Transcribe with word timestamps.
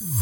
Witajcie, 0.00 0.14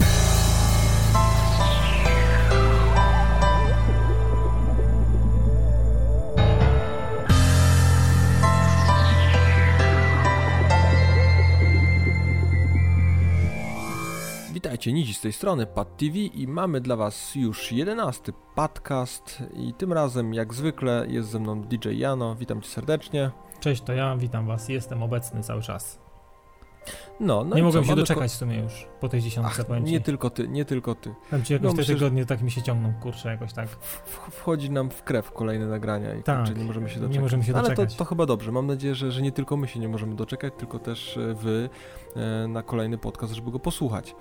Nizi 14.92 15.14
z 15.14 15.20
tej 15.20 15.32
strony, 15.32 15.66
Pad 15.66 15.96
TV 15.96 16.18
i 16.18 16.48
mamy 16.48 16.80
dla 16.80 16.96
Was 16.96 17.34
już 17.34 17.72
jedenasty 17.72 18.32
podcast 18.54 19.42
i 19.54 19.74
tym 19.74 19.92
razem 19.92 20.34
jak 20.34 20.54
zwykle 20.54 21.06
jest 21.08 21.28
ze 21.28 21.38
mną 21.38 21.62
DJ 21.62 21.88
Jano, 21.98 22.36
witam 22.36 22.62
Cię 22.62 22.68
serdecznie. 22.68 23.30
Cześć, 23.60 23.82
to 23.82 23.92
ja, 23.92 24.16
witam 24.16 24.46
was, 24.46 24.68
jestem 24.68 25.02
obecny 25.02 25.42
cały 25.42 25.62
czas. 25.62 26.03
No, 27.20 27.44
no 27.44 27.56
nie 27.56 27.62
mogłem 27.62 27.84
co, 27.84 27.90
się 27.90 27.96
doczekać 27.96 28.30
w 28.30 28.34
sumie 28.34 28.56
już 28.58 28.86
po 29.00 29.08
tej 29.08 29.20
dziesiątce, 29.20 29.64
Ach, 29.70 29.82
nie 29.82 30.00
tylko 30.00 30.30
Ty, 30.30 30.48
nie 30.48 30.64
tylko 30.64 30.94
Ty. 30.94 31.14
Powiem 31.30 31.44
ci, 31.44 31.52
jakoś 31.52 31.66
no, 31.68 31.74
te 31.76 31.84
tygodnie 31.84 32.26
tak 32.26 32.42
mi 32.42 32.50
się 32.50 32.62
ciągną, 32.62 32.92
kurczę, 33.02 33.28
jakoś 33.28 33.52
tak. 33.52 33.68
W- 33.68 34.02
Wchodzi 34.30 34.70
nam 34.70 34.90
w 34.90 35.02
krew 35.02 35.32
kolejne 35.32 35.66
nagrania 35.66 36.14
i 36.14 36.22
Tak, 36.22 36.38
kurczę, 36.38 36.54
nie 36.54 36.64
możemy 36.64 36.88
się 36.88 36.94
nie 36.96 37.00
doczekać. 37.00 37.22
możemy 37.22 37.44
się 37.44 37.52
Ale 37.54 37.62
to, 37.62 37.68
doczekać. 37.68 37.96
to 37.96 38.04
chyba 38.04 38.26
dobrze, 38.26 38.52
mam 38.52 38.66
nadzieję, 38.66 38.94
że, 38.94 39.12
że 39.12 39.22
nie 39.22 39.32
tylko 39.32 39.56
my 39.56 39.68
się 39.68 39.80
nie 39.80 39.88
możemy 39.88 40.14
doczekać, 40.14 40.52
tylko 40.56 40.78
też 40.78 41.16
e, 41.16 41.34
Wy 41.34 41.68
e, 42.16 42.48
na 42.48 42.62
kolejny 42.62 42.98
podcast, 42.98 43.32
żeby 43.32 43.50
go 43.50 43.58
posłuchać. 43.58 44.14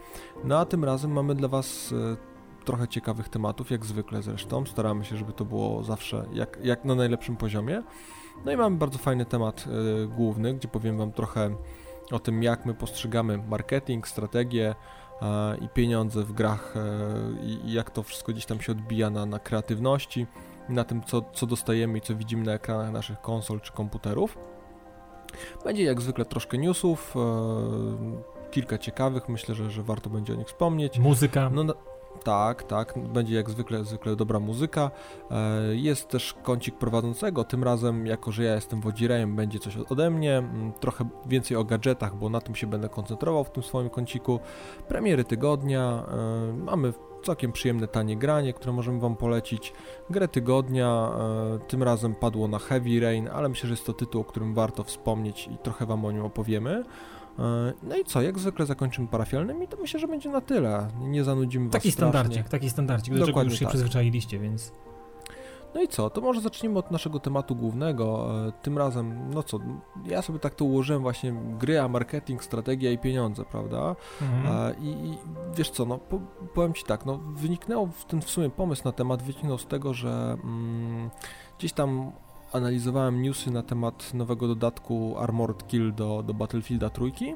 No 0.43 0.59
a 0.59 0.65
tym 0.65 0.83
razem 0.85 1.11
mamy 1.11 1.35
dla 1.35 1.47
Was 1.47 1.93
e, 2.13 2.65
trochę 2.65 2.87
ciekawych 2.87 3.29
tematów, 3.29 3.71
jak 3.71 3.85
zwykle 3.85 4.21
zresztą. 4.21 4.65
Staramy 4.65 5.05
się, 5.05 5.17
żeby 5.17 5.33
to 5.33 5.45
było 5.45 5.83
zawsze 5.83 6.25
jak, 6.33 6.59
jak 6.63 6.85
na 6.85 6.95
najlepszym 6.95 7.35
poziomie. 7.37 7.83
No 8.45 8.51
i 8.51 8.57
mamy 8.57 8.77
bardzo 8.77 8.97
fajny 8.99 9.25
temat 9.25 9.65
główny, 10.09 10.53
gdzie 10.53 10.67
powiem 10.67 10.97
Wam 10.97 11.11
trochę 11.11 11.55
o 12.11 12.19
tym, 12.19 12.43
jak 12.43 12.65
my 12.65 12.73
postrzegamy 12.73 13.37
marketing, 13.37 14.07
strategię 14.07 14.75
e, 15.21 15.57
i 15.57 15.69
pieniądze 15.69 16.23
w 16.23 16.33
grach 16.33 16.73
e, 16.77 17.43
i, 17.43 17.73
jak 17.73 17.91
to 17.91 18.03
wszystko 18.03 18.31
gdzieś 18.31 18.45
tam 18.45 18.61
się 18.61 18.71
odbija 18.71 19.09
na, 19.09 19.25
na 19.25 19.39
kreatywności, 19.39 20.27
na 20.69 20.83
tym, 20.83 21.03
co, 21.03 21.21
co 21.33 21.45
dostajemy 21.47 21.97
i 21.97 22.01
co 22.01 22.15
widzimy 22.15 22.43
na 22.43 22.53
ekranach 22.53 22.91
naszych 22.91 23.21
konsol 23.21 23.61
czy 23.61 23.71
komputerów. 23.71 24.37
Będzie 25.63 25.83
jak 25.83 26.01
zwykle 26.01 26.25
troszkę 26.25 26.57
newsów, 26.57 27.15
e, 27.15 28.51
kilka 28.51 28.77
ciekawych, 28.77 29.29
myślę, 29.29 29.55
że, 29.55 29.71
że 29.71 29.83
warto 29.83 30.09
będzie 30.09 30.33
o 30.33 30.35
nich 30.35 30.47
wspomnieć. 30.47 30.99
Muzyka, 30.99 31.49
No, 31.49 31.73
tak, 32.23 32.63
tak, 32.63 32.93
będzie 33.13 33.35
jak 33.35 33.49
zwykle, 33.49 33.83
zwykle 33.83 34.15
dobra 34.15 34.39
muzyka. 34.39 34.91
E, 35.31 35.75
jest 35.75 36.07
też 36.07 36.35
kącik 36.43 36.77
prowadzącego, 36.77 37.43
tym 37.43 37.63
razem, 37.63 38.07
jako 38.07 38.31
że 38.31 38.43
ja 38.43 38.55
jestem 38.55 38.81
wodzirejem, 38.81 39.35
będzie 39.35 39.59
coś 39.59 39.77
ode 39.77 40.09
mnie, 40.09 40.37
mm, 40.37 40.73
trochę 40.79 41.05
więcej 41.25 41.57
o 41.57 41.63
gadżetach, 41.63 42.15
bo 42.15 42.29
na 42.29 42.41
tym 42.41 42.55
się 42.55 42.67
będę 42.67 42.89
koncentrował 42.89 43.43
w 43.43 43.51
tym 43.51 43.63
swoim 43.63 43.89
kąciku. 43.89 44.39
Premiery 44.87 45.23
tygodnia, 45.23 46.03
e, 46.07 46.53
mamy 46.53 46.93
całkiem 47.23 47.51
przyjemne 47.51 47.87
tanie 47.87 48.17
granie, 48.17 48.53
które 48.53 48.73
możemy 48.73 48.99
Wam 48.99 49.15
polecić. 49.15 49.73
Grę 50.09 50.27
tygodnia, 50.27 51.11
e, 51.55 51.59
tym 51.67 51.83
razem 51.83 52.15
padło 52.15 52.47
na 52.47 52.59
Heavy 52.59 52.99
Rain, 52.99 53.29
ale 53.33 53.49
myślę, 53.49 53.67
że 53.67 53.73
jest 53.73 53.85
to 53.85 53.93
tytuł, 53.93 54.21
o 54.21 54.23
którym 54.23 54.53
warto 54.53 54.83
wspomnieć 54.83 55.47
i 55.47 55.57
trochę 55.57 55.85
Wam 55.85 56.05
o 56.05 56.11
nim 56.11 56.25
opowiemy. 56.25 56.83
E, 57.39 57.73
No 57.83 57.97
i 57.97 58.03
co, 58.05 58.21
jak 58.21 58.39
zwykle 58.39 58.65
zakończymy 58.65 59.07
parafialnym 59.07 59.63
i 59.63 59.67
to 59.67 59.77
myślę, 59.81 59.99
że 59.99 60.07
będzie 60.07 60.29
na 60.29 60.41
tyle. 60.41 60.87
Nie 60.99 61.23
zanudzimy 61.23 61.65
Was 61.65 61.73
taki 61.73 61.91
strasznie. 61.91 62.11
standardzik, 62.11 62.49
taki 62.49 62.69
standardzik, 62.69 63.13
do 63.13 63.19
czego 63.19 63.27
Dokładnie 63.27 63.49
już 63.51 63.59
się 63.59 63.65
tak. 63.65 63.69
przyzwyczailiście, 63.73 64.39
więc 64.39 64.71
No 65.75 65.81
i 65.81 65.87
co, 65.87 66.09
to 66.09 66.21
może 66.21 66.41
zacznijmy 66.41 66.79
od 66.79 66.91
naszego 66.91 67.19
tematu 67.19 67.55
głównego. 67.55 68.29
E, 68.47 68.51
Tym 68.61 68.77
razem, 68.77 69.29
no 69.33 69.43
co, 69.43 69.59
ja 70.05 70.21
sobie 70.21 70.39
tak 70.39 70.55
to 70.55 70.65
ułożyłem 70.65 71.01
właśnie 71.01 71.33
gry, 71.59 71.79
a 71.81 71.87
marketing, 71.87 72.43
strategia 72.43 72.91
i 72.91 72.97
pieniądze, 72.97 73.43
prawda? 73.51 73.95
mhm. 74.21 74.55
E, 74.57 74.75
I, 74.79 74.87
I 75.07 75.17
wiesz 75.55 75.69
co, 75.69 75.85
no 75.85 75.97
po, 75.97 76.19
powiem 76.53 76.73
Ci 76.73 76.83
tak, 76.83 77.05
no 77.05 77.17
wyniknęło 77.17 77.87
w 77.87 78.05
ten 78.05 78.21
w 78.21 78.29
sumie 78.29 78.49
pomysł 78.49 78.81
na 78.85 78.91
temat, 78.91 79.23
wyniknął 79.23 79.57
z 79.57 79.65
tego, 79.65 79.93
że 79.93 80.37
mm, 80.43 81.09
gdzieś 81.59 81.73
tam 81.73 82.11
analizowałem 82.53 83.21
newsy 83.21 83.51
na 83.51 83.63
temat 83.63 84.13
nowego 84.13 84.47
dodatku 84.47 85.15
Armored 85.17 85.67
Kill 85.67 85.93
do, 85.93 86.23
do 86.23 86.33
Battlefielda 86.33 86.89
trójki. 86.89 87.35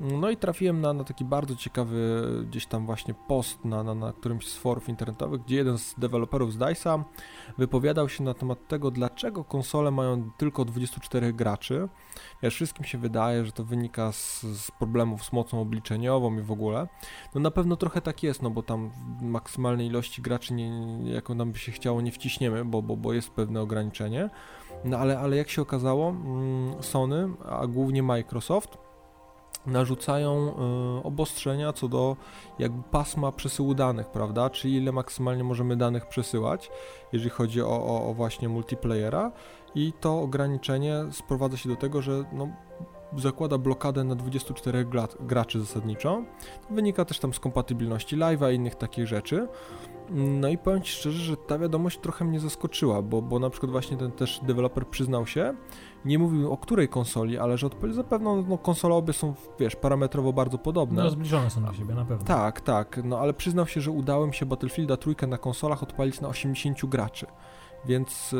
No 0.00 0.30
i 0.30 0.36
trafiłem 0.36 0.80
na, 0.80 0.92
na 0.92 1.04
taki 1.04 1.24
bardzo 1.24 1.56
ciekawy 1.56 2.22
gdzieś 2.50 2.66
tam 2.66 2.86
właśnie 2.86 3.14
post 3.14 3.64
na, 3.64 3.82
na, 3.82 3.94
na 3.94 4.12
którymś 4.12 4.48
z 4.48 4.56
forów 4.56 4.88
internetowych, 4.88 5.42
gdzie 5.42 5.56
jeden 5.56 5.78
z 5.78 5.94
deweloperów 5.98 6.52
z 6.52 6.58
DICE'a 6.58 7.02
wypowiadał 7.58 8.08
się 8.08 8.24
na 8.24 8.34
temat 8.34 8.68
tego, 8.68 8.90
dlaczego 8.90 9.44
konsole 9.44 9.90
mają 9.90 10.30
tylko 10.36 10.64
24 10.64 11.32
graczy. 11.32 11.88
Wiesz, 12.42 12.54
wszystkim 12.54 12.84
się 12.84 12.98
wydaje, 12.98 13.44
że 13.44 13.52
to 13.52 13.64
wynika 13.64 14.12
z, 14.12 14.42
z 14.42 14.70
problemów 14.70 15.24
z 15.24 15.32
mocą 15.32 15.60
obliczeniową 15.60 16.38
i 16.38 16.42
w 16.42 16.52
ogóle. 16.52 16.88
No 17.34 17.40
na 17.40 17.50
pewno 17.50 17.76
trochę 17.76 18.00
tak 18.00 18.22
jest, 18.22 18.42
no 18.42 18.50
bo 18.50 18.62
tam 18.62 18.90
maksymalnej 19.22 19.86
ilości 19.86 20.22
graczy, 20.22 20.54
nie, 20.54 20.98
jaką 21.04 21.34
nam 21.34 21.52
by 21.52 21.58
się 21.58 21.72
chciało, 21.72 22.00
nie 22.00 22.12
wciśniemy, 22.12 22.64
bo, 22.64 22.82
bo, 22.82 22.96
bo 22.96 23.12
jest 23.12 23.30
pewne 23.30 23.60
ograniczenie. 23.60 24.30
No 24.84 24.98
ale, 24.98 25.18
ale 25.18 25.36
jak 25.36 25.50
się 25.50 25.62
okazało, 25.62 26.08
mm, 26.10 26.82
Sony, 26.82 27.28
a 27.48 27.66
głównie 27.66 28.02
Microsoft, 28.02 28.83
narzucają 29.66 30.54
y, 30.98 31.02
obostrzenia 31.02 31.72
co 31.72 31.88
do 31.88 32.16
jakby 32.58 32.82
pasma 32.82 33.32
przesyłu 33.32 33.74
danych, 33.74 34.06
prawda? 34.08 34.50
Czyli 34.50 34.76
ile 34.76 34.92
maksymalnie 34.92 35.44
możemy 35.44 35.76
danych 35.76 36.06
przesyłać, 36.06 36.70
jeżeli 37.12 37.30
chodzi 37.30 37.62
o, 37.62 37.84
o, 37.84 38.08
o 38.08 38.14
właśnie 38.14 38.48
multiplayera 38.48 39.32
i 39.74 39.92
to 40.00 40.20
ograniczenie 40.20 41.04
sprowadza 41.10 41.56
się 41.56 41.68
do 41.68 41.76
tego, 41.76 42.02
że 42.02 42.24
no, 42.32 42.48
zakłada 43.20 43.58
blokadę 43.58 44.04
na 44.04 44.14
24 44.14 44.84
gra, 44.84 45.08
graczy 45.20 45.60
zasadniczo. 45.60 46.22
Wynika 46.70 47.04
też 47.04 47.18
tam 47.18 47.34
z 47.34 47.40
kompatybilności 47.40 48.16
live'a 48.16 48.52
i 48.52 48.54
innych 48.54 48.74
takich 48.74 49.06
rzeczy. 49.06 49.48
No 50.10 50.48
i 50.48 50.58
powiem 50.58 50.82
Ci 50.82 50.92
szczerze, 50.92 51.18
że 51.18 51.36
ta 51.36 51.58
wiadomość 51.58 51.98
trochę 51.98 52.24
mnie 52.24 52.40
zaskoczyła, 52.40 53.02
bo, 53.02 53.22
bo 53.22 53.38
na 53.38 53.50
przykład 53.50 53.72
właśnie 53.72 53.96
ten 53.96 54.12
też 54.12 54.40
deweloper 54.42 54.86
przyznał 54.86 55.26
się, 55.26 55.54
nie 56.04 56.18
mówił 56.18 56.52
o 56.52 56.56
której 56.56 56.88
konsoli, 56.88 57.38
ale 57.38 57.58
że 57.58 57.66
odpowiedź 57.66 57.94
zapewne 57.94 58.42
no, 58.48 58.58
konsole 58.58 58.94
obie 58.94 59.12
są, 59.12 59.34
wiesz, 59.58 59.76
parametrowo 59.76 60.32
bardzo 60.32 60.58
podobne. 60.58 61.04
no, 61.04 61.10
zbliżone 61.10 61.50
są 61.50 61.64
do 61.64 61.72
siebie, 61.72 61.94
na 61.94 62.04
pewno. 62.04 62.24
Tak, 62.24 62.60
tak, 62.60 63.00
no 63.04 63.18
ale 63.18 63.34
przyznał 63.34 63.66
się, 63.66 63.80
że 63.80 63.90
udało 63.90 64.26
mi 64.26 64.34
się 64.34 64.46
Battlefielda 64.46 64.96
trójkę 64.96 65.26
na 65.26 65.38
konsolach 65.38 65.82
odpalić 65.82 66.20
na 66.20 66.28
80 66.28 66.86
graczy. 66.86 67.26
Więc 67.86 68.32
yy, 68.32 68.38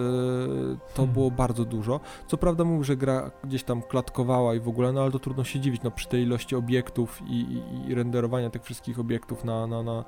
to 0.95 0.97
Hmm. 0.97 1.15
było 1.15 1.31
bardzo 1.31 1.65
dużo. 1.65 2.01
Co 2.27 2.37
prawda 2.37 2.65
mówił, 2.65 2.85
że 2.85 2.97
gra 2.97 3.31
gdzieś 3.45 3.65
tam 3.65 3.83
klatkowała 3.83 4.55
i 4.55 4.61
w 4.61 4.69
ogóle, 4.69 4.93
no 4.93 5.03
ale 5.03 5.11
to 5.11 5.19
trudno 5.19 5.45
się 5.45 5.61
dziwić, 5.61 5.83
no 5.83 5.91
przy 5.91 6.09
tej 6.09 6.23
ilości 6.23 6.57
obiektów 6.57 7.23
i, 7.27 7.35
i, 7.35 7.89
i 7.89 7.95
renderowania 7.95 8.51
tych 8.51 8.63
wszystkich 8.63 8.99
obiektów 8.99 9.45
na, 9.45 9.67
na, 9.67 9.83
na, 9.83 10.05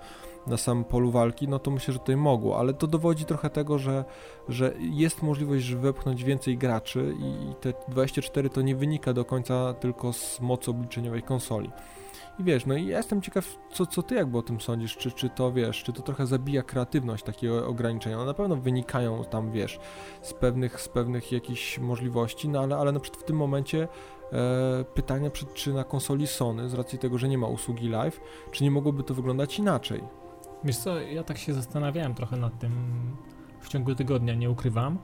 na 0.46 0.56
samym 0.56 0.84
polu 0.84 1.10
walki, 1.10 1.48
no 1.48 1.58
to 1.58 1.70
myślę, 1.70 1.94
że 1.94 1.98
tutaj 1.98 2.16
mogło, 2.16 2.58
ale 2.58 2.74
to 2.74 2.86
dowodzi 2.86 3.24
trochę 3.24 3.50
tego, 3.50 3.78
że, 3.78 4.04
że 4.48 4.74
jest 4.78 5.22
możliwość, 5.22 5.64
żeby 5.64 5.82
wepchnąć 5.82 6.24
więcej 6.24 6.58
graczy 6.58 7.14
i, 7.18 7.50
i 7.50 7.54
te 7.54 7.72
24 7.88 8.50
to 8.50 8.62
nie 8.62 8.76
wynika 8.76 9.12
do 9.12 9.24
końca 9.24 9.74
tylko 9.74 10.12
z 10.12 10.40
mocy 10.40 10.70
obliczeniowej 10.70 11.22
konsoli. 11.22 11.70
I 12.38 12.44
wiesz, 12.44 12.66
no 12.66 12.74
i 12.74 12.86
jestem 12.86 13.22
ciekaw, 13.22 13.58
co, 13.72 13.86
co 13.86 14.02
ty 14.02 14.14
jakby 14.14 14.38
o 14.38 14.42
tym 14.42 14.60
sądzisz, 14.60 14.96
czy, 14.96 15.12
czy 15.12 15.28
to 15.28 15.52
wiesz, 15.52 15.82
czy 15.82 15.92
to 15.92 16.02
trochę 16.02 16.26
zabija 16.26 16.62
kreatywność 16.62 17.24
takie 17.24 17.54
ograniczenia. 17.54 18.16
No 18.16 18.24
na 18.24 18.34
pewno 18.34 18.56
wynikają 18.56 19.24
tam, 19.24 19.50
wiesz, 19.50 19.78
z 20.22 20.34
pewnych, 20.34 20.80
z 20.80 20.88
pewnych 20.88 21.32
jakichś 21.32 21.78
możliwości, 21.78 22.48
no 22.48 22.60
ale, 22.60 22.76
ale 22.76 22.92
na 22.92 23.00
przykład 23.00 23.22
w 23.22 23.26
tym 23.26 23.36
momencie 23.36 23.88
e, 24.32 24.84
pytania, 24.94 25.30
czy, 25.30 25.46
czy 25.54 25.72
na 25.72 25.84
konsoli 25.84 26.26
Sony, 26.26 26.68
z 26.68 26.74
racji 26.74 26.98
tego, 26.98 27.18
że 27.18 27.28
nie 27.28 27.38
ma 27.38 27.46
usługi 27.46 27.88
live, 27.88 28.20
czy 28.50 28.64
nie 28.64 28.70
mogłoby 28.70 29.02
to 29.02 29.14
wyglądać 29.14 29.58
inaczej? 29.58 30.02
Wiesz 30.64 30.76
co, 30.76 31.00
ja 31.00 31.22
tak 31.22 31.38
się 31.38 31.54
zastanawiałem 31.54 32.14
trochę 32.14 32.36
nad 32.36 32.58
tym 32.58 32.72
w 33.60 33.68
ciągu 33.68 33.94
tygodnia, 33.94 34.34
nie 34.34 34.50
ukrywam. 34.50 34.98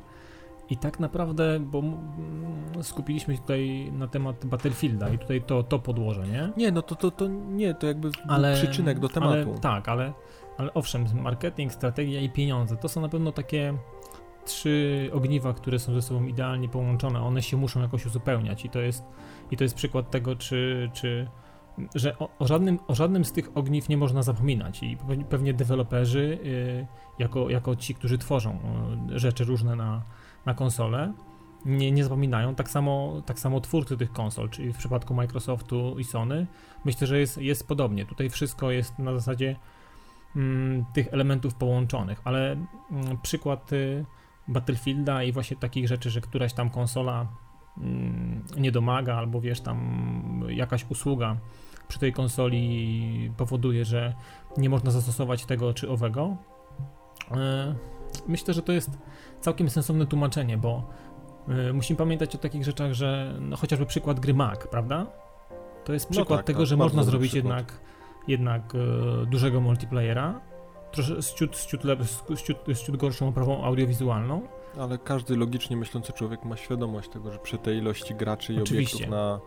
I 0.71 0.77
tak 0.77 1.01
naprawdę, 1.01 1.61
bo 1.61 1.79
mm, 1.79 2.83
skupiliśmy 2.83 3.35
się 3.35 3.41
tutaj 3.41 3.93
na 3.93 4.07
temat 4.07 4.47
Battlefielda 4.47 5.09
i 5.09 5.19
tutaj 5.19 5.43
to, 5.43 5.63
to 5.63 5.79
podłoże, 5.79 6.27
nie? 6.27 6.53
Nie, 6.57 6.73
no 6.73 6.83
to, 6.83 6.95
to, 6.95 7.11
to 7.11 7.29
nie, 7.29 7.75
to 7.75 7.87
jakby 7.87 8.11
Ale, 8.29 8.55
przyczynek 8.55 8.99
do 8.99 9.09
tematu. 9.09 9.51
Ale, 9.51 9.61
tak, 9.61 9.89
ale, 9.89 10.13
ale 10.59 10.75
owszem, 10.75 11.05
marketing, 11.23 11.73
strategia 11.73 12.21
i 12.21 12.31
pieniądze 12.31 12.77
to 12.77 12.89
są 12.89 13.01
na 13.01 13.09
pewno 13.09 13.33
takie 13.33 13.75
trzy 14.45 15.11
ogniwa, 15.13 15.53
które 15.53 15.79
są 15.79 15.95
ze 15.95 16.03
sobą 16.03 16.25
idealnie 16.25 16.69
połączone. 16.69 17.21
One 17.21 17.43
się 17.43 17.57
muszą 17.57 17.81
jakoś 17.81 18.07
uzupełniać 18.07 18.65
i 18.65 18.71
to 18.71 18.81
jest, 18.81 19.05
i 19.51 19.57
to 19.57 19.65
jest 19.65 19.75
przykład 19.75 20.11
tego, 20.11 20.37
czy, 20.37 20.91
czy 20.93 21.29
że 21.95 22.19
o, 22.19 22.29
o, 22.39 22.47
żadnym, 22.47 22.79
o 22.89 22.95
żadnym 22.95 23.25
z 23.25 23.33
tych 23.33 23.57
ogniw 23.57 23.89
nie 23.89 23.97
można 23.97 24.23
zapominać 24.23 24.83
i 24.83 24.97
pewnie- 25.29 25.55
deweloperzy, 25.55 26.39
y, 26.45 26.87
jako, 27.19 27.51
jako 27.51 27.77
ci, 27.77 27.95
którzy 27.95 28.19
tworzą 28.19 28.59
y, 29.11 29.19
rzeczy 29.19 29.45
różne 29.45 29.77
na, 29.77 30.03
na 30.47 30.55
konsole, 30.55 31.13
nie, 31.65 31.93
nie 31.93 32.05
zapominają. 32.05 32.55
Tak 32.55 32.71
samo, 32.71 33.23
tak 33.27 33.39
samo 33.39 33.61
twórcy 33.61 33.97
tych 33.97 34.13
konsol, 34.13 34.51
czyli 34.51 34.73
w 34.73 34.77
przypadku 34.77 35.15
Microsoftu 35.15 35.99
i 35.99 36.05
Sony, 36.05 36.47
myślę, 36.85 37.07
że 37.07 37.19
jest, 37.19 37.39
jest 37.39 37.69
podobnie. 37.69 38.07
Tutaj 38.07 38.31
wszystko 38.31 38.71
jest 38.71 38.99
na 38.99 39.13
zasadzie 39.13 39.57
mm, 40.37 40.85
tych 40.93 41.15
elementów 41.15 41.55
połączonych, 41.55 42.21
ale 42.25 42.53
mm, 42.53 43.19
przykład 43.23 43.73
y, 43.73 44.05
Battlefielda 44.49 45.23
i 45.23 45.33
właśnie 45.33 45.57
takich 45.57 45.89
rzeczy, 45.89 46.11
że 46.11 46.21
któraś 46.21 46.53
tam 46.53 46.71
konsola 46.71 47.27
mm, 47.79 48.45
nie 48.57 48.73
domaga, 48.73 49.17
albo 49.17 49.41
wiesz, 49.41 49.61
tam 49.61 50.45
jakaś 50.49 50.87
usługa 50.91 51.37
przy 51.89 51.99
tej 51.99 52.13
konsoli 52.13 53.33
powoduje, 53.37 53.85
że 53.85 54.15
nie 54.57 54.69
można 54.71 54.91
zastosować 54.91 55.45
tego 55.45 55.75
czy 55.75 55.91
owego. 55.91 56.37
E, 57.31 57.75
myślę, 58.29 58.55
że 58.55 58.63
to 58.63 58.73
jest 58.73 58.91
całkiem 59.41 59.71
sensowne 59.71 60.07
tłumaczenie, 60.07 60.59
bo 60.59 60.89
e, 61.49 61.73
musimy 61.73 61.97
pamiętać 61.97 62.35
o 62.35 62.39
takich 62.39 62.65
rzeczach, 62.65 62.93
że 62.93 63.35
no, 63.41 63.57
chociażby 63.57 63.87
przykład 63.87 64.21
gry 64.21 64.35
Mac, 64.35 64.67
prawda? 64.67 65.07
To 65.85 65.93
jest 65.93 66.11
no 66.11 66.15
przykład 66.15 66.31
no 66.31 66.37
tak, 66.37 66.47
tego, 66.47 66.59
tak, 66.59 66.67
że 66.67 66.77
można 66.77 67.03
zrobić 67.05 67.35
jednak, 67.35 67.81
jednak 68.29 68.75
e, 68.75 69.27
dużego 69.27 69.61
multiplayera, 69.61 70.41
troszkę 70.93 71.23
z 71.23 71.35
ciut, 71.35 71.57
z, 71.57 71.67
ciut, 71.67 71.83
z, 72.35 72.43
ciut, 72.43 72.57
z 72.75 72.83
ciut 72.83 72.97
gorszą 72.97 73.29
oprawą 73.29 73.65
audiowizualną. 73.65 74.43
Ale 74.79 74.99
każdy 74.99 75.37
logicznie 75.37 75.77
myślący 75.77 76.13
człowiek 76.13 76.45
ma 76.45 76.57
świadomość 76.57 77.09
tego, 77.09 77.31
że 77.31 77.39
przy 77.39 77.59
tej 77.59 77.79
ilości 77.79 78.15
graczy 78.15 78.55
i 78.55 78.63
Oczywiście. 78.63 78.97
obiektów 78.97 79.11
na 79.11 79.41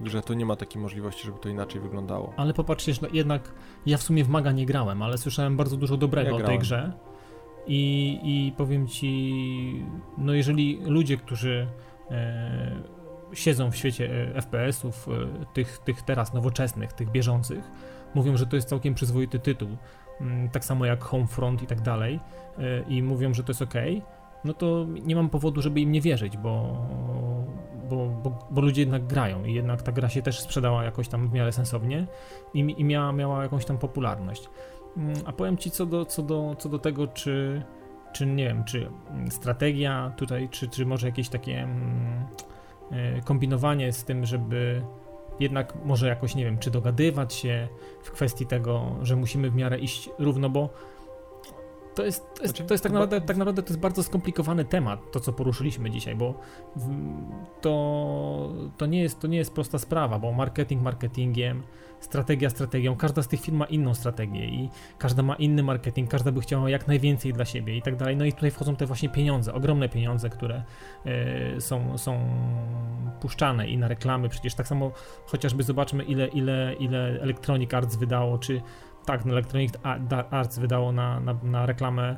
grze 0.00 0.22
to 0.22 0.34
nie 0.34 0.46
ma 0.46 0.56
takiej 0.56 0.82
możliwości, 0.82 1.26
żeby 1.26 1.38
to 1.38 1.48
inaczej 1.48 1.80
wyglądało. 1.80 2.32
Ale 2.36 2.54
popatrzcie, 2.54 2.94
że 2.94 3.00
jednak 3.12 3.54
ja 3.86 3.98
w 3.98 4.02
sumie 4.02 4.24
w 4.24 4.28
Maga 4.28 4.52
nie 4.52 4.66
grałem, 4.66 5.02
ale 5.02 5.18
słyszałem 5.18 5.56
bardzo 5.56 5.76
dużo 5.76 5.96
dobrego 5.96 6.38
ja 6.38 6.44
o 6.44 6.46
tej 6.46 6.58
grze. 6.58 6.92
I, 7.68 8.20
I 8.22 8.52
powiem 8.56 8.88
ci, 8.88 9.84
no 10.18 10.32
jeżeli 10.32 10.80
ludzie, 10.84 11.16
którzy 11.16 11.66
e, 12.10 12.98
siedzą 13.32 13.70
w 13.70 13.76
świecie 13.76 14.10
e, 14.36 14.42
FPS-ów, 14.42 15.08
e, 15.08 15.46
tych, 15.54 15.78
tych 15.78 16.02
teraz 16.02 16.32
nowoczesnych, 16.34 16.92
tych 16.92 17.10
bieżących, 17.10 17.70
mówią, 18.14 18.36
że 18.36 18.46
to 18.46 18.56
jest 18.56 18.68
całkiem 18.68 18.94
przyzwoity 18.94 19.38
tytuł, 19.38 19.68
mm, 20.20 20.48
tak 20.48 20.64
samo 20.64 20.84
jak 20.84 21.04
Homefront 21.04 21.62
i 21.62 21.66
tak 21.66 21.80
dalej, 21.80 22.20
e, 22.58 22.82
i 22.88 23.02
mówią, 23.02 23.34
że 23.34 23.44
to 23.44 23.50
jest 23.50 23.62
ok, 23.62 23.74
no 24.44 24.54
to 24.54 24.86
nie 25.04 25.16
mam 25.16 25.30
powodu, 25.30 25.62
żeby 25.62 25.80
im 25.80 25.92
nie 25.92 26.00
wierzyć, 26.00 26.36
bo, 26.36 26.86
bo, 27.90 28.06
bo, 28.06 28.48
bo, 28.50 28.60
ludzie 28.60 28.82
jednak 28.82 29.06
grają 29.06 29.44
i 29.44 29.54
jednak 29.54 29.82
ta 29.82 29.92
gra 29.92 30.08
się 30.08 30.22
też 30.22 30.40
sprzedała 30.40 30.84
jakoś 30.84 31.08
tam 31.08 31.28
w 31.28 31.32
miarę 31.32 31.52
sensownie 31.52 32.06
i, 32.54 32.58
i 32.60 32.84
miała, 32.84 33.12
miała 33.12 33.42
jakąś 33.42 33.64
tam 33.64 33.78
popularność. 33.78 34.50
Mm, 34.98 35.14
a 35.24 35.32
powiem 35.32 35.56
ci 35.56 35.70
co 35.70 35.86
do, 35.86 36.04
co 36.04 36.22
do, 36.22 36.56
co 36.58 36.68
do 36.68 36.78
tego, 36.78 37.06
czy, 37.06 37.62
czy 38.12 38.26
nie 38.26 38.44
wiem, 38.44 38.64
czy 38.64 38.90
strategia 39.30 40.12
tutaj, 40.16 40.48
czy, 40.48 40.68
czy 40.68 40.86
może 40.86 41.06
jakieś 41.06 41.28
takie 41.28 41.58
mm, 41.58 42.26
e, 42.90 43.20
kombinowanie 43.20 43.92
z 43.92 44.04
tym, 44.04 44.26
żeby 44.26 44.82
jednak 45.40 45.74
może 45.84 46.08
jakoś, 46.08 46.34
nie 46.34 46.44
wiem, 46.44 46.58
czy 46.58 46.70
dogadywać 46.70 47.34
się 47.34 47.68
w 48.02 48.10
kwestii 48.10 48.46
tego, 48.46 48.96
że 49.02 49.16
musimy 49.16 49.50
w 49.50 49.54
miarę 49.54 49.78
iść 49.78 50.10
równo, 50.18 50.50
bo 50.50 50.68
to 51.94 52.04
jest, 52.04 52.34
to 52.34 52.42
jest, 52.42 52.54
znaczy, 52.54 52.68
to 52.68 52.74
jest 52.74 52.84
tak, 52.84 52.92
naprawdę, 52.92 53.20
tak 53.20 53.36
naprawdę 53.36 53.62
to 53.62 53.68
jest 53.68 53.80
bardzo 53.80 54.02
skomplikowany 54.02 54.64
temat, 54.64 55.12
to 55.12 55.20
co 55.20 55.32
poruszyliśmy 55.32 55.90
dzisiaj, 55.90 56.16
bo 56.16 56.34
to, 57.60 58.52
to, 58.76 58.86
nie 58.86 59.02
jest, 59.02 59.20
to 59.20 59.26
nie 59.26 59.38
jest 59.38 59.54
prosta 59.54 59.78
sprawa, 59.78 60.18
bo 60.18 60.32
marketing 60.32 60.82
marketingiem, 60.82 61.62
strategia 62.00 62.50
strategią, 62.50 62.96
każda 62.96 63.22
z 63.22 63.28
tych 63.28 63.40
firm 63.40 63.56
ma 63.56 63.64
inną 63.64 63.94
strategię 63.94 64.46
i 64.46 64.70
każda 64.98 65.22
ma 65.22 65.34
inny 65.34 65.62
marketing, 65.62 66.10
każda 66.10 66.32
by 66.32 66.40
chciała 66.40 66.70
jak 66.70 66.88
najwięcej 66.88 67.32
dla 67.32 67.44
siebie 67.44 67.76
i 67.76 67.82
tak 67.82 67.96
dalej. 67.96 68.16
No 68.16 68.24
i 68.24 68.32
tutaj 68.32 68.50
wchodzą 68.50 68.76
te 68.76 68.86
właśnie 68.86 69.08
pieniądze, 69.08 69.54
ogromne 69.54 69.88
pieniądze, 69.88 70.30
które 70.30 70.62
y, 71.56 71.60
są, 71.60 71.98
są 71.98 72.20
puszczane 73.20 73.68
i 73.68 73.78
na 73.78 73.88
reklamy, 73.88 74.28
przecież 74.28 74.54
tak 74.54 74.68
samo 74.68 74.92
chociażby 75.26 75.62
zobaczmy 75.62 76.04
ile, 76.04 76.26
ile, 76.26 76.74
ile 76.78 76.98
Electronic 77.20 77.74
Arts 77.74 77.96
wydało, 77.96 78.38
czy 78.38 78.60
tak, 79.04 79.24
no 79.24 79.32
Electronic 79.32 79.74
Arts 80.30 80.58
wydało 80.58 80.92
na, 80.92 81.20
na, 81.20 81.34
na 81.42 81.66
reklamę 81.66 82.16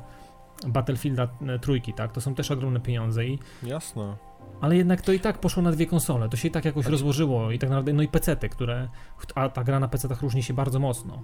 Battlefielda 0.67 1.27
e, 1.47 1.59
trójki, 1.59 1.93
tak? 1.93 2.11
To 2.11 2.21
są 2.21 2.35
też 2.35 2.51
ogromne 2.51 2.79
pieniądze 2.79 3.25
i... 3.25 3.39
Jasne. 3.63 4.15
Ale 4.61 4.77
jednak 4.77 5.01
to 5.01 5.11
i 5.11 5.19
tak 5.19 5.37
poszło 5.37 5.63
na 5.63 5.71
dwie 5.71 5.85
konsole, 5.85 6.29
to 6.29 6.37
się 6.37 6.47
i 6.47 6.51
tak 6.51 6.65
jakoś 6.65 6.83
znaczy... 6.83 6.91
rozłożyło 6.91 7.51
i 7.51 7.59
tak 7.59 7.69
naprawdę, 7.69 7.93
no 7.93 8.03
i 8.03 8.07
PC-ty, 8.07 8.49
które, 8.49 8.89
a 9.35 9.49
ta 9.49 9.63
gra 9.63 9.79
na 9.79 9.87
PC-tach 9.87 10.21
różni 10.21 10.43
się 10.43 10.53
bardzo 10.53 10.79
mocno. 10.79 11.23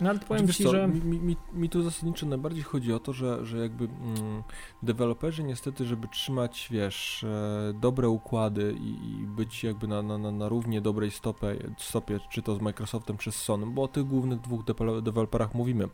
No 0.00 0.10
ale 0.10 0.18
powiem 0.18 0.48
ci, 0.48 0.68
że... 0.68 0.88
Mi, 0.88 1.18
mi, 1.18 1.36
mi, 1.52 1.68
tu 1.68 1.82
zasadniczo 1.82 2.26
najbardziej 2.26 2.62
chodzi 2.62 2.92
o 2.92 2.98
to, 3.00 3.12
że, 3.12 3.46
że 3.46 3.58
jakby 3.58 3.84
mm, 3.84 4.42
deweloperzy 4.82 5.44
niestety, 5.44 5.84
żeby 5.84 6.08
trzymać, 6.08 6.68
wiesz, 6.70 7.24
e, 7.24 7.72
dobre 7.80 8.08
układy 8.08 8.76
i, 8.80 9.10
i, 9.10 9.26
być 9.26 9.64
jakby 9.64 9.88
na, 9.88 10.02
na, 10.02 10.18
na 10.18 10.48
równie 10.48 10.80
dobrej 10.80 11.10
stopie, 11.10 11.56
stopie, 11.78 12.20
czy 12.30 12.42
to 12.42 12.56
z 12.56 12.60
Microsoftem, 12.60 13.16
czy 13.16 13.32
z 13.32 13.36
Sony, 13.36 13.66
bo 13.66 13.82
o 13.82 13.88
tych 13.88 14.04
głównych 14.04 14.40
dwóch 14.40 14.64
deweloperach 15.02 15.54
mówimy, 15.54 15.88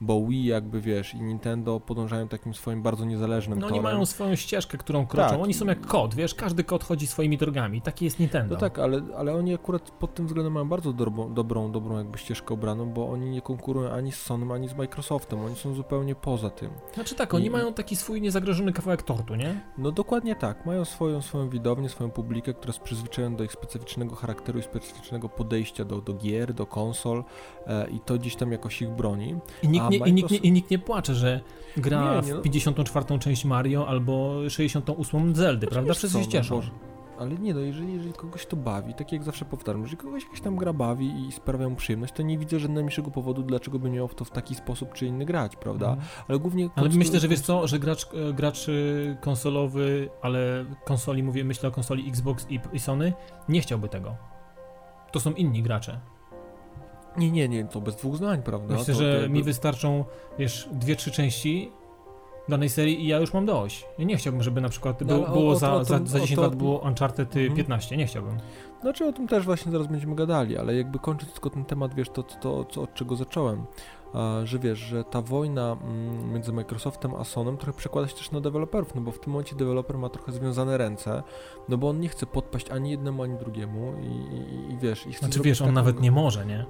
bo 0.00 0.26
Wii 0.26 0.44
jakby, 0.44 0.80
wiesz, 0.80 1.14
i 1.14 1.20
Nintendo 1.20 1.80
podążają 1.80 2.28
takim 2.28 2.54
swoim 2.54 2.82
bardzo 2.82 3.04
niezależnym 3.04 3.58
No 3.58 3.66
torem. 3.66 3.84
oni 3.84 3.94
mają 3.94 4.06
swoją 4.06 4.36
ścieżkę, 4.36 4.78
którą 4.78 5.06
kroczą, 5.06 5.30
tak. 5.30 5.40
oni 5.40 5.54
są 5.54 5.66
jak 5.66 5.86
kod, 5.86 6.14
wiesz, 6.14 6.34
każdy 6.34 6.64
kod 6.64 6.84
chodzi 6.84 7.06
swoimi 7.06 7.38
drogami, 7.38 7.82
taki 7.82 8.04
jest 8.04 8.18
Nintendo. 8.18 8.54
No 8.54 8.60
tak, 8.60 8.78
ale, 8.78 9.02
ale 9.16 9.34
oni 9.34 9.54
akurat 9.54 9.90
pod 9.90 10.14
tym 10.14 10.26
względem 10.26 10.52
mają 10.52 10.68
bardzo 10.68 10.92
dobrą, 10.92 11.34
dobrą, 11.34 11.72
dobrą 11.72 11.96
jakby 11.96 12.18
ścieżkę 12.18 12.54
obraną, 12.54 12.90
bo 12.90 13.10
oni 13.10 13.30
nie 13.30 13.40
nie 13.40 13.44
konkurują 13.44 13.90
ani 13.90 14.12
z 14.12 14.22
Sony, 14.22 14.54
ani 14.54 14.68
z 14.68 14.74
Microsoftem, 14.74 15.44
oni 15.44 15.56
są 15.56 15.74
zupełnie 15.74 16.14
poza 16.14 16.50
tym. 16.50 16.70
Znaczy 16.94 17.14
tak, 17.14 17.34
oni 17.34 17.46
I... 17.46 17.50
mają 17.50 17.72
taki 17.72 17.96
swój 17.96 18.20
niezagrożony 18.20 18.72
kawałek 18.72 19.02
tortu, 19.02 19.34
nie? 19.34 19.60
No 19.78 19.92
dokładnie 19.92 20.36
tak, 20.36 20.66
mają 20.66 20.84
swoją, 20.84 21.22
swoją 21.22 21.48
widownię, 21.48 21.88
swoją 21.88 22.10
publikę, 22.10 22.54
która 22.54 22.70
jest 22.70 22.80
przyzwyczajona 22.80 23.36
do 23.36 23.44
ich 23.44 23.52
specyficznego 23.52 24.16
charakteru 24.16 24.58
i 24.58 24.62
specyficznego 24.62 25.28
podejścia 25.28 25.84
do, 25.84 26.00
do 26.00 26.14
gier, 26.14 26.54
do 26.54 26.66
konsol 26.66 27.24
e, 27.66 27.90
i 27.90 28.00
to 28.00 28.14
gdzieś 28.14 28.36
tam 28.36 28.52
jakoś 28.52 28.82
ich 28.82 28.90
broni. 28.90 29.36
I 29.62 29.68
nikt, 29.68 29.89
nie, 29.90 29.98
i, 29.98 30.12
nikt 30.12 30.30
nie, 30.30 30.38
I 30.38 30.52
nikt 30.52 30.70
nie 30.70 30.78
płacze, 30.78 31.14
że 31.14 31.40
gra 31.76 32.20
nie, 32.20 32.26
nie, 32.26 32.34
no... 32.34 32.40
w 32.40 32.42
54. 32.42 33.18
część 33.18 33.44
Mario 33.44 33.88
albo 33.88 34.40
68 34.48 35.36
Zeldy, 35.36 35.60
znaczy, 35.60 35.74
prawda? 35.74 35.94
Wszyscy 35.94 36.18
się 36.18 36.24
no 36.24 36.30
cieszą. 36.30 36.56
No, 36.56 36.90
ale 37.20 37.34
nie 37.34 37.54
no, 37.54 37.60
jeżeli, 37.60 37.92
jeżeli 37.92 38.12
kogoś 38.12 38.46
to 38.46 38.56
bawi, 38.56 38.94
tak 38.94 39.12
jak 39.12 39.24
zawsze 39.24 39.44
powtarzam, 39.44 39.82
jeżeli 39.82 39.96
kogoś 39.96 40.24
jakaś 40.24 40.40
tam 40.40 40.56
gra 40.56 40.72
bawi 40.72 41.26
i 41.28 41.32
sprawia 41.32 41.68
mu 41.68 41.76
przyjemność, 41.76 42.14
to 42.14 42.22
nie 42.22 42.38
widzę 42.38 42.58
żadnego 42.58 43.10
powodu, 43.10 43.42
dlaczego 43.42 43.78
by 43.78 43.90
miał 43.90 44.08
w 44.08 44.14
to 44.14 44.24
w 44.24 44.30
taki 44.30 44.54
sposób 44.54 44.94
czy 44.94 45.06
inny 45.06 45.24
grać, 45.24 45.56
prawda? 45.56 45.86
Mm. 45.86 46.04
Ale 46.28 46.38
głównie... 46.38 46.70
Ale 46.76 46.88
myślę, 46.88 47.20
że 47.20 47.28
wiesz 47.28 47.40
co, 47.40 47.66
że 47.66 47.78
gracz, 47.78 48.06
e, 48.14 48.32
gracz 48.32 48.68
e, 48.68 48.72
konsolowy, 49.20 50.10
ale 50.22 50.64
konsoli, 50.84 51.22
mówię, 51.22 51.44
myślę 51.44 51.68
o 51.68 51.72
konsoli 51.72 52.08
Xbox 52.08 52.46
i, 52.50 52.60
i 52.72 52.78
Sony, 52.78 53.12
nie 53.48 53.60
chciałby 53.60 53.88
tego. 53.88 54.16
To 55.12 55.20
są 55.20 55.32
inni 55.32 55.62
gracze. 55.62 56.00
Nie, 57.16 57.30
nie, 57.30 57.48
nie, 57.48 57.64
to 57.64 57.80
bez 57.80 57.96
dwóch 57.96 58.16
zdań, 58.16 58.42
prawda? 58.42 58.74
Myślę, 58.74 58.94
to, 58.94 59.00
że 59.00 59.22
to, 59.22 59.28
mi 59.28 59.42
wystarczą, 59.42 60.04
wiesz, 60.38 60.68
dwie, 60.72 60.96
trzy 60.96 61.10
części 61.10 61.72
danej 62.48 62.68
serii 62.68 63.04
i 63.04 63.06
ja 63.06 63.18
już 63.18 63.34
mam 63.34 63.46
dość. 63.46 63.86
Ja 63.98 64.04
nie 64.04 64.16
chciałbym, 64.16 64.42
żeby 64.42 64.60
na 64.60 64.68
przykład 64.68 65.04
było, 65.04 65.26
no, 65.26 65.32
było 65.32 65.50
o, 65.50 65.56
za, 65.56 65.74
o, 65.74 65.84
za, 65.84 66.00
za 66.04 66.20
10 66.20 66.40
lat 66.40 66.56
było 66.56 66.78
Uncharted 66.78 67.36
mhm. 67.36 67.56
15, 67.56 67.96
nie 67.96 68.06
chciałbym. 68.06 68.38
Znaczy 68.80 69.06
o 69.06 69.12
tym 69.12 69.28
też 69.28 69.44
właśnie 69.44 69.72
zaraz 69.72 69.86
będziemy 69.86 70.14
gadali, 70.14 70.58
ale 70.58 70.76
jakby 70.76 70.98
kończąc 70.98 71.32
tylko 71.32 71.50
ten 71.50 71.64
temat, 71.64 71.94
wiesz, 71.94 72.08
to, 72.08 72.22
to, 72.22 72.64
to 72.64 72.82
od 72.82 72.94
czego 72.94 73.16
zacząłem, 73.16 73.66
że 74.44 74.58
wiesz, 74.58 74.78
że 74.78 75.04
ta 75.04 75.22
wojna 75.22 75.76
mm, 75.82 76.32
między 76.32 76.52
Microsoftem 76.52 77.14
a 77.14 77.24
Sonem 77.24 77.56
trochę 77.56 77.78
przekłada 77.78 78.08
się 78.08 78.16
też 78.16 78.30
na 78.30 78.40
deweloperów, 78.40 78.94
no 78.94 79.00
bo 79.00 79.10
w 79.12 79.20
tym 79.20 79.32
momencie 79.32 79.56
deweloper 79.56 79.98
ma 79.98 80.08
trochę 80.08 80.32
związane 80.32 80.78
ręce, 80.78 81.22
no 81.68 81.78
bo 81.78 81.88
on 81.88 82.00
nie 82.00 82.08
chce 82.08 82.26
podpaść 82.26 82.70
ani 82.70 82.90
jednemu, 82.90 83.22
ani 83.22 83.38
drugiemu 83.38 83.94
i, 84.02 84.06
i, 84.06 84.72
i 84.72 84.78
wiesz... 84.78 85.06
I 85.06 85.12
znaczy 85.12 85.40
wiesz, 85.40 85.60
on 85.60 85.66
taką... 85.66 85.74
nawet 85.74 86.00
nie 86.00 86.10
może, 86.10 86.46
nie? 86.46 86.66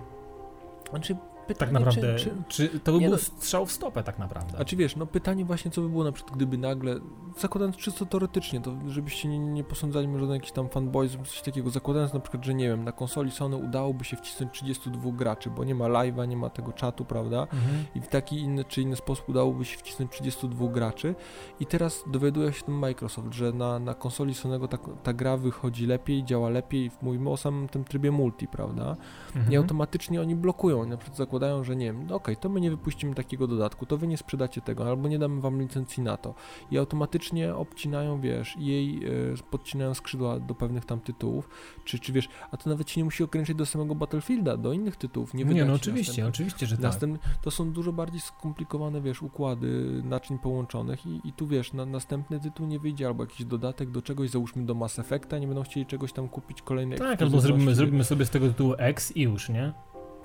Znaczy 0.91 1.17
pytanie, 1.55 1.73
tak 1.73 1.81
naprawdę, 1.81 2.17
czy, 2.17 2.31
czy, 2.49 2.69
czy 2.69 2.81
to 2.81 2.93
by 2.93 2.99
był 2.99 3.11
no, 3.11 3.19
strzał 3.19 3.67
w 3.67 3.73
stopę 3.73 4.03
tak 4.03 4.19
naprawdę? 4.19 4.59
A 4.59 4.65
czy 4.65 4.77
wiesz, 4.77 4.97
no 4.97 5.07
pytanie 5.07 5.45
właśnie, 5.45 5.71
co 5.71 5.81
by 5.81 5.89
było 5.89 6.05
na 6.05 6.13
przykład, 6.13 6.37
gdyby 6.37 6.59
nagle, 6.59 6.97
zakładając 7.39 7.77
czysto 7.77 8.07
teoretycznie, 8.07 8.61
to 8.61 8.77
żebyście 8.87 9.29
nie, 9.29 9.39
nie 9.39 9.65
posądzali 9.65 10.09
mnie 10.09 10.19
żaden 10.19 10.35
jakiś 10.35 10.53
tam 10.53 10.69
fanboyzm, 10.69 11.25
coś 11.25 11.43
takiego, 11.43 11.71
zakładając 11.71 12.13
na 12.13 12.21
przykład, 12.21 12.45
że 12.45 12.55
nie 12.55 12.69
wiem, 12.69 12.85
na 12.85 12.93
konsoli 12.93 13.31
Sony 13.31 13.57
udałoby 13.57 14.05
się 14.05 14.17
wcisnąć 14.17 14.53
32 14.53 15.13
graczy, 15.13 15.51
bo 15.51 15.65
nie 15.65 15.75
ma 15.75 15.85
live'a, 15.85 16.29
nie 16.29 16.37
ma 16.37 16.51
tego 16.51 16.73
czatu, 16.73 17.05
prawda? 17.05 17.41
Mhm. 17.41 17.85
I 17.95 18.01
w 18.01 18.09
taki 18.09 18.39
inny 18.39 18.65
czy 18.65 18.83
inny 18.83 18.97
sposób 18.97 19.29
udałoby 19.29 19.65
się 19.65 19.79
wcisnąć 19.79 20.13
32 20.13 20.69
graczy 20.69 21.15
i 21.61 21.67
teraz 21.67 22.05
dowiaduje 22.07 22.53
się 22.53 22.63
ten 22.63 22.75
Microsoft, 22.75 23.33
że 23.33 23.53
na, 23.53 23.79
na 23.79 23.95
konsoli 23.95 24.35
Sonego 24.35 24.69
ta, 24.69 24.79
ta 25.03 25.13
gra 25.13 25.37
wychodzi 25.37 25.87
lepiej, 25.87 26.25
działa 26.25 26.49
lepiej, 26.49 26.91
mówimy 27.03 27.31
o 27.31 27.37
samym 27.37 27.69
tym 27.69 27.85
trybie 27.85 28.11
multi, 28.11 28.49
prawda? 28.49 28.97
Mhm. 29.37 29.53
I 29.53 29.57
automatycznie 29.57 30.21
oni 30.21 30.37
blokują, 30.37 30.87
na 30.87 30.97
przykład 30.97 31.17
zakładają 31.17 31.40
zakładają, 31.41 31.65
że 31.65 31.77
nie 31.77 31.87
wiem, 31.87 32.07
no 32.07 32.15
okej, 32.15 32.35
okay, 32.35 32.43
to 32.43 32.49
my 32.49 32.61
nie 32.61 32.71
wypuścimy 32.71 33.15
takiego 33.15 33.47
dodatku, 33.47 33.87
to 33.87 33.97
wy 33.97 34.07
nie 34.07 34.17
sprzedacie 34.17 34.61
tego, 34.61 34.89
albo 34.89 35.09
nie 35.09 35.19
damy 35.19 35.41
wam 35.41 35.61
licencji 35.61 36.03
na 36.03 36.17
to. 36.17 36.35
I 36.71 36.79
automatycznie 36.79 37.55
obcinają, 37.55 38.21
wiesz, 38.21 38.57
jej 38.59 39.07
y, 39.07 39.35
podcinają 39.51 39.95
skrzydła 39.95 40.41
do 40.41 40.55
pewnych 40.55 40.85
tam 40.85 41.01
tytułów, 41.01 41.49
czy, 41.85 41.99
czy 41.99 42.13
wiesz, 42.13 42.29
a 42.51 42.57
to 42.57 42.71
nawet 42.71 42.91
się 42.91 43.01
nie 43.01 43.05
musi 43.05 43.25
ograniczyć 43.25 43.57
do 43.57 43.67
samego 43.67 43.95
Battlefielda, 43.95 44.57
do 44.57 44.73
innych 44.73 44.97
tytułów. 44.97 45.35
Nie, 45.35 45.45
nie 45.45 45.65
no 45.65 45.75
oczywiście, 45.75 46.27
oczywiście, 46.27 46.67
że 46.67 46.77
tak. 46.77 46.95
To 47.43 47.51
są 47.51 47.73
dużo 47.73 47.93
bardziej 47.93 48.21
skomplikowane, 48.21 49.01
wiesz, 49.01 49.23
układy 49.23 50.03
naczyń 50.05 50.39
połączonych 50.39 51.07
i, 51.07 51.21
i 51.25 51.33
tu, 51.33 51.47
wiesz, 51.47 51.73
na, 51.73 51.87
następny 51.87 52.41
tytuł 52.41 52.67
nie 52.67 52.79
wyjdzie, 52.79 53.07
albo 53.07 53.25
jakiś 53.25 53.47
dodatek 53.47 53.91
do 53.91 54.03
czegoś, 54.03 54.31
załóżmy 54.31 54.67
do 54.67 54.75
Mass 54.75 54.99
Effecta, 54.99 55.39
nie 55.39 55.47
będą 55.47 55.63
chcieli 55.63 55.87
czegoś 55.87 56.13
tam 56.13 56.29
kupić 56.29 56.63
kolejnej 56.63 56.99
Tak, 56.99 57.23
albo 57.23 57.41
zrobimy, 57.41 57.75
zrobimy 57.75 58.05
sobie 58.05 58.27
z 58.27 58.31
tego 58.31 58.49
tytułu 58.49 58.75
X 58.79 59.17
i 59.17 59.23
już, 59.23 59.49
nie? 59.49 59.73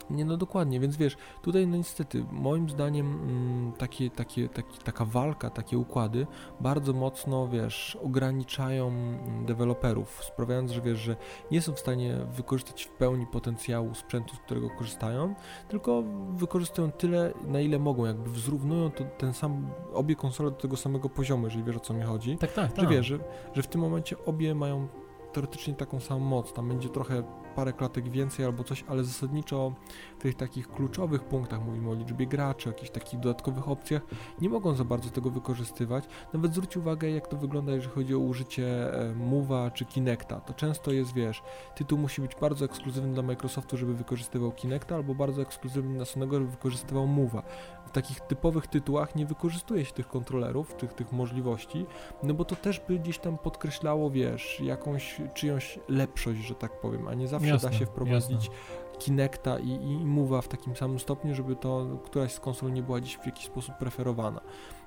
Nie, 0.10 0.26
no 0.26 0.38
dokładnie, 0.38 0.80
więc 0.80 0.98
wiesz, 0.98 1.18
tutaj 1.42 1.68
no 1.68 1.78
niestety, 1.78 2.26
moim 2.32 2.70
zdaniem 2.70 3.14
mm, 3.14 3.72
takie, 3.74 4.10
takie, 4.10 4.50
taki, 4.50 4.78
taka 4.78 5.06
walka, 5.06 5.50
takie 5.50 5.78
układy 5.78 6.28
bardzo 6.60 6.94
mocno, 6.94 7.48
wiesz, 7.48 7.98
ograniczają 8.04 8.88
mm, 8.88 9.46
deweloperów, 9.46 10.24
sprawiając, 10.24 10.72
że 10.72 10.82
wiesz, 10.82 11.00
że 11.00 11.16
nie 11.52 11.62
są 11.62 11.74
w 11.74 11.80
stanie 11.80 12.18
wykorzystać 12.32 12.84
w 12.84 12.90
pełni 12.90 13.28
potencjału 13.28 13.96
sprzętu, 13.96 14.36
z 14.36 14.40
którego 14.40 14.70
korzystają, 14.70 15.36
tylko 15.68 16.04
wykorzystują 16.30 16.92
tyle, 16.92 17.34
na 17.48 17.60
ile 17.60 17.80
mogą, 17.80 18.06
jakby 18.06 18.30
wzrównują 18.30 18.92
to, 18.92 19.04
ten 19.04 19.34
sam, 19.34 19.68
obie 19.94 20.16
konsole 20.16 20.52
do 20.52 20.58
tego 20.58 20.78
samego 20.78 21.10
poziomu, 21.10 21.46
jeżeli 21.46 21.64
wiesz 21.64 21.78
o 21.78 21.80
co 21.80 21.94
mi 21.94 22.04
chodzi. 22.04 22.38
Tak, 22.38 22.54
tak, 22.54 22.70
Że 22.70 22.76
tak. 22.76 22.90
wiesz, 22.90 23.06
że, 23.06 23.20
że 23.54 23.64
w 23.64 23.68
tym 23.68 23.82
momencie 23.82 24.26
obie 24.26 24.56
mają 24.56 24.88
teoretycznie 25.34 25.74
taką 25.74 26.00
samą 26.00 26.20
moc, 26.26 26.54
tam 26.54 26.68
będzie 26.68 26.90
trochę 26.90 27.24
parę 27.56 27.74
klatek 27.74 28.10
więcej 28.10 28.46
albo 28.46 28.64
coś, 28.64 28.84
ale 28.88 29.04
zasadniczo 29.04 29.74
w 30.20 30.22
tych 30.22 30.36
takich 30.36 30.68
kluczowych 30.68 31.24
punktach, 31.24 31.66
mówimy 31.66 31.90
o 31.90 31.94
liczbie 31.94 32.28
graczy, 32.28 32.70
o 32.70 32.72
jakichś 32.72 32.92
takich 32.92 33.20
dodatkowych 33.20 33.70
opcjach, 33.70 34.02
nie 34.42 34.50
mogą 34.50 34.76
za 34.76 34.84
bardzo 34.84 35.10
tego 35.10 35.30
wykorzystywać. 35.30 36.04
Nawet 36.34 36.54
zwróć 36.54 36.78
uwagę, 36.78 37.12
jak 37.12 37.28
to 37.28 37.38
wygląda, 37.38 37.72
jeżeli 37.72 37.94
chodzi 37.94 38.16
o 38.16 38.20
użycie 38.20 38.94
e, 38.94 39.14
Move'a 39.14 39.72
czy 39.72 39.86
Kinecta. 39.86 40.40
To 40.40 40.54
często 40.54 40.92
jest, 40.92 41.14
wiesz, 41.14 41.44
tytuł 41.76 41.98
musi 41.98 42.22
być 42.22 42.32
bardzo 42.42 42.66
ekskluzywny 42.66 43.14
dla 43.14 43.24
Microsoftu, 43.24 43.78
żeby 43.78 43.94
wykorzystywał 43.94 44.52
Kinecta, 44.52 44.96
albo 44.96 45.16
bardzo 45.16 45.42
ekskluzywny 45.42 45.96
dla 45.96 46.06
Sonego, 46.06 46.36
żeby 46.36 46.52
wykorzystywał 46.52 47.08
Move'a. 47.08 47.42
W 47.86 47.92
takich 47.92 48.20
typowych 48.20 48.68
tytułach 48.68 49.16
nie 49.16 49.26
wykorzystuje 49.26 49.86
się 49.86 49.94
tych 49.94 50.08
kontrolerów, 50.08 50.74
tych, 50.74 50.94
tych 50.94 51.12
możliwości, 51.12 51.86
no 52.24 52.34
bo 52.34 52.46
to 52.46 52.56
też 52.56 52.80
by 52.88 53.00
gdzieś 53.00 53.20
tam 53.20 53.38
podkreślało, 53.38 54.10
wiesz, 54.10 54.60
jakąś 54.60 55.22
czyjąś 55.34 55.80
lepszość, 55.90 56.40
że 56.40 56.56
tak 56.56 56.82
powiem, 56.82 57.08
a 57.08 57.14
nie 57.14 57.28
zawsze 57.28 57.45
Jasne, 57.54 57.70
da 57.70 57.76
się 57.76 57.86
wprowadzić 57.86 58.46
jasne. 58.46 58.56
Kinecta 59.00 59.60
i, 59.60 59.70
i 59.70 60.06
Move'a 60.06 60.42
w 60.42 60.48
takim 60.48 60.76
samym 60.76 61.00
stopniu, 61.00 61.36
żeby 61.36 61.56
to 61.56 61.86
któraś 62.06 62.34
z 62.34 62.40
konsol 62.40 62.74
nie 62.74 62.84
była 62.84 63.00
gdzieś 63.00 63.18
w 63.18 63.26
jakiś 63.26 63.46
sposób 63.46 63.76
preferowana. 63.78 64.42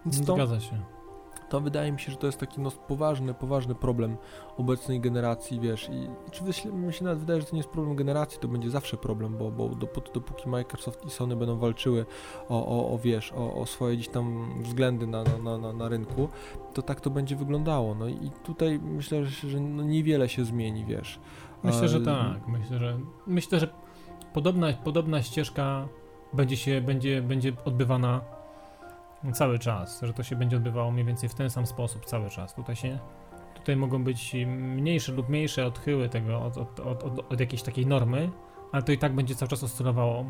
Więc 0.06 0.26
to, 0.26 0.34
Zgadza 0.34 0.60
się. 0.60 0.80
to 1.48 1.60
wydaje 1.60 1.92
mi 1.92 2.00
się, 2.00 2.12
że 2.12 2.18
to 2.18 2.26
jest 2.26 2.38
taki 2.38 2.60
no, 2.60 2.70
poważny, 2.70 3.34
poważny 3.34 3.74
problem 3.74 4.16
obecnej 4.56 5.00
generacji, 5.00 5.60
wiesz, 5.60 5.88
i 5.92 6.08
czy 6.30 6.44
myślę, 6.44 6.72
mi 6.72 6.92
się 6.92 7.04
nawet 7.04 7.18
wydaje, 7.18 7.40
że 7.40 7.46
to 7.46 7.52
nie 7.52 7.58
jest 7.58 7.68
problem 7.68 7.96
generacji, 7.96 8.40
to 8.40 8.48
będzie 8.48 8.70
zawsze 8.70 8.96
problem, 8.96 9.36
bo, 9.36 9.50
bo 9.50 9.68
dopóty, 9.68 10.10
dopóki 10.14 10.48
Microsoft 10.48 11.06
i 11.06 11.10
Sony 11.10 11.36
będą 11.36 11.58
walczyły 11.58 12.06
o, 12.48 12.66
o, 12.66 12.92
o 12.94 12.98
wiesz, 12.98 13.32
o, 13.32 13.54
o 13.54 13.66
swoje 13.66 13.96
gdzieś 13.96 14.08
tam 14.08 14.54
względy 14.62 15.06
na, 15.06 15.24
na, 15.24 15.38
na, 15.38 15.58
na, 15.58 15.72
na 15.72 15.88
rynku, 15.88 16.28
to 16.74 16.82
tak 16.82 17.00
to 17.00 17.10
będzie 17.10 17.36
wyglądało, 17.36 17.94
no 17.94 18.08
i 18.08 18.30
tutaj 18.44 18.80
myślę, 18.82 19.24
że, 19.24 19.48
że 19.48 19.60
no, 19.60 19.82
niewiele 19.82 20.28
się 20.28 20.44
zmieni, 20.44 20.84
wiesz. 20.84 21.20
Myślę, 21.62 21.88
że 21.88 22.00
tak. 22.00 22.48
Myślę, 22.48 22.78
że 22.78 22.98
myślę, 23.26 23.60
że 23.60 23.68
podobna, 24.32 24.72
podobna 24.72 25.22
ścieżka 25.22 25.88
będzie 26.32 26.56
się 26.56 26.80
będzie, 26.80 27.22
będzie 27.22 27.52
odbywana 27.64 28.20
cały 29.32 29.58
czas, 29.58 30.00
że 30.02 30.12
to 30.12 30.22
się 30.22 30.36
będzie 30.36 30.56
odbywało 30.56 30.90
mniej 30.90 31.04
więcej 31.04 31.28
w 31.28 31.34
ten 31.34 31.50
sam 31.50 31.66
sposób 31.66 32.04
cały 32.04 32.30
czas. 32.30 32.54
Tutaj 32.54 32.76
się 32.76 32.98
tutaj 33.54 33.76
mogą 33.76 34.04
być 34.04 34.36
mniejsze 34.46 35.12
lub 35.12 35.28
mniejsze 35.28 35.66
odchyły 35.66 36.08
tego 36.08 36.42
od, 36.42 36.58
od, 36.58 36.80
od, 36.80 37.04
od, 37.04 37.32
od 37.32 37.40
jakiejś 37.40 37.62
takiej 37.62 37.86
normy, 37.86 38.30
ale 38.72 38.82
to 38.82 38.92
i 38.92 38.98
tak 38.98 39.14
będzie 39.14 39.34
cały 39.34 39.48
czas 39.48 39.64
oscylowało 39.64 40.24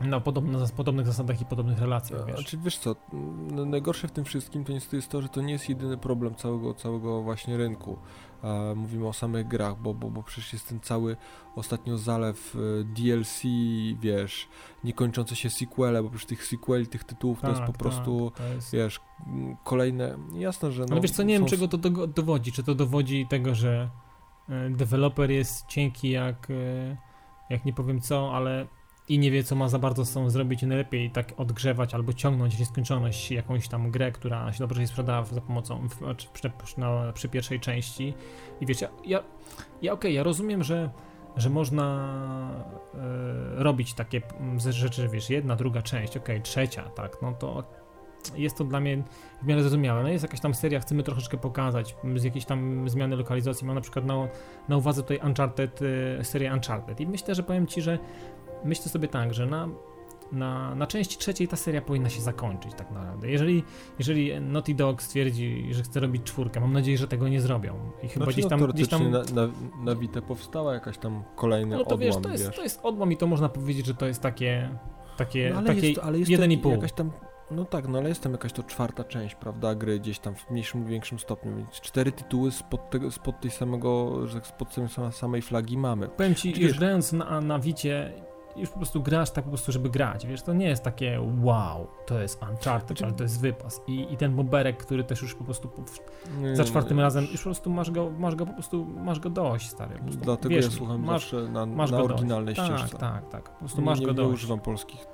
na, 0.00 0.20
podobne, 0.20 0.58
na 0.58 0.66
podobnych 0.76 1.06
zasadach 1.06 1.40
i 1.40 1.44
podobnych 1.44 1.78
relacjach, 1.78 2.26
wiesz. 2.26 2.36
Znaczy, 2.36 2.58
wiesz 2.58 2.78
co, 2.78 2.96
najgorsze 3.66 4.08
w 4.08 4.12
tym 4.12 4.24
wszystkim 4.24 4.64
to 4.64 4.72
niestety 4.72 4.96
jest 4.96 5.08
to, 5.08 5.22
że 5.22 5.28
to 5.28 5.40
nie 5.40 5.52
jest 5.52 5.68
jedyny 5.68 5.98
problem 5.98 6.34
całego, 6.34 6.74
całego 6.74 7.22
właśnie 7.22 7.56
rynku. 7.56 7.98
E, 8.44 8.74
mówimy 8.74 9.08
o 9.08 9.12
samych 9.12 9.48
grach, 9.48 9.76
bo, 9.78 9.94
bo, 9.94 10.10
bo 10.10 10.22
przecież 10.22 10.52
jest 10.52 10.68
ten 10.68 10.80
cały 10.80 11.16
ostatnio 11.56 11.98
zalew 11.98 12.56
e, 12.56 12.84
DLC, 12.84 13.42
wiesz, 14.00 14.48
niekończące 14.84 15.36
się 15.36 15.50
sequele, 15.50 16.02
bo 16.02 16.08
przecież 16.08 16.26
tych 16.26 16.44
sequeli, 16.46 16.86
tych 16.86 17.04
tytułów 17.04 17.40
to 17.40 17.48
jest 17.48 17.60
po 17.60 17.66
Tak, 17.66 17.76
prostu, 17.76 18.32
tak, 18.36 18.46
jest... 18.54 18.72
wiesz, 18.72 19.00
m, 19.26 19.56
kolejne, 19.64 20.18
jasne, 20.34 20.72
że 20.72 20.82
no... 20.82 20.88
Ale 20.92 21.00
wiesz 21.00 21.10
co, 21.10 21.22
nie 21.22 21.34
wiem 21.34 21.42
są- 21.42 21.48
czego 21.48 21.68
to 21.68 21.78
do, 21.78 22.06
dowodzi. 22.06 22.52
Czy 22.52 22.62
to 22.62 22.74
dowodzi 22.74 23.26
tego, 23.26 23.54
że 23.54 23.90
e, 24.48 24.70
deweloper 24.70 25.30
jest 25.30 25.66
cienki 25.66 26.10
jak, 26.10 26.48
e, 26.50 26.96
jak 27.50 27.64
nie 27.64 27.72
powiem 27.72 28.00
co, 28.00 28.36
ale 28.36 28.66
i 29.10 29.18
nie 29.18 29.30
wie 29.30 29.44
co 29.44 29.56
ma 29.56 29.68
za 29.68 29.78
bardzo 29.78 30.04
z 30.04 30.10
sobą 30.10 30.30
zrobić 30.30 30.62
i 30.62 30.66
najlepiej 30.66 31.10
tak 31.10 31.32
odgrzewać 31.36 31.94
albo 31.94 32.12
ciągnąć 32.12 32.58
nieskończoność 32.58 33.30
jakąś 33.30 33.68
tam 33.68 33.90
grę, 33.90 34.12
która 34.12 34.52
się 34.52 34.58
dobrze 34.58 34.86
sprzedała 34.86 35.24
za 35.24 35.40
pomocą, 35.40 35.88
przy, 36.32 36.50
przy, 37.14 37.28
pierwszej 37.28 37.60
części. 37.60 38.14
I 38.60 38.66
wiesz, 38.66 38.80
ja, 39.06 39.22
ja, 39.82 39.92
okej, 39.92 40.14
ja 40.14 40.22
rozumiem, 40.22 40.62
że 40.62 40.90
że 41.36 41.50
można 41.50 42.08
e, 42.94 42.98
robić 43.62 43.94
takie 43.94 44.22
mm, 44.40 44.60
rzeczy, 44.72 45.08
wiesz, 45.08 45.30
jedna, 45.30 45.56
druga 45.56 45.82
część, 45.82 46.16
okej, 46.16 46.42
trzecia, 46.42 46.82
tak, 46.82 47.16
no 47.22 47.32
to 47.32 47.64
jest 48.36 48.56
to 48.56 48.64
dla 48.64 48.80
mnie 48.80 49.02
w 49.42 49.46
miarę 49.46 49.62
zrozumiałe. 49.62 50.02
No 50.02 50.08
jest 50.08 50.22
jakaś 50.22 50.40
tam 50.40 50.54
seria, 50.54 50.80
chcemy 50.80 51.02
troszeczkę 51.02 51.38
pokazać 51.38 51.96
m, 52.04 52.18
z 52.18 52.24
jakiejś 52.24 52.44
tam 52.44 52.88
zmiany 52.88 53.16
lokalizacji. 53.16 53.66
Mam 53.66 53.74
na 53.74 53.80
przykład 53.80 54.04
na, 54.04 54.28
na 54.68 54.76
uwadze 54.76 55.02
tutaj 55.02 55.20
Uncharted, 55.26 55.82
y, 55.82 56.18
serię 56.22 56.52
Uncharted 56.52 57.00
i 57.00 57.06
myślę, 57.06 57.34
że 57.34 57.42
powiem 57.42 57.66
Ci, 57.66 57.82
że 57.82 57.98
myślę 58.64 58.84
sobie 58.86 59.08
tak, 59.08 59.34
że 59.34 59.46
na, 59.46 59.68
na, 60.32 60.74
na 60.74 60.86
części 60.86 61.18
trzeciej 61.18 61.48
ta 61.48 61.56
seria 61.56 61.82
powinna 61.82 62.08
się 62.08 62.20
zakończyć 62.20 62.74
tak 62.74 62.90
naprawdę. 62.90 63.30
Jeżeli, 63.30 63.64
jeżeli 63.98 64.40
Naughty 64.40 64.74
Dog 64.74 65.02
stwierdzi, 65.02 65.68
że 65.70 65.82
chce 65.82 66.00
robić 66.00 66.22
czwórkę, 66.22 66.60
mam 66.60 66.72
nadzieję, 66.72 66.98
że 66.98 67.08
tego 67.08 67.28
nie 67.28 67.40
zrobią. 67.40 67.74
I 68.02 68.08
chyba 68.08 68.24
Znaczy, 68.24 68.32
gdzieś 68.32 68.50
no, 68.50 68.58
tam... 68.58 68.70
Gdzieś 68.72 68.88
tam 68.88 69.10
na, 69.10 69.18
na, 69.18 69.48
na 69.84 69.94
Vita 69.94 70.22
powstała 70.22 70.74
jakaś 70.74 70.98
tam 70.98 71.22
kolejny 71.36 71.76
no 71.76 71.84
to 71.84 71.94
odłam, 71.94 72.00
wiesz, 72.00 72.16
to 72.22 72.28
jest, 72.30 72.50
to 72.50 72.62
jest 72.62 72.80
odłam 72.82 73.12
i 73.12 73.16
to 73.16 73.26
można 73.26 73.48
powiedzieć, 73.48 73.86
że 73.86 73.94
to 73.94 74.06
jest 74.06 74.22
takie... 74.22 74.70
Takie, 75.16 75.50
No, 75.50 75.58
ale 75.58 75.66
takie 75.66 75.88
jest, 75.88 76.00
ale 76.00 76.18
jest 76.18 76.30
jeden 76.30 76.50
to 76.50 76.54
i 76.54 76.58
pół. 76.58 76.72
jakaś 76.72 76.92
tam, 76.92 77.10
no 77.50 77.64
tak, 77.64 77.88
no 77.88 77.98
ale 77.98 78.08
jest 78.08 78.22
tam 78.22 78.32
jakaś 78.32 78.52
to 78.52 78.62
czwarta 78.62 79.04
część, 79.04 79.34
prawda, 79.34 79.74
gry 79.74 80.00
gdzieś 80.00 80.18
tam 80.18 80.34
w 80.34 80.50
mniejszym 80.50 80.80
lub 80.80 80.88
większym 80.88 81.18
stopniu, 81.18 81.56
więc 81.56 81.70
cztery 81.70 82.12
tytuły 82.12 82.50
spod, 82.50 82.90
tego, 82.90 83.10
spod 83.10 83.40
tej 83.40 83.50
samego, 83.50 84.26
że 84.26 84.34
tak, 84.34 84.46
spod 84.46 84.68
samej- 85.10 85.42
flagi 85.42 85.78
mamy. 85.78 86.08
Powiem 86.08 86.34
ci, 86.34 86.52
Wiesz- 86.52 86.58
już 86.58 86.78
grając 86.78 87.12
na, 87.12 87.40
na 87.40 87.58
Wicie, 87.58 88.12
już 88.56 88.70
po 88.70 88.76
prostu 88.76 89.02
grasz 89.02 89.30
tak 89.30 89.44
po 89.44 89.50
prostu, 89.50 89.72
żeby 89.72 89.90
grać, 89.90 90.26
wiesz, 90.26 90.42
to 90.42 90.52
nie 90.54 90.66
jest 90.66 90.82
takie 90.82 91.20
wow, 91.42 91.86
to 92.06 92.20
jest 92.20 92.42
Uncharted, 92.50 92.88
Znaczy- 92.88 93.04
ale 93.04 93.14
to 93.14 93.22
jest 93.22 93.40
wypas 93.40 93.80
i, 93.86 94.06
i 94.12 94.16
ten 94.16 94.36
boberek, 94.36 94.76
który 94.76 95.04
też 95.04 95.22
już 95.22 95.34
po 95.34 95.44
prostu 95.44 95.68
po, 95.68 95.82
Nie, 96.40 96.56
za 96.56 96.62
nie, 96.62 96.68
czwartym 96.68 96.96
nie. 96.96 97.02
razem, 97.02 97.24
już 97.24 97.36
po 97.40 97.44
prostu 97.44 97.70
masz 97.70 97.90
go, 97.90 98.10
masz 98.18 98.34
go 98.34 98.46
po 98.46 98.52
prostu, 98.52 98.84
masz 99.04 99.20
go 99.20 99.30
dość, 99.30 99.70
stary. 99.70 99.94
Po 99.96 100.02
prostu, 100.02 100.20
Dlatego 100.20 100.54
wiesz, 100.54 100.64
ja 100.64 100.70
słucham 100.70 101.00
masz, 101.04 101.30
zawsze 101.30 101.52
na, 101.52 101.66
masz 101.66 101.90
na 101.90 101.96
go 101.96 102.02
dość. 102.02 102.14
oryginalnej 102.14 102.54
tak, 102.54 102.66
ścieżce. 102.78 102.98
Tak, 102.98 103.28
tak, 103.28 103.50
po 103.50 103.58
prostu 103.58 103.80
Nie- 103.80 103.84
masz 103.86 104.00
nie, 104.00 104.06
go 104.06 104.12
nie 104.12 104.16
dość. 104.16 104.34
używam 104.34 104.60
polskich 104.60 105.06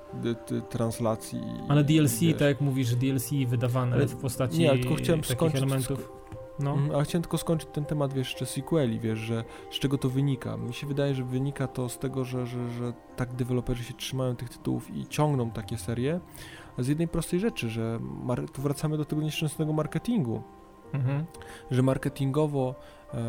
translacji. 0.69 1.41
Ale 1.69 1.83
DLC, 1.83 2.19
tak 2.31 2.41
jak 2.47 2.61
mówisz, 2.61 2.95
DLC 2.95 3.31
wydawane 3.47 3.95
Ale- 3.95 4.05
w 4.07 4.15
postaci 4.15 4.59
nie, 4.59 4.69
ale 4.69 4.79
tylko 4.79 4.95
chciałem 4.95 5.21
takich 5.21 5.35
skończyć 5.37 5.57
elementów. 5.61 6.11
No, 6.59 6.73
Mm, 6.73 6.91
Ale 6.95 7.03
chciałem 7.03 7.21
tylko 7.21 7.37
skończyć 7.37 7.69
ten 7.73 7.85
temat, 7.85 8.13
wiesz, 8.13 8.29
jeszcze 8.29 8.45
sequeli, 8.45 8.99
wiesz, 8.99 9.19
że 9.19 9.43
z 9.71 9.79
czego 9.79 9.97
to 9.97 10.09
wynika. 10.09 10.57
Mi 10.57 10.73
się 10.73 10.87
wydaje, 10.87 11.15
że 11.15 11.23
wynika 11.23 11.67
to 11.67 11.89
z 11.89 11.99
tego, 11.99 12.25
że, 12.25 12.45
że, 12.45 12.69
że 12.71 12.93
tak 13.15 13.33
deweloperzy 13.33 13.83
się 13.83 13.93
trzymają 13.93 14.35
tych 14.35 14.49
tytułów 14.49 14.95
i 14.95 15.07
ciągną 15.07 15.51
takie 15.51 15.77
serie, 15.77 16.19
z 16.77 16.87
jednej 16.87 17.07
prostej 17.07 17.39
rzeczy, 17.39 17.69
że 17.69 17.99
tu 18.53 18.61
wracamy 18.61 18.97
do 18.97 19.05
tego 19.05 19.21
nieszczęsnego 19.21 19.73
marketingu, 19.73 20.41
mhm. 20.93 21.25
że 21.71 21.83
marketingowo, 21.83 22.75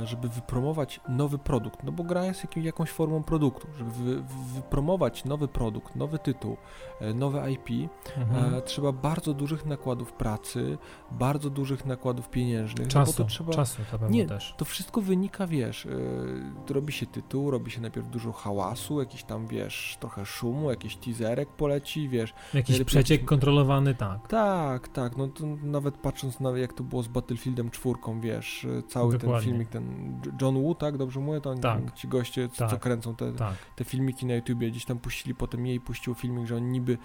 żeby 0.05 0.29
wypromować 0.29 1.01
nowy 1.09 1.39
produkt, 1.39 1.83
no 1.85 1.93
bo 1.93 2.05
gra 2.05 2.25
jest 2.25 2.45
jakim, 2.45 2.63
jakąś 2.63 2.91
formą 2.91 3.23
produktu, 3.23 3.67
żeby 3.79 3.91
wy, 3.91 4.23
wypromować 4.55 5.25
nowy 5.25 5.49
produkt, 5.49 5.97
nowy 5.97 6.19
tytuł, 6.19 6.57
e, 7.01 7.15
nowe 7.15 7.53
IP, 7.53 7.69
Mhm. 8.17 8.55
e, 8.55 8.63
trzeba 8.63 8.93
bardzo 8.93 9.35
dużych 9.35 9.67
nakładów 9.67 10.13
pracy, 10.13 10.79
bardzo 11.11 11.51
dużych 11.51 11.87
nakładów 11.87 12.31
pieniężnych, 12.31 12.87
no 12.95 13.01
bo 13.01 13.07
Czasu, 13.07 13.23
to 13.23 13.25
trzeba... 13.25 13.53
czasu 13.53 13.83
to 13.91 13.99
pewno 13.99 14.09
Nie, 14.09 14.27
też. 14.27 14.55
To 14.57 14.65
wszystko 14.65 15.01
wynika, 15.01 15.47
wiesz, 15.47 15.85
yy, 15.85 16.75
robi 16.75 16.93
się 16.93 17.07
tytuł, 17.07 17.51
robi 17.51 17.71
się 17.71 17.81
najpierw 17.81 18.11
dużo 18.11 18.33
hałasu, 18.33 19.01
jakiś 19.01 19.25
tam, 19.25 19.47
wiesz, 19.47 19.97
trochę 20.01 20.27
szumu, 20.27 20.71
jakiś 20.71 20.97
teaserek 20.97 21.49
poleci, 21.49 22.09
wiesz. 22.09 22.35
Jakiś 22.55 22.85
przeciek 22.85 23.25
kontrolowany, 23.25 23.95
tak. 23.95 24.29
Tak, 24.29 24.89
tak, 24.89 25.17
no 25.17 25.29
to 25.29 25.45
nawet 25.63 25.97
patrząc 25.97 26.41
na 26.41 26.59
jak 26.59 26.73
to 26.73 26.85
było 26.85 27.03
z 27.03 27.09
Battlefieldem 27.09 27.71
czwórką, 27.71 28.21
wiesz, 28.21 28.67
cały 28.89 29.13
ten 29.13 29.21
Dokładnie. 29.21 29.49
Ten 29.69 30.15
John 30.43 30.55
Woo, 30.63 30.75
tak, 30.75 30.97
dobrze 30.97 31.21
mówię, 31.21 31.41
to 31.41 31.51
oni- 31.51 31.61
Tak. 31.61 31.95
ci 31.95 32.09
goście, 32.09 32.49
co, 32.49 32.55
co 32.57 32.69
Tak. 32.71 32.81
kręcą 32.81 33.15
te, 33.15 33.33
Tak. 33.33 33.55
te 33.77 33.85
filmiki 33.85 34.27
na 34.27 34.35
YouTubie, 34.35 34.71
gdzieś 34.71 34.85
tam 34.85 34.99
puścili, 34.99 35.35
potem 35.35 35.67
jej 35.67 35.81
puścił 35.81 36.15
filmik, 36.15 36.47
że 36.47 36.57
oni 36.57 36.67
niby, 36.67 36.99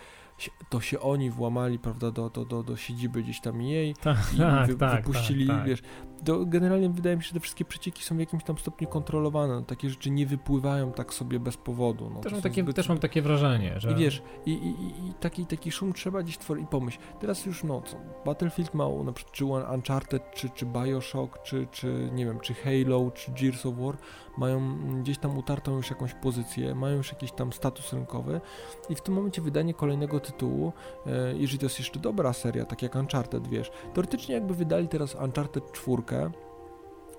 to 0.69 0.81
się 0.81 0.99
oni 0.99 1.29
włamali, 1.29 1.79
prawda, 1.79 2.11
do, 2.11 2.29
do, 2.29 2.45
do, 2.45 2.63
do 2.63 2.77
siedziby 2.77 3.23
gdzieś 3.23 3.41
tam 3.41 3.61
jej, 3.61 3.95
Tak, 4.03 4.17
i 4.33 4.67
wy, 4.67 4.75
tak, 4.75 5.05
wypuścili, 5.05 5.47
tak, 5.47 5.57
tak. 5.57 5.67
wiesz, 5.67 5.81
to 6.25 6.45
generalnie 6.45 6.89
wydaje 6.89 7.17
mi 7.17 7.23
się, 7.23 7.27
że 7.27 7.33
te 7.33 7.39
wszystkie 7.39 7.65
przecieki 7.65 8.03
są 8.03 8.15
w 8.15 8.19
jakimś 8.19 8.43
tam 8.43 8.57
stopniu 8.57 8.87
kontrolowane, 8.87 9.53
no, 9.53 9.61
takie 9.61 9.89
rzeczy 9.89 10.11
nie 10.11 10.25
wypływają 10.25 10.91
tak 10.91 11.13
sobie 11.13 11.39
bez 11.39 11.57
powodu. 11.57 12.09
No, 12.09 12.19
Też 12.19 12.31
mam, 12.31 12.41
takie, 12.41 12.63
zbyt- 12.63 12.73
też 12.73 12.89
mam 12.89 12.97
takie 12.97 13.21
wrażenie, 13.21 13.79
że... 13.79 13.91
I 13.91 13.95
wiesz, 13.95 14.21
i, 14.45 14.51
i, 14.51 14.69
i, 15.09 15.13
taki, 15.13 15.45
taki 15.45 15.71
szum 15.71 15.93
trzeba 15.93 16.23
gdzieś 16.23 16.37
tworzyć 16.37 16.63
i 16.63 16.67
pomyśl, 16.67 16.99
teraz 17.19 17.45
już 17.45 17.63
no 17.63 17.81
co, 17.81 17.97
Battlefield 18.25 18.73
ma 18.73 18.89
na 19.03 19.13
przykład 19.13 19.35
czy 19.35 19.45
Uncharted, 19.45 20.31
czy, 20.33 20.49
czy 20.49 20.65
Bioshock, 20.65 21.43
czy, 21.43 21.67
czy 21.71 22.09
nie 22.13 22.25
wiem, 22.25 22.39
czy 22.39 22.53
Halo, 22.53 23.11
czy 23.11 23.31
Gears 23.31 23.65
of 23.65 23.75
War 23.77 23.97
mają 24.37 24.77
gdzieś 25.01 25.17
tam 25.17 25.37
utartą 25.37 25.75
już 25.75 25.89
jakąś 25.89 26.13
pozycję, 26.13 26.75
mają 26.75 26.97
już 26.97 27.11
jakiś 27.11 27.31
tam 27.31 27.53
status 27.53 27.93
rynkowy 27.93 28.41
i 28.89 28.95
w 28.95 29.01
tym 29.01 29.13
momencie 29.13 29.41
wydanie 29.41 29.73
kolejnego 29.73 30.19
tytułu, 30.19 30.73
e, 31.05 31.33
jeżeli 31.37 31.59
to 31.59 31.65
jest 31.65 31.79
jeszcze 31.79 31.99
dobra 31.99 32.33
seria, 32.33 32.65
tak 32.65 32.81
jak 32.81 32.95
Uncharted, 32.95 33.47
wiesz, 33.47 33.71
teoretycznie 33.93 34.35
jakby 34.35 34.53
wydali 34.53 34.87
teraz 34.87 35.15
Uncharted 35.15 35.71
4, 35.71 36.03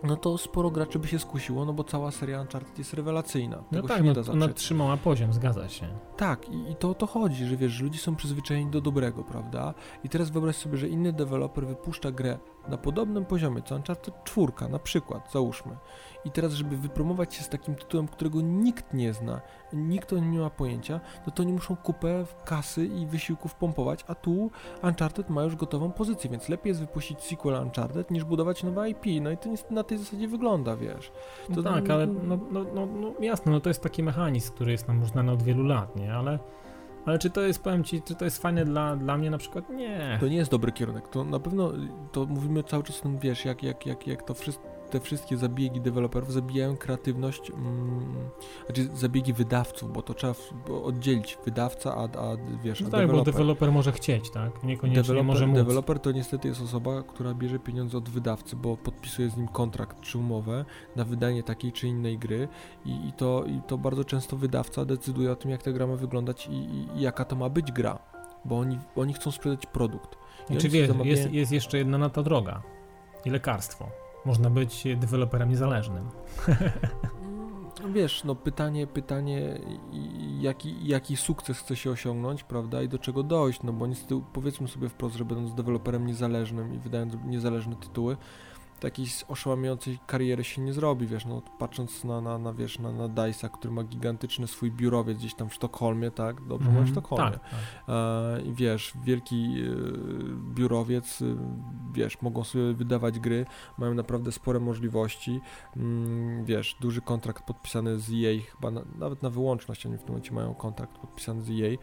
no 0.04 0.16
to 0.16 0.38
sporo 0.38 0.70
graczy 0.70 0.98
by 0.98 1.08
się 1.08 1.18
skusiło, 1.18 1.64
no 1.64 1.72
bo 1.72 1.84
cała 1.84 2.10
seria 2.10 2.40
Uncharted 2.40 2.78
jest 2.78 2.94
rewelacyjna. 2.94 3.64
No 3.72 3.82
tak, 3.82 4.02
no, 4.04 4.32
ona 4.32 4.48
trzymała 4.48 4.96
poziom, 4.96 5.32
zgadza 5.32 5.68
się. 5.68 5.88
Tak, 6.16 6.48
i, 6.48 6.70
i 6.70 6.76
to 6.76 6.90
o 6.90 6.94
to 6.94 7.06
chodzi, 7.06 7.46
że 7.46 7.56
wiesz, 7.56 7.72
że 7.72 7.84
ludzie 7.84 7.98
są 7.98 8.16
przyzwyczajeni 8.16 8.70
do 8.70 8.80
dobrego, 8.80 9.24
prawda? 9.24 9.74
I 10.04 10.08
teraz 10.08 10.30
wyobraź 10.30 10.56
sobie, 10.56 10.76
że 10.78 10.88
inny 10.88 11.12
deweloper 11.12 11.66
wypuszcza 11.66 12.10
grę 12.10 12.38
na 12.68 12.78
podobnym 12.78 13.24
poziomie, 13.24 13.62
co 13.62 13.74
Uncharted 13.74 14.24
4 14.24 14.52
na 14.70 14.78
przykład, 14.78 15.32
załóżmy. 15.32 15.76
I 16.24 16.30
teraz, 16.30 16.52
żeby 16.52 16.76
wypromować 16.76 17.34
się 17.34 17.42
z 17.42 17.48
takim 17.48 17.74
tytułem, 17.74 18.08
którego 18.08 18.40
nikt 18.40 18.94
nie 18.94 19.12
zna, 19.12 19.40
nikt 19.72 20.12
o 20.12 20.16
nim 20.16 20.32
nie 20.32 20.38
ma 20.38 20.50
pojęcia, 20.50 21.00
no 21.26 21.32
to 21.32 21.42
oni 21.42 21.52
muszą 21.52 21.76
kupę 21.76 22.24
kasy 22.44 22.86
i 22.86 23.06
wysiłków 23.06 23.54
pompować, 23.54 24.04
a 24.08 24.14
tu 24.14 24.50
Uncharted 24.82 25.30
ma 25.30 25.42
już 25.42 25.56
gotową 25.56 25.92
pozycję, 25.92 26.30
więc 26.30 26.48
lepiej 26.48 26.70
jest 26.70 26.80
wypuścić 26.80 27.20
sequel 27.20 27.62
Uncharted, 27.62 28.10
niż 28.10 28.24
budować 28.24 28.62
nowe 28.62 28.90
IP. 28.90 29.04
No 29.20 29.30
i 29.30 29.36
to 29.36 29.48
na 29.70 29.84
tej 29.84 29.98
zasadzie 29.98 30.28
wygląda, 30.28 30.76
wiesz. 30.76 31.12
To 31.54 31.62
no 31.62 31.62
tak, 31.62 31.90
ale 31.90 32.06
no, 32.06 32.38
no, 32.50 32.64
no, 32.74 32.86
no 32.86 33.12
jasne, 33.20 33.52
no 33.52 33.60
to 33.60 33.70
jest 33.70 33.82
taki 33.82 34.02
mechanizm, 34.02 34.52
który 34.52 34.72
jest 34.72 34.88
nam 34.88 35.00
już 35.00 35.08
znany 35.08 35.32
od 35.32 35.42
wielu 35.42 35.64
lat, 35.64 35.96
nie? 35.96 36.14
Ale 36.14 36.38
ale 37.06 37.18
czy 37.18 37.30
to 37.30 37.40
jest, 37.40 37.62
powiem 37.62 37.84
ci, 37.84 38.02
czy 38.02 38.14
to 38.14 38.24
jest 38.24 38.42
fajne 38.42 38.64
dla, 38.64 38.96
dla 38.96 39.16
mnie 39.18 39.30
na 39.30 39.38
przykład? 39.38 39.70
Nie. 39.70 40.16
To 40.20 40.28
nie 40.28 40.36
jest 40.36 40.50
dobry 40.50 40.72
kierunek. 40.72 41.08
To 41.08 41.24
na 41.24 41.40
pewno, 41.40 41.72
to 42.12 42.26
mówimy 42.26 42.62
cały 42.62 42.82
czas 42.82 43.02
wiesz, 43.18 43.44
jak, 43.44 43.62
jak, 43.62 43.86
jak, 43.86 44.06
jak 44.06 44.22
to 44.22 44.34
wszystko 44.34 44.73
te 44.90 45.00
wszystkie 45.00 45.36
zabiegi 45.36 45.80
deweloperów 45.80 46.32
zabijają 46.32 46.76
kreatywność, 46.76 47.50
mm, 47.50 48.14
znaczy 48.66 48.88
zabiegi 48.94 49.32
wydawców, 49.32 49.92
bo 49.92 50.02
to 50.02 50.14
trzeba 50.14 50.34
oddzielić 50.84 51.38
wydawca, 51.44 51.94
a, 51.94 52.02
a 52.02 52.36
wiesz, 52.62 52.80
no 52.80 52.88
a 52.88 52.90
tak, 52.90 53.00
deweloper. 53.00 53.32
bo 53.32 53.38
deweloper 53.38 53.72
może 53.72 53.92
chcieć, 53.92 54.30
tak? 54.30 54.64
Niekoniecznie 54.64 55.02
deweloper, 55.02 55.26
może 55.26 55.46
móc. 55.46 55.56
Deweloper 55.56 56.00
to 56.00 56.12
niestety 56.12 56.48
jest 56.48 56.62
osoba, 56.62 57.02
która 57.02 57.34
bierze 57.34 57.58
pieniądze 57.58 57.98
od 57.98 58.08
wydawcy, 58.08 58.56
bo 58.56 58.76
podpisuje 58.76 59.30
z 59.30 59.36
nim 59.36 59.48
kontrakt 59.48 60.00
czy 60.00 60.18
umowę 60.18 60.64
na 60.96 61.04
wydanie 61.04 61.42
takiej 61.42 61.72
czy 61.72 61.88
innej 61.88 62.18
gry 62.18 62.48
i, 62.84 63.08
i 63.08 63.12
to, 63.12 63.44
i 63.44 63.60
to 63.66 63.78
bardzo 63.78 64.04
często 64.04 64.36
wydawca 64.36 64.84
decyduje 64.84 65.32
o 65.32 65.36
tym, 65.36 65.50
jak 65.50 65.62
ta 65.62 65.72
gra 65.72 65.86
ma 65.86 65.96
wyglądać 65.96 66.46
i, 66.46 66.52
i, 66.52 66.98
i 66.98 67.00
jaka 67.00 67.24
to 67.24 67.36
ma 67.36 67.48
być 67.48 67.72
gra, 67.72 67.98
bo 68.44 68.58
oni, 68.58 68.78
oni 68.96 69.14
chcą 69.14 69.30
sprzedać 69.30 69.66
produkt. 69.66 70.18
I 70.50 70.52
znaczy, 70.52 70.68
wiesz, 70.68 70.90
jest, 71.04 71.32
jest 71.32 71.52
jeszcze 71.52 71.78
jedna 71.78 71.98
na 71.98 72.10
ta 72.10 72.22
droga 72.22 72.62
i 73.24 73.30
lekarstwo 73.30 74.03
można 74.26 74.50
być 74.50 74.84
deweloperem 74.96 75.50
niezależnym. 75.50 76.08
Wiesz, 77.94 78.24
no 78.24 78.34
pytanie, 78.34 78.86
pytanie, 78.86 79.58
jaki, 80.40 80.86
jaki 80.86 81.16
sukces 81.16 81.58
chce 81.58 81.76
się 81.76 81.90
osiągnąć, 81.90 82.44
prawda, 82.44 82.82
i 82.82 82.88
do 82.88 82.98
czego 82.98 83.22
dojść, 83.22 83.62
no 83.62 83.72
bo 83.72 83.86
niestety 83.86 84.22
powiedzmy 84.32 84.68
sobie 84.68 84.88
wprost, 84.88 85.16
że 85.16 85.24
będąc 85.24 85.54
deweloperem 85.54 86.06
niezależnym 86.06 86.74
i 86.74 86.78
wydając 86.78 87.14
niezależne 87.26 87.76
tytuły, 87.76 88.16
takiej 88.84 89.06
oszałamiającej 89.28 89.98
kariery 90.06 90.44
się 90.44 90.62
nie 90.62 90.72
zrobi, 90.72 91.06
wiesz, 91.06 91.24
no 91.24 91.42
patrząc 91.58 92.04
na, 92.04 92.20
na, 92.20 92.38
na 92.38 92.52
wiesz, 92.52 92.78
na, 92.78 92.92
na 92.92 93.08
Dice'a, 93.08 93.50
który 93.50 93.74
ma 93.74 93.84
gigantyczny 93.84 94.46
swój 94.46 94.72
biurowiec 94.72 95.18
gdzieś 95.18 95.34
tam 95.34 95.48
w 95.48 95.54
Sztokholmie, 95.54 96.10
tak, 96.10 96.46
dobrze, 96.46 96.70
mm 96.70 96.82
-hmm. 96.82 96.86
w 96.86 96.90
Sztokholmie. 96.90 97.30
Tak, 97.30 97.40
tak. 97.50 97.60
E, 97.88 98.52
wiesz, 98.52 98.92
wielki 99.04 99.34
e, 99.34 99.74
biurowiec, 100.54 101.22
e, 101.22 101.24
wiesz, 101.92 102.22
mogą 102.22 102.44
sobie 102.44 102.74
wydawać 102.74 103.20
gry, 103.20 103.46
mają 103.78 103.94
naprawdę 103.94 104.32
spore 104.32 104.60
możliwości, 104.60 105.40
mm, 105.76 106.44
wiesz, 106.44 106.76
duży 106.80 107.00
kontrakt 107.00 107.44
podpisany 107.44 107.98
z 107.98 108.10
EA, 108.10 108.40
chyba 108.50 108.70
na, 108.70 108.82
nawet 108.98 109.22
na 109.22 109.30
wyłączność 109.30 109.86
oni 109.86 109.96
w 109.96 110.00
tym 110.00 110.08
momencie 110.08 110.32
mają 110.32 110.54
kontrakt 110.54 110.98
podpisany 110.98 111.42
z 111.42 111.50
EA, 111.50 111.76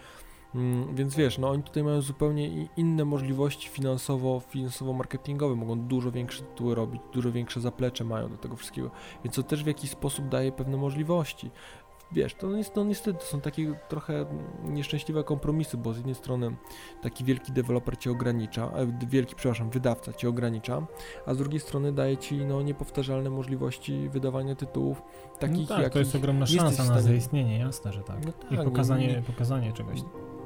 więc 0.93 1.15
wiesz, 1.15 1.37
no 1.37 1.49
oni 1.49 1.63
tutaj 1.63 1.83
mają 1.83 2.01
zupełnie 2.01 2.67
inne 2.77 3.05
możliwości 3.05 3.69
finansowo, 3.69 4.41
finansowo-marketingowe, 4.49 5.55
mogą 5.55 5.79
dużo 5.79 6.11
większe 6.11 6.43
tytuły 6.43 6.75
robić, 6.75 7.01
dużo 7.13 7.31
większe 7.31 7.61
zaplecze 7.61 8.03
mają 8.03 8.29
do 8.29 8.37
tego 8.37 8.55
wszystkiego, 8.55 8.91
więc 9.23 9.35
to 9.35 9.43
też 9.43 9.63
w 9.63 9.67
jakiś 9.67 9.89
sposób 9.89 10.27
daje 10.27 10.51
pewne 10.51 10.77
możliwości. 10.77 11.51
Wiesz, 12.13 12.35
to, 12.35 12.51
jest, 12.51 12.75
no 12.75 12.83
niestety 12.83 13.19
to 13.19 13.25
są 13.25 13.41
takie 13.41 13.73
trochę 13.89 14.25
nieszczęśliwe 14.63 15.23
kompromisy, 15.23 15.77
bo 15.77 15.93
z 15.93 15.97
jednej 15.97 16.15
strony 16.15 16.55
taki 17.01 17.23
wielki 17.23 17.51
deweloper 17.51 17.97
cię 17.97 18.11
ogranicza, 18.11 18.71
e, 18.75 19.07
wielki, 19.07 19.35
przepraszam, 19.35 19.69
wydawca 19.69 20.13
cię 20.13 20.29
ogranicza, 20.29 20.87
a 21.25 21.33
z 21.33 21.37
drugiej 21.37 21.59
strony 21.59 21.91
daje 21.91 22.17
ci 22.17 22.37
no, 22.37 22.61
niepowtarzalne 22.61 23.29
możliwości 23.29 24.09
wydawania 24.09 24.55
tytułów 24.55 25.01
takich, 25.39 25.69
no 25.69 25.77
tak, 25.77 25.93
to 25.93 25.99
jest 25.99 26.15
ogromna 26.15 26.45
szansa 26.45 26.83
na 26.85 27.01
zaistnienie, 27.01 27.59
jasne, 27.59 27.93
że 27.93 28.03
tak. 28.03 28.25
No 28.25 28.31
tak 28.31 28.51
I 28.51 28.57
pokazanie, 28.57 29.07
nie, 29.07 29.13
nie, 29.13 29.21
pokazanie 29.21 29.73
czegoś 29.73 30.01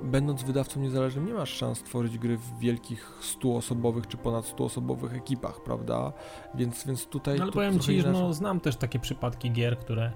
będąc 0.05 0.43
wydawcą 0.43 0.79
niezależnym, 0.79 1.25
nie 1.25 1.33
masz 1.33 1.53
szans 1.53 1.83
tworzyć 1.83 2.17
gry 2.17 2.37
w 2.37 2.59
wielkich 2.59 3.19
100-osobowych 3.21 4.07
czy 4.07 4.17
ponad 4.17 4.45
100-osobowych 4.45 5.15
ekipach, 5.15 5.63
prawda? 5.63 6.13
Więc, 6.55 6.87
więc 6.87 7.05
tutaj. 7.05 7.37
No, 7.37 7.43
ale 7.43 7.51
powiem 7.51 7.79
ci, 7.79 8.01
że 8.01 8.11
no, 8.11 8.33
znam 8.33 8.59
też 8.59 8.75
takie 8.75 8.99
przypadki 8.99 9.51
gier, 9.51 9.77
które 9.77 10.11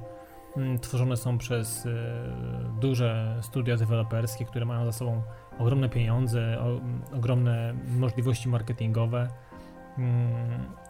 mm, 0.57 0.79
tworzone 0.79 1.17
są 1.17 1.37
przez 1.37 1.85
y, 1.85 1.91
duże 2.81 3.39
studia 3.41 3.77
deweloperskie, 3.77 4.45
które 4.45 4.65
mają 4.65 4.85
za 4.85 4.91
sobą 4.91 5.21
ogromne 5.59 5.89
pieniądze, 5.89 6.59
o, 6.59 6.65
mm, 6.65 7.01
ogromne 7.15 7.73
możliwości 7.97 8.49
marketingowe. 8.49 9.27
Y, 9.97 10.01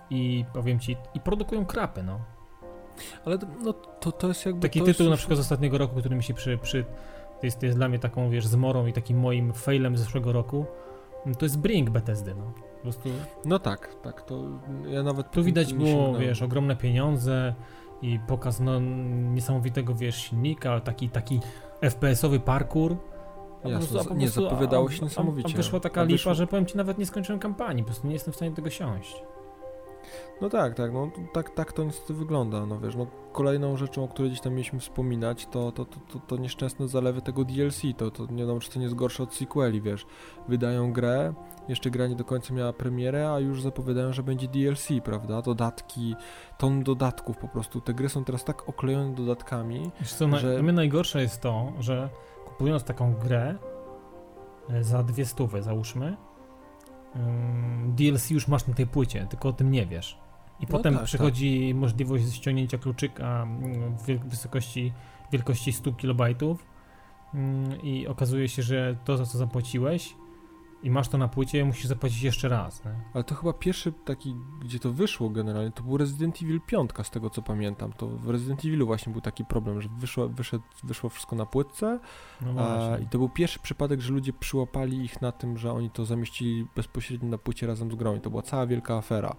I 0.09 0.45
powiem 0.53 0.79
ci, 0.79 0.97
i 1.13 1.19
produkują 1.19 1.65
krapy, 1.65 2.03
no. 2.03 2.19
Ale 3.25 3.37
no, 3.63 3.73
to, 3.73 4.11
to 4.11 4.27
jest 4.27 4.45
jakby. 4.45 4.61
Taki 4.61 4.79
tytuł 4.79 5.03
jest... 5.03 5.09
na 5.09 5.17
przykład 5.17 5.37
z 5.37 5.41
ostatniego 5.41 5.77
roku, 5.77 5.99
który 5.99 6.15
mi 6.15 6.23
się 6.23 6.33
przy, 6.33 6.57
przy 6.57 6.85
to 7.39 7.47
jest, 7.47 7.59
to 7.59 7.65
jest 7.65 7.77
dla 7.77 7.89
mnie 7.89 7.99
taką, 7.99 8.29
wiesz, 8.29 8.47
zmorą 8.47 8.85
i 8.85 8.93
takim 8.93 9.19
moim 9.19 9.53
failem 9.53 9.97
z 9.97 9.99
zeszłego 9.99 10.31
roku, 10.31 10.65
to 11.37 11.45
jest 11.45 11.59
Brink 11.59 11.89
Bethesdy, 11.89 12.35
no. 12.35 12.53
Po 12.75 12.81
prostu... 12.81 13.09
No 13.45 13.59
tak, 13.59 13.95
tak, 14.01 14.21
to 14.21 14.43
ja 14.87 15.03
nawet... 15.03 15.31
Tu 15.31 15.43
widać 15.43 15.73
było, 15.73 16.17
wiesz, 16.17 16.41
ogromne 16.41 16.75
pieniądze 16.75 17.53
i 18.01 18.19
pokaz, 18.27 18.59
no, 18.59 18.79
niesamowitego, 19.33 19.95
wiesz, 19.95 20.15
silnika, 20.15 20.79
taki, 20.79 21.09
taki 21.09 21.39
FPS-owy 21.81 22.39
parkour, 22.39 22.97
a 23.63 23.69
Jasne, 23.69 23.87
prostu, 23.87 24.13
nie, 24.13 24.29
zapowiadało 24.29 24.89
się 24.89 25.03
niesamowicie. 25.03 25.49
A, 25.49 25.53
a 25.53 25.57
wyszła 25.57 25.79
taka 25.79 26.01
a 26.01 26.03
lipa, 26.03 26.33
że 26.33 26.47
powiem 26.47 26.65
ci, 26.65 26.77
nawet 26.77 26.97
nie 26.97 27.05
skończyłem 27.05 27.39
kampanii, 27.39 27.83
po 27.83 27.87
prostu 27.87 28.07
nie 28.07 28.13
jestem 28.13 28.33
w 28.33 28.35
stanie 28.35 28.51
tego 28.51 28.69
siąść. 28.69 29.23
No 30.41 30.49
tak, 30.49 30.75
tak, 30.75 30.93
no 30.93 31.11
tak, 31.33 31.49
tak 31.49 31.73
to 31.73 31.83
niestety 31.83 32.13
wygląda, 32.13 32.65
no 32.65 32.79
wiesz, 32.79 32.95
no 32.95 33.07
kolejną 33.31 33.77
rzeczą, 33.77 34.03
o 34.03 34.07
której 34.07 34.31
gdzieś 34.31 34.41
tam 34.41 34.53
mieliśmy 34.53 34.79
wspominać, 34.79 35.45
to, 35.45 35.71
to, 35.71 35.85
to, 35.85 35.99
to, 36.13 36.19
to 36.19 36.37
nieszczęsne 36.37 36.87
zalewy 36.87 37.21
tego 37.21 37.45
DLC, 37.45 37.81
to, 37.97 38.11
to 38.11 38.25
nie 38.25 38.37
wiadomo, 38.37 38.59
czy 38.59 38.71
to 38.71 38.79
nie 38.79 38.83
jest 38.83 38.95
gorsze 38.95 39.23
od 39.23 39.33
sequeli, 39.33 39.81
wiesz, 39.81 40.05
wydają 40.47 40.93
grę, 40.93 41.33
jeszcze 41.67 41.89
gra 41.89 42.07
nie 42.07 42.15
do 42.15 42.25
końca 42.25 42.53
miała 42.53 42.73
premierę, 42.73 43.31
a 43.31 43.39
już 43.39 43.61
zapowiadają, 43.61 44.13
że 44.13 44.23
będzie 44.23 44.47
DLC, 44.47 44.87
prawda, 45.03 45.41
dodatki, 45.41 46.15
ton 46.57 46.83
dodatków 46.83 47.37
po 47.37 47.47
prostu, 47.47 47.81
te 47.81 47.93
gry 47.93 48.09
są 48.09 48.23
teraz 48.23 48.43
tak 48.43 48.69
oklejone 48.69 49.15
dodatkami, 49.15 49.91
Wiesz 49.99 50.13
co, 50.13 50.37
że... 50.37 50.53
Dla 50.53 50.63
mnie 50.63 50.73
najgorsze 50.73 51.21
jest 51.21 51.41
to, 51.41 51.73
że 51.79 52.09
kupując 52.45 52.83
taką 52.83 53.13
grę 53.13 53.55
e, 54.69 54.83
za 54.83 55.03
dwie 55.03 55.25
stówy, 55.25 55.61
załóżmy, 55.63 56.17
DLC 57.87 58.31
już 58.31 58.47
masz 58.47 58.67
na 58.67 58.73
tej 58.73 58.87
płycie, 58.87 59.27
tylko 59.29 59.49
o 59.49 59.53
tym 59.53 59.71
nie 59.71 59.85
wiesz. 59.85 60.17
I 60.59 60.63
no 60.63 60.69
potem 60.69 60.93
tak, 60.93 61.03
przychodzi 61.03 61.67
tak. 61.71 61.79
możliwość 61.79 62.33
ściągnięcia 62.33 62.77
kluczyka 62.77 63.47
w 64.07 64.29
wysokości 64.29 64.93
wielkości 65.31 65.73
100 65.73 65.91
KB 65.91 66.21
i 67.83 68.07
okazuje 68.07 68.47
się, 68.47 68.63
że 68.63 68.95
to 69.05 69.17
za 69.17 69.25
co 69.25 69.37
zapłaciłeś 69.37 70.15
i 70.83 70.91
masz 70.91 71.07
to 71.07 71.17
na 71.17 71.27
płycie, 71.27 71.65
musisz 71.65 71.85
zapłacić 71.85 72.21
jeszcze 72.21 72.49
raz. 72.49 72.85
Nie? 72.85 72.91
Ale 73.13 73.23
to 73.23 73.35
chyba 73.35 73.53
pierwszy 73.53 73.91
taki, 73.91 74.35
gdzie 74.61 74.79
to 74.79 74.91
wyszło 74.91 75.29
generalnie, 75.29 75.71
to 75.71 75.83
był 75.83 75.97
Resident 75.97 76.41
Evil 76.41 76.61
5, 76.61 76.91
z 77.03 77.09
tego 77.09 77.29
co 77.29 77.41
pamiętam. 77.41 77.93
To 77.93 78.07
w 78.07 78.29
Resident 78.29 78.59
Evilu 78.65 78.85
właśnie 78.85 79.11
był 79.11 79.21
taki 79.21 79.45
problem, 79.45 79.81
że 79.81 79.89
wyszło, 79.97 80.29
wyszedł, 80.29 80.63
wyszło 80.83 81.09
wszystko 81.09 81.35
na 81.35 81.45
płytce 81.45 81.99
no 82.41 82.61
a, 82.61 82.97
i 82.97 83.07
to 83.07 83.17
był 83.17 83.29
pierwszy 83.29 83.59
przypadek, 83.59 84.01
że 84.01 84.13
ludzie 84.13 84.33
przyłapali 84.33 85.03
ich 85.03 85.21
na 85.21 85.31
tym, 85.31 85.57
że 85.57 85.71
oni 85.73 85.89
to 85.89 86.05
zamieścili 86.05 86.67
bezpośrednio 86.75 87.29
na 87.29 87.37
płycie 87.37 87.67
razem 87.67 87.91
z 87.91 87.95
grą 87.95 88.15
i 88.15 88.19
to 88.19 88.29
była 88.29 88.41
cała 88.41 88.67
wielka 88.67 88.97
afera 88.97 89.35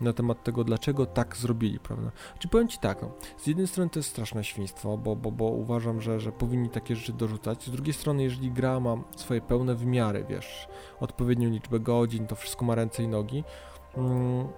na 0.00 0.12
temat 0.12 0.44
tego, 0.44 0.64
dlaczego 0.64 1.06
tak 1.06 1.36
zrobili, 1.36 1.78
prawda? 1.78 2.10
Czy 2.38 2.48
powiem 2.48 2.68
Ci 2.68 2.78
tak, 2.78 3.02
no, 3.02 3.10
z 3.38 3.46
jednej 3.46 3.66
strony 3.66 3.90
to 3.90 3.98
jest 3.98 4.10
straszne 4.10 4.44
świństwo, 4.44 4.98
bo, 4.98 5.16
bo, 5.16 5.30
bo 5.30 5.44
uważam, 5.44 6.00
że, 6.00 6.20
że 6.20 6.32
powinni 6.32 6.68
takie 6.68 6.96
rzeczy 6.96 7.12
dorzucać, 7.12 7.64
z 7.64 7.70
drugiej 7.70 7.94
strony, 7.94 8.22
jeżeli 8.22 8.50
gra 8.50 8.80
ma 8.80 8.96
swoje 9.16 9.40
pełne 9.40 9.74
wymiary, 9.74 10.24
wiesz, 10.28 10.68
odpowiednią 11.00 11.50
liczbę 11.50 11.80
godzin, 11.80 12.26
to 12.26 12.36
wszystko 12.36 12.64
ma 12.64 12.74
ręce 12.74 13.02
i 13.02 13.08
nogi, 13.08 13.44
mm, 13.96 14.48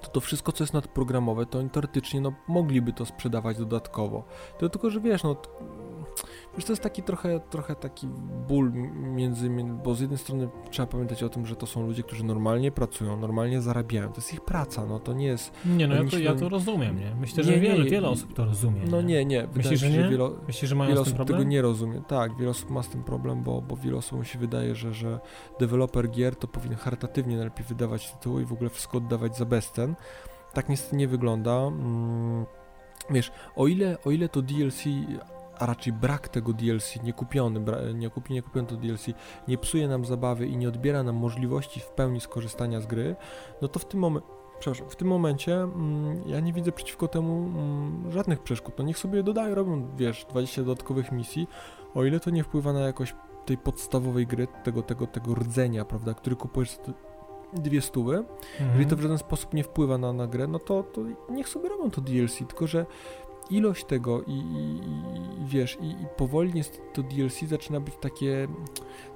to 0.00 0.08
to 0.08 0.20
wszystko, 0.20 0.52
co 0.52 0.64
jest 0.64 0.74
nadprogramowe, 0.74 1.46
to 1.46 1.58
oni 1.58 1.70
teoretycznie 1.70 2.20
no, 2.20 2.32
mogliby 2.48 2.92
to 2.92 3.06
sprzedawać 3.06 3.58
dodatkowo. 3.58 4.24
Tylko, 4.58 4.90
że 4.90 5.00
wiesz, 5.00 5.22
no 5.22 5.36
Wiesz, 6.56 6.64
to 6.64 6.72
jest 6.72 6.82
taki 6.82 7.02
trochę, 7.02 7.40
trochę 7.40 7.74
taki 7.74 8.06
ból 8.48 8.72
między, 8.94 9.50
bo 9.84 9.94
z 9.94 10.00
jednej 10.00 10.18
strony 10.18 10.48
trzeba 10.70 10.86
pamiętać 10.86 11.22
o 11.22 11.28
tym, 11.28 11.46
że 11.46 11.56
to 11.56 11.66
są 11.66 11.86
ludzie, 11.86 12.02
którzy 12.02 12.24
normalnie 12.24 12.72
pracują, 12.72 13.16
normalnie 13.16 13.60
zarabiają, 13.60 14.08
to 14.08 14.16
jest 14.16 14.34
ich 14.34 14.40
praca, 14.40 14.86
no 14.86 14.98
to 14.98 15.12
nie 15.12 15.26
jest... 15.26 15.52
Nie, 15.66 15.88
no 15.88 15.94
ja 15.94 16.10
to, 16.10 16.18
ja 16.18 16.34
to 16.34 16.48
rozumiem, 16.48 16.98
nie? 16.98 17.14
Myślę, 17.20 17.44
że 17.44 17.50
nie, 17.52 17.60
wiele, 17.60 17.84
nie, 17.84 17.90
wiele 17.90 18.08
osób 18.08 18.34
to 18.34 18.44
rozumie. 18.44 18.80
No 18.90 19.02
nie, 19.02 19.24
nie. 19.24 19.48
Myślisz, 19.54 19.80
że 19.80 19.90
nie? 19.90 20.08
Wielo, 20.08 20.32
Myślisz, 20.46 20.68
że 20.68 20.74
mają 20.74 20.88
wiele 20.88 21.00
osób 21.00 21.14
problem? 21.14 21.38
tego 21.38 21.50
nie 21.50 21.62
rozumie. 21.62 22.02
Tak, 22.08 22.36
wiele 22.36 22.50
osób 22.50 22.70
ma 22.70 22.82
z 22.82 22.88
tym 22.88 23.04
problem, 23.04 23.42
bo, 23.42 23.62
bo 23.62 23.76
wiele 23.76 23.96
osób 23.96 24.26
się 24.26 24.38
wydaje, 24.38 24.74
że, 24.74 24.94
że 24.94 25.20
deweloper 25.60 26.10
gier 26.10 26.36
to 26.36 26.48
powinien 26.48 26.78
charytatywnie 26.78 27.36
najlepiej 27.36 27.66
wydawać 27.66 28.12
tytuły 28.12 28.42
i 28.42 28.44
w 28.44 28.52
ogóle 28.52 28.70
wszystko 28.70 28.98
oddawać 28.98 29.36
za 29.36 29.44
bezcen. 29.44 29.94
Tak 30.52 30.68
niestety 30.68 30.96
nie 30.96 31.08
wygląda. 31.08 31.52
Mm, 31.52 32.46
wiesz, 33.10 33.32
o 33.56 33.66
ile, 33.66 33.98
o 34.04 34.10
ile 34.10 34.28
to 34.28 34.42
DLC 34.42 34.84
a 35.58 35.66
raczej 35.66 35.92
brak 35.92 36.28
tego 36.28 36.52
DLC, 36.52 37.02
nie 37.02 37.12
kupiony, 37.12 37.60
nie, 37.94 38.10
kupi, 38.10 38.34
nie 38.34 38.42
kupiony 38.42 38.66
to 38.66 38.76
DLC, 38.76 39.06
nie 39.48 39.58
psuje 39.58 39.88
nam 39.88 40.04
zabawy 40.04 40.46
i 40.46 40.56
nie 40.56 40.68
odbiera 40.68 41.02
nam 41.02 41.16
możliwości 41.16 41.80
w 41.80 41.88
pełni 41.88 42.20
skorzystania 42.20 42.80
z 42.80 42.86
gry, 42.86 43.16
no 43.62 43.68
to 43.68 43.78
w 43.78 43.84
tym 43.84 44.00
momencie 44.00 44.38
przepraszam, 44.58 44.90
w 44.90 44.96
tym 44.96 45.08
momencie 45.08 45.54
mm, 45.54 46.22
ja 46.26 46.40
nie 46.40 46.52
widzę 46.52 46.72
przeciwko 46.72 47.08
temu 47.08 47.32
mm, 47.32 48.12
żadnych 48.12 48.42
przeszkód. 48.42 48.74
No 48.78 48.84
niech 48.84 48.98
sobie 48.98 49.22
dodają, 49.22 49.54
robią, 49.54 49.96
wiesz, 49.96 50.26
20 50.30 50.62
dodatkowych 50.62 51.12
misji, 51.12 51.48
o 51.94 52.04
ile 52.04 52.20
to 52.20 52.30
nie 52.30 52.44
wpływa 52.44 52.72
na 52.72 52.80
jakość 52.80 53.14
tej 53.46 53.58
podstawowej 53.58 54.26
gry, 54.26 54.48
tego, 54.64 54.82
tego, 54.82 55.06
tego 55.06 55.34
rdzenia, 55.34 55.84
prawda, 55.84 56.14
który 56.14 56.36
kupujesz 56.36 56.78
dwie 57.52 57.80
stówy, 57.80 58.16
mhm. 58.16 58.70
jeżeli 58.70 58.86
to 58.86 58.96
w 58.96 59.00
żaden 59.00 59.18
sposób 59.18 59.54
nie 59.54 59.64
wpływa 59.64 59.98
na, 59.98 60.12
na 60.12 60.26
grę, 60.26 60.46
no 60.46 60.58
to, 60.58 60.82
to 60.82 61.00
niech 61.30 61.48
sobie 61.48 61.68
robią 61.68 61.90
to 61.90 62.00
DLC, 62.00 62.38
tylko 62.38 62.66
że 62.66 62.86
ilość 63.50 63.84
tego 63.84 64.22
i, 64.22 64.32
i, 64.32 64.78
i 65.42 65.46
wiesz, 65.46 65.78
i, 65.80 65.90
i, 65.90 66.06
powoli 66.16 66.62
to 66.92 67.02
DLC 67.02 67.40
zaczyna 67.48 67.80
być 67.80 67.94
takie 68.00 68.48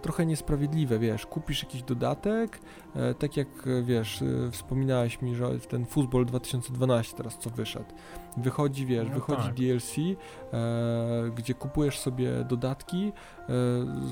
trochę 0.03 0.27
niesprawiedliwe, 0.27 0.99
wiesz, 0.99 1.27
kupisz 1.27 1.63
jakiś 1.63 1.83
dodatek, 1.83 2.61
e, 2.97 3.15
tak 3.15 3.37
jak, 3.37 3.49
wiesz, 3.83 4.23
e, 4.23 4.51
wspominałeś 4.51 5.23
mi, 5.23 5.35
że 5.35 5.59
ten 5.59 5.87
Football 5.87 6.27
2012 6.27 7.17
teraz 7.17 7.39
co 7.39 7.51
wyszedł, 7.51 7.95
wychodzi, 8.37 8.87
wiesz, 8.87 9.09
no 9.09 9.15
wychodzi 9.15 9.43
tak. 9.43 9.55
DLC, 9.55 9.97
e, 9.99 11.31
gdzie 11.37 11.55
kupujesz 11.55 11.99
sobie 11.99 12.45
dodatki, 12.45 13.13
e, 13.39 13.53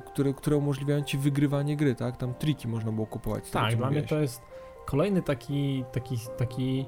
które, 0.06 0.34
które 0.34 0.56
umożliwiają 0.56 1.02
ci 1.02 1.18
wygrywanie 1.18 1.76
gry, 1.76 1.94
tak, 1.94 2.16
tam 2.16 2.34
triki 2.34 2.68
można 2.68 2.92
było 2.92 3.06
kupować. 3.06 3.50
Tak, 3.50 3.76
dla 3.76 3.90
mnie 3.90 4.02
to 4.02 4.20
jest 4.20 4.42
kolejny 4.86 5.22
taki, 5.22 5.84
taki, 5.92 6.16
taki 6.36 6.86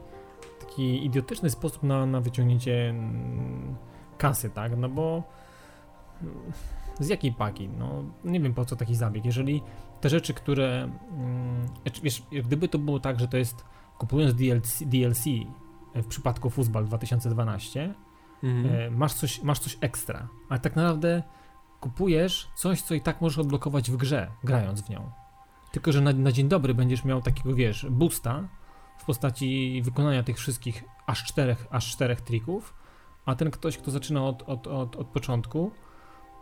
taki 0.64 1.06
idiotyczny 1.06 1.50
sposób 1.50 1.82
na, 1.82 2.06
na 2.06 2.20
wyciągnięcie 2.20 2.90
mm, 2.90 3.76
kasy, 4.18 4.50
tak? 4.50 4.76
No 4.76 4.88
bo 4.88 5.22
mm, 6.22 6.34
z 7.00 7.08
jakiej 7.08 7.32
paki? 7.32 7.68
No 7.68 8.04
nie 8.24 8.40
wiem 8.40 8.54
po 8.54 8.64
co 8.64 8.76
taki 8.76 8.94
zabieg. 8.94 9.24
Jeżeli 9.24 9.62
te 10.00 10.08
rzeczy, 10.08 10.34
które 10.34 10.82
mm, 10.82 11.66
wiesz, 12.02 12.22
gdyby 12.44 12.68
to 12.68 12.78
było 12.78 13.00
tak, 13.00 13.20
że 13.20 13.28
to 13.28 13.36
jest 13.36 13.64
kupując 13.98 14.34
DLC, 14.34 14.82
DLC 14.86 15.24
w 15.94 16.06
przypadku 16.06 16.50
Fuzzball 16.50 16.84
2012 16.84 17.94
mhm. 18.42 18.74
E, 18.74 18.90
masz, 18.90 19.14
coś, 19.14 19.42
masz 19.42 19.58
coś 19.58 19.78
ekstra, 19.80 20.28
ale 20.48 20.60
tak 20.60 20.76
naprawdę 20.76 21.22
kupujesz 21.80 22.50
coś, 22.54 22.82
co 22.82 22.94
i 22.94 23.00
tak 23.00 23.20
możesz 23.20 23.38
odblokować 23.38 23.90
w 23.90 23.96
grze, 23.96 24.30
grając 24.44 24.82
w 24.82 24.88
nią. 24.88 25.10
Tylko, 25.72 25.92
że 25.92 26.00
na, 26.00 26.12
na 26.12 26.32
dzień 26.32 26.48
dobry 26.48 26.74
będziesz 26.74 27.04
miał 27.04 27.22
takiego, 27.22 27.54
wiesz, 27.54 27.86
boosta, 27.90 28.48
w 29.02 29.04
postaci 29.04 29.82
wykonania 29.84 30.22
tych 30.22 30.36
wszystkich 30.36 30.84
aż 31.06 31.24
czterech, 31.24 31.66
aż 31.70 31.92
czterech 31.92 32.20
trików, 32.20 32.74
a 33.26 33.34
ten 33.34 33.50
ktoś, 33.50 33.78
kto 33.78 33.90
zaczyna 33.90 34.24
od, 34.24 34.42
od, 34.42 34.66
od, 34.66 34.96
od 34.96 35.06
początku, 35.06 35.70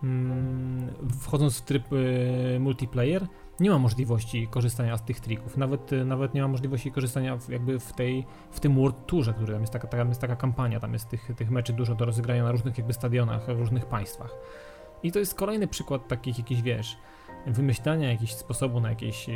mm, 0.03 0.95
wchodząc 1.21 1.59
w 1.59 1.63
tryb 1.63 1.93
y, 1.93 2.59
multiplayer, 2.61 3.27
nie 3.61 3.71
ma 3.71 3.79
możliwości 3.79 4.49
korzystania 4.49 4.97
z 4.97 5.05
tych 5.05 5.21
trików. 5.21 5.57
Nawet, 5.57 5.93
y, 5.93 6.05
nawet 6.05 6.35
nie 6.35 6.43
ma 6.43 6.49
możliwości 6.49 6.93
korzystania 6.93 7.37
w, 7.37 7.49
jakby 7.49 7.79
w, 7.79 7.93
tej, 7.93 8.27
w 8.51 8.61
tym 8.61 8.75
World 8.75 9.07
Tourze, 9.07 9.33
który 9.33 9.53
tam 9.53 9.61
jest 9.61 9.73
taka, 9.73 9.89
tam 9.89 10.09
jest 10.09 10.21
taka 10.21 10.37
kampania, 10.37 10.81
tam 10.81 10.93
jest 10.93 11.09
tych, 11.09 11.31
tych 11.37 11.51
meczy 11.51 11.73
dużo 11.73 11.95
do 11.95 12.05
rozegrania 12.05 12.45
na 12.45 12.53
różnych 12.53 12.79
jakby 12.79 12.93
stadionach 12.93 13.47
w 13.47 13.59
różnych 13.59 13.87
państwach. 13.87 14.37
I 15.03 15.13
to 15.13 15.19
jest 15.19 15.35
kolejny 15.35 15.67
przykład 15.67 16.09
takich 16.09 16.39
jakichś, 16.39 16.61
wiesz, 16.61 16.97
wymyślania 17.47 18.09
jakiegoś 18.09 18.35
sposobu 18.35 18.81
na 18.81 18.89
jakieś 18.89 19.29
e, 19.29 19.33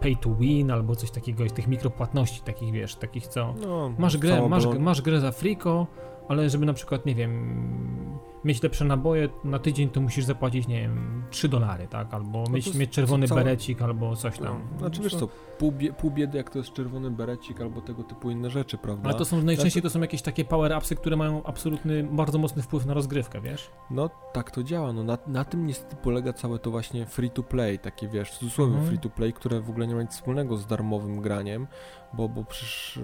pay 0.00 0.16
to 0.16 0.34
win 0.34 0.70
albo 0.70 0.96
coś 0.96 1.10
takiego, 1.10 1.46
tych 1.46 1.68
mikropłatności, 1.68 2.40
takich 2.40 2.72
wiesz, 2.72 2.94
takich 2.96 3.26
co 3.26 3.54
no, 3.66 3.92
masz 3.98 4.16
grę, 4.16 4.48
masz, 4.48 4.66
masz 4.66 5.02
grę 5.02 5.20
za 5.20 5.32
friko, 5.32 5.86
ale 6.28 6.50
żeby 6.50 6.66
na 6.66 6.72
przykład, 6.72 7.06
nie 7.06 7.14
wiem, 7.14 8.18
mieć 8.44 8.62
lepsze 8.62 8.84
naboje 8.84 9.28
na 9.44 9.58
tydzień, 9.58 9.88
to 9.88 10.00
musisz 10.00 10.24
zapłacić, 10.24 10.68
nie 10.68 10.80
wiem, 10.80 11.22
3 11.30 11.48
dolary, 11.48 11.88
tak? 11.88 12.14
Albo 12.14 12.44
no 12.46 12.54
mieć, 12.54 12.74
mieć 12.74 12.90
czerwony 12.90 13.28
całe... 13.28 13.44
berecik, 13.44 13.82
albo 13.82 14.16
coś 14.16 14.38
tam. 14.38 14.60
No, 14.72 14.78
znaczy 14.78 15.02
wiesz 15.02 15.14
co, 15.14 15.28
pół, 15.58 15.72
bie, 15.72 15.92
pół 15.92 16.10
biedy 16.10 16.38
jak 16.38 16.50
to 16.50 16.58
jest 16.58 16.72
czerwony 16.72 17.10
berecik, 17.10 17.60
albo 17.60 17.80
tego 17.80 18.02
typu 18.02 18.30
inne 18.30 18.50
rzeczy, 18.50 18.78
prawda? 18.78 19.08
Ale 19.08 19.18
to 19.18 19.24
są 19.24 19.42
najczęściej 19.42 19.82
to 19.82 19.90
są 19.90 20.00
jakieś 20.00 20.22
takie 20.22 20.44
power-upsy, 20.44 20.96
które 20.96 21.16
mają 21.16 21.42
absolutny, 21.44 22.04
bardzo 22.04 22.38
mocny 22.38 22.62
wpływ 22.62 22.86
na 22.86 22.94
rozgrywkę, 22.94 23.40
wiesz? 23.40 23.70
No 23.90 24.10
tak 24.32 24.50
to 24.50 24.62
działa, 24.62 24.92
no 24.92 25.04
na, 25.04 25.18
na 25.26 25.44
tym 25.44 25.66
niestety 25.66 25.96
polega 25.96 26.32
całe 26.32 26.58
to 26.58 26.70
właśnie 26.70 27.06
free-to-play, 27.06 27.78
takie 27.78 28.08
wiesz, 28.08 28.30
w 28.30 28.38
cudzysłowie 28.38 28.72
mhm. 28.72 28.88
free-to-play, 28.88 29.32
które 29.32 29.60
w 29.60 29.70
ogóle 29.70 29.86
nie 29.86 29.94
ma 29.94 30.02
nic 30.02 30.12
wspólnego 30.12 30.56
z 30.56 30.66
darmowym 30.66 31.20
graniem, 31.20 31.66
bo, 32.12 32.28
bo 32.28 32.44
przecież 32.44 32.96
y, 32.96 33.00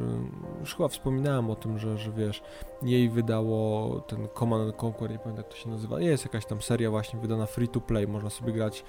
już 0.61 0.75
chyba 0.75 0.89
wspominałem 0.89 1.51
o 1.51 1.55
tym, 1.55 1.79
że, 1.79 1.99
że 1.99 2.13
wiesz, 2.13 2.43
jej 2.83 3.09
wydało 3.09 4.01
ten 4.01 4.29
Command 4.39 4.85
Conquer, 4.85 5.11
nie 5.11 5.19
pamiętam 5.25 5.45
jak 5.45 5.53
to 5.53 5.57
się 5.57 5.71
nazywa, 5.71 6.01
jest 6.01 6.25
jakaś 6.25 6.47
tam 6.47 6.63
seria 6.63 6.91
właśnie 6.91 7.21
wydana 7.21 7.47
free 7.47 7.69
to 7.69 7.81
play, 7.81 8.09
można 8.09 8.31
sobie 8.31 8.53
grać. 8.53 8.85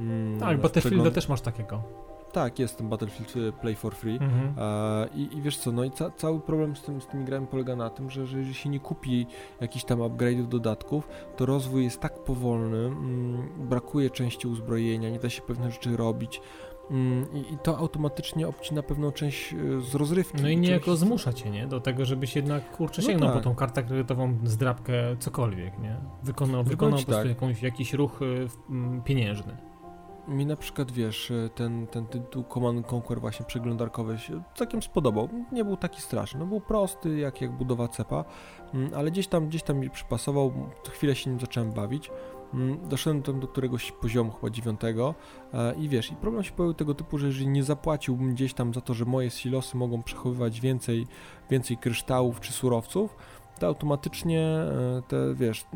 Mm, 0.00 0.40
tak, 0.40 0.60
Battlefield 0.60 1.14
też 1.14 1.28
masz 1.28 1.40
takiego. 1.40 1.82
Tak, 2.32 2.58
jest 2.58 2.78
ten 2.78 2.88
Battlefield 2.88 3.36
y, 3.36 3.52
Play 3.52 3.76
for 3.76 3.94
Free. 3.94 4.18
Mhm. 4.20 4.54
E, 4.58 5.08
i, 5.14 5.36
i, 5.38 5.42
wiesz 5.42 5.58
co, 5.58 5.72
no 5.72 5.84
i 5.84 5.90
ca 5.90 6.10
cały 6.10 6.40
problem 6.40 6.76
z, 6.76 6.82
tym, 6.82 7.00
z 7.00 7.06
tymi 7.06 7.24
grami 7.24 7.46
polega 7.46 7.76
na 7.76 7.90
tym, 7.90 8.10
że, 8.10 8.26
że 8.26 8.38
jeżeli 8.38 8.54
się 8.54 8.68
nie 8.68 8.80
kupi 8.80 9.26
jakichś 9.60 9.84
tam 9.84 9.98
upgrade'ów, 9.98 10.48
dodatków, 10.48 11.08
to 11.36 11.46
rozwój 11.46 11.84
jest 11.84 12.00
tak 12.00 12.24
powolny, 12.24 12.78
mm, 12.78 13.68
brakuje 13.68 14.10
części 14.10 14.48
uzbrojenia, 14.48 15.10
nie 15.10 15.18
da 15.18 15.30
się 15.30 15.42
pewne 15.42 15.70
rzeczy 15.70 15.96
robić. 15.96 16.40
Mm, 16.90 17.26
I, 17.34 17.58
to 17.62 17.78
automatycznie 17.78 18.48
obcina 18.48 18.82
pewną 18.82 19.12
część 19.12 19.52
e, 19.52 19.80
z 19.80 19.94
rozrywki. 19.94 20.42
No 20.42 20.48
i 20.48 20.56
niejako 20.56 20.84
część... 20.84 20.98
zmusza 20.98 21.32
cię, 21.32 21.50
nie? 21.50 21.66
Do 21.66 21.80
tego, 21.80 22.04
żebyś 22.04 22.36
jednak 22.36 22.76
kurczę 22.76 23.02
no 23.02 23.08
sięgnął 23.08 23.28
no 23.28 23.34
tak. 23.34 23.42
po 23.42 23.50
tą 23.50 23.56
kartę 23.56 23.82
kredytową, 23.82 24.38
zdrabkę, 24.44 24.92
cokolwiek, 25.18 25.78
nie? 25.78 25.96
Wykonał, 26.22 26.64
wykonał 26.64 26.98
po 26.98 27.04
prostu 27.04 27.22
tak. 27.22 27.28
jakąś, 27.28 27.62
jakiś 27.62 27.92
ruch 27.92 28.22
y, 28.22 28.48
pieniężny. 29.04 29.56
Mi 30.28 30.46
na 30.46 30.56
przykład, 30.56 30.92
wiesz, 30.92 31.30
e, 31.30 31.48
ten, 31.48 31.86
ten 31.86 32.06
tytuł 32.06 32.44
Command 32.44 32.92
Conquer 32.92 33.20
właśnie 33.20 33.46
przeglądarkowy 33.46 34.18
się 34.18 34.42
całkiem 34.54 34.82
spodobał. 34.82 35.28
Nie 35.52 35.64
był 35.64 35.76
taki 35.76 36.00
straszny, 36.00 36.40
no 36.40 36.46
był 36.46 36.60
prosty, 36.60 37.18
jak, 37.18 37.40
jak 37.40 37.52
budowa 37.52 37.88
cepa, 37.88 38.24
mm, 38.74 38.90
ale 38.94 39.10
gdzieś 39.10 39.26
tam, 39.26 39.48
gdzieś 39.48 39.62
tam 39.62 39.78
mi 39.78 39.90
przypasował, 39.90 40.52
chwilę 40.90 41.14
się 41.14 41.30
nim 41.30 41.40
zacząłem 41.40 41.72
bawić. 41.72 42.10
Mm, 42.54 42.88
doszedłem 42.88 43.22
tam 43.22 43.40
do 43.40 43.48
któregoś 43.48 43.92
poziomu, 43.92 44.32
chyba 44.32 44.50
dziewiątego 44.50 45.14
e, 45.54 45.74
i 45.74 45.88
wiesz, 45.88 46.10
i 46.12 46.16
problem 46.16 46.44
się 46.44 46.52
pojawił 46.52 46.74
tego 46.74 46.94
typu, 46.94 47.18
że 47.18 47.26
jeżeli 47.26 47.48
nie 47.48 47.64
zapłaciłbym 47.64 48.34
gdzieś 48.34 48.54
tam 48.54 48.74
za 48.74 48.80
to, 48.80 48.94
że 48.94 49.04
moje 49.04 49.30
silosy 49.30 49.76
mogą 49.76 50.02
przechowywać 50.02 50.60
więcej, 50.60 51.06
więcej 51.50 51.76
kryształów 51.76 52.40
czy 52.40 52.52
surowców, 52.52 53.16
to 53.60 53.66
automatycznie 53.66 54.40
e, 54.40 55.02
te, 55.08 55.34
wiesz, 55.34 55.66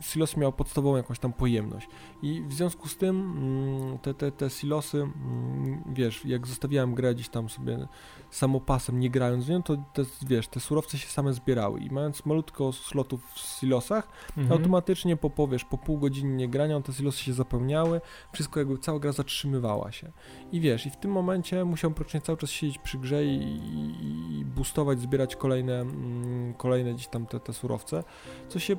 silosy 0.00 0.40
miały 0.40 0.52
podstawową 0.52 0.96
jakąś 0.96 1.18
tam 1.18 1.32
pojemność. 1.32 1.88
I 2.22 2.42
w 2.42 2.52
związku 2.52 2.88
z 2.88 2.96
tym 2.96 3.16
mm, 3.16 3.98
te, 3.98 4.14
te, 4.14 4.32
te 4.32 4.50
silosy, 4.50 4.98
mm, 4.98 5.82
wiesz, 5.92 6.24
jak 6.24 6.46
zostawiałem 6.46 6.94
grę 6.94 7.14
gdzieś 7.14 7.28
tam 7.28 7.48
sobie 7.48 7.88
samopasem, 8.34 9.00
nie 9.00 9.10
grając 9.10 9.44
w 9.44 9.48
nią, 9.48 9.62
to 9.62 9.76
te, 9.76 10.02
wiesz, 10.26 10.48
te 10.48 10.60
surowce 10.60 10.98
się 10.98 11.08
same 11.08 11.32
zbierały 11.32 11.80
i 11.80 11.90
mając 11.90 12.26
malutko 12.26 12.72
slotów 12.72 13.32
w 13.34 13.38
silosach, 13.38 14.08
mhm. 14.36 14.52
automatycznie 14.52 15.16
po, 15.16 15.30
powiesz, 15.30 15.64
po 15.64 15.78
pół 15.78 15.98
godziny 15.98 16.36
nie 16.36 16.48
grania, 16.48 16.80
te 16.80 16.92
silosy 16.92 17.24
się 17.24 17.32
zapełniały, 17.32 18.00
wszystko 18.32 18.60
jakby, 18.60 18.78
cała 18.78 18.98
gra 18.98 19.12
zatrzymywała 19.12 19.92
się. 19.92 20.12
I 20.52 20.60
wiesz, 20.60 20.86
i 20.86 20.90
w 20.90 20.96
tym 20.96 21.10
momencie 21.10 21.64
musiałem 21.64 21.94
praktycznie 21.94 22.20
cały 22.20 22.38
czas 22.38 22.50
siedzieć 22.50 22.78
przy 22.78 22.98
grze 22.98 23.24
i, 23.24 23.36
i, 23.36 24.38
i 24.38 24.44
boostować, 24.44 25.00
zbierać 25.00 25.36
kolejne, 25.36 25.80
mm, 25.80 26.54
kolejne 26.54 26.94
gdzieś 26.94 27.06
tam 27.06 27.26
te, 27.26 27.40
te 27.40 27.52
surowce, 27.52 28.04
co 28.48 28.58
się 28.58 28.76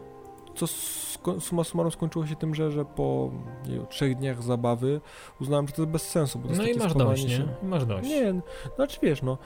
co 0.55 0.67
suma 1.39 1.63
summarum 1.63 1.91
skończyło 1.91 2.27
się 2.27 2.35
tym, 2.35 2.55
że, 2.55 2.71
że 2.71 2.85
po 2.85 3.31
nie, 3.67 3.85
trzech 3.85 4.15
dniach 4.15 4.43
zabawy 4.43 5.01
uznałem, 5.41 5.67
że 5.67 5.73
to 5.73 5.81
jest 5.81 5.91
bez 5.91 6.09
sensu. 6.09 6.39
Bo 6.39 6.49
to 6.49 6.55
no 6.55 6.67
i 6.67 6.77
masz 6.77 6.93
dość, 6.93 7.27
nie? 7.27 7.45
I 7.63 7.65
masz 7.65 7.85
dość. 7.85 8.09
Nie, 8.09 8.33
no, 8.33 8.41
znaczy 8.75 8.99
wiesz, 9.01 9.21
no, 9.21 9.37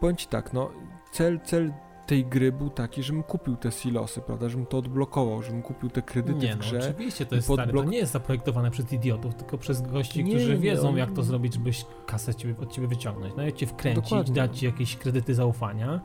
powiem 0.00 0.16
ci 0.16 0.26
tak, 0.26 0.52
no, 0.52 0.70
cel, 1.12 1.40
cel 1.40 1.72
tej 2.06 2.24
gry 2.24 2.52
był 2.52 2.70
taki, 2.70 3.02
żebym 3.02 3.22
kupił 3.22 3.56
te 3.56 3.72
silosy, 3.72 4.20
prawda, 4.20 4.48
żebym 4.48 4.66
to 4.66 4.78
odblokował, 4.78 5.42
żebym 5.42 5.62
kupił 5.62 5.90
te 5.90 6.02
kredyty 6.02 6.38
nie, 6.38 6.54
w 6.54 6.58
grze. 6.58 6.78
No, 6.78 6.88
oczywiście 6.90 7.26
to 7.26 7.34
jest 7.34 7.52
stary, 7.52 7.72
to 7.72 7.84
nie 7.84 7.98
jest 7.98 8.12
zaprojektowane 8.12 8.70
przez 8.70 8.92
idiotów, 8.92 9.34
tylko 9.34 9.58
przez 9.58 9.82
gości, 9.82 10.24
nie, 10.24 10.30
którzy 10.30 10.58
wiedzą 10.58 10.92
nie, 10.92 10.98
jak 10.98 11.12
to 11.12 11.22
zrobić, 11.22 11.54
żebyś 11.54 11.86
kasę 12.06 12.32
od 12.62 12.72
ciebie 12.72 12.88
wyciągnąć. 12.88 13.34
No 13.36 13.50
cię 13.50 13.66
wkręcić, 13.66 14.04
Dokładnie. 14.04 14.34
dać 14.34 14.58
ci 14.58 14.66
jakieś 14.66 14.96
kredyty 14.96 15.34
zaufania, 15.34 16.00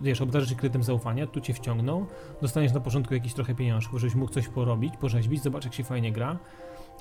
wiesz, 0.00 0.20
obdarzyć 0.20 0.58
kredytem 0.58 0.82
zaufania, 0.82 1.26
tu 1.26 1.40
cię 1.40 1.54
wciągną, 1.54 2.06
dostaniesz 2.42 2.72
na 2.72 2.80
początku 2.80 3.14
jakiś 3.14 3.34
trochę 3.34 3.54
pieniążków, 3.54 4.00
żebyś 4.00 4.14
mógł 4.14 4.32
coś 4.32 4.48
porobić, 4.48 4.96
porzeźbić, 4.96 5.42
zobacz 5.42 5.64
jak 5.64 5.74
się 5.74 5.84
fajnie 5.84 6.12
gra, 6.12 6.38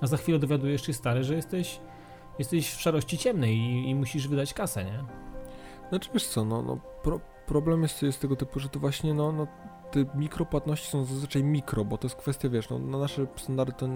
a 0.01 0.07
za 0.07 0.17
chwilę 0.17 0.39
dowiadujesz 0.39 0.85
się 0.85 0.93
stary, 0.93 1.23
że 1.23 1.35
jesteś, 1.35 1.79
jesteś 2.39 2.73
w 2.73 2.81
szarości 2.81 3.17
ciemnej 3.17 3.57
i, 3.57 3.89
i 3.89 3.95
musisz 3.95 4.27
wydać 4.27 4.53
kasę, 4.53 4.85
nie? 4.85 5.03
Znaczy 5.89 6.09
wiesz 6.13 6.27
co, 6.27 6.45
no, 6.45 6.61
no 6.61 6.77
pro, 7.03 7.19
problem 7.45 7.81
jest, 7.81 8.03
jest 8.03 8.21
tego 8.21 8.35
typu, 8.35 8.59
że 8.59 8.69
to 8.69 8.79
właśnie 8.79 9.13
no, 9.13 9.31
no 9.31 9.47
te 9.91 10.05
mikropłatności 10.15 10.87
są 10.87 11.05
zazwyczaj 11.05 11.43
mikro, 11.43 11.85
bo 11.85 11.97
to 11.97 12.07
jest 12.07 12.15
kwestia, 12.15 12.49
wiesz, 12.49 12.69
no, 12.69 12.79
na 12.79 12.97
nasze 12.97 13.27
standardy 13.35 13.73
to 13.73 13.87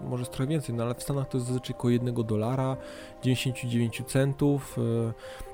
może 0.00 0.26
trochę 0.26 0.46
więcej, 0.46 0.74
no 0.74 0.84
ale 0.84 0.94
w 0.94 1.02
Stanach 1.02 1.28
to 1.28 1.38
jest 1.38 1.46
zazwyczaj 1.46 1.76
około 1.76 1.90
1 1.90 2.14
dolara, 2.14 2.76
99 3.22 4.02
centów, 4.06 4.76
yy, 4.76 5.12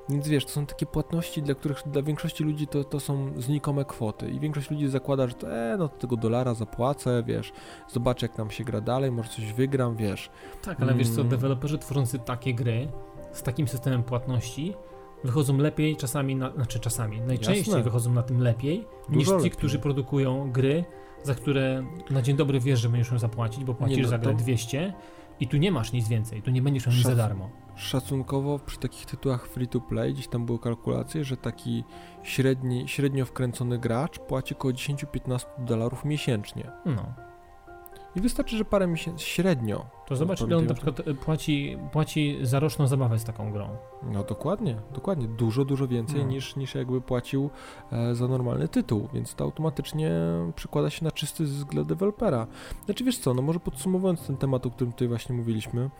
więc 0.09 0.29
wiesz, 0.29 0.45
to 0.45 0.51
są 0.51 0.67
takie 0.67 0.87
płatności, 0.87 1.43
dla 1.43 1.55
których 1.55 1.83
dla 1.87 2.03
większości 2.03 2.45
ludzi 2.45 2.67
to, 2.67 2.85
to 2.85 3.01
są 3.01 3.33
znikome 3.37 3.85
kwoty 3.85 4.31
i 4.31 4.41
większość 4.41 4.71
ludzi 4.71 4.89
zakłada, 4.89 5.27
że 5.27 5.35
to, 5.35 5.53
e, 5.53 5.77
no 5.79 5.89
tego 5.89 6.17
dolara 6.17 6.55
zapłacę, 6.55 7.23
wiesz, 7.27 7.53
zobaczę 7.93 8.27
jak 8.27 8.39
nam 8.39 8.51
się 8.51 8.65
gra 8.65 8.81
dalej, 8.81 9.13
może 9.13 9.29
coś 9.29 9.53
wygram, 9.53 9.97
wiesz. 9.97 10.31
Tak, 10.63 10.81
ale 10.81 10.93
mm. 10.93 10.99
wiesz 10.99 11.09
co, 11.09 11.21
mm. 11.21 11.29
deweloperzy 11.29 11.79
tworzący 11.79 12.19
takie 12.19 12.55
gry 12.55 12.89
z 13.33 13.43
takim 13.43 13.69
systemem 13.69 14.03
płatności 14.03 14.75
wychodzą 15.27 15.57
lepiej, 15.57 15.97
czasami, 15.97 16.37
na, 16.37 16.53
znaczy 16.53 16.81
czasami, 16.81 17.21
najczęściej 17.21 17.73
Jasne. 17.73 17.83
wychodzą 17.83 18.13
na 18.13 18.23
tym 18.23 18.41
lepiej 18.41 18.85
Dużo 19.09 19.19
niż 19.19 19.29
ci, 19.29 19.35
lepiej. 19.35 19.51
którzy 19.51 19.79
produkują 19.79 20.53
gry, 20.53 20.85
za 21.23 21.35
które 21.35 21.87
na 22.11 22.23
dzień 22.23 22.37
dobry 22.37 22.61
wiesz, 22.61 22.81
że 22.81 22.89
będziesz 22.89 23.07
musiał 23.07 23.19
zapłacić, 23.19 23.65
bo 23.65 23.75
płacisz 23.75 23.97
nie, 23.97 24.03
no, 24.03 24.09
za 24.09 24.19
grę 24.19 24.33
to... 24.33 24.39
200 24.39 24.95
i 25.41 25.49
tu 25.49 25.57
nie 25.57 25.73
masz 25.73 25.93
nic 25.93 26.09
więcej, 26.09 26.43
tu 26.43 26.51
nie 26.51 26.63
będziesz 26.63 26.87
miał 26.87 26.97
nic 26.97 27.05
za 27.05 27.15
darmo. 27.15 27.51
Szacunkowo 27.77 28.59
przy 28.59 28.79
takich 28.79 29.07
tytułach 29.07 29.47
free 29.47 29.69
to 29.69 29.81
play, 29.81 30.15
gdzieś 30.15 30.29
tam 30.29 30.47
były 30.47 30.59
kalkulacje, 30.59 31.25
że 31.25 31.37
taki 31.37 31.85
średni, 32.23 32.89
średnio 32.89 33.27
wkręcony 33.27 33.79
gracz 33.79 34.19
płaci 34.19 34.55
około 34.55 34.75
10-15 34.75 35.45
dolarów 35.59 36.05
miesięcznie. 36.05 36.71
No. 36.87 37.15
I 38.17 38.21
wystarczy, 38.21 38.57
że 38.57 38.65
parę 38.65 38.87
miesięcy 38.87 39.25
średnio. 39.25 39.87
To 40.07 40.17
zobacz, 40.17 40.41
ile 40.41 40.57
on 40.57 40.67
na 40.67 40.75
przykład 40.75 41.09
e, 41.09 41.15
płaci, 41.15 41.79
płaci 41.93 42.39
za 42.43 42.61
roczną 42.61 42.87
zabawę 42.87 43.19
z 43.19 43.25
taką 43.25 43.53
grą. 43.53 43.69
No 44.03 44.23
dokładnie, 44.25 44.77
dokładnie. 44.95 45.29
Dużo, 45.29 45.65
dużo 45.65 45.89
więcej 45.89 46.21
no. 46.25 46.31
niż, 46.31 46.57
niż 46.57 46.75
jakby 46.75 47.01
płacił 47.01 47.51
e, 47.93 48.15
za 48.15 48.29
normalny 48.29 48.69
tytuł, 48.69 49.09
więc 49.15 49.35
to 49.35 49.45
automatycznie 49.45 50.11
przekłada 50.55 50.91
się 50.91 51.05
na 51.05 51.11
czysty 51.11 51.47
zysk 51.47 51.69
dla 51.69 51.85
dewelopera. 51.85 52.47
Znaczy 52.85 53.05
wiesz 53.05 53.19
co, 53.19 53.35
no 53.35 53.43
może 53.43 53.61
podsumowując 53.61 54.27
ten 54.27 54.37
temat, 54.37 54.67
o 54.67 54.71
którym 54.71 54.93
tutaj 54.93 55.09
właśnie 55.09 55.37
mówiliśmy, 55.37 55.91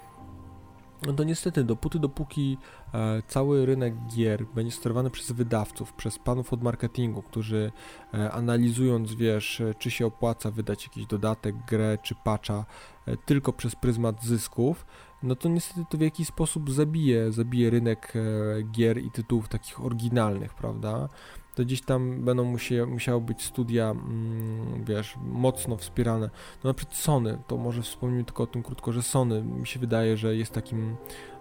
no 1.07 1.13
to 1.13 1.25
niestety, 1.25 1.65
dopóty, 1.65 1.99
dopóki 1.99 2.59
e, 2.95 3.23
cały 3.29 3.67
rynek 3.67 3.95
gier 4.07 4.47
będzie 4.55 4.77
sterowany 4.77 5.11
przez 5.11 5.33
wydawców, 5.33 5.93
przez 5.93 6.19
panów 6.19 6.53
od 6.53 6.63
marketingu, 6.63 7.23
którzy 7.23 7.73
e, 8.15 8.33
analizując, 8.33 9.15
wiesz, 9.15 9.61
e, 9.61 9.75
czy 9.75 9.91
się 9.91 10.07
opłaca 10.07 10.51
wydać 10.51 10.85
jakiś 10.85 11.07
dodatek, 11.07 11.57
grę 11.69 11.99
czy 12.03 12.15
patcha 12.25 12.65
e, 13.07 13.17
tylko 13.17 13.53
przez 13.53 13.77
pryzmat 13.77 14.25
zysków, 14.25 14.87
no 15.23 15.37
to 15.37 15.49
niestety 15.49 15.85
to 15.91 15.99
w 15.99 16.01
jakiś 16.01 16.29
sposób 16.29 16.71
zabije, 16.71 17.33
zabije 17.33 17.71
rynek 17.71 18.13
e, 18.17 18.63
gier 18.63 18.99
i 18.99 19.11
tytułów 19.11 19.49
takich 19.49 19.85
oryginalnych, 19.85 20.55
prawda? 20.55 21.09
To 21.57 21.65
gdzieś 21.65 21.83
tam 21.83 22.25
będą 22.25 22.57
musiały 22.87 23.21
być 23.21 23.43
studia, 23.43 23.91
mm, 23.91 24.85
wiesz, 24.85 25.17
mocno 25.23 25.77
wspierane. 25.77 26.31
No 26.65 26.71
na 26.71 26.75
przykład 26.75 26.97
Sony, 26.97 27.39
to 27.47 27.57
może 27.57 27.83
wspomnimy 27.83 28.25
tylko 28.25 28.43
o 28.43 28.47
tym 28.47 28.63
krótko, 28.63 28.93
że 28.93 29.03
Sony 29.03 29.43
mi 29.43 29.67
się 29.67 29.81
wydaje, 29.81 30.17
że 30.17 30.37
jest 30.37 30.53
takim 30.53 30.97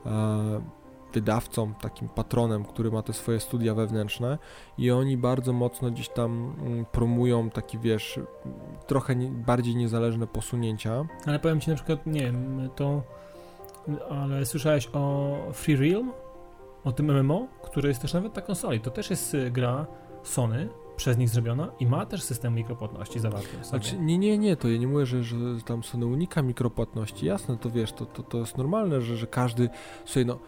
e, 0.06 0.62
wydawcą, 1.14 1.74
takim 1.74 2.10
patronem, 2.10 2.66
który 2.66 2.92
ma 2.92 3.02
te 3.02 3.14
swoje 3.14 3.40
studia 3.40 3.74
wewnętrzne 3.74 4.38
i 4.78 4.92
oni 4.92 5.18
bardzo 5.18 5.54
mocno 5.54 5.92
gdzieś 5.92 6.10
tam 6.10 6.56
mm, 6.60 6.86
promują 6.86 7.50
taki, 7.50 7.80
wiesz, 7.80 8.20
trochę 8.88 9.16
nie, 9.16 9.28
bardziej 9.28 9.76
niezależne 9.76 10.28
posunięcia. 10.28 11.06
Ale 11.26 11.40
powiem 11.40 11.62
Ci 11.62 11.70
na 11.70 11.76
przykład, 11.76 12.06
nie 12.06 12.22
wiem, 12.22 12.70
to, 12.76 13.04
ale 14.10 14.46
słyszałeś 14.46 14.90
o 14.94 15.36
Free 15.54 15.76
Realm? 15.76 16.12
O 16.84 16.92
tym 16.92 17.12
MMO, 17.24 17.48
które 17.64 17.90
jest 17.90 18.02
też 18.02 18.14
nawet 18.14 18.36
na 18.36 18.42
konsoli. 18.42 18.80
To 18.80 18.92
też 18.92 19.10
jest 19.10 19.34
y, 19.34 19.52
gra 19.52 19.86
Sony 20.28 20.70
przez 20.96 21.18
nich 21.18 21.30
zrobiona 21.30 21.72
i 21.80 21.88
ma 21.88 22.06
też 22.06 22.24
system 22.24 22.56
mikropłatności 22.56 23.20
zawarty 23.20 23.58
w 23.62 23.66
Znaczy, 23.66 23.98
nie, 24.00 24.18
nie, 24.18 24.38
nie, 24.38 24.56
to 24.56 24.70
ja 24.70 24.78
nie 24.78 24.88
mówię, 24.88 25.06
że, 25.06 25.24
że 25.24 25.36
tam 25.66 25.84
Sony 25.84 26.06
unika 26.06 26.42
mikropłatności, 26.42 27.26
jasne, 27.26 27.58
to 27.58 27.70
wiesz, 27.70 27.94
to, 27.94 28.06
to, 28.06 28.24
to 28.24 28.38
jest 28.38 28.58
normalne, 28.58 29.02
że, 29.02 29.18
że 29.18 29.28
każdy, 29.28 29.70
słuchaj, 30.06 30.26
no, 30.26 30.40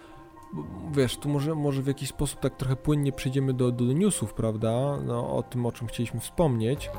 wiesz, 0.92 1.18
tu 1.18 1.30
może, 1.30 1.56
może 1.56 1.82
w 1.82 1.88
jakiś 1.88 2.10
sposób 2.10 2.40
tak 2.40 2.58
trochę 2.58 2.76
płynnie 2.76 3.12
przejdziemy 3.12 3.54
do, 3.54 3.72
do 3.72 3.84
newsów, 3.84 4.34
prawda, 4.34 4.98
no, 5.06 5.38
o 5.38 5.44
tym, 5.44 5.66
o 5.66 5.72
czym 5.72 5.88
chcieliśmy 5.88 6.20
wspomnieć. 6.20 6.90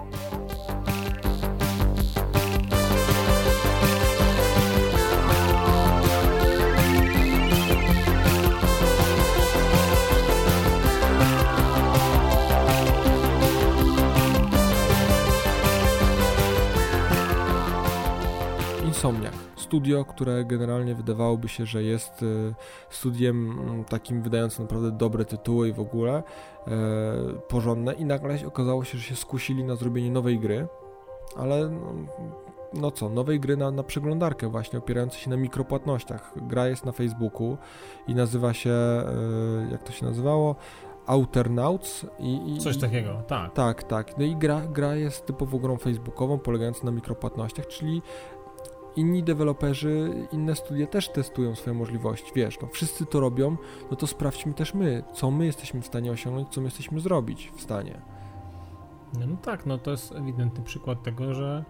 Insomniac. 18.99 19.35
Studio, 19.57 20.05
które 20.05 20.45
generalnie 20.45 20.95
wydawałoby 20.95 21.49
się, 21.49 21.67
że 21.67 21.83
jest 21.83 22.23
y, 22.23 22.55
studiem 22.91 23.51
mm, 23.51 23.85
takim 23.85 24.23
wydającym 24.23 24.65
naprawdę 24.65 24.91
dobre 24.91 25.25
tytuły 25.25 25.69
i 25.69 25.73
w 25.73 25.81
ogóle 25.81 26.23
e, 26.67 26.73
porządne 27.49 27.93
i 27.93 28.05
nagle 28.05 28.47
okazało 28.47 28.85
się, 28.85 28.99
że 28.99 29.05
się 29.05 29.17
skusili 29.17 29.65
na 29.65 29.77
zrobienie 29.77 30.11
nowej 30.11 30.39
gry, 30.39 30.67
ale 31.37 31.69
no, 31.69 31.95
no 32.75 32.91
co, 32.91 33.09
nowej 33.09 33.41
gry 33.41 33.57
na, 33.57 33.71
na 33.71 33.83
przeglądarkę 33.83 34.49
właśnie 34.49 34.79
opierającej 34.79 35.21
się 35.21 35.31
na 35.31 35.37
mikropłatnościach. 35.37 36.33
Gra 36.37 36.69
jest 36.69 36.85
na 36.85 36.93
Facebooku 36.93 37.59
i 38.09 38.15
nazywa 38.15 38.55
się, 38.55 38.71
e, 38.71 39.05
jak 39.73 39.83
to 39.83 39.93
się 39.93 40.07
nazywało? 40.07 40.57
Outernauts 41.09 42.07
i, 42.19 42.55
i, 42.55 42.59
Coś 42.59 42.79
takiego, 42.79 43.23
tak. 43.27 43.53
Tak, 43.53 43.83
tak. 43.83 44.19
No 44.19 44.25
i 44.25 44.37
gra, 44.37 44.61
gra 44.61 44.95
jest 44.95 45.27
typowo 45.27 45.59
grą 45.59 45.77
facebookową, 45.77 46.39
polegającą 46.39 46.85
na 46.85 46.91
mikropłatnościach, 46.91 47.67
czyli 47.67 48.03
inni 48.97 49.23
deweloperzy, 49.23 50.27
inne 50.33 50.57
studia 50.57 50.87
też 50.87 51.09
testują 51.09 51.55
swoje 51.55 51.77
możliwości. 51.77 52.33
Wiesz, 52.35 52.61
no 52.61 52.69
wszyscy 52.69 53.07
to 53.07 53.21
robią, 53.21 53.57
no 53.91 53.97
to 53.97 54.07
sprawdźmy 54.07 54.55
też 54.55 54.75
my, 54.75 55.05
co 55.13 55.31
my 55.31 55.47
jesteśmy 55.47 55.83
w 55.83 55.87
stanie 55.87 56.13
osiągnąć, 56.13 56.49
co 56.49 56.61
my 56.61 56.67
jesteśmy 56.67 57.01
zrobić 57.01 57.53
w 57.57 57.61
stanie. 57.61 58.01
No, 59.21 59.27
no 59.27 59.37
tak, 59.37 59.67
no 59.67 59.79
to 59.79 59.91
jest 59.91 60.13
ewidentny 60.13 60.65
przykład 60.65 61.03
tego, 61.03 61.35
że 61.35 61.65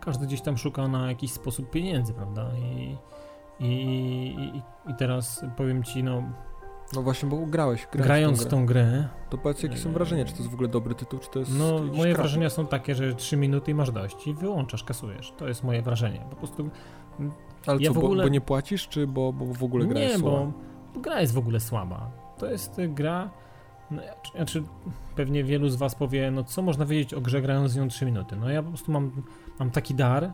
każdy 0.00 0.26
gdzieś 0.26 0.40
tam 0.40 0.58
szuka 0.58 0.88
na 0.88 1.08
jakiś 1.08 1.32
sposób 1.32 1.70
pieniędzy, 1.70 2.14
prawda? 2.14 2.50
I, 2.58 2.96
i, 3.60 3.72
i, 4.38 4.62
i 4.90 4.94
teraz 4.98 5.44
powiem 5.56 5.84
ci, 5.84 6.02
no 6.02 6.22
no 6.94 7.02
właśnie, 7.02 7.28
bo 7.28 7.36
grałeś. 7.46 7.88
Grając 7.92 8.44
tą, 8.44 8.50
tą 8.50 8.66
grę. 8.66 9.08
To 9.30 9.38
powiedz, 9.38 9.62
jakie 9.62 9.76
są 9.76 9.92
wrażenia? 9.92 10.24
Czy 10.24 10.32
to 10.32 10.38
jest 10.38 10.50
w 10.50 10.54
ogóle 10.54 10.68
dobry 10.68 10.94
tytuł, 10.94 11.18
czy 11.18 11.30
to 11.30 11.38
jest. 11.38 11.58
No, 11.58 11.82
moje 11.82 12.14
wrażenia 12.14 12.50
są 12.50 12.66
takie, 12.66 12.94
że 12.94 13.14
3 13.14 13.36
minuty 13.36 13.70
i 13.70 13.74
masz 13.74 13.90
dość 13.90 14.26
i 14.26 14.34
wyłączasz, 14.34 14.84
kasujesz. 14.84 15.32
To 15.36 15.48
jest 15.48 15.64
moje 15.64 15.82
wrażenie. 15.82 16.20
Po 16.30 16.36
prostu. 16.36 16.70
Ale 17.66 17.80
ja 17.80 17.92
co, 17.92 17.98
ogóle... 17.98 18.22
bo, 18.22 18.28
bo, 18.28 18.32
nie 18.32 18.40
płacisz, 18.40 18.88
czy 18.88 19.06
bo, 19.06 19.32
bo 19.32 19.46
w 19.46 19.64
ogóle 19.64 19.86
gra 19.86 20.00
nie, 20.00 20.06
jest 20.06 20.20
słaba? 20.20 20.40
Nie, 20.40 20.52
bo 20.94 21.00
gra 21.00 21.20
jest 21.20 21.34
w 21.34 21.38
ogóle 21.38 21.60
słaba. 21.60 22.10
To 22.38 22.46
jest 22.46 22.80
gra. 22.88 23.30
No, 23.90 24.02
znaczy, 24.36 24.62
pewnie 25.16 25.44
wielu 25.44 25.68
z 25.68 25.76
Was 25.76 25.94
powie, 25.94 26.30
no 26.30 26.44
co 26.44 26.62
można 26.62 26.86
wiedzieć 26.86 27.14
o 27.14 27.20
grze 27.20 27.42
grając 27.42 27.72
z 27.72 27.76
nią 27.76 27.88
3 27.88 28.06
minuty? 28.06 28.36
No 28.36 28.50
ja 28.50 28.62
po 28.62 28.68
prostu 28.68 28.92
mam, 28.92 29.22
mam 29.58 29.70
taki 29.70 29.94
dar, 29.94 30.32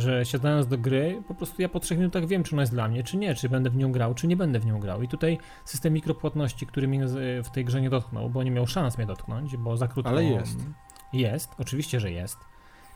że 0.00 0.24
siadając 0.24 0.66
do 0.66 0.78
gry, 0.78 1.22
po 1.28 1.34
prostu 1.34 1.62
ja 1.62 1.68
po 1.68 1.80
trzech 1.80 1.98
minutach 1.98 2.26
wiem, 2.26 2.42
czy 2.42 2.54
ona 2.54 2.62
jest 2.62 2.72
dla 2.72 2.88
mnie, 2.88 3.02
czy 3.02 3.16
nie, 3.16 3.34
czy 3.34 3.48
będę 3.48 3.70
w 3.70 3.76
nią 3.76 3.92
grał, 3.92 4.14
czy 4.14 4.26
nie 4.26 4.36
będę 4.36 4.60
w 4.60 4.66
nią 4.66 4.80
grał. 4.80 5.02
I 5.02 5.08
tutaj 5.08 5.38
system 5.64 5.92
mikropłatności, 5.92 6.66
który 6.66 6.88
mnie 6.88 7.06
w 7.44 7.50
tej 7.52 7.64
grze 7.64 7.80
nie 7.80 7.90
dotknął, 7.90 8.30
bo 8.30 8.42
nie 8.42 8.50
miał 8.50 8.66
szans 8.66 8.98
mnie 8.98 9.06
dotknąć, 9.06 9.56
bo 9.56 9.76
za 9.76 9.88
krótko... 9.88 10.10
Ale 10.10 10.24
jest. 10.24 10.58
Jest, 11.12 11.50
oczywiście, 11.58 12.00
że 12.00 12.10
jest. 12.10 12.38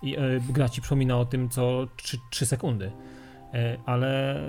I 0.02 0.18
y, 0.18 0.40
gra 0.48 0.68
ci 0.68 0.80
przypomina 0.80 1.18
o 1.18 1.24
tym 1.24 1.48
co 1.48 1.86
3, 1.96 2.18
3 2.30 2.46
sekundy. 2.46 2.86
Y, 3.54 3.80
ale 3.86 4.40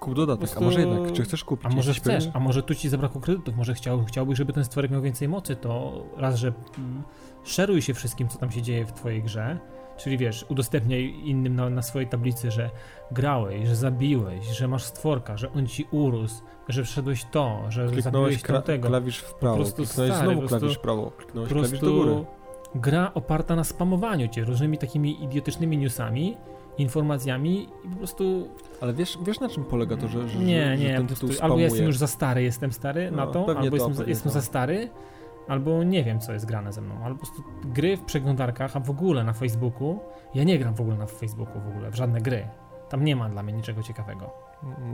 Kup 0.00 0.14
dodatek, 0.14 0.38
prostu... 0.38 0.58
a 0.58 0.62
może 0.62 0.80
jednak, 0.80 1.12
czy 1.12 1.22
chcesz 1.22 1.44
kupić? 1.44 1.66
A 1.66 1.68
może 1.68 1.94
chcesz, 1.94 2.28
a 2.32 2.40
może 2.40 2.62
tu 2.62 2.74
ci 2.74 2.88
zabrakło 2.88 3.20
kredytów, 3.20 3.56
może 3.56 3.74
chciał, 3.74 4.04
chciałbyś, 4.04 4.38
żeby 4.38 4.52
ten 4.52 4.64
stworek 4.64 4.90
miał 4.90 5.02
więcej 5.02 5.28
mocy, 5.28 5.56
to 5.56 6.04
raz, 6.16 6.36
że 6.36 6.52
mm, 6.78 7.02
szeruj 7.44 7.82
się 7.82 7.94
wszystkim, 7.94 8.28
co 8.28 8.38
tam 8.38 8.50
się 8.50 8.62
dzieje 8.62 8.84
w 8.84 8.92
twojej 8.92 9.22
grze, 9.22 9.58
czyli 9.96 10.18
wiesz, 10.18 10.46
udostępniaj 10.48 11.14
innym 11.24 11.54
na, 11.56 11.70
na 11.70 11.82
swojej 11.82 12.08
tablicy, 12.08 12.50
że 12.50 12.70
grałeś, 13.10 13.68
że 13.68 13.76
zabiłeś, 13.76 14.46
że 14.46 14.68
masz 14.68 14.84
stworka, 14.84 15.36
że 15.36 15.52
on 15.52 15.66
ci 15.66 15.86
urósł, 15.90 16.42
że 16.68 16.82
przeszedłeś 16.82 17.24
to, 17.24 17.60
że 17.68 17.80
Kliknąłeś 17.88 18.04
zabiłeś 18.04 18.42
tamtego. 18.42 18.88
klawisz 18.88 19.18
w 19.18 19.34
prawo, 19.34 19.56
prostu 19.56 19.76
kliknąłeś 19.84 20.12
stary, 20.12 20.24
znowu 20.26 20.40
po 20.42 20.48
prostu- 20.48 20.58
klawisz 20.58 20.78
w 20.78 20.80
prawo, 20.80 21.10
kliknąłeś 21.10 21.48
po 21.50 21.54
klawisz 21.58 21.80
do 21.80 21.92
góry. 21.92 22.10
prostu 22.10 22.26
gra 22.74 23.10
oparta 23.14 23.56
na 23.56 23.64
spamowaniu 23.64 24.28
cię 24.28 24.44
różnymi 24.44 24.78
takimi 24.78 25.24
idiotycznymi 25.24 25.78
newsami, 25.78 26.36
informacjami 26.78 27.68
i 27.84 27.88
po 27.88 27.96
prostu 27.96 28.48
Ale 28.80 28.92
wiesz, 28.94 29.18
wiesz 29.26 29.40
na 29.40 29.48
czym 29.48 29.64
polega 29.64 29.96
to, 29.96 30.08
że, 30.08 30.28
że, 30.28 30.38
nie, 30.38 30.76
że 30.76 30.84
nie, 30.84 30.92
ten 30.94 31.02
po 31.02 31.06
prostu, 31.06 31.28
tytuł 31.28 31.44
albo 31.44 31.58
ja 31.58 31.64
jestem 31.64 31.86
już 31.86 31.98
za 31.98 32.06
stary, 32.06 32.42
jestem 32.42 32.72
stary 32.72 33.10
na 33.10 33.24
No, 33.26 33.32
to, 33.32 33.44
pewnie 33.44 33.62
albo 33.62 33.70
to, 33.70 33.76
jestem, 33.76 33.94
za, 33.94 34.04
jestem 34.10 34.32
to. 34.32 34.40
za 34.40 34.42
stary, 34.42 34.88
albo 35.48 35.82
nie 35.84 36.04
wiem, 36.04 36.20
co 36.20 36.32
jest 36.32 36.46
grane 36.46 36.72
ze 36.72 36.80
mną, 36.80 36.94
albo 37.04 37.18
po 37.20 37.26
prostu 37.26 37.42
gry 37.64 37.96
w 37.96 38.04
przeglądarkach, 38.04 38.76
a 38.76 38.80
w 38.80 38.90
ogóle 38.90 39.24
na 39.24 39.32
Facebooku, 39.32 40.00
ja 40.34 40.44
nie 40.44 40.58
gram 40.58 40.74
w 40.74 40.80
ogóle 40.80 40.96
na 40.96 41.06
Facebooku 41.06 41.60
w 41.60 41.68
ogóle, 41.68 41.90
w 41.90 41.94
żadne 41.94 42.20
gry. 42.20 42.48
Tam 42.88 43.04
nie 43.04 43.16
ma 43.16 43.28
dla 43.28 43.42
mnie 43.42 43.52
niczego 43.52 43.82
ciekawego. 43.82 44.30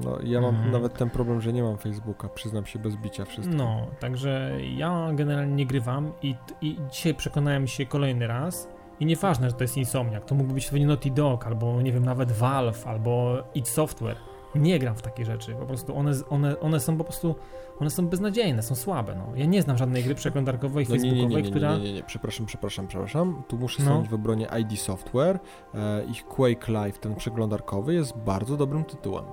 No, 0.05 0.19
ja 0.23 0.41
mam 0.41 0.55
Mhm. 0.55 0.73
nawet 0.73 0.95
ten 0.95 1.11
problem, 1.11 1.41
że 1.41 1.53
nie 1.53 1.63
mam 1.63 1.79
Facebooka, 1.79 2.29
przyznam 2.29 2.67
się 2.67 2.79
bez 2.79 2.97
bicia 2.97 3.25
wszystko. 3.25 3.55
No, 3.57 3.87
także 4.01 4.53
ja 4.77 5.09
generalnie 5.15 5.55
nie 5.55 5.67
grywam 5.67 6.13
i, 6.23 6.35
i 6.61 6.77
dzisiaj 6.91 7.15
przekonałem 7.15 7.67
się 7.67 7.87
kolejny 7.87 8.27
raz 8.27 8.69
i 9.01 9.07
nieważne, 9.07 9.51
że 9.51 9.57
to 9.57 9.65
jest 9.65 9.77
Insomniac, 9.77 10.25
to 10.27 10.35
mógłby 10.35 10.55
być 10.55 10.67
pewnie 10.71 10.87
Naughty 10.87 11.11
Dog, 11.11 11.47
albo 11.47 11.83
nie 11.83 11.93
wiem, 11.93 12.05
nawet 12.05 12.33
Valve, 12.33 12.87
albo 12.87 13.37
id 13.55 13.69
Software. 13.69 14.17
Nie 14.55 14.79
gram 14.79 14.97
w 14.97 15.03
takie 15.03 15.25
rzeczy, 15.25 15.55
po 15.55 15.67
prostu 15.67 15.97
one, 15.97 16.13
one, 16.31 16.61
one 16.61 16.81
są 16.81 16.97
po 16.99 17.05
prostu, 17.05 17.35
one 17.81 17.91
są 17.91 18.07
beznadziejne, 18.09 18.63
są 18.63 18.75
słabe, 18.75 19.15
no. 19.15 19.37
Ja 19.37 19.45
nie 19.47 19.63
znam 19.63 19.79
żadnej 19.79 20.03
gry 20.05 20.15
przeglądarkowej, 20.15 20.87
No 20.89 20.97
nie, 20.97 21.03
nie, 21.03 21.09
nie, 21.09 21.11
facebookowej, 21.13 21.43
nie, 21.45 21.51
która... 21.51 21.77
nie, 21.79 21.85
nie, 21.85 21.93
nie, 21.93 22.03
przepraszam, 22.03 22.47
przepraszam, 22.47 22.87
przepraszam. 22.87 23.43
Tu 23.49 23.59
muszę 23.59 23.83
No. 23.83 23.85
stanąć 23.89 24.09
w 24.09 24.15
obronie 24.15 24.47
ID 24.61 24.81
Software. 24.81 25.39
E, 25.75 26.05
ich 26.05 26.25
Quake 26.27 26.73
Live, 26.73 26.99
ten 26.99 27.15
przeglądarkowy, 27.15 27.95
jest 27.95 28.17
bardzo 28.17 28.57
dobrym 28.57 28.85
tytułem. 28.85 29.25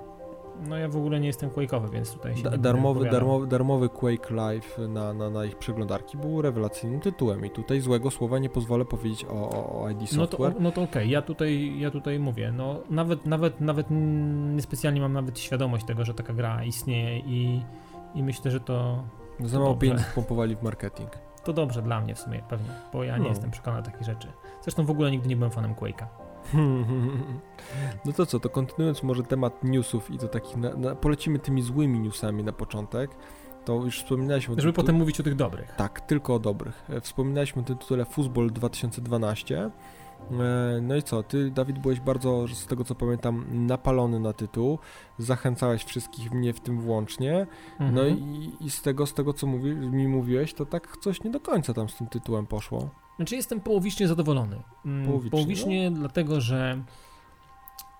No 0.70 0.78
ja 0.78 0.90
w 0.90 0.98
ogóle 0.98 1.20
nie 1.20 1.28
jestem 1.28 1.50
Quake'owy, 1.50 1.90
więc 1.90 2.14
tutaj 2.14 2.38
się 2.38 2.44
Da, 2.44 2.58
darmowy, 2.58 3.10
darmowy, 3.10 3.48
darmowy 3.48 3.90
Quake 3.90 4.32
Live 4.34 4.78
na, 4.90 5.14
na, 5.14 5.30
na 5.30 5.46
ich 5.46 5.56
przeglądarki 5.58 6.18
był 6.18 6.42
rewelacyjnym 6.42 7.00
tytułem 7.00 7.46
i 7.46 7.50
tutaj 7.50 7.82
złego 7.82 8.12
słowa 8.12 8.40
nie 8.40 8.50
pozwolę 8.50 8.86
powiedzieć 8.86 9.26
o, 9.26 9.50
o, 9.50 9.82
o 9.84 9.90
ID 9.90 10.00
No 10.02 10.08
to, 10.08 10.38
Software. 10.38 10.56
no 10.60 10.72
to 10.72 10.82
okej, 10.82 11.10
ja 11.10 11.22
tutaj, 11.22 11.80
ja 11.80 11.92
tutaj 11.92 12.20
mówię, 12.20 12.54
no 12.58 12.76
nawet, 12.90 13.26
nawet, 13.26 13.62
nawet 13.62 13.88
niespecjalnie 14.56 15.02
mam 15.02 15.14
nawet 15.14 15.40
świadomość 15.40 15.86
tego, 15.86 16.06
że 16.06 16.14
taka 16.14 16.34
gra 16.34 16.64
istnieje 16.64 17.20
i, 17.20 17.62
i 18.18 18.24
myślę, 18.24 18.52
że 18.52 18.60
to, 18.60 19.04
Za 19.40 19.60
mało 19.60 19.76
pieniędzy 19.76 20.04
pompowali 20.16 20.56
w 20.56 20.64
marketing. 20.64 21.10
to 21.44 21.54
dobrze 21.54 21.82
dla 21.82 22.02
mnie 22.02 22.16
w 22.16 22.20
sumie 22.20 22.44
pewnie, 22.50 22.70
bo 22.94 23.04
ja 23.04 23.18
nie 23.18 23.24
No. 23.24 23.30
jestem 23.30 23.52
przekonany 23.52 23.84
do 23.84 23.92
takich 23.92 24.06
rzeczy. 24.08 24.28
Zresztą 24.62 24.86
w 24.86 24.90
ogóle 24.92 25.12
nigdy 25.12 25.30
nie 25.30 25.36
byłem 25.36 25.52
fanem 25.52 25.74
Quake'a. 25.76 26.06
No 28.06 28.14
to 28.14 28.26
co, 28.26 28.40
to 28.40 28.50
kontynuując 28.50 29.04
może 29.04 29.24
temat 29.24 29.64
newsów 29.64 30.12
i 30.12 30.18
to 30.18 30.28
takich, 30.28 30.58
na, 30.58 30.74
na, 30.74 30.96
polecimy 30.96 31.40
tymi 31.40 31.62
złymi 31.62 32.00
newsami 32.00 32.44
na 32.44 32.52
początek, 32.54 33.12
to 33.66 33.74
już 33.74 33.98
wspominaliśmy 34.04 34.56
o 34.56 34.62
Żeby 34.62 34.74
potem 34.74 34.96
mówić 34.96 35.20
o 35.20 35.24
tych 35.24 35.36
dobrych. 35.36 35.76
Tak, 35.76 36.02
tylko 36.02 36.36
o 36.36 36.40
dobrych. 36.40 36.86
E, 36.90 37.02
Wspominaliśmy 37.02 37.62
o 37.62 37.66
tym 37.66 37.78
tytule 37.78 38.06
Football 38.06 38.52
2012. 38.52 39.70
E, 40.32 40.82
No 40.82 40.96
i 40.96 41.04
co, 41.04 41.24
ty 41.24 41.52
Dawid 41.52 41.80
byłeś 41.80 42.00
bardzo, 42.00 42.48
z 42.48 42.68
tego 42.68 42.84
co 42.84 42.96
pamiętam, 42.96 43.46
napalony 43.68 44.20
na 44.20 44.34
tytuł, 44.34 44.80
zachęcałeś 45.18 45.84
wszystkich, 45.84 46.32
mnie 46.32 46.54
w 46.54 46.60
tym 46.60 46.82
włącznie, 46.82 47.48
Mhm. 47.80 47.96
no 47.96 48.06
i, 48.06 48.52
i 48.62 48.70
z 48.70 48.82
tego, 48.82 49.06
z 49.06 49.14
tego 49.14 49.34
co 49.34 49.48
mówi, 49.48 49.76
mi 49.76 50.08
mówiłeś, 50.08 50.54
to 50.54 50.66
tak 50.66 50.98
coś 50.98 51.24
nie 51.24 51.32
do 51.32 51.40
końca 51.40 51.74
tam 51.74 51.90
z 51.90 51.98
tym 51.98 52.08
tytułem 52.08 52.46
poszło. 52.48 52.90
Znaczy 53.16 53.36
jestem 53.36 53.60
połowicznie 53.60 54.08
zadowolony. 54.08 54.64
Mm, 54.86 55.06
Połowicznie, 55.06 55.32
Połowicznie 55.32 55.92
dlatego, 55.92 56.42
że 56.42 56.84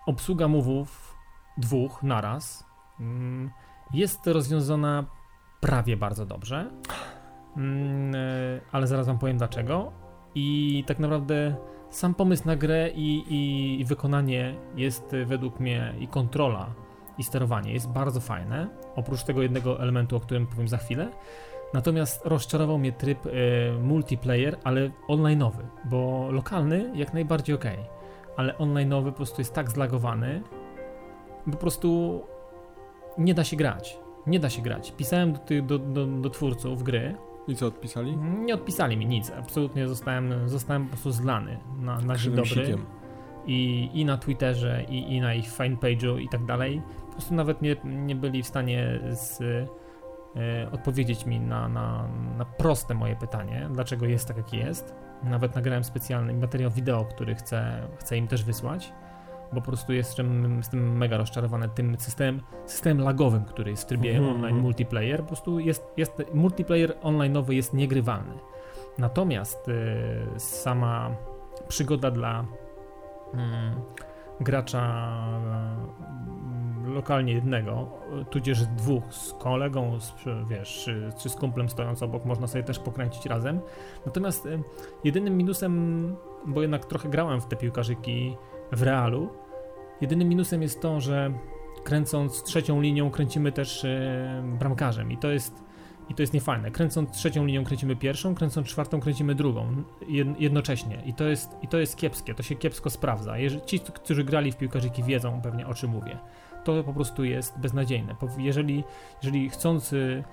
obsługa 0.06 0.48
mówów 0.48 1.16
dwóch 1.58 2.04
naraz 2.04 2.66
mm, 3.00 3.52
jest 3.94 4.28
rozwiązana 4.28 5.06
prawie 5.62 5.98
bardzo 5.98 6.26
dobrze. 6.26 6.72
Mm, 7.58 8.16
e, 8.16 8.20
ale 8.72 8.88
zaraz 8.88 9.08
wam 9.08 9.20
powiem 9.20 9.38
dlaczego. 9.38 9.92
I 10.36 10.84
tak 10.88 11.00
naprawdę 11.00 11.56
sam 11.90 12.14
pomysł 12.14 12.44
na 12.46 12.56
grę 12.56 12.90
i, 12.90 13.18
i, 13.18 13.82
i 13.82 13.86
wykonanie 13.86 14.56
jest 14.76 15.14
e, 15.14 15.26
według 15.26 15.60
mnie 15.60 15.94
i 16.00 16.08
kontrola 16.08 16.74
i 17.18 17.24
sterowanie 17.24 17.74
jest 17.74 17.90
bardzo 17.90 18.20
fajne. 18.20 18.68
Oprócz 18.96 19.24
tego 19.24 19.42
jednego 19.42 19.82
elementu, 19.82 20.16
o 20.16 20.20
którym 20.20 20.48
powiem 20.48 20.68
za 20.68 20.78
chwilę. 20.78 21.10
Natomiast 21.74 22.26
rozczarował 22.26 22.78
mnie 22.78 22.92
tryb 22.92 23.26
e, 23.26 23.30
multiplayer, 23.82 24.58
ale 24.64 24.92
online'owy, 25.08 25.64
bo 25.86 26.28
lokalny 26.32 26.92
jak 26.96 27.14
najbardziej 27.14 27.56
ok, 27.56 27.66
ale 28.38 28.54
online'owy 28.54 29.06
po 29.06 29.12
prostu 29.12 29.42
jest 29.42 29.54
tak 29.54 29.72
zlagowany, 29.72 30.42
po 31.52 31.58
prostu 31.58 32.22
nie 33.18 33.34
da 33.34 33.44
się 33.44 33.56
grać. 33.56 34.00
Nie 34.28 34.40
da 34.40 34.50
się 34.50 34.62
grać. 34.62 34.94
Pisałem 34.98 35.34
do, 35.34 35.40
do, 35.62 35.80
do, 35.80 36.06
do 36.06 36.30
twórców 36.30 36.84
gry, 36.84 37.16
I 37.48 37.56
co, 37.56 37.68
odpisali? 37.68 38.18
nie 38.18 38.54
odpisali 38.54 38.98
mi 38.98 39.06
nic, 39.06 39.32
absolutnie 39.32 39.88
zostałem, 39.88 40.50
zostałem 40.50 40.84
po 40.84 40.90
prostu 40.90 41.12
zlany 41.12 41.60
na, 41.80 42.02
na 42.02 42.16
dzień 42.16 42.36
dobry 42.36 42.50
sikiem. 42.50 42.86
i, 43.46 43.90
i 43.94 44.06
na 44.06 44.18
Twitterze, 44.18 44.84
i, 44.90 45.16
i 45.16 45.22
na 45.22 45.34
ich 45.34 45.46
fanpage'u 45.46 46.20
i 46.20 46.30
tak 46.30 46.46
dalej. 46.46 46.82
Po 47.06 47.12
prostu 47.12 47.34
nawet 47.34 47.62
nie, 47.62 47.76
nie 47.84 48.16
byli 48.16 48.44
w 48.44 48.48
stanie 48.48 49.00
z, 49.12 49.42
e, 49.42 50.72
odpowiedzieć 50.72 51.26
mi 51.26 51.40
na, 51.40 51.70
na, 51.70 52.08
na 52.38 52.46
proste 52.46 52.94
moje 52.94 53.16
pytanie, 53.16 53.70
dlaczego 53.72 54.06
jest 54.06 54.28
tak, 54.28 54.38
jaki 54.38 54.58
jest. 54.58 54.96
Nawet 55.24 55.56
nagrałem 55.56 55.84
specjalny 55.84 56.34
materiał 56.34 56.72
wideo, 56.72 57.06
który 57.06 57.36
chcę, 57.36 57.88
chcę 57.98 58.18
im 58.18 58.28
też 58.28 58.44
wysłać, 58.44 58.94
bo 59.54 59.62
po 59.62 59.68
prostu 59.68 59.94
jestem, 59.94 60.58
jestem 60.58 60.98
mega 60.98 61.18
rozczarowany 61.18 61.70
tym 61.70 61.98
systemem, 62.00 62.42
systemem 62.66 63.06
lagowym, 63.06 63.46
który 63.46 63.72
jest 63.72 63.84
w 63.84 63.86
trybie 63.86 64.10
Mhm, 64.10 64.30
online 64.30 64.46
mhm. 64.46 64.62
multiplayer. 64.62 65.22
Po 65.22 65.28
prostu 65.28 65.60
jest, 65.60 65.84
jest 65.98 66.24
multiplayer 66.34 66.98
online'owy 67.04 67.52
jest 67.52 67.74
niegrywalny. 67.74 68.34
Natomiast 68.98 69.70
e, 69.70 70.40
sama 70.40 71.12
przygoda 71.68 72.12
dla 72.12 72.46
mm, 73.34 73.82
gracza 74.40 75.14
mm, 75.38 76.94
lokalnie 76.94 77.34
jednego, 77.34 77.90
tudzież 78.30 78.66
dwóch 78.66 79.14
z 79.14 79.34
kolegą, 79.34 80.00
z, 80.00 80.14
wiesz, 80.50 80.90
czy, 81.18 81.30
z 81.30 81.36
kumplem 81.36 81.70
stojąc 81.70 82.04
obok, 82.04 82.26
można 82.26 82.48
sobie 82.48 82.64
też 82.64 82.80
pokręcić 82.80 83.26
razem. 83.26 83.60
Natomiast 84.06 84.46
y, 84.46 84.64
jedynym 85.04 85.38
minusem, 85.38 86.16
bo 86.48 86.62
jednak 86.62 86.86
trochę 86.86 87.10
grałem 87.10 87.42
w 87.42 87.46
te 87.46 87.56
piłkarzyki 87.56 88.38
w 88.72 88.82
realu, 88.82 89.30
jedynym 90.02 90.30
minusem 90.30 90.62
jest 90.62 90.82
to, 90.82 91.02
że 91.02 91.34
kręcąc 91.84 92.44
trzecią 92.44 92.82
linią 92.82 93.12
kręcimy 93.12 93.52
też 93.52 93.84
y, 93.84 94.00
bramkarzem 94.60 95.12
i 95.12 95.18
to 95.18 95.30
jest 95.30 95.68
i 96.10 96.14
to 96.16 96.24
jest 96.24 96.34
niefajne. 96.34 96.72
Kręcąc 96.72 97.12
trzecią 97.12 97.46
linią 97.46 97.64
kręcimy 97.64 97.96
pierwszą, 97.96 98.36
kręcąc 98.36 98.68
czwartą 98.68 99.00
kręcimy 99.00 99.36
drugą 99.36 99.84
jed- 100.10 100.36
jednocześnie. 100.40 101.02
I 101.06 101.14
to, 101.14 101.24
jest, 101.24 101.58
I 101.62 101.68
to 101.68 101.78
jest 101.78 101.98
kiepskie, 101.98 102.34
to 102.34 102.44
się 102.44 102.56
kiepsko 102.56 102.90
sprawdza. 102.90 103.38
Jeżeli, 103.38 103.62
ci, 103.66 103.80
którzy 103.80 104.24
grali 104.24 104.52
w 104.52 104.58
piłkarzyki 104.58 105.04
wiedzą 105.04 105.42
pewnie 105.42 105.68
o 105.68 105.74
czym 105.74 105.92
mówię. 105.92 106.18
To 106.64 106.84
po 106.84 106.94
prostu 106.94 107.24
jest 107.24 107.60
beznadziejne. 107.60 108.16
Jeżeli, 108.38 108.84
jeżeli 109.24 109.50
chcący 109.50 110.24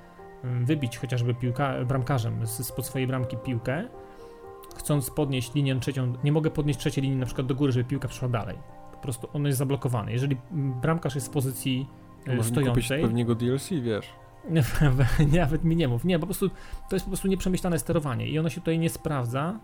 mm, 0.44 0.64
wybić 0.64 0.98
chociażby 0.98 1.35
piłka, 1.35 1.85
bramkarzem 1.85 2.46
z, 2.46 2.66
spod 2.66 2.87
swojej 2.87 3.07
bramki 3.07 3.37
piłkę, 3.37 3.85
chcąc 4.74 5.10
podnieść 5.10 5.54
linię 5.54 5.80
trzecią, 5.80 6.12
nie 6.24 6.32
mogę 6.32 6.50
podnieść 6.50 6.78
trzeciej 6.78 7.02
linii 7.04 7.18
na 7.18 7.26
przykład 7.26 7.46
do 7.46 7.54
góry, 7.54 7.72
żeby 7.72 7.84
piłka 7.84 8.08
przeszła 8.08 8.28
dalej. 8.28 8.58
Po 8.92 8.98
prostu 8.98 9.28
on 9.32 9.46
jest 9.46 9.58
zablokowany. 9.58 10.12
Jeżeli 10.12 10.37
bramkarz 10.82 11.14
jest 11.14 11.26
w 11.26 11.30
pozycji 11.30 11.87
e, 12.26 12.37
Można 12.37 12.52
stojącej, 12.52 13.02
pewniego 13.02 13.34
DLC, 13.34 13.70
wiesz. 13.70 14.06
nie, 14.50 14.62
nie, 15.26 15.40
nawet 15.40 15.64
mi 15.64 15.76
nie 15.76 15.88
mów. 15.88 16.04
Nie, 16.04 16.18
po 16.18 16.26
prostu 16.26 16.48
to 16.88 16.96
jest 16.96 17.04
po 17.04 17.10
prostu 17.10 17.28
nieprzemyślane 17.28 17.78
sterowanie 17.78 18.28
i 18.28 18.38
ono 18.38 18.48
się 18.48 18.60
tutaj 18.60 18.78
nie 18.78 18.90
sprawdza. 18.90 19.60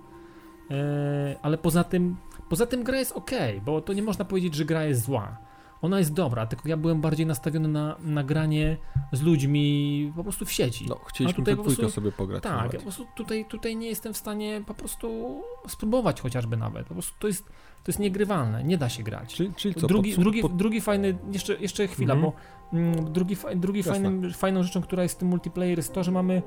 e, 0.71 1.37
ale 1.43 1.59
poza 1.59 1.85
tym, 1.85 2.17
poza 2.49 2.67
tym 2.67 2.83
gra 2.83 2.99
jest 2.99 3.13
ok, 3.13 3.31
bo 3.65 3.81
to 3.81 3.93
nie 3.93 4.03
można 4.03 4.25
powiedzieć, 4.25 4.55
że 4.55 4.65
gra 4.65 4.85
jest 4.85 5.05
zła. 5.05 5.50
Ona 5.83 5.99
jest 5.99 6.13
dobra, 6.13 6.47
tylko 6.47 6.69
ja 6.69 6.77
byłem 6.77 7.01
bardziej 7.01 7.27
nastawiony 7.27 7.69
na, 7.69 7.97
na 8.01 8.25
granie 8.25 8.77
z 9.13 9.23
ludźmi 9.23 10.13
po 10.17 10.23
prostu 10.23 10.45
w 10.45 10.53
sieci. 10.53 10.87
No, 10.89 10.95
chcieliśmy 11.07 11.45
po 11.45 11.63
dwójkę 11.63 11.91
sobie 11.91 12.13
pograć. 12.13 12.43
tak, 12.43 12.73
ja 12.73 12.79
po 12.79 12.83
prostu 12.83 13.07
tutaj, 13.17 13.45
tutaj 13.45 13.77
nie 13.77 13.87
jestem 13.89 14.13
w 14.13 14.17
stanie 14.17 14.63
po 14.67 14.75
prostu 14.75 15.41
spróbować 15.69 16.21
chociażby 16.21 16.57
nawet. 16.57 16.87
Po 16.87 16.95
prostu 16.95 17.15
to 17.19 17.27
jest, 17.27 17.45
to 17.47 17.85
jest 17.87 17.99
niegrywalne, 17.99 18.65
nie 18.65 18.79
da 18.79 18.89
się 18.89 19.03
grać. 19.03 19.35
Czyli, 19.35 19.55
czyli 19.57 19.75
co, 19.75 19.87
drugi, 19.87 20.13
podsum- 20.15 20.21
drugi, 20.23 20.43
pod- 20.43 20.57
drugi 20.57 20.81
fajny, 20.81 21.19
jeszcze, 21.33 21.55
jeszcze 21.55 21.87
chwila, 21.89 22.15
Mhm. 22.15 22.33
bo 22.73 22.79
mm, 22.79 23.13
drugi, 23.13 23.37
drugi 23.57 23.83
fajnym, 23.83 24.33
fajną 24.33 24.63
rzeczą, 24.63 24.83
która 24.83 25.03
jest 25.03 25.15
w 25.15 25.19
tym 25.19 25.29
multiplayer 25.29 25.79
jest 25.79 25.93
to, 25.95 26.05
że 26.05 26.11
mamy 26.11 26.43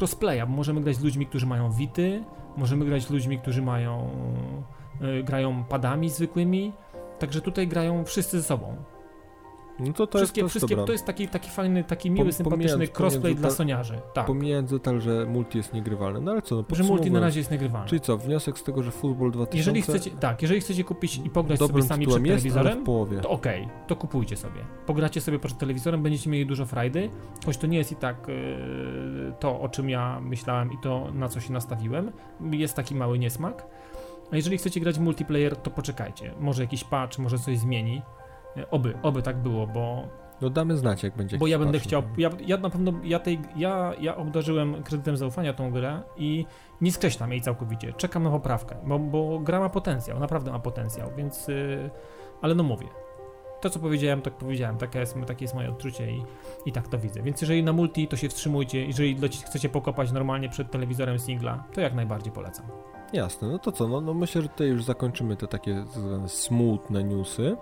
crossplaya, 0.00 0.40
bo 0.40 0.52
możemy 0.52 0.80
grać 0.80 0.96
z 0.96 1.00
ludźmi, 1.04 1.26
którzy 1.26 1.46
mają 1.46 1.72
wity, 1.72 2.24
możemy 2.56 2.84
grać 2.84 3.02
z 3.02 3.10
ludźmi, 3.10 3.38
którzy 3.38 3.62
mają 3.62 4.10
y, 5.20 5.22
grają 5.22 5.64
padami 5.64 6.10
zwykłymi, 6.10 6.72
także 7.18 7.40
tutaj 7.40 7.68
grają 7.68 8.04
wszyscy 8.04 8.40
ze 8.40 8.44
sobą. 8.44 8.76
No 9.78 9.92
to 9.92 10.06
to 10.06 10.18
wszystkie, 10.18 10.40
jest, 10.40 10.50
wszystkie, 10.50 10.76
dobra. 10.76 10.86
to 10.86 10.92
jest 10.92 11.04
taki, 11.04 11.28
taki 11.28 11.50
fajny, 11.50 11.84
taki 11.84 12.10
miły, 12.10 12.26
Pom- 12.26 12.32
sympatyczny 12.32 12.88
crossplay 12.98 13.34
dla 13.34 13.50
soniarzy. 13.50 14.00
Tak, 14.14 14.26
Pomijając 14.26 14.70
detal, 14.70 15.00
że 15.00 15.26
multi 15.26 15.58
jest 15.58 15.72
niegrywalny. 15.72 16.20
No 16.20 16.32
ale 16.32 16.42
co, 16.42 16.56
no 16.56 16.76
że 16.76 16.84
multi 16.84 17.10
na 17.10 17.20
razie 17.20 17.40
jest 17.40 17.50
nagrywalny. 17.50 17.88
Czyli 17.88 18.00
co, 18.00 18.18
wniosek 18.18 18.58
z 18.58 18.62
tego, 18.62 18.82
że 18.82 18.90
Football 18.90 19.30
2000 19.30 19.56
Jeżeli 19.56 19.82
chcecie, 19.82 20.10
tak, 20.10 20.42
jeżeli 20.42 20.60
chcecie 20.60 20.84
kupić 20.84 21.20
i 21.24 21.30
pograć 21.30 21.58
sobie 21.58 21.82
sami 21.82 22.06
przed 22.06 22.26
jest, 22.26 22.44
telewizorem, 22.44 22.84
to 23.22 23.30
okej, 23.30 23.68
to 23.86 23.96
kupujcie 23.96 24.36
sobie. 24.36 24.60
Pogracie 24.86 25.20
sobie 25.20 25.38
przed 25.38 25.58
telewizorem, 25.58 26.02
będziecie 26.02 26.30
mieli 26.30 26.46
dużo 26.46 26.66
frajdy, 26.66 27.10
choć 27.46 27.56
to 27.56 27.66
nie 27.66 27.78
jest 27.78 27.92
i 27.92 27.96
tak 27.96 28.28
yy, 28.28 29.32
to, 29.40 29.60
o 29.60 29.68
czym 29.68 29.90
ja 29.90 30.20
myślałem 30.20 30.72
i 30.72 30.78
to, 30.82 31.10
na 31.14 31.28
co 31.28 31.40
się 31.40 31.52
nastawiłem. 31.52 32.12
Jest 32.50 32.74
taki 32.74 32.94
mały 32.94 33.18
niesmak. 33.18 33.66
A 34.32 34.36
jeżeli 34.36 34.58
chcecie 34.58 34.80
grać 34.80 34.96
w 34.98 35.00
multiplayer, 35.00 35.56
to 35.56 35.70
poczekajcie. 35.70 36.34
Może 36.40 36.62
jakiś 36.62 36.84
patch, 36.84 37.18
może 37.18 37.38
coś 37.38 37.58
zmieni. 37.58 38.02
E, 38.56 38.70
Oby, 38.70 38.94
oby 39.02 39.22
tak 39.22 39.36
było, 39.36 39.66
bo, 39.66 40.08
No 40.40 40.50
damy 40.50 40.76
znać, 40.76 41.02
jak 41.02 41.16
będzie 41.16 41.38
bo 41.38 41.46
ja 41.46 41.58
będę 41.58 41.78
patch, 41.78 41.86
chciał. 41.86 42.02
no. 42.02 42.08
Ja, 42.18 42.30
ja 42.46 42.56
na 42.56 42.70
pewno 42.70 42.92
ja, 43.04 43.18
tej, 43.18 43.40
ja, 43.56 43.92
ja 44.00 44.16
obdarzyłem 44.16 44.82
kredytem 44.82 45.16
zaufania 45.16 45.52
tą 45.52 45.70
grę 45.70 46.02
i 46.16 46.46
nie 46.80 46.92
skreślam 46.92 47.30
jej 47.32 47.40
całkowicie. 47.40 47.92
Czekam 47.92 48.22
na 48.22 48.30
poprawkę, 48.30 48.76
bo, 48.86 48.98
bo 48.98 49.38
gra 49.38 49.60
ma 49.60 49.68
potencjał, 49.68 50.18
naprawdę 50.20 50.52
ma 50.52 50.58
potencjał, 50.58 51.10
więc. 51.16 51.48
Yy, 51.48 51.90
ale 52.42 52.54
no 52.54 52.62
mówię. 52.62 52.86
To, 53.60 53.70
co 53.70 53.78
powiedziałem, 53.78 54.22
tak 54.22 54.34
powiedziałem. 54.34 54.78
Takie 54.78 54.98
jest, 54.98 55.16
takie 55.26 55.44
jest 55.44 55.54
moje 55.54 55.70
odczucie 55.70 56.10
i, 56.10 56.22
i 56.66 56.72
tak 56.72 56.88
to 56.88 56.98
widzę. 56.98 57.22
Więc 57.22 57.40
jeżeli 57.40 57.62
na 57.62 57.72
multi, 57.72 58.08
to 58.08 58.16
się 58.16 58.28
wstrzymujcie. 58.28 58.86
Jeżeli 58.86 59.28
chcecie 59.28 59.68
pokopać 59.68 60.12
normalnie 60.12 60.48
przed 60.48 60.70
telewizorem 60.70 61.18
singla, 61.18 61.64
to 61.74 61.80
jak 61.80 61.94
najbardziej 61.94 62.32
polecam. 62.32 62.66
Jasne, 63.12 63.48
no 63.48 63.58
to 63.58 63.72
co, 63.72 63.88
no, 63.88 64.00
no 64.00 64.14
myślę, 64.14 64.42
że 64.42 64.48
tutaj 64.48 64.68
już 64.68 64.84
zakończymy 64.84 65.36
te 65.36 65.46
takie 65.46 65.84
tak 65.94 66.30
smutne 66.30 67.04
newsy 67.04 67.56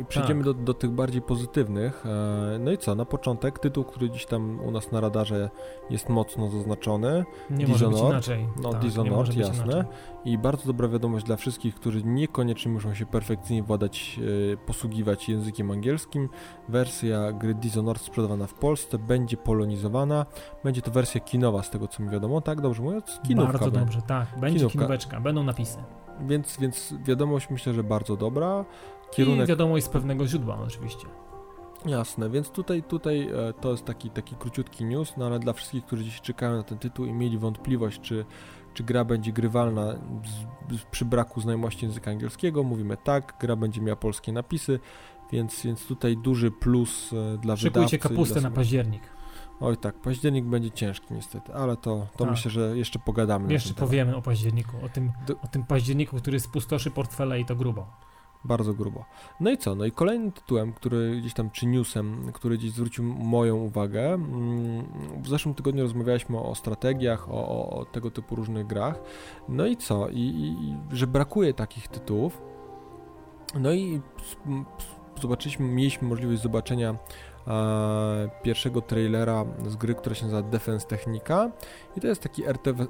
i 0.00 0.04
przejdziemy 0.04 0.44
Tak. 0.44 0.54
do, 0.54 0.62
do 0.64 0.74
tych 0.74 0.90
bardziej 0.90 1.22
pozytywnych. 1.22 2.04
E, 2.06 2.58
no 2.58 2.72
i 2.72 2.78
co, 2.78 2.94
na 2.94 3.04
początek 3.04 3.58
tytuł, 3.58 3.84
który 3.84 4.08
gdzieś 4.08 4.26
tam 4.26 4.60
u 4.60 4.70
nas 4.70 4.92
na 4.92 5.00
radarze 5.00 5.50
jest 5.90 6.08
mocno 6.08 6.48
zaznaczony, 6.50 7.24
Nie 7.50 7.66
może 7.66 7.84
być 7.86 7.94
Dishonored? 7.94 8.10
inaczej. 8.12 8.48
no 8.62 8.70
Tak, 8.72 8.80
Dishonored, 8.80 9.36
jasne. 9.36 9.64
inaczej. 9.64 9.84
I 10.24 10.38
bardzo 10.38 10.66
dobra 10.66 10.88
wiadomość 10.88 11.26
dla 11.26 11.36
wszystkich, 11.36 11.74
którzy 11.74 12.02
niekoniecznie 12.04 12.72
muszą 12.72 12.94
się 12.94 13.06
perfekcyjnie 13.06 13.62
władać, 13.62 14.20
e, 14.52 14.56
posługiwać 14.56 15.28
językiem 15.28 15.70
angielskim. 15.70 16.28
Wersja 16.68 17.32
gry 17.32 17.54
Dishonored 17.54 18.02
sprzedawana 18.02 18.46
w 18.46 18.54
Polsce 18.54 18.98
będzie 18.98 19.36
polonizowana. 19.36 20.26
Będzie 20.64 20.82
to 20.82 20.90
wersja 20.90 21.20
kinowa, 21.20 21.62
z 21.62 21.70
tego 21.70 21.88
co 21.88 22.02
mi 22.02 22.08
wiadomo, 22.08 22.40
tak? 22.40 22.60
Dobrze 22.60 22.82
mówiąc? 22.82 23.20
Kinówka. 23.28 23.52
Bardzo 23.58 23.70
dobrze, 23.70 24.02
tak. 24.02 24.26
Będzie 24.40 24.58
Kinówka. 24.58 24.78
kinóweczka, 24.78 25.20
będą 25.20 25.42
napisy. 25.42 25.78
Więc, 26.26 26.56
więc 26.60 26.94
wiadomość 27.04 27.50
myślę, 27.50 27.72
że 27.72 27.84
bardzo 27.84 28.16
dobra. 28.16 28.64
I 29.12 29.16
Kierunek 29.16 29.48
wiadomość 29.48 29.84
z 29.84 29.88
pewnego 29.88 30.26
źródła 30.26 30.58
oczywiście. 30.66 31.06
jasne, 31.86 32.30
więc 32.30 32.50
tutaj, 32.50 32.82
tutaj 32.82 33.28
e, 33.28 33.52
to 33.60 33.70
jest 33.70 33.84
taki, 33.84 34.10
taki 34.10 34.36
króciutki 34.36 34.84
news, 34.84 35.16
no 35.16 35.26
ale 35.26 35.38
dla 35.38 35.52
wszystkich, 35.52 35.84
którzy 35.86 36.04
dziś 36.04 36.20
czekają 36.20 36.56
na 36.56 36.62
ten 36.62 36.78
tytuł 36.78 37.06
i 37.06 37.12
mieli 37.12 37.38
wątpliwość, 37.38 38.00
czy, 38.00 38.24
czy 38.74 38.82
gra 38.84 39.04
będzie 39.04 39.32
grywalna 39.32 39.92
z, 40.70 40.76
z, 40.80 40.82
przy 40.90 41.04
braku 41.04 41.40
znajomości 41.40 41.86
języka 41.86 42.10
angielskiego, 42.10 42.62
mówimy 42.62 42.96
tak, 42.96 43.34
gra 43.40 43.56
będzie 43.56 43.80
miała 43.80 43.96
polskie 43.96 44.32
napisy, 44.32 44.80
więc, 45.32 45.62
więc 45.62 45.86
tutaj 45.86 46.16
duży 46.16 46.50
plus 46.50 47.12
e, 47.12 47.38
dla 47.38 47.56
Szykujcie 47.56 47.72
wydawcy. 47.78 47.96
i 47.96 47.98
kapustę 47.98 48.40
na 48.40 48.50
październik. 48.50 49.02
Oj 49.60 49.76
tak, 49.76 49.94
październik 50.00 50.44
będzie 50.44 50.70
ciężki 50.70 51.14
niestety, 51.14 51.54
ale 51.54 51.76
to, 51.76 52.06
to 52.16 52.24
Tak. 52.24 52.30
myślę, 52.30 52.50
że 52.50 52.78
jeszcze 52.78 52.98
pogadamy 52.98 53.52
Jeszcze 53.52 53.68
ten 53.68 53.74
temat. 53.76 53.88
powiemy 53.90 54.16
o 54.16 54.22
październiku, 54.22 54.76
o 54.84 54.88
tym, 54.88 55.12
Do- 55.26 55.34
o 55.44 55.46
tym 55.46 55.64
październiku, 55.64 56.16
który 56.16 56.40
spustoszy 56.40 56.90
portfele 56.90 57.40
i 57.40 57.44
to 57.44 57.56
grubo. 57.56 57.86
Bardzo 58.44 58.74
grubo. 58.74 59.04
No 59.40 59.50
i 59.50 59.58
co? 59.58 59.74
No 59.74 59.84
i 59.84 59.92
kolejnym 59.92 60.32
tytułem, 60.32 60.72
który 60.72 61.16
gdzieś 61.20 61.34
tam, 61.34 61.50
czy 61.50 61.66
newsem, 61.66 62.32
który 62.32 62.58
gdzieś 62.58 62.70
zwrócił 62.70 63.04
moją 63.04 63.56
uwagę, 63.56 64.14
mm, 64.14 64.84
w 65.22 65.28
zeszłym 65.28 65.54
tygodniu 65.54 65.82
rozmawialiśmy 65.82 66.38
o 66.38 66.54
strategiach, 66.54 67.30
o, 67.30 67.48
o, 67.48 67.70
o 67.70 67.84
tego 67.84 68.10
typu 68.10 68.36
różnych 68.36 68.66
grach. 68.66 69.00
No 69.48 69.66
i 69.66 69.76
co? 69.76 70.08
I, 70.08 70.20
i, 70.20 70.76
że 70.96 71.06
brakuje 71.06 71.54
takich 71.54 71.88
tytułów. 71.88 72.42
No 73.54 73.72
i 73.72 74.00
zobaczyliśmy, 75.20 75.66
mieliśmy 75.66 76.08
możliwość 76.08 76.42
zobaczenia 76.42 76.96
pierwszego 78.42 78.80
trailera 78.80 79.44
z 79.68 79.76
gry, 79.76 79.94
która 79.94 80.14
się 80.14 80.24
nazywa 80.24 80.42
Defense 80.42 80.86
Technika 80.86 81.50
i 81.96 82.00
to 82.00 82.06
jest 82.06 82.22
taki 82.22 82.42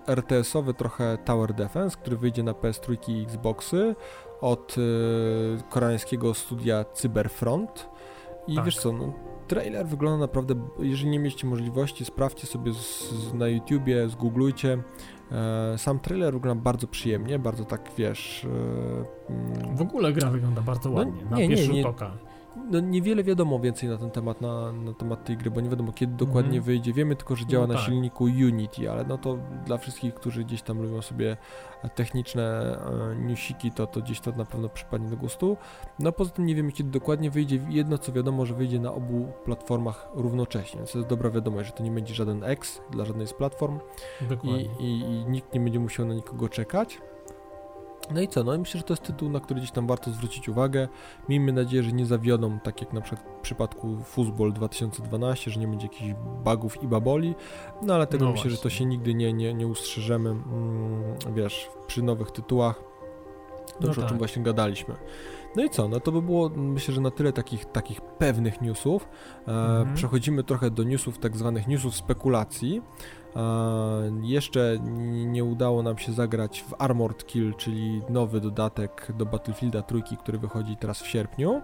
RTS-owy 0.07 0.75
trochę 0.75 1.19
Tower 1.25 1.55
Defense, 1.55 1.97
który 1.97 2.17
wyjdzie 2.17 2.43
na 2.43 2.53
PS3 2.53 3.11
i 3.11 3.23
Xboxy 3.23 3.95
od 4.41 4.77
e, 4.79 5.63
koreańskiego 5.71 6.35
studia 6.35 6.85
Cyberfront 6.85 7.89
i 8.47 8.55
Tak. 8.57 8.65
wiesz 8.65 8.79
co, 8.79 8.93
no, 8.93 9.13
trailer 9.49 9.87
wygląda 9.87 10.19
naprawdę, 10.19 10.55
jeżeli 10.79 11.11
nie 11.11 11.19
mieliście 11.19 11.47
możliwości, 11.47 12.05
sprawdźcie 12.05 12.47
sobie 12.47 12.73
z, 12.73 13.11
z, 13.11 13.35
na 13.35 13.49
YouTubie, 13.49 14.09
zgooglujcie. 14.09 14.83
E, 15.33 15.79
sam 15.79 15.99
trailer 15.99 16.35
wygląda 16.35 16.63
bardzo 16.63 16.87
przyjemnie, 16.87 17.39
bardzo 17.39 17.65
tak, 17.65 17.91
wiesz... 17.99 18.45
E, 18.45 19.33
mm, 19.33 19.77
W 19.77 19.83
ogóle 19.83 20.13
gra 20.13 20.31
wygląda 20.31 20.61
bardzo 20.61 20.89
No, 20.91 20.97
ładnie, 20.97 21.25
na 21.31 21.37
nie, 21.37 21.49
nie, 21.49 21.57
pierwszy 21.57 21.75
rzut 21.75 21.87
oka. 21.87 22.13
No 22.71 22.81
niewiele 22.81 23.25
wiadomo 23.25 23.61
więcej 23.61 23.89
na 23.89 23.97
ten 23.97 24.11
temat, 24.11 24.41
na, 24.41 24.73
na 24.73 24.93
temat 24.95 25.25
tej 25.25 25.37
gry, 25.37 25.51
bo 25.51 25.61
nie 25.61 25.69
wiadomo 25.71 25.93
kiedy 25.93 26.15
dokładnie 26.17 26.59
Mhm. 26.59 26.63
wyjdzie. 26.65 26.93
Wiemy 26.93 27.17
tylko, 27.17 27.37
że 27.37 27.47
działa 27.47 27.67
No 27.67 27.73
na 27.73 27.79
tak. 27.79 27.89
silniku 27.89 28.25
Unity, 28.25 28.91
ale 28.91 29.05
no 29.05 29.19
to 29.19 29.39
dla 29.67 29.79
wszystkich, 29.79 30.15
którzy 30.15 30.45
gdzieś 30.45 30.63
tam 30.63 30.83
lubią 30.83 31.03
sobie 31.03 31.37
techniczne 31.95 32.77
e, 33.13 33.17
newsiki, 33.17 33.71
to, 33.73 33.87
to 33.87 34.01
gdzieś 34.01 34.21
to 34.21 34.33
na 34.33 34.45
pewno 34.45 34.69
przypadnie 34.69 35.11
do 35.11 35.17
gustu. 35.17 35.57
No 35.99 36.13
poza 36.13 36.31
tym 36.31 36.47
nie 36.47 36.55
wiemy 36.55 36.73
kiedy 36.73 36.91
dokładnie 36.91 37.31
wyjdzie. 37.31 37.61
Jedno 37.69 37.99
co 37.99 38.13
wiadomo, 38.13 38.47
że 38.47 38.55
wyjdzie 38.55 38.81
na 38.81 38.93
obu 38.95 39.29
platformach 39.45 40.09
równocześnie, 40.15 40.79
więc 40.79 40.93
to 40.93 40.99
jest 40.99 41.11
dobra 41.11 41.31
wiadomość, 41.31 41.67
że 41.67 41.73
to 41.73 41.83
nie 41.83 41.91
będzie 41.91 42.15
żaden 42.15 42.45
X 42.45 42.81
dla 42.91 43.05
żadnej 43.05 43.27
z 43.27 43.33
platform 43.33 43.79
i, 44.43 44.69
i, 44.85 45.01
i 45.01 45.25
nikt 45.31 45.55
nie 45.55 45.61
będzie 45.61 45.81
musiał 45.81 46.07
na 46.07 46.15
nikogo 46.15 46.49
czekać. 46.49 46.99
No 48.15 48.21
i 48.21 48.29
co? 48.29 48.45
No 48.45 48.55
i 48.55 48.59
myślę, 48.59 48.79
że 48.79 48.85
to 48.85 48.93
jest 48.93 49.03
tytuł, 49.03 49.29
na 49.29 49.41
który 49.41 49.61
gdzieś 49.61 49.71
tam 49.71 49.87
warto 49.87 50.11
zwrócić 50.11 50.49
uwagę. 50.49 50.89
Miejmy 51.29 51.53
nadzieję, 51.53 51.83
że 51.83 51.93
nie 51.93 52.07
zawiodą, 52.07 52.59
tak 52.61 52.81
jak 52.81 52.93
na 52.93 53.01
przykład 53.01 53.27
w 53.39 53.41
przypadku 53.41 53.97
Football 54.05 54.53
2012, 54.53 55.51
że 55.51 55.61
nie 55.61 55.69
będzie 55.69 55.87
jakichś 55.87 56.15
bugów 56.45 56.83
i 56.83 56.87
baboli. 56.89 57.35
No 57.83 57.95
ale 57.95 58.07
tego 58.07 58.25
No 58.25 58.31
myślę, 58.33 58.51
że 58.51 58.57
to 58.57 58.63
właśnie. 58.63 58.79
się 58.79 58.85
nigdy 58.85 59.15
nie, 59.15 59.33
nie, 59.33 59.55
nie 59.55 59.67
ustrzeżemy, 59.67 60.31
mm, 60.31 61.03
wiesz, 61.35 61.69
przy 61.87 62.03
nowych 62.03 62.31
tytułach. 62.31 62.83
To 63.71 63.77
No 63.81 63.89
już 63.89 63.99
o 63.99 64.01
tak. 64.01 64.09
czym 64.11 64.19
właśnie 64.19 64.43
gadaliśmy. 64.43 64.95
No 65.57 65.65
i 65.65 65.71
co? 65.71 65.89
No 65.89 66.01
to 66.01 66.13
by 66.13 66.23
było, 66.23 66.49
myślę, 66.57 66.95
że 66.95 67.01
na 67.01 67.11
tyle 67.11 67.33
takich, 67.33 67.65
takich 67.65 68.01
pewnych 68.01 68.61
newsów. 68.61 69.09
E, 69.49 69.51
Mhm. 69.51 69.95
Przechodzimy 69.97 70.45
trochę 70.45 70.71
do 70.71 70.83
newsów, 70.83 71.19
tak 71.19 71.37
zwanych 71.37 71.69
newsów 71.69 71.97
spekulacji. 71.97 72.83
E, 73.37 74.11
jeszcze 74.23 74.79
nie, 75.27 75.45
udało 75.45 75.83
nam 75.83 75.99
się 75.99 76.13
zagrać 76.13 76.63
w 76.63 76.75
Armored 76.79 77.27
Kill, 77.27 77.55
czyli 77.55 78.03
nowy 78.09 78.41
dodatek 78.41 79.13
do 79.19 79.27
Battlefielda 79.27 79.83
trójki, 79.83 80.17
który 80.17 80.39
wychodzi 80.39 80.77
teraz 80.77 81.03
w 81.03 81.07
sierpniu. 81.07 81.63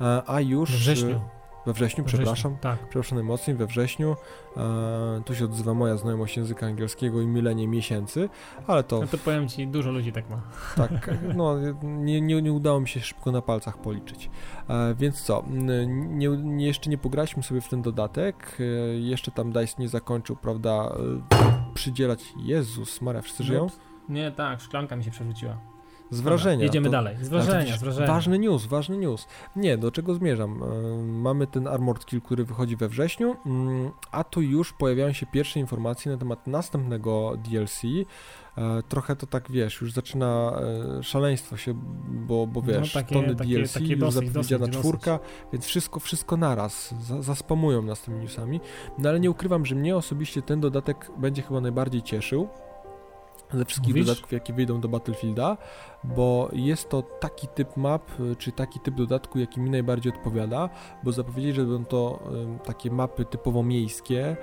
E, 0.00 0.22
a 0.26 0.40
już... 0.40 0.70
We 0.70 0.76
wrześniu. 0.76 1.20
We 1.66 1.72
wrześniu, 1.72 2.04
We 2.04 2.08
wrześniu, 2.08 2.24
przepraszam. 2.24 2.56
Tak. 2.60 2.78
Przepraszam 2.88 3.18
najmocniej, 3.18 3.56
we 3.56 3.66
wrześniu. 3.66 4.16
E, 4.56 5.22
tu 5.24 5.34
się 5.34 5.44
odzywa 5.44 5.74
moja 5.74 5.96
znajomość 5.96 6.36
języka 6.36 6.66
angielskiego 6.66 7.20
i 7.20 7.26
mylenie 7.26 7.68
miesięcy, 7.68 8.28
ale 8.66 8.84
to 8.84 9.00
No 9.00 9.06
to 9.06 9.18
powiem 9.18 9.48
ci, 9.48 9.66
dużo 9.66 9.90
ludzi 9.90 10.12
tak 10.12 10.30
ma. 10.30 10.40
tak, 10.76 11.10
no 11.34 11.56
nie, 11.82 12.20
nie, 12.20 12.42
nie 12.42 12.52
udało 12.52 12.80
mi 12.80 12.88
się 12.88 13.00
szybko 13.00 13.32
na 13.32 13.42
palcach 13.42 13.78
policzyć. 13.78 14.30
E, 14.68 14.94
więc 14.94 15.22
co, 15.22 15.44
nie, 15.48 15.86
nie, 16.36 16.66
jeszcze 16.66 16.90
nie 16.90 16.98
pograliśmy 16.98 17.42
sobie 17.42 17.60
w 17.60 17.68
ten 17.68 17.82
dodatek, 17.82 18.58
e, 18.60 18.62
jeszcze 18.98 19.30
tam 19.30 19.52
DICE 19.52 19.74
nie 19.78 19.88
zakończył, 19.88 20.36
prawda, 20.36 20.70
e, 20.70 21.74
przydzielać, 21.74 22.24
Jezus 22.36 23.00
Maria, 23.02 23.22
wszyscy 23.22 23.44
żyją? 23.44 23.66
Nie, 24.08 24.30
tak, 24.32 24.60
szklanka 24.60 24.96
mi 24.96 25.04
się 25.04 25.10
przerzuciła. 25.10 25.56
Z 26.10 26.20
wrażenia. 26.20 26.54
Dobra, 26.56 26.64
jedziemy 26.66 26.84
to- 26.86 26.92
dalej. 26.92 27.16
Z 27.22 27.28
wrażenia, 27.28 27.60
widzisz, 27.60 27.78
z 27.78 27.82
wrażenia. 27.82 28.06
Ważny 28.06 28.38
news, 28.38 28.66
ważny 28.66 28.96
news. 28.96 29.26
Nie, 29.56 29.78
do 29.78 29.90
czego 29.90 30.14
zmierzam? 30.14 30.62
E, 30.62 30.66
Mamy 31.02 31.46
ten 31.46 31.66
Armored 31.68 32.06
Kill, 32.06 32.20
który 32.20 32.44
wychodzi 32.44 32.76
we 32.76 32.88
wrześniu, 32.88 33.36
mm, 33.46 33.90
a 34.12 34.24
tu 34.24 34.42
już 34.42 34.72
pojawiają 34.72 35.12
się 35.12 35.26
pierwsze 35.26 35.60
informacje 35.60 36.12
na 36.12 36.18
temat 36.18 36.46
następnego 36.46 37.32
DLC. 37.50 37.82
E, 38.58 38.82
Trochę 38.88 39.16
to 39.16 39.26
tak, 39.26 39.50
wiesz, 39.50 39.80
już 39.80 39.92
zaczyna 39.92 40.60
e, 40.98 41.02
szaleństwo 41.02 41.56
się, 41.56 41.74
bo, 42.08 42.46
bo 42.46 42.60
No, 42.60 42.66
wiesz, 42.66 42.92
takie- 42.92 43.14
tony 43.14 43.36
takie- 43.36 43.50
DLC, 43.54 43.72
takie 43.74 43.86
już 43.86 44.00
dosyć, 44.00 44.28
zapowiedziana 44.28 44.66
dosyć, 44.66 44.80
czwórka, 44.80 45.18
więc 45.52 45.64
wszystko, 45.64 46.00
wszystko 46.00 46.36
naraz, 46.36 46.94
za, 47.00 47.22
zaspamują 47.22 47.82
nas 47.82 48.00
tymi 48.02 48.18
newsami. 48.20 48.60
No 48.98 49.08
ale 49.08 49.20
nie 49.20 49.30
ukrywam, 49.30 49.66
że 49.66 49.74
mnie 49.74 49.96
osobiście 49.96 50.42
ten 50.42 50.60
dodatek 50.60 51.10
będzie 51.18 51.42
chyba 51.42 51.60
najbardziej 51.60 52.02
cieszył 52.02 52.48
ze 53.54 53.64
wszystkich 53.64 53.94
Mówisz? 53.94 54.06
dodatków, 54.06 54.32
jakie 54.32 54.52
wyjdą 54.52 54.80
do 54.80 54.88
Battlefielda, 54.88 55.56
bo 56.04 56.48
jest 56.52 56.88
to 56.88 57.02
taki 57.02 57.48
typ 57.48 57.76
map, 57.76 58.20
y, 58.20 58.36
czy 58.36 58.52
taki 58.52 58.80
typ 58.80 58.94
dodatku, 58.94 59.38
jaki 59.38 59.60
mi 59.60 59.70
najbardziej 59.70 60.12
odpowiada, 60.12 60.68
bo 61.02 61.12
zapowiedzieli, 61.12 61.54
że 61.54 61.64
będą 61.64 61.84
to 61.84 62.18
takie 62.64 62.90
mapy 62.90 63.24
typowo 63.24 63.62
miejskie. 63.62 64.36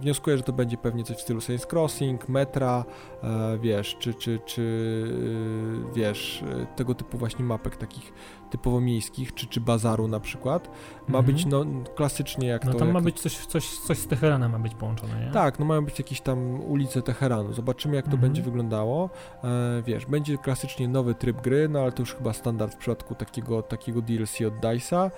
Wnioskuję, 0.00 0.36
że 0.36 0.42
to 0.42 0.52
będzie 0.52 0.76
pewnie 0.76 1.04
coś 1.04 1.16
w 1.16 1.20
stylu 1.20 1.40
Saints 1.40 1.66
Crossing, 1.72 2.28
Metra, 2.28 2.84
e, 3.22 3.58
wiesz, 3.58 3.96
czy, 3.98 4.14
czy, 4.14 4.38
czy 4.46 4.62
y, 4.62 5.94
wiesz, 5.94 6.44
tego 6.76 6.94
typu 6.94 7.18
właśnie 7.18 7.44
mapek 7.44 7.76
takich 7.76 8.12
typowo 8.50 8.80
miejskich, 8.80 9.34
czy, 9.34 9.46
czy 9.46 9.60
bazaru 9.60 10.08
na 10.08 10.20
przykład. 10.20 10.70
Ma 11.08 11.18
mhm. 11.18 11.24
być 11.24 11.46
no, 11.46 11.64
klasycznie 11.94 12.48
jak 12.48 12.64
no, 12.64 12.72
to... 12.72 12.78
tam 12.78 12.88
jak 12.88 12.94
ma 12.94 13.00
być 13.00 13.20
coś, 13.20 13.46
coś, 13.46 13.78
coś 13.78 13.98
z 13.98 14.06
Teheranem 14.06 14.52
ma 14.52 14.58
być 14.58 14.74
połączone, 14.74 15.26
nie? 15.26 15.30
Tak, 15.30 15.58
no 15.58 15.64
mają 15.64 15.84
być 15.84 15.98
jakieś 15.98 16.20
tam 16.20 16.60
ulice 16.60 17.02
Teheranu. 17.02 17.52
Zobaczymy 17.52 17.96
jak 17.96 18.04
to 18.04 18.12
mhm. 18.12 18.20
będzie 18.20 18.42
wyglądało. 18.42 19.10
E, 19.44 19.82
wiesz, 19.82 20.06
będzie 20.06 20.38
klasycznie 20.38 20.88
nowy 20.88 21.14
tryb 21.14 21.40
gry, 21.40 21.68
no 21.68 21.80
ale 21.80 21.92
to 21.92 22.02
już 22.02 22.14
chyba 22.14 22.32
standard 22.32 22.74
w 22.74 22.76
przypadku 22.76 23.14
takiego, 23.14 23.62
takiego 23.62 24.02
DLC 24.02 24.40
od 24.40 24.54
DICE'a. 24.54 25.10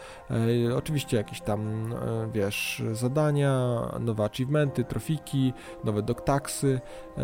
E, 0.71 0.77
oczywiście 0.77 1.17
jakieś 1.17 1.41
tam, 1.41 1.93
e, 1.93 1.97
wiesz, 2.33 2.83
zadania, 2.93 3.81
nowe 4.01 4.25
achievementy, 4.25 4.85
trofiki, 4.85 5.53
nowe 5.85 6.03
doktaksy, 6.03 6.81
e, 7.17 7.23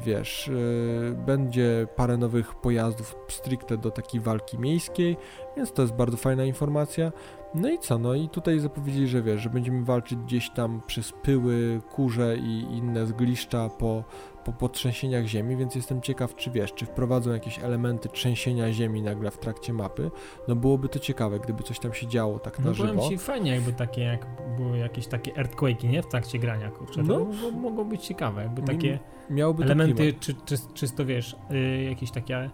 wiesz, 0.00 0.48
e, 0.48 1.14
będzie 1.14 1.86
parę 1.96 2.16
nowych 2.16 2.54
pojazdów 2.54 3.16
stricte 3.28 3.76
do 3.76 3.90
takiej 3.90 4.20
walki 4.20 4.58
miejskiej, 4.58 5.16
więc 5.56 5.72
to 5.72 5.82
jest 5.82 5.94
bardzo 5.94 6.16
fajna 6.16 6.44
informacja. 6.44 7.12
No 7.54 7.70
i 7.70 7.78
co, 7.78 7.98
no 7.98 8.14
i 8.14 8.28
tutaj 8.28 8.58
zapowiedzieli, 8.58 9.08
że 9.08 9.22
wiesz, 9.22 9.40
że 9.40 9.50
będziemy 9.50 9.84
walczyć 9.84 10.18
gdzieś 10.18 10.50
tam 10.50 10.82
przez 10.86 11.12
pyły, 11.12 11.80
kurze 11.92 12.36
i 12.36 12.60
inne 12.60 13.06
zgliszcza 13.06 13.68
po, 13.68 14.04
po, 14.44 14.52
po 14.52 14.68
trzęsieniach 14.68 15.26
ziemi, 15.26 15.56
więc 15.56 15.74
jestem 15.74 16.02
ciekaw, 16.02 16.34
czy 16.34 16.50
wiesz, 16.50 16.72
czy 16.72 16.86
wprowadzą 16.86 17.32
jakieś 17.32 17.58
elementy 17.58 18.08
trzęsienia 18.08 18.72
ziemi 18.72 19.02
nagle 19.02 19.30
w 19.30 19.38
trakcie 19.38 19.72
mapy. 19.72 20.10
No 20.48 20.56
byłoby 20.56 20.88
to 20.88 20.98
ciekawe, 20.98 21.40
gdyby 21.40 21.62
coś 21.62 21.78
tam 21.78 21.94
się 21.94 22.06
działo 22.06 22.38
tak 22.38 22.58
na 22.58 22.64
no, 22.64 22.74
żywo. 22.74 22.94
No 22.94 23.08
ci 23.08 23.18
fajnie, 23.18 23.50
jakby 23.50 23.72
takie, 23.72 24.02
jak 24.02 24.26
były 24.56 24.78
jakieś 24.78 25.06
takie 25.06 25.32
earthquake'i, 25.32 25.88
nie? 25.88 26.02
W 26.02 26.06
trakcie 26.06 26.38
grania, 26.38 26.70
kurczę. 26.70 27.02
No. 27.02 27.18
Mogło, 27.18 27.50
mogło 27.50 27.84
być 27.84 28.06
ciekawe, 28.06 28.42
jakby 28.42 28.62
takie 28.62 28.98
Miałoby 29.30 29.64
elementy, 29.64 30.14
czy, 30.20 30.34
czy, 30.34 30.56
czysto 30.74 31.06
wiesz, 31.06 31.36
y, 31.50 31.82
jakieś 31.82 32.10
takie 32.10 32.50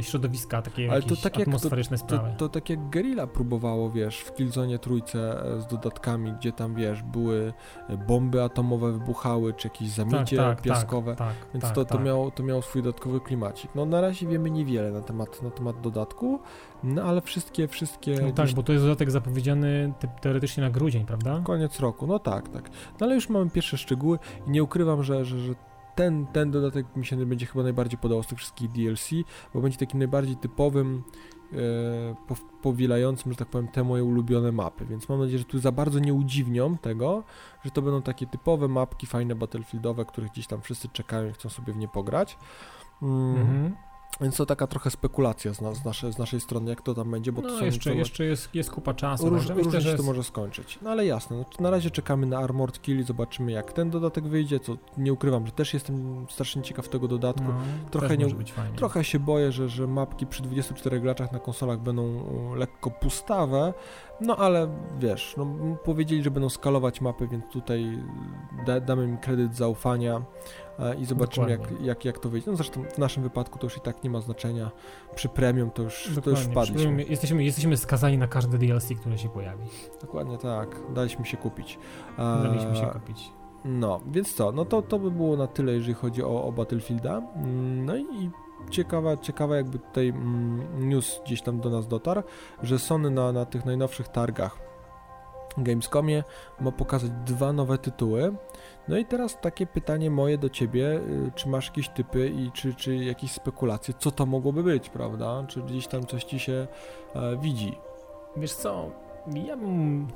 środowiska, 0.00 0.62
takie 0.62 0.90
Ale 0.90 1.02
to 1.02 1.16
tak 1.16 1.40
atmosferyczne 1.40 1.96
jak, 1.96 2.00
to, 2.00 2.06
sprawy. 2.06 2.30
To, 2.30 2.48
to, 2.48 2.48
tak 2.48 2.70
jak 2.70 2.90
Guerrilla 2.90 3.26
próbowało, 3.26 3.90
wiesz, 3.90 4.18
w 4.18 4.34
Killzone 4.34 4.78
trójce 4.78 5.44
e, 5.44 5.60
z 5.60 5.66
dodatkami, 5.66 6.32
gdzie 6.32 6.52
tam, 6.52 6.74
wiesz, 6.74 7.02
były 7.02 7.52
e, 7.88 7.96
bomby 7.96 8.42
atomowe 8.42 8.92
wybuchały, 8.92 9.54
czy 9.54 9.68
jakieś 9.68 9.88
zamiecie 9.88 10.36
tak, 10.36 10.56
tak, 10.56 10.62
piaskowe, 10.62 11.16
tak, 11.16 11.28
tak 11.28 11.52
więc 11.54 11.64
to, 11.64 11.84
to, 11.84 11.84
tak. 11.84 12.04
miało, 12.04 12.30
to 12.30 12.42
miało 12.42 12.62
swój 12.62 12.82
dodatkowy 12.82 13.20
klimacik. 13.20 13.70
No 13.74 13.86
na 13.86 14.00
razie 14.00 14.26
wiemy 14.26 14.50
niewiele 14.50 14.90
na 14.90 15.00
temat, 15.00 15.42
na 15.42 15.50
temat 15.50 15.80
dodatku, 15.80 16.40
no 16.84 17.02
ale 17.02 17.20
wszystkie, 17.20 17.68
wszystkie... 17.68 18.16
No 18.22 18.32
tak, 18.32 18.50
bo 18.52 18.62
to 18.62 18.72
jest 18.72 18.84
dodatek 18.84 19.10
zapowiedziany 19.10 19.92
te, 19.98 20.08
teoretycznie 20.20 20.62
na 20.62 20.70
grudzień, 20.70 21.06
prawda? 21.06 21.40
Koniec 21.44 21.80
roku, 21.80 22.06
no 22.06 22.18
tak, 22.18 22.48
tak. 22.48 22.70
No 23.00 23.06
ale 23.06 23.14
już 23.14 23.28
mamy 23.28 23.50
pierwsze 23.50 23.78
szczegóły 23.78 24.18
i 24.46 24.50
nie 24.50 24.62
ukrywam, 24.62 25.02
że, 25.02 25.24
że, 25.24 25.38
że 25.38 25.54
ten, 25.94 26.26
ten 26.26 26.50
dodatek 26.50 26.96
mi 26.96 27.06
się 27.06 27.26
będzie 27.26 27.46
chyba 27.46 27.62
najbardziej 27.62 27.98
podobał 27.98 28.22
z 28.22 28.26
tych 28.26 28.38
wszystkich 28.38 28.70
DLC, 28.70 29.10
bo 29.54 29.60
będzie 29.60 29.78
takim 29.78 29.98
najbardziej 29.98 30.36
typowym, 30.36 31.02
e, 31.52 31.56
powielającym, 32.62 33.32
że 33.32 33.38
tak 33.38 33.48
powiem, 33.48 33.68
te 33.68 33.84
moje 33.84 34.04
ulubione 34.04 34.52
mapy, 34.52 34.84
więc 34.84 35.08
mam 35.08 35.20
nadzieję, 35.20 35.38
że 35.38 35.44
tu 35.44 35.58
za 35.58 35.72
bardzo 35.72 35.98
nie 35.98 36.14
udziwnią 36.14 36.78
tego, 36.78 37.24
że 37.64 37.70
to 37.70 37.82
będą 37.82 38.02
takie 38.02 38.26
typowe 38.26 38.68
mapki, 38.68 39.06
fajne 39.06 39.34
battlefieldowe, 39.34 40.04
których 40.04 40.30
gdzieś 40.30 40.46
tam 40.46 40.62
wszyscy 40.62 40.88
czekają 40.88 41.28
i 41.28 41.32
chcą 41.32 41.48
sobie 41.48 41.72
w 41.72 41.76
nie 41.76 41.88
pograć. 41.88 42.38
Mm. 43.02 43.36
Mhm. 43.36 43.91
Więc 44.22 44.36
to 44.36 44.46
taka 44.46 44.66
trochę 44.66 44.90
spekulacja 44.90 45.54
z, 45.54 45.60
nas, 45.60 45.76
z, 45.76 45.84
naszej, 45.84 46.12
z 46.12 46.18
naszej 46.18 46.40
strony, 46.40 46.70
jak 46.70 46.82
to 46.82 46.94
tam 46.94 47.10
będzie, 47.10 47.32
bo 47.32 47.42
no, 47.42 47.48
to 47.48 47.58
są 47.58 47.64
jeszcze, 47.64 47.94
jeszcze 47.94 48.24
jest, 48.24 48.54
jest 48.54 48.70
kupa 48.70 48.94
czasu. 48.94 49.30
Róż, 49.30 49.48
no, 49.48 49.54
różnie 49.54 49.80
się 49.80 49.94
to 49.94 50.02
może 50.02 50.24
skończyć. 50.24 50.78
No 50.82 50.90
ale 50.90 51.06
jasne, 51.06 51.36
no, 51.36 51.44
na 51.60 51.70
razie 51.70 51.90
czekamy 51.90 52.26
na 52.26 52.38
Armored 52.38 52.82
Kill 52.82 53.00
i 53.00 53.02
zobaczymy 53.02 53.52
jak 53.52 53.72
ten 53.72 53.90
dodatek 53.90 54.24
wyjdzie, 54.24 54.60
co 54.60 54.76
nie 54.98 55.12
ukrywam, 55.12 55.46
że 55.46 55.52
też 55.52 55.74
jestem 55.74 56.26
strasznie 56.30 56.62
ciekaw 56.62 56.88
tego 56.88 57.08
dodatku. 57.08 57.44
No, 57.48 57.90
trochę, 57.90 58.16
nie, 58.16 58.26
trochę 58.76 59.04
się 59.04 59.18
boję, 59.18 59.52
że, 59.52 59.68
że 59.68 59.86
mapki 59.86 60.26
przy 60.26 60.42
24 60.42 61.00
graczach 61.00 61.32
na 61.32 61.38
konsolach 61.38 61.78
będą 61.78 62.24
lekko 62.54 62.90
pustawe, 62.90 63.74
no 64.20 64.36
ale 64.36 64.68
wiesz, 64.98 65.34
no, 65.36 65.46
powiedzieli, 65.84 66.22
że 66.22 66.30
będą 66.30 66.48
skalować 66.48 67.00
mapy, 67.00 67.28
więc 67.28 67.44
tutaj 67.52 67.98
da, 68.66 68.80
damy 68.80 69.04
im 69.04 69.18
kredyt 69.18 69.56
zaufania 69.56 70.16
e, 70.16 70.22
i 70.98 71.04
zobaczymy 71.04 71.50
jak, 71.50 71.60
jak, 71.80 72.04
jak 72.04 72.18
to 72.18 72.28
wyjdzie. 72.28 72.50
No 72.50 72.56
zresztą 72.56 72.84
w 72.84 72.98
naszym 72.98 73.22
wypadku 73.22 73.58
to 73.58 73.66
już 73.66 73.76
i 73.76 73.80
tak 73.80 74.04
nie 74.04 74.10
ma 74.10 74.20
znaczenia. 74.20 74.70
Przy 75.14 75.28
premium 75.28 75.70
to 75.70 75.82
już, 75.82 76.10
to 76.24 76.30
już 76.30 76.40
wpadliśmy. 76.40 77.04
Jesteśmy, 77.04 77.44
jesteśmy 77.44 77.76
skazani 77.76 78.18
na 78.18 78.28
każde 78.28 78.58
DLC, 78.58 78.88
które 79.00 79.18
się 79.18 79.28
pojawi. 79.28 79.64
Dokładnie 80.00 80.38
tak. 80.38 80.80
Daliśmy 80.94 81.24
się 81.24 81.36
kupić. 81.36 81.78
E, 82.18 82.42
Daliśmy 82.42 82.76
się 82.76 82.86
kupić. 82.86 83.32
No, 83.64 84.00
więc 84.06 84.34
co, 84.34 84.52
no 84.52 84.64
to, 84.64 84.82
to 84.82 84.98
by 84.98 85.10
było 85.10 85.36
na 85.36 85.46
tyle, 85.46 85.72
jeżeli 85.72 85.94
chodzi 85.94 86.22
o, 86.22 86.44
o 86.44 86.52
Battlefielda. 86.52 87.22
Mm, 87.36 87.84
no 87.84 87.96
i 87.96 88.30
ciekawa, 88.70 89.16
ciekawa 89.16 89.56
jakby 89.56 89.78
tutaj 89.78 90.08
mm, 90.08 90.88
news 90.88 91.20
gdzieś 91.24 91.42
tam 91.42 91.60
do 91.60 91.70
nas 91.70 91.88
dotarł, 91.88 92.22
że 92.62 92.78
Sony 92.78 93.10
na, 93.10 93.32
na 93.32 93.44
tych 93.44 93.64
najnowszych 93.64 94.08
targach 94.08 94.72
Gamescomie 95.58 96.24
ma 96.60 96.72
pokazać 96.72 97.10
dwa 97.10 97.52
nowe 97.52 97.78
tytuły. 97.78 98.34
No 98.88 98.98
i 98.98 99.04
teraz 99.04 99.40
takie 99.40 99.66
pytanie 99.66 100.10
moje 100.10 100.38
do 100.38 100.48
ciebie, 100.48 100.86
y, 100.86 101.32
czy 101.34 101.48
masz 101.48 101.66
jakieś 101.66 101.88
typy 101.88 102.28
i 102.28 102.52
czy, 102.52 102.74
czy 102.74 102.96
jakieś 102.96 103.32
spekulacje, 103.32 103.94
co 103.98 104.10
to 104.10 104.26
mogłoby 104.26 104.62
być, 104.62 104.88
prawda? 104.88 105.44
Czy 105.48 105.62
gdzieś 105.62 105.86
tam 105.86 106.06
coś 106.06 106.24
ci 106.24 106.38
się 106.38 106.66
e, 107.14 107.36
widzi? 107.36 107.78
Wiesz 108.36 108.52
co, 108.52 108.90
ja 109.46 109.56
bym 109.56 110.08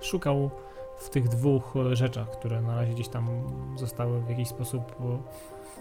szukał 0.00 0.50
w 0.96 1.10
tych 1.10 1.28
dwóch 1.28 1.74
rzeczach, 1.92 2.30
które 2.30 2.60
na 2.60 2.74
razie 2.74 2.92
gdzieś 2.92 3.08
tam 3.08 3.28
zostały 3.76 4.20
w 4.20 4.28
jakiś 4.28 4.48
sposób 4.48 4.96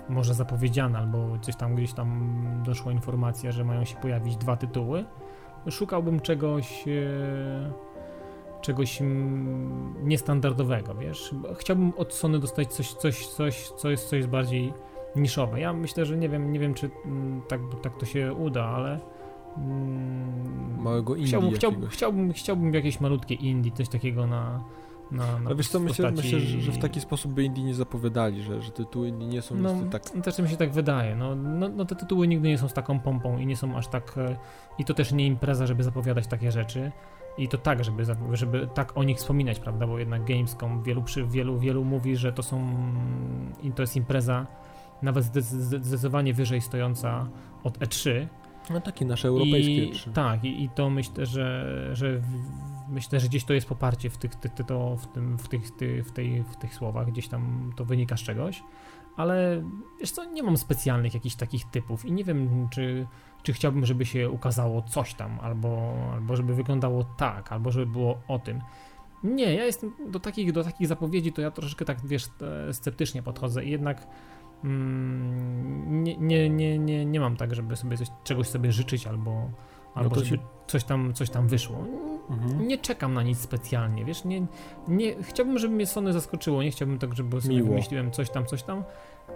może 0.09 0.33
zapowiedziane, 0.33 0.99
albo 0.99 1.39
coś 1.41 1.55
tam 1.55 1.75
gdzieś 1.75 1.93
tam 1.93 2.39
doszła 2.65 2.91
informacja, 2.91 3.51
że 3.51 3.63
mają 3.63 3.85
się 3.85 3.95
pojawić 3.95 4.37
dwa 4.37 4.57
tytuły. 4.57 5.05
Szukałbym 5.69 6.19
czegoś 6.19 6.87
e, 6.87 6.91
czegoś 8.61 8.99
niestandardowego, 10.03 10.95
wiesz. 10.95 11.35
Chciałbym 11.57 11.93
od 11.97 12.13
Sony 12.13 12.39
dostać 12.39 12.73
coś, 12.73 12.93
coś, 12.93 13.27
coś, 13.27 13.69
co 13.69 13.89
jest, 13.89 14.09
co 14.09 14.15
jest 14.15 14.29
bardziej 14.29 14.73
niszowe. 15.15 15.59
Ja 15.59 15.73
myślę, 15.73 16.05
że 16.05 16.17
nie 16.17 16.29
wiem, 16.29 16.51
nie 16.51 16.59
wiem 16.59 16.73
czy 16.73 16.89
mm, 17.05 17.41
tak, 17.47 17.61
tak 17.81 17.97
to 17.97 18.05
się 18.05 18.33
uda, 18.33 18.65
ale 18.65 18.99
mm, 19.57 20.81
małego 20.81 21.15
indie 21.15 21.27
chciałbym, 21.27 21.51
chciałbym, 21.51 21.87
chciałbym, 21.89 22.33
chciałbym 22.33 22.73
jakieś 22.73 22.99
malutkie 22.99 23.35
indie, 23.35 23.71
coś 23.71 23.89
takiego 23.89 24.27
na 24.27 24.63
na, 25.11 25.39
na 25.39 25.45
Ale 25.45 25.55
wiesz 25.55 25.67
co, 25.67 25.79
myślę, 25.79 26.11
myślę 26.11 26.39
że, 26.39 26.61
że, 26.61 26.71
w 26.71 26.77
taki 26.77 27.01
sposób 27.01 27.31
by 27.31 27.43
indie 27.43 27.63
nie 27.63 27.73
zapowiadali, 27.73 28.41
że, 28.41 28.61
że 28.61 28.71
tytuły 28.71 29.07
indie 29.07 29.27
nie 29.27 29.41
są 29.41 29.55
no, 29.55 29.75
tak... 29.91 30.03
No 30.15 30.21
też 30.21 30.39
mi 30.39 30.49
się 30.49 30.57
tak 30.57 30.71
wydaje, 30.71 31.15
no, 31.15 31.35
no, 31.35 31.69
no, 31.69 31.85
te 31.85 31.95
tytuły 31.95 32.27
nigdy 32.27 32.47
nie 32.47 32.57
są 32.57 32.69
z 32.69 32.73
taką 32.73 32.99
pompą 32.99 33.37
i 33.37 33.45
nie 33.45 33.57
są 33.57 33.77
aż 33.77 33.87
tak... 33.87 34.17
E, 34.17 34.37
I 34.77 34.85
to 34.85 34.93
też 34.93 35.11
nie 35.11 35.27
impreza, 35.27 35.67
żeby 35.67 35.83
zapowiadać 35.83 36.27
takie 36.27 36.51
rzeczy. 36.51 36.91
I 37.37 37.47
to 37.47 37.57
tak, 37.57 37.83
żeby, 37.83 38.03
żeby 38.33 38.67
tak 38.73 38.97
o 38.97 39.03
nich 39.03 39.17
wspominać, 39.17 39.59
prawda, 39.59 39.87
bo 39.87 39.99
jednak 39.99 40.25
Gamescom 40.25 40.83
wielu, 40.83 41.03
przy, 41.03 41.25
wielu, 41.25 41.59
wielu 41.59 41.85
mówi, 41.85 42.15
że 42.15 42.33
to 42.33 42.43
są... 42.43 42.67
To 43.75 43.83
jest 43.83 43.95
impreza 43.95 44.47
nawet 45.01 45.25
zdecydowanie 45.41 46.33
wyżej 46.33 46.61
stojąca 46.61 47.27
od 47.63 47.79
E3, 47.79 48.27
no 48.69 48.81
takie 48.81 49.05
nasze 49.05 49.27
europejskie. 49.27 49.85
I, 49.85 49.93
tak, 50.13 50.43
i, 50.43 50.63
i 50.63 50.69
to 50.69 50.89
myślę, 50.89 51.25
że, 51.25 51.89
że 51.93 52.21
myślę, 52.89 53.19
że 53.19 53.27
gdzieś 53.27 53.43
to 53.43 53.53
jest 53.53 53.67
poparcie 53.67 54.09
w 54.09 54.17
tych, 54.17 54.35
ty, 54.35 54.49
ty, 54.49 54.63
to, 54.63 54.95
w, 54.97 55.07
tym, 55.07 55.37
w, 55.37 55.47
tych, 55.47 55.71
ty, 55.71 56.03
w, 56.03 56.11
tej, 56.11 56.43
w 56.43 56.55
tych 56.55 56.73
słowach, 56.73 57.11
gdzieś 57.11 57.27
tam 57.27 57.73
to 57.75 57.85
wynika 57.85 58.17
z 58.17 58.21
czegoś, 58.21 58.63
ale 59.19 59.63
wiesz 59.99 60.11
co, 60.11 60.25
nie 60.25 60.43
mam 60.43 60.57
specjalnych 60.57 61.13
jakichś 61.13 61.35
takich 61.35 61.65
typów 61.65 62.05
i 62.05 62.11
nie 62.11 62.23
wiem, 62.23 62.67
czy, 62.69 63.07
czy 63.43 63.53
chciałbym, 63.53 63.85
żeby 63.85 64.05
się 64.05 64.29
ukazało 64.29 64.81
coś 64.81 65.13
tam, 65.13 65.39
albo, 65.41 65.93
albo 66.13 66.35
żeby 66.35 66.55
wyglądało 66.55 67.03
tak, 67.03 67.51
albo 67.51 67.71
żeby 67.71 67.85
było 67.85 68.17
o 68.27 68.39
tym. 68.39 68.61
Nie, 69.23 69.53
ja 69.53 69.65
jestem 69.65 69.91
do 70.09 70.19
takich, 70.19 70.51
do 70.51 70.63
takich 70.63 70.87
zapowiedzi, 70.87 71.31
to 71.31 71.41
ja 71.41 71.51
troszeczkę 71.51 71.85
tak, 71.85 71.97
wiesz, 72.07 72.27
e, 72.69 72.73
sceptycznie 72.73 73.23
podchodzę 73.23 73.65
i 73.65 73.71
jednak 73.71 74.07
mm, 74.63 76.03
nie, 76.03 76.17
nie, 76.17 76.49
nie, 76.49 76.79
nie, 76.79 77.05
nie 77.05 77.19
mam 77.19 77.37
tak, 77.37 77.55
żeby 77.55 77.75
sobie 77.75 77.97
coś, 77.97 78.07
czegoś 78.23 78.47
sobie 78.47 78.71
życzyć 78.71 79.07
albo, 79.07 79.51
albo 79.93 80.09
no 80.09 80.15
żeby 80.15 80.37
się... 80.37 80.43
coś, 80.67 80.83
tam, 80.83 81.13
coś 81.13 81.29
tam 81.29 81.47
wyszło. 81.47 81.77
Mhm. 82.29 82.67
Nie 82.67 82.77
czekam 82.77 83.13
na 83.13 83.23
nic 83.23 83.39
specjalnie, 83.39 84.05
wiesz, 84.05 84.25
nie, 84.25 84.45
nie, 84.87 85.23
chciałbym, 85.23 85.57
żeby 85.57 85.75
mnie 85.75 85.85
Sony 85.85 86.13
zaskoczyło, 86.13 86.63
nie 86.63 86.71
chciałbym 86.71 86.99
tak, 86.99 87.15
żeby 87.15 87.41
sobie 87.41 87.55
Miło. 87.55 87.69
wymyśliłem 87.69 88.11
coś 88.11 88.29
tam, 88.29 88.45
coś 88.45 88.63
tam. 88.63 88.83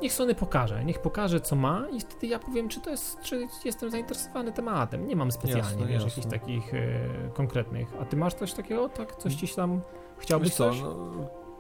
Niech 0.02 0.14
Sony 0.14 0.36
pokaże, 0.36 0.86
niech 0.86 1.00
pokaże 1.00 1.42
co 1.42 1.56
ma 1.56 1.86
i 1.92 2.00
wtedy 2.00 2.28
ja 2.28 2.40
powiem, 2.40 2.70
czy 2.70 2.82
to 2.82 2.90
jest, 2.90 3.22
czy 3.22 3.48
jestem 3.66 3.92
zainteresowany 3.92 4.52
tematem. 4.52 5.08
Nie 5.08 5.16
mam 5.16 5.32
specjalnie, 5.32 5.64
jasne, 5.64 5.86
wiesz, 5.86 6.04
jasne. 6.04 6.10
jakichś 6.10 6.28
takich 6.28 6.74
e, 6.74 7.10
konkretnych. 7.34 7.88
A 8.02 8.06
ty 8.06 8.18
masz 8.18 8.34
coś 8.34 8.54
takiego, 8.54 8.90
tak? 8.90 9.16
Coś 9.16 9.36
ci 9.36 9.48
tam 9.56 9.82
chciałbyś 10.18 10.54
co, 10.54 10.70
coś? 10.70 10.82
No, 10.82 10.96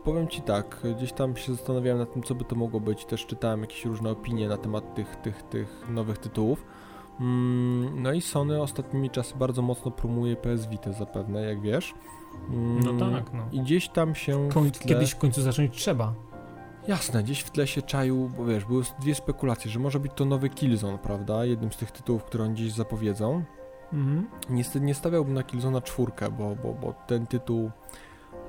powiem 0.04 0.28
Ci 0.28 0.42
tak, 0.42 0.82
gdzieś 0.96 1.14
tam 1.14 1.38
się 1.38 1.56
zastanawiałem 1.56 2.00
nad 2.00 2.14
tym, 2.14 2.24
co 2.24 2.36
by 2.36 2.46
to 2.46 2.56
mogło 2.56 2.80
być. 2.80 3.06
Też 3.06 3.26
czytałem 3.26 3.62
jakieś 3.62 3.86
różne 3.86 4.10
opinie 4.10 4.48
na 4.48 4.58
temat 4.58 4.96
tych, 4.96 5.16
tych, 5.16 5.44
tych 5.44 5.90
nowych 5.90 6.18
tytułów. 6.18 6.66
Mm, 7.20 8.04
no 8.04 8.14
i 8.14 8.22
Sony 8.22 8.62
ostatnimi 8.62 9.10
czasy 9.10 9.36
bardzo 9.38 9.62
mocno 9.62 9.92
promuje 9.92 10.36
PS 10.36 10.68
Vita 10.68 10.92
zapewne, 10.92 11.42
jak 11.42 11.62
wiesz. 11.62 11.94
No 12.50 12.92
mm, 12.92 13.14
tak, 13.14 13.34
no. 13.34 13.46
I 13.52 13.60
gdzieś 13.60 13.90
tam 13.90 14.16
się 14.16 14.50
w 14.50 14.72
tle... 14.72 14.88
Kiedyś 14.88 15.12
w 15.12 15.18
końcu 15.18 15.42
zacząć 15.42 15.78
trzeba. 15.78 16.14
Jasne, 16.88 17.24
gdzieś 17.24 17.40
w 17.40 17.52
tle 17.52 17.68
się 17.68 17.82
czaił, 17.82 18.30
bo 18.38 18.46
wiesz, 18.46 18.66
były 18.66 18.84
dwie 19.00 19.16
spekulacje, 19.16 19.72
że 19.72 19.80
może 19.80 20.00
być 20.00 20.12
to 20.16 20.26
nowy 20.26 20.50
Killzone, 20.50 20.98
prawda? 20.98 21.46
Jednym 21.46 21.72
z 21.72 21.78
tych 21.78 21.92
tytułów, 21.92 22.24
które 22.24 22.44
oni 22.44 22.54
gdzieś 22.54 22.72
zapowiedzą. 22.72 23.44
Mhm. 23.94 24.28
Niestety 24.50 24.86
nie 24.86 24.94
stawiałbym 24.94 25.34
na 25.34 25.44
Killzona 25.44 25.82
czwórkę, 25.82 26.32
bo, 26.32 26.56
bo, 26.56 26.74
bo 26.74 26.94
ten 27.08 27.28
tytuł 27.28 27.72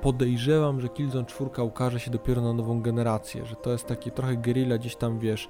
podejrzewam, 0.01 0.81
że 0.81 0.89
Killzone 0.89 1.25
4 1.25 1.63
ukaże 1.63 1.99
się 1.99 2.11
dopiero 2.11 2.41
na 2.41 2.53
nową 2.53 2.81
generację, 2.81 3.45
że 3.45 3.55
to 3.55 3.71
jest 3.71 3.87
takie 3.87 4.11
trochę 4.11 4.35
guerrilla 4.35 4.77
gdzieś 4.77 4.95
tam, 4.95 5.19
wiesz, 5.19 5.49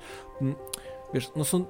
wiesz, 1.15 1.31
no 1.35 1.45
są 1.45 1.65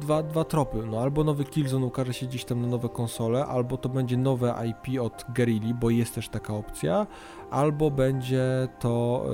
dwa, 0.00 0.22
dwa 0.22 0.44
tropy, 0.44 0.78
no 0.86 1.00
albo 1.00 1.24
nowy 1.24 1.44
Killzone 1.44 1.86
ukaże 1.86 2.14
się 2.14 2.26
gdzieś 2.26 2.44
tam 2.44 2.60
na 2.60 2.66
nowe 2.66 2.88
konsole, 2.88 3.46
albo 3.46 3.76
to 3.76 3.88
będzie 3.88 4.16
nowe 4.16 4.54
IP 4.68 5.00
od 5.00 5.24
Guerrilli, 5.36 5.74
bo 5.74 5.90
jest 5.90 6.14
też 6.14 6.28
taka 6.28 6.54
opcja, 6.54 7.06
albo 7.50 7.90
będzie 7.90 8.68
to 8.80 9.24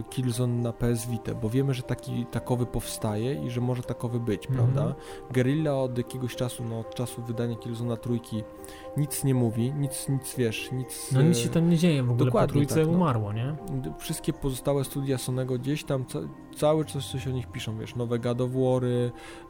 y, 0.00 0.02
Killzone 0.10 0.62
na 0.62 0.72
PS 0.72 1.06
Vita, 1.06 1.34
bo 1.34 1.50
wiemy, 1.50 1.74
że 1.74 1.82
taki 1.82 2.26
takowy 2.26 2.66
powstaje 2.66 3.44
i 3.46 3.50
że 3.50 3.60
może 3.60 3.82
takowy 3.82 4.20
być, 4.20 4.46
mm 4.46 4.60
-hmm. 4.60 4.72
prawda? 4.72 4.94
Guerrilla 5.34 5.74
od 5.74 5.98
jakiegoś 5.98 6.36
czasu, 6.36 6.64
no 6.64 6.80
od 6.80 6.94
czasu 6.94 7.22
wydania 7.22 7.56
Killzone'a 7.56 7.96
trójki 7.96 8.42
nic 8.96 9.24
nie 9.24 9.34
mówi, 9.34 9.72
nic, 9.72 10.08
nic 10.08 10.34
wiesz, 10.36 10.72
nic... 10.72 11.12
No 11.12 11.22
nic 11.22 11.38
się 11.38 11.48
tam 11.48 11.70
nie 11.70 11.78
dzieje 11.78 12.02
w 12.02 12.10
ogóle, 12.10 12.26
Dokładnie 12.26 12.48
po 12.48 12.52
trójce 12.52 12.74
tak, 12.74 12.86
no. 12.86 12.92
umarło, 12.92 13.32
nie? 13.32 13.56
Wszystkie 13.98 14.32
pozostałe 14.32 14.84
studia 14.84 15.18
Sonego 15.18 15.58
gdzieś 15.58 15.84
tam 15.84 16.06
ca 16.06 16.18
cały 16.56 16.84
czas 16.84 17.10
coś 17.10 17.26
o 17.26 17.30
nich 17.30 17.46
piszą, 17.46 17.78
wiesz, 17.78 17.96
nowe 17.96 18.18
God 18.18 18.38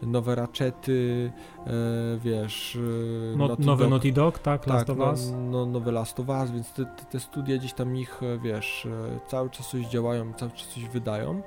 nowe 0.02 0.34
Ratchety, 0.34 1.32
e, 1.53 1.53
wiesz... 2.18 2.78
E, 3.34 3.36
no, 3.36 3.48
nowy 3.58 3.84
Dog, 3.84 3.90
Naughty 3.90 4.12
Dog, 4.12 4.38
tak, 4.38 4.66
Last 4.66 4.86
tak, 4.86 5.00
of 5.00 5.12
Us. 5.12 5.30
No, 5.30 5.38
no, 5.38 5.66
nowe 5.66 5.92
Last 5.92 6.20
of 6.20 6.28
Us, 6.28 6.50
więc 6.50 6.72
te, 6.72 6.84
te, 7.10 7.20
studia 7.20 7.56
gdzieś 7.56 7.72
tam 7.72 7.96
ich, 7.96 8.22
e, 8.22 8.38
wiesz, 8.38 8.86
e, 8.86 9.20
cały 9.28 9.50
czas 9.50 9.68
coś 9.68 9.86
działają, 9.86 10.32
cały 10.32 10.50
czas 10.50 10.68
coś 10.68 10.88
wydają. 10.88 11.42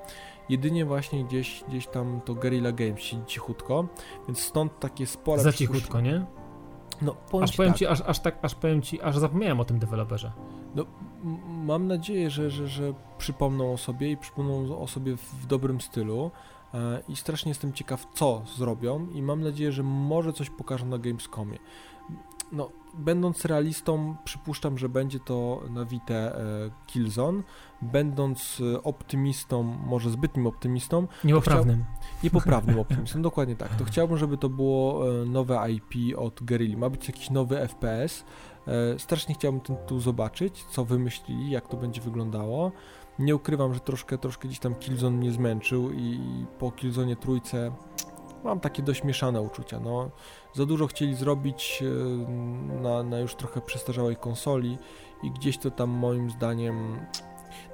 Jedynie 0.50 0.86
właśnie 0.86 1.26
gdzieś, 1.26 1.64
gdzieś 1.68 1.88
tam 1.88 2.22
to 2.26 2.36
Guerrilla 2.36 2.72
Games 2.72 3.00
siedzi 3.00 3.24
cichutko, 3.28 3.88
więc 4.28 4.40
stąd 4.40 4.80
takie 4.80 5.08
spore... 5.08 5.42
Za 5.42 5.54
cichutko, 5.54 6.02
nie? 6.02 6.26
No, 7.02 7.16
powiem 7.32 7.44
aż 7.44 7.52
ci 7.52 7.58
powiem 7.58 7.72
tak. 7.72 7.80
ci, 7.80 7.88
aż, 7.88 8.02
aż 8.02 8.20
tak, 8.20 8.40
aż 8.42 8.56
powiem 8.56 8.82
ci, 8.82 9.02
aż 9.02 9.18
zapomniałem 9.18 9.60
o 9.60 9.66
tym 9.66 9.80
deweloperze. 9.80 10.32
No, 10.76 10.86
mam 11.48 11.88
nadzieję, 11.88 12.30
że, 12.30 12.50
że, 12.50 12.68
że 12.68 12.94
przypomną 13.18 13.74
o 13.74 13.78
sobie 13.78 14.12
i 14.12 14.18
przypomną 14.18 14.80
o 14.80 14.88
sobie 14.88 15.18
w 15.18 15.46
dobrym 15.46 15.82
stylu. 15.82 16.32
E, 16.78 17.04
I 17.10 17.16
strasznie 17.16 17.50
jestem 17.50 17.74
ciekaw, 17.74 18.06
co 18.14 18.42
zrobią, 18.58 19.08
i 19.10 19.22
mam 19.22 19.42
nadzieję, 19.42 19.72
że 19.72 19.84
może 19.84 20.34
coś 20.34 20.50
pokażą 20.50 20.86
na 20.86 20.98
Gamescomie. 20.98 21.58
No, 22.52 22.70
będąc 22.94 23.46
realistą, 23.46 24.16
przypuszczam, 24.24 24.78
że 24.78 24.90
będzie 24.90 25.20
to 25.20 25.62
na 25.70 25.86
Vita 25.86 26.14
e, 26.14 26.34
Killzone. 26.88 27.44
Będąc 27.82 28.62
e, 28.74 28.84
optymistą, 28.84 29.64
może 29.64 30.10
zbytnim 30.10 30.48
optymistą. 30.48 31.08
Niepoprawnym. 31.24 31.86
Chciał, 32.00 32.20
niepoprawnym 32.24 32.80
optymistą, 32.86 33.22
dokładnie 33.22 33.56
tak. 33.56 33.76
To 33.76 33.86
chciałbym, 33.86 34.18
żeby 34.18 34.38
to 34.38 34.50
było 34.50 35.12
e, 35.22 35.26
nowe 35.26 35.72
IP 35.72 36.18
od 36.18 36.44
Guerrilla. 36.44 36.78
Ma 36.78 36.90
być 36.90 37.08
jakiś 37.08 37.30
nowy 37.30 37.68
FPS. 37.68 38.24
Strasznie 38.98 39.36
chciałbym 39.36 39.62
ten 39.62 39.76
tu 39.88 40.00
zobaczyć, 40.00 40.66
co 40.66 40.86
wymyślili, 40.86 41.50
jak 41.50 41.68
to 41.68 41.78
będzie 41.78 42.02
wyglądało. 42.02 42.72
Nie 43.20 43.36
ukrywam, 43.36 43.74
że 43.74 43.80
troszkę, 43.80 44.18
troszkę 44.18 44.48
gdzieś 44.48 44.60
tam 44.60 44.76
Killzone 44.76 45.18
mnie 45.18 45.32
zmęczył 45.32 45.92
i 45.92 46.20
po 46.60 46.72
Killzone 46.72 47.16
trójce 47.16 47.72
mam 48.44 48.60
takie 48.60 48.84
dość 48.84 49.04
mieszane 49.04 49.42
uczucia. 49.42 49.80
No, 49.80 50.10
za 50.54 50.66
dużo 50.66 50.88
chcieli 50.88 51.16
zrobić 51.16 51.84
e, 51.84 52.82
na, 52.82 53.04
na 53.04 53.20
już 53.20 53.36
trochę 53.36 53.62
przestarzałej 53.62 54.16
konsoli 54.16 54.78
i 55.24 55.32
gdzieś 55.32 55.58
to 55.58 55.72
tam 55.72 55.90
moim 55.90 56.30
zdaniem 56.30 57.00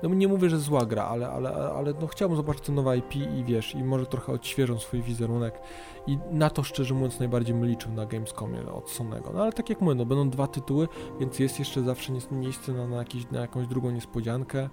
no 0.04 0.10
nie 0.10 0.28
mówię, 0.28 0.50
że 0.50 0.60
zła 0.60 0.86
gra, 0.86 1.04
ale, 1.04 1.30
ale, 1.30 1.56
ale 1.56 1.94
no 2.02 2.08
chciałbym 2.08 2.38
zobaczyć 2.38 2.66
to 2.66 2.72
nowe 2.72 2.98
IP 2.98 3.16
i 3.16 3.44
wiesz, 3.44 3.76
i 3.76 3.84
może 3.84 4.06
trochę 4.06 4.34
odświeżą 4.34 4.80
swój 4.80 5.02
wizerunek 5.02 5.60
i 6.08 6.18
na 6.32 6.50
to 6.50 6.64
szczerze 6.64 6.94
mówiąc 6.94 7.20
najbardziej 7.20 7.56
bym 7.56 7.66
liczył 7.66 7.92
na 7.92 8.06
Gamescomie 8.06 8.72
od 8.72 8.90
Sonego. 8.90 9.32
No 9.34 9.42
ale 9.42 9.52
tak 9.54 9.70
jak 9.70 9.82
mówię, 9.82 9.96
no 9.96 10.06
będą 10.06 10.30
dwa 10.30 10.48
tytuły, 10.48 10.88
więc 11.20 11.40
jest 11.40 11.60
jeszcze 11.60 11.82
zawsze 11.82 12.14
miejsce 12.32 12.74
na, 12.74 12.88
na, 12.88 12.98
jakiś, 12.98 13.32
na 13.32 13.42
jakąś 13.42 13.68
drugą 13.68 13.92
niespodziankę. 13.92 14.70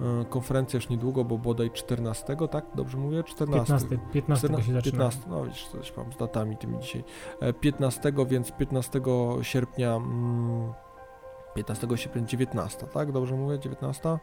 Yy, 0.00 0.24
konferencja 0.24 0.76
już 0.76 0.88
niedługo, 0.88 1.24
bo 1.24 1.38
bodaj 1.38 1.70
14, 1.70 2.36
tak? 2.50 2.64
Dobrze 2.74 2.98
mówię? 2.98 3.24
14. 3.24 3.88
15, 3.88 4.08
15 4.12 4.48
14, 4.48 4.66
się 4.66 4.72
zaczyna. 4.72 4.92
15, 4.92 5.20
no 5.30 5.44
widzisz, 5.44 5.68
coś 5.68 5.96
mam 5.96 6.12
z 6.12 6.16
datami 6.16 6.56
tymi 6.56 6.78
dzisiaj. 6.78 7.04
15, 7.60 8.08
e, 8.08 8.26
więc 8.26 8.52
15 8.52 9.00
sierpnia 9.42 9.96
mm, 9.96 10.72
15 11.54 11.88
sierpnia 11.96 12.22
19, 12.22 12.86
tak? 12.86 13.12
Dobrze 13.12 13.34
mówię? 13.34 13.58
19? 13.58 14.18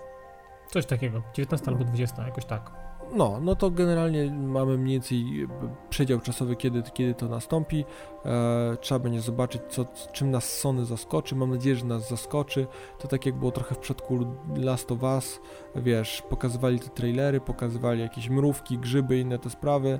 Coś 0.71 0.85
takiego, 0.85 1.21
19 1.33 1.67
albo 1.67 1.83
20, 1.83 2.25
jakoś 2.25 2.45
tak. 2.45 2.87
No, 3.13 3.39
no 3.41 3.55
to 3.55 3.71
generalnie 3.71 4.31
mamy 4.31 4.77
mniej 4.77 4.95
więcej 4.95 5.47
przedział 5.89 6.19
czasowy, 6.19 6.55
kiedy, 6.55 6.83
kiedy 6.93 7.13
to 7.13 7.27
nastąpi. 7.27 7.85
E, 8.25 8.77
trzeba 8.81 8.99
będzie 8.99 9.21
zobaczyć, 9.21 9.61
co, 9.69 9.85
czym 10.11 10.31
nas 10.31 10.57
Sony 10.57 10.85
zaskoczy. 10.85 11.35
Mam 11.35 11.49
nadzieję, 11.49 11.75
że 11.75 11.85
nas 11.85 12.09
zaskoczy. 12.09 12.67
To 12.99 13.07
tak 13.07 13.25
jak 13.25 13.35
było 13.35 13.51
trochę 13.51 13.75
w 13.75 13.77
przypadku 13.77 14.19
Last 14.55 14.91
of 14.91 15.03
Us, 15.03 15.39
wiesz, 15.75 16.23
pokazywali 16.29 16.79
te 16.79 16.89
trailery, 16.89 17.41
pokazywali 17.41 18.01
jakieś 18.01 18.29
mrówki, 18.29 18.77
grzyby, 18.77 19.19
inne 19.19 19.39
te 19.39 19.49
sprawy. 19.49 19.99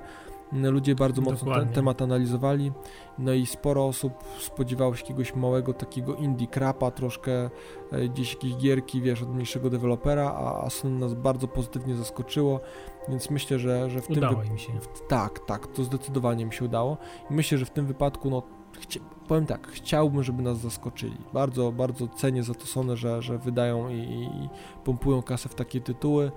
Ludzie 0.52 0.94
bardzo 0.94 1.22
mocno 1.22 1.54
ten 1.54 1.68
temat 1.68 2.02
analizowali, 2.02 2.72
no 3.18 3.32
i 3.32 3.46
sporo 3.46 3.86
osób 3.86 4.12
spodziewało 4.40 4.94
się 4.94 5.02
jakiegoś 5.02 5.34
małego 5.34 5.74
takiego 5.74 6.14
indie 6.14 6.46
krapa, 6.46 6.90
troszkę 6.90 7.50
e, 7.92 8.08
gdzieś 8.08 8.34
jakieś 8.34 8.56
gierki, 8.56 9.02
wiesz, 9.02 9.22
od 9.22 9.34
mniejszego 9.34 9.70
dewelopera, 9.70 10.34
a, 10.36 10.64
a 10.64 10.70
Sony 10.70 10.98
nas 10.98 11.14
bardzo 11.14 11.48
pozytywnie 11.48 11.96
zaskoczyło, 11.96 12.60
więc 13.08 13.30
myślę, 13.30 13.58
że, 13.58 13.90
że 13.90 14.00
w 14.00 14.10
udało 14.10 14.32
tym... 14.32 14.38
Udało 14.38 14.52
im 14.52 14.58
się. 14.58 14.72
Tak, 15.08 15.38
tak, 15.38 15.66
to 15.66 15.84
zdecydowanie 15.84 16.46
mi 16.46 16.52
się 16.52 16.64
udało 16.64 16.96
i 17.30 17.34
myślę, 17.34 17.58
że 17.58 17.64
w 17.64 17.70
tym 17.70 17.86
wypadku, 17.86 18.30
no, 18.30 18.42
chci... 18.80 19.00
powiem 19.28 19.46
tak, 19.46 19.68
chciałbym, 19.68 20.22
żeby 20.22 20.42
nas 20.42 20.58
zaskoczyli. 20.58 21.16
Bardzo, 21.32 21.72
bardzo 21.72 22.08
cenię 22.08 22.42
za 22.42 22.54
to 22.54 22.66
Sony, 22.66 22.96
że, 22.96 23.22
że 23.22 23.38
wydają 23.38 23.88
i, 23.88 23.98
i 23.98 24.48
pompują 24.84 25.22
kasę 25.22 25.48
w 25.48 25.54
takie 25.54 25.80
tytuły. 25.80 26.32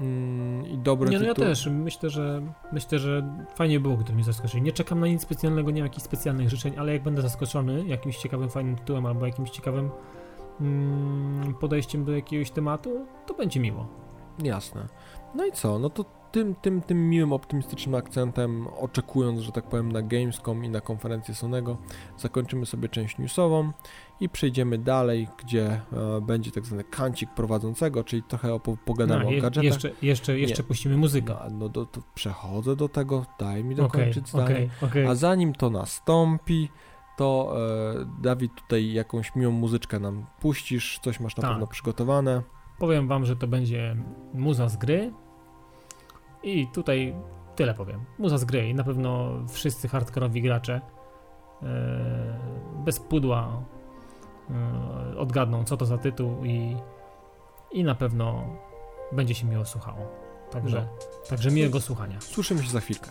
Mm, 0.00 0.66
i 0.66 0.78
dobre 0.78 1.10
Nie, 1.10 1.18
no 1.18 1.24
ja 1.24 1.34
też. 1.34 1.66
Myślę, 1.66 2.10
że 2.10 2.42
myślę, 2.72 2.98
że 2.98 3.34
fajnie 3.54 3.80
było, 3.80 3.96
gdyby 3.96 4.12
mnie 4.12 4.24
zaskoczyli. 4.24 4.62
Nie 4.62 4.72
czekam 4.72 5.00
na 5.00 5.06
nic 5.06 5.22
specjalnego, 5.22 5.70
nie 5.70 5.80
mam 5.80 5.86
jakichś 5.86 6.04
specjalnych 6.04 6.50
życzeń, 6.50 6.74
ale 6.78 6.92
jak 6.92 7.02
będę 7.02 7.22
zaskoczony 7.22 7.84
jakimś 7.86 8.16
ciekawym, 8.16 8.50
fajnym 8.50 8.76
tytułem 8.76 9.06
albo 9.06 9.26
jakimś 9.26 9.50
ciekawym 9.50 9.90
mm, 10.60 11.54
podejściem 11.54 12.04
do 12.04 12.12
jakiegoś 12.12 12.50
tematu, 12.50 13.06
to 13.26 13.34
będzie 13.34 13.60
miło. 13.60 13.86
Jasne. 14.42 14.88
No 15.34 15.46
i 15.46 15.52
co? 15.52 15.78
No 15.78 15.90
to 15.90 16.04
tym, 16.32 16.54
tym, 16.54 16.80
tym 16.80 17.10
miłym, 17.10 17.32
optymistycznym 17.32 17.94
akcentem, 17.94 18.66
oczekując, 18.80 19.40
że 19.40 19.52
tak 19.52 19.64
powiem, 19.64 19.92
na 19.92 20.02
Gamescom 20.02 20.64
i 20.64 20.68
na 20.68 20.80
konferencję 20.80 21.34
Sonego, 21.34 21.76
zakończymy 22.18 22.66
sobie 22.66 22.88
część 22.88 23.18
newsową 23.18 23.72
i 24.22 24.28
przejdziemy 24.28 24.78
dalej, 24.78 25.28
gdzie 25.44 25.66
e, 25.66 26.20
będzie 26.20 26.50
tak 26.50 26.66
zwany 26.66 26.84
kancik 26.84 27.30
prowadzącego, 27.30 28.04
czyli 28.04 28.22
trochę 28.22 28.60
pogadamy 28.84 29.24
no, 29.24 29.30
je, 29.30 29.38
o 29.38 29.42
gadżetach. 29.42 29.64
Jeszcze, 29.64 29.90
jeszcze, 30.02 30.38
jeszcze 30.38 30.62
puścimy 30.62 30.96
muzykę. 30.96 31.34
No, 31.44 31.58
no 31.58 31.68
do, 31.68 31.86
przechodzę 32.14 32.76
do 32.76 32.88
tego, 32.88 33.26
daj 33.38 33.64
mi 33.64 33.74
dokończyć 33.74 34.34
okay, 34.34 34.44
zdanie. 34.44 34.68
Okay, 34.78 34.88
okay. 34.90 35.08
A 35.08 35.14
zanim 35.14 35.54
to 35.54 35.70
nastąpi, 35.70 36.68
to 37.16 37.54
e, 38.00 38.22
Dawid 38.22 38.54
tutaj 38.54 38.92
jakąś 38.92 39.34
miłą 39.34 39.52
muzyczkę 39.52 40.00
nam 40.00 40.26
puścisz, 40.40 40.98
coś 41.02 41.20
masz 41.20 41.36
na 41.36 41.40
tak. 41.40 41.50
pewno 41.50 41.66
przygotowane. 41.66 42.42
Powiem 42.78 43.08
wam, 43.08 43.24
że 43.24 43.36
to 43.36 43.46
będzie 43.46 43.96
muza 44.34 44.68
z 44.68 44.76
gry, 44.76 45.12
i 46.42 46.66
tutaj 46.66 47.14
tyle 47.56 47.74
powiem. 47.74 48.04
Muza 48.18 48.38
z 48.38 48.44
gry 48.44 48.68
i 48.68 48.74
na 48.74 48.84
pewno 48.84 49.30
wszyscy 49.48 49.88
hardkorowi 49.88 50.42
gracze 50.42 50.80
e, 51.62 52.38
bez 52.84 53.00
pudła 53.00 53.62
odgadną, 55.18 55.64
co 55.64 55.76
to 55.76 55.86
za 55.86 55.98
tytuł 55.98 56.44
i, 56.44 56.76
i 57.72 57.84
na 57.84 57.94
pewno 57.94 58.44
będzie 59.12 59.34
się 59.34 59.46
miło 59.46 59.64
słuchało. 59.64 60.08
Także, 60.50 60.86
no. 60.92 61.26
także 61.28 61.50
miłego 61.50 61.80
słuchania. 61.80 62.20
Słyszymy 62.20 62.62
się 62.62 62.70
za 62.70 62.80
chwilkę. 62.80 63.10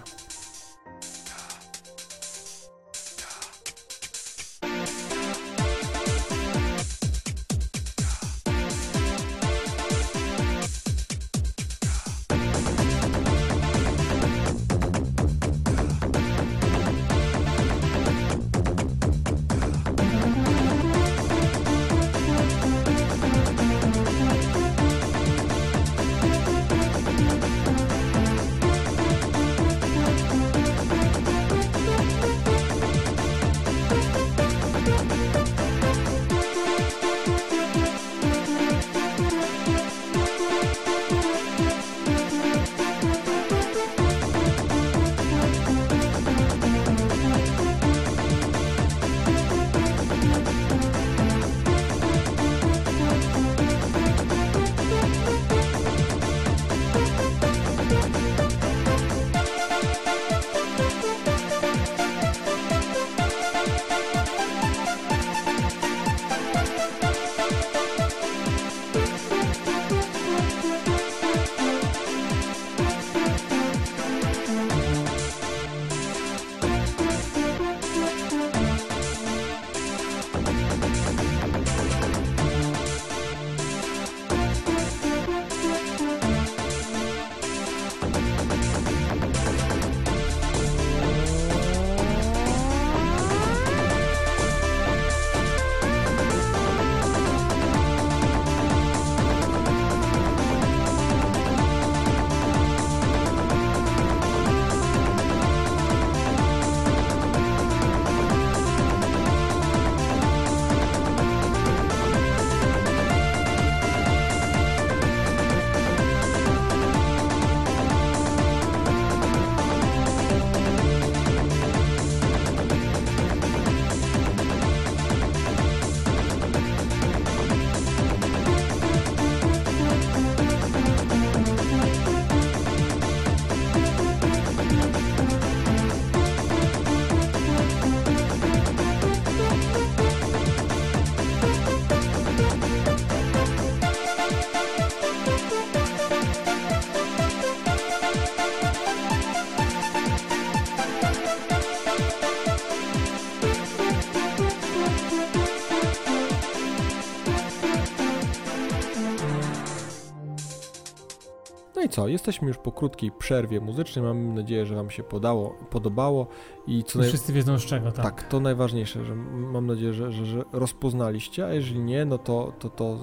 Co, 161.92 162.08
jesteśmy 162.08 162.48
już 162.48 162.58
po 162.58 162.72
krótkiej 162.72 163.12
przerwie 163.12 163.62
muzycznej, 163.62 164.06
mam 164.06 164.36
nadzieję, 164.36 164.66
że 164.66 164.76
Wam 164.76 164.90
się 164.90 165.04
podało, 165.04 165.56
podobało 165.70 166.28
i 166.68 166.84
co 166.84 167.00
naj... 167.00 167.08
Wszyscy 167.08 167.34
wiedzą 167.34 167.60
z 167.60 167.66
czego, 167.66 167.92
tak. 167.92 168.06
Tak, 168.06 168.28
to 168.28 168.40
najważniejsze, 168.40 169.06
że 169.06 169.16
mam 169.16 169.68
nadzieję, 169.68 169.94
że, 169.94 170.12
że, 170.12 170.26
że 170.26 170.44
rozpoznaliście, 170.54 171.46
a 171.46 171.54
jeżeli 171.54 171.80
nie, 171.80 172.06
no 172.06 172.18
to, 172.18 172.54
to, 172.60 172.70
to 172.70 172.98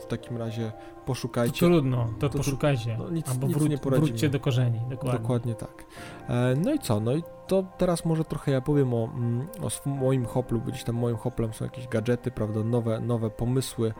w 0.00 0.06
takim 0.06 0.36
razie 0.36 0.72
poszukajcie. 1.06 1.60
To 1.60 1.66
trudno, 1.66 2.08
to, 2.18 2.28
to 2.28 2.38
poszukajcie, 2.38 2.96
no, 2.98 3.10
nic, 3.10 3.28
albo 3.28 3.46
nic 3.46 3.68
nie 3.68 3.78
poradzimy. 3.78 4.08
wróćcie 4.08 4.28
do 4.28 4.40
korzeni, 4.40 4.80
dokładnie. 4.90 5.20
Dokładnie 5.20 5.54
tak. 5.54 5.84
E, 6.28 6.54
no 6.64 6.72
i 6.74 6.78
co, 6.78 7.00
no 7.00 7.14
i 7.14 7.22
to 7.46 7.64
teraz 7.78 8.04
może 8.04 8.24
trochę 8.24 8.52
ja 8.52 8.60
powiem 8.60 8.94
o, 8.94 9.04
mm, 9.04 9.46
o 9.62 9.88
moim 9.88 10.24
hoplu, 10.24 10.60
bo 10.60 10.66
gdzieś 10.70 10.84
tam 10.84 10.96
moim 10.96 11.16
hoplem 11.16 11.52
są 11.52 11.64
jakieś 11.64 11.88
gadżety, 11.88 12.30
prawda, 12.30 12.64
nowe, 12.64 13.00
nowe 13.00 13.30
pomysły, 13.30 13.92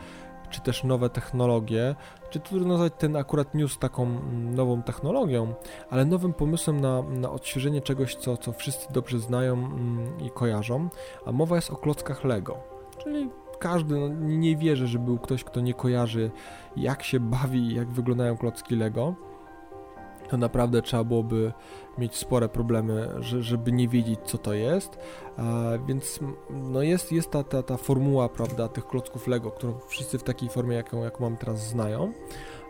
czy 0.50 0.60
też 0.60 0.84
nowe 0.84 1.10
technologie, 1.10 1.94
czy 2.30 2.40
trudno 2.40 2.68
nazwać 2.68 2.92
ten 2.98 3.16
akurat 3.16 3.54
news 3.54 3.78
taką 3.78 4.02
mm, 4.02 4.54
nową 4.54 4.82
technologią, 4.82 5.54
ale 5.90 6.04
nowym 6.04 6.32
pomysłem 6.32 6.80
na, 6.80 7.02
na 7.02 7.30
odświeżenie 7.30 7.80
czegoś, 7.80 8.14
co, 8.14 8.36
co 8.36 8.52
wszyscy 8.52 8.92
dobrze 8.92 9.18
znają 9.18 9.52
mm, 9.54 10.20
i 10.26 10.30
kojarzą, 10.30 10.88
a 11.26 11.32
mowa 11.32 11.56
jest 11.56 11.70
o 11.70 11.76
klockach 11.76 12.24
Lego, 12.24 12.58
czyli 13.02 13.30
każdy 13.58 14.00
no, 14.00 14.08
nie 14.08 14.56
wierzy, 14.56 14.86
że 14.86 14.98
był 14.98 15.18
ktoś, 15.18 15.44
kto 15.44 15.60
nie 15.60 15.74
kojarzy 15.74 16.30
jak 16.76 17.02
się 17.02 17.20
bawi, 17.20 17.74
jak 17.74 17.88
wyglądają 17.88 18.36
klocki 18.36 18.76
Lego. 18.76 19.14
To 20.28 20.36
naprawdę 20.36 20.82
trzeba 20.82 21.04
byłoby 21.04 21.52
mieć 21.98 22.16
spore 22.16 22.48
problemy, 22.48 23.08
żeby 23.20 23.72
nie 23.72 23.88
wiedzieć, 23.88 24.20
co 24.24 24.38
to 24.38 24.54
jest. 24.54 24.98
Więc 25.86 26.20
no 26.50 26.82
jest, 26.82 27.12
jest 27.12 27.30
ta, 27.30 27.44
ta, 27.44 27.62
ta 27.62 27.76
formuła, 27.76 28.28
prawda, 28.28 28.68
tych 28.68 28.86
klocków 28.86 29.26
Lego, 29.26 29.50
którą 29.50 29.78
wszyscy 29.88 30.18
w 30.18 30.22
takiej 30.22 30.48
formie, 30.48 30.76
jaką, 30.76 31.04
jaką 31.04 31.24
mam 31.24 31.36
teraz, 31.36 31.68
znają. 31.68 32.12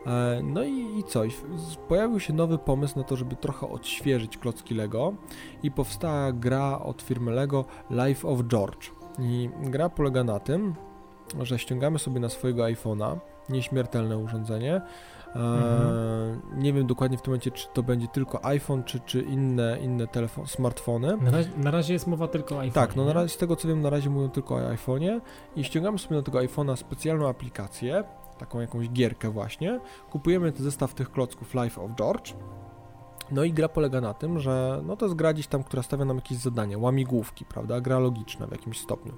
E, 0.06 0.40
no 0.42 0.64
i, 0.64 0.98
i 0.98 1.04
co? 1.04 1.22
Pojawił 1.88 2.20
się 2.20 2.32
nowy 2.32 2.58
pomysł 2.58 2.98
na 2.98 3.04
to, 3.04 3.16
żeby 3.16 3.36
trochę 3.36 3.68
odświeżyć 3.68 4.38
klocki 4.38 4.74
Lego 4.74 5.14
i 5.62 5.70
powstała 5.70 6.32
gra 6.32 6.78
od 6.78 7.02
firmy 7.02 7.30
Lego 7.30 7.64
Life 7.90 8.28
of 8.28 8.40
George. 8.42 8.90
I 9.18 9.50
gra 9.62 9.88
polega 9.88 10.24
na 10.24 10.40
tym, 10.40 10.74
że 11.42 11.58
ściągamy 11.58 11.98
sobie 11.98 12.20
na 12.20 12.28
swojego 12.28 12.62
iPhone'a 12.62 13.18
nieśmiertelne 13.48 14.18
urządzenie, 14.18 14.80
Mhm. 15.34 16.40
Nie 16.62 16.72
wiem 16.72 16.86
dokładnie 16.86 17.18
w 17.18 17.22
tym 17.22 17.30
momencie, 17.30 17.50
czy 17.50 17.68
to 17.74 17.82
będzie 17.82 18.08
tylko 18.08 18.44
iPhone, 18.44 18.84
czy, 18.84 19.00
czy 19.00 19.22
inne, 19.22 19.78
inne 19.82 20.06
telefon, 20.06 20.46
smartfony. 20.46 21.16
Na 21.16 21.30
razie, 21.30 21.50
na 21.56 21.70
razie 21.70 21.92
jest 21.92 22.06
mowa 22.06 22.28
tylko 22.28 22.56
o 22.56 22.60
iPhone. 22.60 22.86
Tak, 22.86 22.96
no 22.96 23.04
na 23.04 23.12
razie, 23.12 23.28
z 23.28 23.36
tego 23.36 23.56
co 23.56 23.68
wiem, 23.68 23.80
na 23.80 23.90
razie 23.90 24.10
mówią 24.10 24.28
tylko 24.28 24.54
o 24.54 24.58
iPhone'ie 24.58 25.20
i 25.56 25.64
ściągamy 25.64 25.98
sobie 25.98 26.16
na 26.16 26.22
tego 26.22 26.38
iPhone'a 26.38 26.76
specjalną 26.76 27.28
aplikację, 27.28 28.04
taką 28.38 28.60
jakąś 28.60 28.90
gierkę 28.90 29.30
właśnie. 29.30 29.80
Kupujemy 30.10 30.52
ten 30.52 30.64
zestaw 30.64 30.94
tych 30.94 31.10
klocków 31.10 31.54
Life 31.54 31.82
of 31.82 31.90
George. 31.96 32.34
No 33.30 33.44
i 33.44 33.52
gra 33.52 33.68
polega 33.68 34.00
na 34.00 34.14
tym, 34.14 34.38
że 34.38 34.82
no 34.86 34.96
to 34.96 35.06
jest 35.06 35.16
gra 35.16 35.32
gdzieś 35.32 35.46
tam, 35.46 35.64
która 35.64 35.82
stawia 35.82 36.04
nam 36.04 36.16
jakieś 36.16 36.38
zadanie, 36.38 36.78
łamigłówki, 36.78 37.44
prawda? 37.44 37.80
Gra 37.80 37.98
logiczna 37.98 38.46
w 38.46 38.50
jakimś 38.50 38.80
stopniu. 38.80 39.12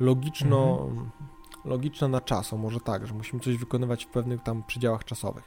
Logiczno, 0.00 0.78
mhm 0.90 1.10
logiczna 1.66 2.08
na 2.08 2.20
czas, 2.20 2.52
o 2.52 2.56
może 2.56 2.80
tak, 2.80 3.06
że 3.06 3.14
musimy 3.14 3.42
coś 3.42 3.56
wykonywać 3.56 4.04
w 4.04 4.08
pewnych 4.08 4.42
tam 4.42 4.62
przedziałach 4.62 5.04
czasowych. 5.04 5.44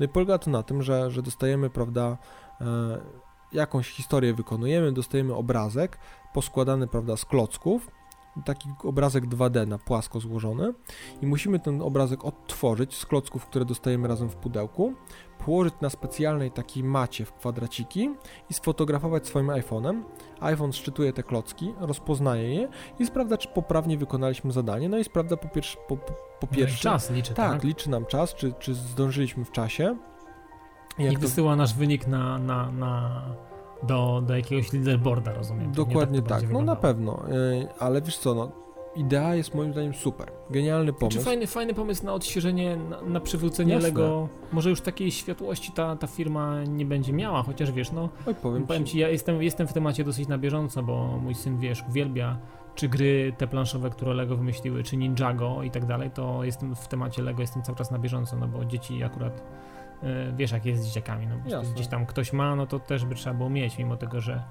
No 0.00 0.06
i 0.06 0.08
polega 0.08 0.38
to 0.38 0.50
na 0.50 0.62
tym, 0.62 0.82
że, 0.82 1.10
że 1.10 1.22
dostajemy, 1.22 1.70
prawda, 1.70 2.18
e, 2.60 3.00
jakąś 3.52 3.90
historię 3.90 4.34
wykonujemy, 4.34 4.92
dostajemy 4.92 5.34
obrazek 5.34 5.98
poskładany, 6.34 6.86
prawda, 6.86 7.16
z 7.16 7.24
klocków, 7.24 7.90
taki 8.44 8.68
obrazek 8.84 9.26
2D 9.26 9.66
na 9.66 9.78
płasko 9.78 10.20
złożony 10.20 10.74
i 11.22 11.26
musimy 11.26 11.60
ten 11.60 11.82
obrazek 11.82 12.24
odtworzyć 12.24 12.94
z 12.94 13.06
klocków, 13.06 13.46
które 13.46 13.64
dostajemy 13.64 14.08
razem 14.08 14.28
w 14.28 14.36
pudełku, 14.36 14.94
położyć 15.46 15.74
na 15.80 15.90
specjalnej 15.90 16.50
takiej 16.50 16.84
macie 16.84 17.24
w 17.24 17.32
kwadraciki 17.32 18.10
i 18.50 18.54
sfotografować 18.54 19.26
swoim 19.26 19.46
iPhone'em. 19.46 20.02
iPhone 20.40 20.72
szczytuje 20.72 21.12
te 21.12 21.22
klocki, 21.22 21.74
rozpoznaje 21.80 22.54
je 22.54 22.68
i 22.98 23.06
sprawdza, 23.06 23.38
czy 23.38 23.48
poprawnie 23.48 23.98
wykonaliśmy 23.98 24.52
zadanie. 24.52 24.88
No 24.88 24.98
i 24.98 25.04
sprawdza 25.04 25.36
po, 25.36 25.48
pierwsze, 25.48 25.78
po, 25.88 25.96
po 25.96 26.12
no 26.42 26.48
pierwsze... 26.56 26.82
czas 26.82 27.10
liczy, 27.10 27.34
tak? 27.34 27.52
Tak, 27.52 27.64
liczy 27.64 27.90
nam 27.90 28.06
czas, 28.06 28.34
czy, 28.34 28.52
czy 28.58 28.74
zdążyliśmy 28.74 29.44
w 29.44 29.50
czasie. 29.50 29.96
I 30.98 31.16
wysyła 31.16 31.52
to... 31.52 31.56
nasz 31.56 31.74
wynik 31.74 32.06
na, 32.06 32.38
na, 32.38 32.72
na 32.72 33.22
do, 33.82 34.22
do 34.26 34.36
jakiegoś 34.36 34.72
leaderboarda, 34.72 35.32
rozumiem. 35.32 35.72
Dokładnie 35.72 36.22
tak, 36.22 36.40
tak. 36.40 36.50
no 36.50 36.62
na 36.62 36.76
pewno, 36.76 37.22
yy, 37.28 37.68
ale 37.78 38.02
wiesz 38.02 38.18
co, 38.18 38.34
no 38.34 38.52
idea 38.96 39.34
jest 39.34 39.54
moim 39.54 39.72
zdaniem 39.72 39.94
super. 39.94 40.32
Genialny 40.50 40.84
znaczy, 40.84 41.00
pomysł. 41.00 41.20
Znaczy 41.20 41.24
fajny, 41.24 41.46
fajny 41.46 41.74
pomysł 41.74 42.06
na 42.06 42.14
odświeżenie, 42.14 42.76
na, 42.76 43.02
na 43.02 43.20
przywrócenie 43.20 43.72
Jasne. 43.72 43.88
Lego. 43.88 44.28
Może 44.52 44.70
już 44.70 44.80
takiej 44.80 45.10
światłości 45.10 45.72
ta, 45.72 45.96
ta 45.96 46.06
firma 46.06 46.64
nie 46.64 46.84
będzie 46.84 47.12
miała, 47.12 47.42
chociaż 47.42 47.72
wiesz, 47.72 47.92
no. 47.92 48.08
Oj, 48.26 48.34
powiem, 48.34 48.66
powiem 48.66 48.84
ci, 48.84 48.98
ja 48.98 49.08
jestem, 49.08 49.42
jestem 49.42 49.66
w 49.66 49.72
temacie 49.72 50.04
dosyć 50.04 50.28
na 50.28 50.38
bieżąco, 50.38 50.82
bo 50.82 51.18
mój 51.22 51.34
syn, 51.34 51.58
wiesz, 51.58 51.84
uwielbia 51.88 52.38
czy 52.74 52.88
gry 52.88 53.32
te 53.38 53.46
planszowe, 53.46 53.90
które 53.90 54.14
Lego 54.14 54.36
wymyśliły, 54.36 54.82
czy 54.82 54.96
Ninjago 54.96 55.62
i 55.62 55.70
tak 55.70 55.86
dalej, 55.86 56.10
to 56.10 56.44
jestem 56.44 56.76
w 56.76 56.88
temacie 56.88 57.22
Lego, 57.22 57.40
jestem 57.40 57.62
cały 57.62 57.78
czas 57.78 57.90
na 57.90 57.98
bieżąco, 57.98 58.36
no 58.36 58.48
bo 58.48 58.64
dzieci 58.64 59.02
akurat 59.02 59.42
E, 60.02 60.32
wiesz 60.36 60.52
jak 60.52 60.66
jest 60.66 60.82
z 60.82 60.86
dzieciakami, 60.86 61.26
no 61.26 61.62
gdzieś 61.74 61.86
tam 61.86 62.06
ktoś 62.06 62.32
ma, 62.32 62.56
no 62.56 62.66
to 62.66 62.78
też 62.78 63.04
by 63.04 63.14
trzeba 63.14 63.34
było 63.34 63.50
mieć, 63.50 63.78
mimo 63.78 63.96
tego, 63.96 64.20
że 64.20 64.42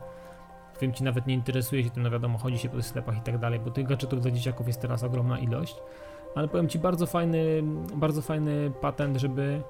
wiem 0.82 0.94
ci 0.94 1.04
nawet 1.04 1.28
nie 1.28 1.34
interesuje 1.34 1.84
się 1.84 1.90
tym, 1.90 2.04
no 2.04 2.12
wiadomo, 2.12 2.38
chodzi 2.38 2.58
się 2.58 2.70
po 2.70 2.82
sklepach 2.82 3.18
i 3.18 3.22
tak 3.22 3.38
dalej, 3.38 3.60
bo 3.60 3.72
tych 3.72 3.88
gadżetów 3.88 4.22
dla 4.22 4.32
dzieciaków 4.32 4.68
jest 4.68 4.82
teraz 4.82 5.04
ogromna 5.04 5.40
ilość, 5.40 5.76
ale 6.36 6.48
powiem 6.48 6.70
ci 6.70 6.80
bardzo 6.80 7.06
fajny, 7.06 7.64
bardzo 7.96 8.22
fajny 8.22 8.72
patent, 8.82 9.18
żeby 9.18 9.62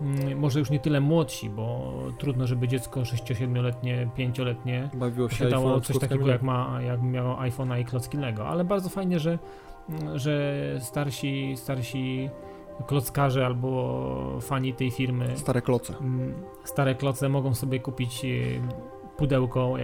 mm, 0.00 0.38
może 0.38 0.58
już 0.58 0.70
nie 0.70 0.80
tyle 0.80 1.00
młodsi, 1.00 1.50
bo 1.50 1.92
trudno, 2.18 2.46
żeby 2.46 2.68
dziecko 2.68 3.00
6-7-letnie, 3.00 4.08
5-letnie 4.18 4.90
bawiło 4.94 5.28
się 5.28 5.48
coś 5.82 5.98
takiego 5.98 6.26
jak, 6.26 6.42
ma, 6.42 6.78
jak 6.82 7.02
miało 7.02 7.36
iPhone'a 7.36 7.80
i 7.80 7.84
klocki 7.84 8.16
Lego, 8.16 8.48
ale 8.48 8.64
bardzo 8.64 8.88
fajnie, 8.88 9.18
że, 9.18 9.38
że 10.14 10.52
starsi, 10.80 11.54
starsi 11.56 12.30
klockarze 12.86 13.46
albo 13.46 14.38
fani 14.40 14.74
tej 14.74 14.90
firmy. 14.90 15.36
Stare 15.36 15.62
kloce. 15.62 15.94
Mm, 16.00 16.34
stare 16.64 16.94
kloce 16.94 17.28
mogą 17.28 17.54
sobie 17.54 17.80
kupić 17.80 18.26
pudełko 19.16 19.74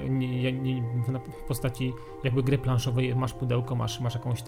w 1.44 1.48
postaci 1.48 1.92
jakby 2.24 2.42
gry 2.42 2.58
planszowej, 2.58 3.16
masz 3.16 3.32
pudełko, 3.32 3.74
masz, 3.74 4.00
masz 4.00 4.14
jakąś 4.14 4.42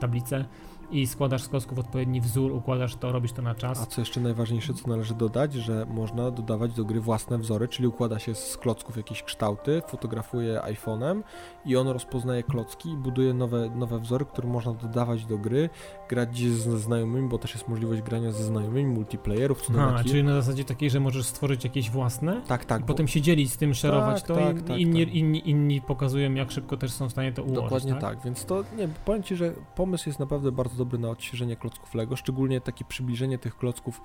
tablicę 0.00 0.44
i 0.92 1.06
składasz 1.06 1.42
z 1.42 1.48
klocków 1.48 1.78
odpowiedni 1.78 2.20
wzór, 2.20 2.52
układasz 2.52 2.96
to, 2.96 3.12
robisz 3.12 3.32
to 3.32 3.42
na 3.42 3.54
czas. 3.54 3.82
A 3.82 3.86
co 3.86 4.00
jeszcze 4.00 4.20
najważniejsze, 4.20 4.74
co 4.74 4.88
należy 4.88 5.14
dodać, 5.14 5.54
że 5.54 5.86
można 5.90 6.30
dodawać 6.30 6.72
do 6.72 6.84
gry 6.84 7.00
własne 7.00 7.38
wzory, 7.38 7.68
czyli 7.68 7.88
układa 7.88 8.18
się 8.18 8.34
z 8.34 8.56
klocków 8.56 8.96
jakieś 8.96 9.22
kształty, 9.22 9.82
fotografuje 9.88 10.60
iPhone'em 10.60 11.22
i 11.64 11.76
on 11.76 11.88
rozpoznaje 11.88 12.42
klocki 12.42 12.90
i 12.90 12.96
buduje 12.96 13.34
nowe, 13.34 13.70
nowe 13.70 13.98
wzory, 13.98 14.24
które 14.24 14.48
można 14.48 14.72
dodawać 14.74 15.26
do 15.26 15.38
gry, 15.38 15.70
grać 16.08 16.38
ze 16.38 16.78
znajomymi, 16.78 17.28
bo 17.28 17.38
też 17.38 17.54
jest 17.54 17.68
możliwość 17.68 18.02
grania 18.02 18.32
ze 18.32 18.44
znajomymi, 18.44 18.94
multiplayerów. 18.94 19.62
A, 19.78 20.04
czyli 20.04 20.24
na 20.24 20.42
zasadzie 20.42 20.64
takiej, 20.64 20.90
że 20.90 21.00
możesz 21.00 21.26
stworzyć 21.26 21.64
jakieś 21.64 21.90
własne? 21.90 22.42
Tak, 22.48 22.64
tak. 22.64 22.82
I 22.82 22.84
potem 22.84 23.08
się 23.08 23.20
dzielić 23.20 23.52
z 23.52 23.56
tym, 23.56 23.74
szerować 23.74 24.22
tak, 24.22 24.28
to 24.28 24.34
tak, 24.34 24.58
i 24.58 24.62
tak, 24.62 24.78
inni, 24.78 25.06
tak. 25.06 25.14
Inni, 25.14 25.50
inni 25.50 25.80
pokazują, 25.80 26.34
jak 26.34 26.50
szybko 26.50 26.76
też 26.76 26.92
są 26.92 27.08
w 27.08 27.12
stanie 27.12 27.32
to 27.32 27.42
ułożyć. 27.42 27.62
Dokładnie 27.62 27.92
tak, 27.92 28.00
tak 28.00 28.24
więc 28.24 28.44
to, 28.44 28.64
nie, 28.78 28.88
powiem 29.04 29.22
Ci, 29.22 29.36
że 29.36 29.52
pomysł 29.74 30.08
jest 30.08 30.18
naprawdę 30.18 30.52
bardzo 30.52 30.81
dobry 30.84 30.98
na 30.98 31.10
odświeżenie 31.10 31.56
klocków 31.56 31.94
Lego, 31.94 32.16
szczególnie 32.16 32.60
takie 32.60 32.84
przybliżenie 32.84 33.38
tych 33.38 33.56
klocków 33.56 34.00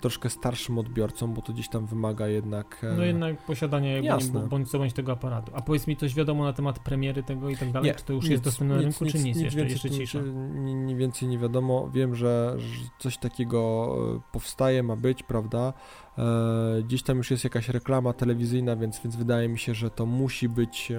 troszkę 0.00 0.30
starszym 0.30 0.78
odbiorcom, 0.78 1.34
bo 1.34 1.42
to 1.42 1.52
gdzieś 1.52 1.68
tam 1.68 1.86
wymaga 1.86 2.28
jednak... 2.28 2.84
E... 2.84 2.96
No 2.96 3.04
jednak 3.04 3.38
posiadanie 3.38 4.00
Jasne. 4.00 4.46
bądź 4.48 4.70
co 4.70 4.78
bądź 4.78 4.92
tego 4.92 5.12
aparatu. 5.12 5.52
A 5.54 5.62
powiedz 5.62 5.86
mi 5.86 5.96
coś 5.96 6.14
wiadomo 6.14 6.44
na 6.44 6.52
temat 6.52 6.78
premiery 6.78 7.22
tego 7.22 7.50
i 7.50 7.56
tak 7.56 7.72
dalej? 7.72 7.90
Nie, 7.90 7.94
czy 7.94 8.04
to 8.04 8.12
już 8.12 8.24
nic, 8.24 8.30
jest 8.30 8.44
dostępne 8.44 8.74
na 8.74 8.82
rynku, 8.82 9.04
nic, 9.04 9.12
czy 9.12 9.18
nic, 9.18 9.36
nic 9.36 9.44
jeszcze, 9.44 9.60
jeszcze 9.60 9.90
cisza? 9.90 10.18
Nic 10.54 10.98
więcej 10.98 11.28
nie 11.28 11.38
wiadomo. 11.38 11.90
Wiem, 11.90 12.14
że, 12.14 12.54
że 12.58 12.84
coś 12.98 13.18
takiego 13.18 13.88
e, 14.16 14.20
powstaje, 14.32 14.82
ma 14.82 14.96
być, 14.96 15.22
prawda? 15.22 15.72
E, 16.18 16.82
gdzieś 16.82 17.02
tam 17.02 17.16
już 17.16 17.30
jest 17.30 17.44
jakaś 17.44 17.68
reklama 17.68 18.12
telewizyjna, 18.12 18.76
więc, 18.76 19.00
więc 19.02 19.16
wydaje 19.16 19.48
mi 19.48 19.58
się, 19.58 19.74
że 19.74 19.90
to 19.90 20.06
musi 20.06 20.48
być 20.48 20.92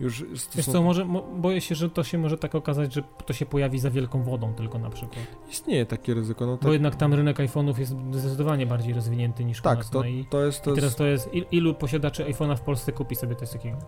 już... 0.00 0.24
Wiesz 0.56 0.66
co, 0.66 0.82
może, 0.82 1.06
boję 1.36 1.60
się, 1.60 1.74
że 1.74 1.90
to 1.90 2.04
się 2.04 2.18
może 2.18 2.38
tak 2.38 2.54
okazać, 2.54 2.94
że 2.94 3.02
to 3.26 3.32
się 3.32 3.46
pojawi 3.46 3.78
za 3.78 3.90
wielką 3.90 4.22
wodą 4.22 4.54
tylko 4.54 4.78
na 4.78 4.90
przykład. 4.90 5.26
Istnieje 5.50 5.86
takie 5.86 6.14
ryzyko. 6.14 6.46
No 6.46 6.56
tak. 6.56 6.66
Bo 6.66 6.72
jednak 6.72 6.96
tam 6.96 7.14
rynek 7.14 7.38
iPhone'ów 7.38 7.78
jest 7.78 7.96
zdecydowanie 8.12 8.66
bardziej 8.66 8.94
rozwinięty 8.94 9.44
niż 9.44 9.60
tak, 9.60 9.74
u 9.74 9.78
nas. 9.78 9.90
To, 9.90 10.00
no 10.00 10.04
i, 10.04 10.24
to 10.30 10.44
jest, 10.44 10.62
to 10.62 10.72
i 10.72 10.74
teraz 10.74 10.96
to 10.96 11.06
jest, 11.06 11.30
ilu 11.50 11.74
posiadaczy 11.74 12.24
iPhone'a 12.24 12.56
w 12.56 12.60
Polsce 12.60 12.92
kupi 12.92 13.16
sobie 13.16 13.36
coś 13.36 13.50
takiego? 13.50 13.78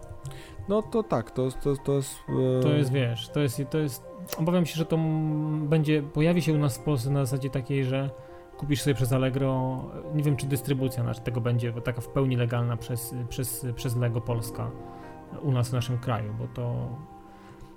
No 0.69 0.83
to 0.83 1.03
tak, 1.03 1.31
to, 1.31 1.51
to, 1.51 1.77
to 1.77 1.93
jest... 1.93 2.17
E... 2.59 2.63
To 2.63 2.69
jest, 2.69 2.93
wiesz, 2.93 3.29
to 3.29 3.41
jest, 3.41 3.63
to 3.71 3.79
jest... 3.79 4.05
Obawiam 4.39 4.67
się, 4.67 4.77
że 4.77 4.87
to 4.87 4.99
będzie, 5.69 6.03
pojawi 6.03 6.43
się 6.43 6.53
u 6.53 6.59
nas 6.59 6.79
w 6.79 6.81
Polsce 6.83 7.11
na 7.11 7.25
zasadzie 7.25 7.51
takiej, 7.51 7.85
że 7.85 8.11
kupisz 8.65 8.83
sobie 8.83 8.95
przez 8.95 9.13
Allegro, 9.13 9.83
nie 10.15 10.23
wiem 10.23 10.37
czy 10.37 10.47
dystrybucja 10.47 11.03
znaczy 11.03 11.21
tego 11.21 11.41
będzie 11.41 11.73
taka 11.73 12.01
w 12.01 12.09
pełni 12.09 12.37
legalna 12.37 12.77
przez, 12.77 13.15
przez, 13.29 13.67
przez 13.77 13.97
Lego 13.97 14.21
Polska 14.21 14.71
u 15.43 15.53
nas 15.53 15.69
w 15.69 15.73
naszym 15.73 15.99
kraju, 15.99 16.35
bo 16.39 16.47
to. 16.47 16.89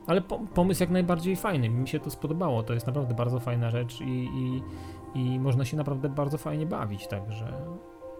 Ale 0.07 0.21
pomysł 0.53 0.83
jak 0.83 0.89
najbardziej 0.89 1.35
fajny, 1.35 1.69
mi 1.69 1.88
się 1.88 1.99
to 1.99 2.09
spodobało. 2.09 2.63
To 2.63 2.73
jest 2.73 2.88
naprawdę 2.88 3.13
bardzo 3.13 3.39
fajna 3.39 3.69
rzecz 3.69 4.01
i, 4.01 4.29
i, 4.35 4.63
i 5.15 5.39
można 5.39 5.65
się 5.65 5.77
naprawdę 5.77 6.09
bardzo 6.09 6.38
fajnie 6.38 6.65
bawić, 6.65 7.07
także 7.07 7.53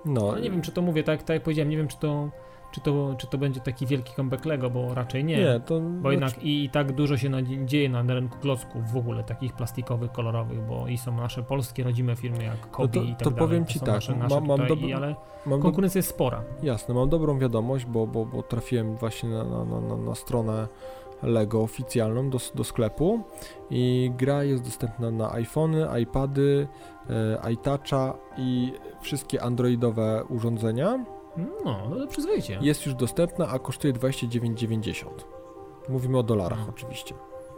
No. 0.06 0.22
no 0.22 0.40
nie 0.40 0.52
wiem, 0.52 0.62
czy 0.62 0.72
to 0.72 0.82
mówię, 0.82 1.04
tak, 1.04 1.24
tak 1.24 1.34
jak 1.34 1.44
powiedziałem, 1.44 1.70
nie 1.70 1.78
wiem, 1.78 1.88
czy 1.88 2.00
to 2.00 2.30
czy 2.72 2.82
to, 2.82 3.16
czy 3.18 3.28
to 3.28 3.38
będzie 3.38 3.60
taki 3.60 3.86
wielki 3.86 4.14
comeback 4.16 4.46
Lego, 4.46 4.70
bo 4.70 4.94
raczej 4.94 5.24
nie. 5.24 5.38
Nie, 5.38 5.60
to... 5.60 5.80
Bo 5.80 6.12
jednak 6.12 6.30
znaczy- 6.30 6.46
i, 6.46 6.64
i 6.64 6.70
tak 6.70 6.92
dużo 6.92 7.18
się 7.18 7.30
dzieje 7.66 7.90
na 7.90 8.02
rynku 8.02 8.38
klocków 8.40 8.92
w 8.92 8.98
ogóle, 8.98 9.24
takich 9.24 9.54
plastikowych, 9.54 10.12
kolorowych, 10.12 10.62
bo 10.68 10.88
i 10.88 10.98
są 10.98 11.16
nasze 11.16 11.44
polskie 11.44 11.84
rodzime 11.84 12.16
firmy 12.16 12.44
jak 12.44 12.72
Kobi 12.72 13.00
no 13.00 13.06
to, 13.06 13.10
i 13.10 13.12
tak 13.12 13.20
to 13.20 13.32
dalej. 13.32 13.40
powiem 13.40 13.66
Ci 13.66 13.80
tak, 13.80 13.88
nasze, 13.88 14.16
nasze 14.16 14.36
mam, 14.36 14.46
mam 14.48 14.62
ale 14.96 15.16
mam 15.46 15.62
konkurencja 15.62 16.00
jest 16.00 16.10
spora. 16.10 16.44
Jasne, 16.64 16.94
mam 16.94 17.10
dobrą 17.10 17.40
wiadomość, 17.40 17.86
bo, 17.86 18.08
bo, 18.08 18.26
bo 18.26 18.44
trafiłem 18.44 18.96
właśnie 18.96 19.30
na, 19.30 19.44
na, 19.44 19.82
na, 19.82 19.98
na 19.98 20.16
stronę 20.16 20.68
Lego 21.24 21.62
oficjalną 21.62 22.30
do, 22.30 22.38
do 22.56 22.64
sklepu 22.64 23.24
i 23.70 24.12
gra 24.18 24.44
jest 24.44 24.64
dostępna 24.64 25.12
na 25.12 25.32
iPhony, 25.32 25.88
iPady, 26.02 26.68
e, 27.10 27.52
iToucha 27.52 28.14
i 28.38 28.74
wszystkie 29.02 29.44
androidowe 29.44 30.24
urządzenia 30.30 31.06
no, 31.66 31.90
no 31.90 31.96
to 31.96 32.08
przyzwoicie. 32.08 32.60
Jest 32.62 32.86
już 32.86 32.96
dostępna, 32.96 33.48
a 33.48 33.60
kosztuje 33.60 33.94
29,90. 33.94 35.06
Mówimy 35.90 36.18
o 36.18 36.24
dolarach 36.24 36.58
hmm. 36.58 36.76
oczywiście. 36.76 37.16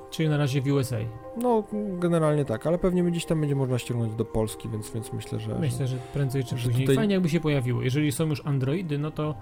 Czyli 0.10 0.30
na 0.30 0.38
razie 0.38 0.62
w 0.62 0.68
USA. 0.68 0.98
No, 1.38 1.64
generalnie 2.00 2.46
tak, 2.46 2.68
ale 2.68 2.78
pewnie 2.78 3.04
gdzieś 3.04 3.26
tam 3.26 3.40
będzie 3.40 3.56
można 3.56 3.80
ściągnąć 3.80 4.16
do 4.16 4.26
Polski, 4.26 4.70
więc, 4.70 4.92
więc 4.92 5.14
myślę, 5.14 5.40
że... 5.40 5.60
Myślę, 5.60 5.88
że 5.88 5.98
prędzej 6.14 6.44
czy 6.44 6.56
później. 6.56 6.82
Tutaj... 6.82 6.96
Fajnie 6.96 7.14
jakby 7.14 7.30
się 7.30 7.40
pojawiły. 7.40 7.84
Jeżeli 7.84 8.12
są 8.12 8.26
już 8.28 8.46
Androidy, 8.46 8.98
no 8.98 9.12
to 9.12 9.36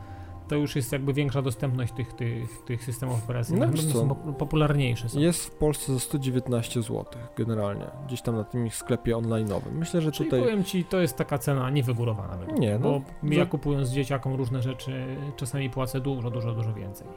to 0.48 0.56
już 0.56 0.76
jest 0.76 0.92
jakby 0.92 1.14
większa 1.14 1.42
dostępność 1.42 1.94
tych, 1.94 2.14
tych, 2.14 2.64
tych 2.66 2.84
systemów 2.84 3.24
operacyjnych. 3.24 3.70
No, 3.72 3.94
są 3.94 4.16
popularniejsze. 4.16 5.10
Są. 5.10 5.20
Jest 5.20 5.46
w 5.46 5.52
Polsce 5.52 5.94
za 5.94 6.00
119 6.00 6.82
zł 6.82 7.06
generalnie, 7.38 7.86
gdzieś 8.08 8.22
tam 8.22 8.36
na 8.36 8.44
tym 8.44 8.68
ich 8.68 8.76
sklepie 8.76 9.16
online'owym. 9.16 9.72
Myślę, 9.72 10.02
że 10.02 10.12
Czyli 10.12 10.30
tutaj... 10.30 10.44
powiem 10.44 10.64
Ci, 10.64 10.84
to 10.84 11.00
jest 11.00 11.18
taka 11.18 11.38
cena 11.38 11.70
niewygórowana. 11.70 12.38
Nie, 12.60 12.80
no. 12.80 13.02
Bo 13.24 13.34
ja 13.34 13.46
kupując 13.46 13.90
dzieciakom 13.90 14.36
różne 14.36 14.62
rzeczy, 14.62 15.06
czasami 15.36 15.70
płacę 15.70 16.00
dużo, 16.02 16.32
dużo, 16.32 16.54
dużo 16.54 16.74
więcej. 16.74 17.08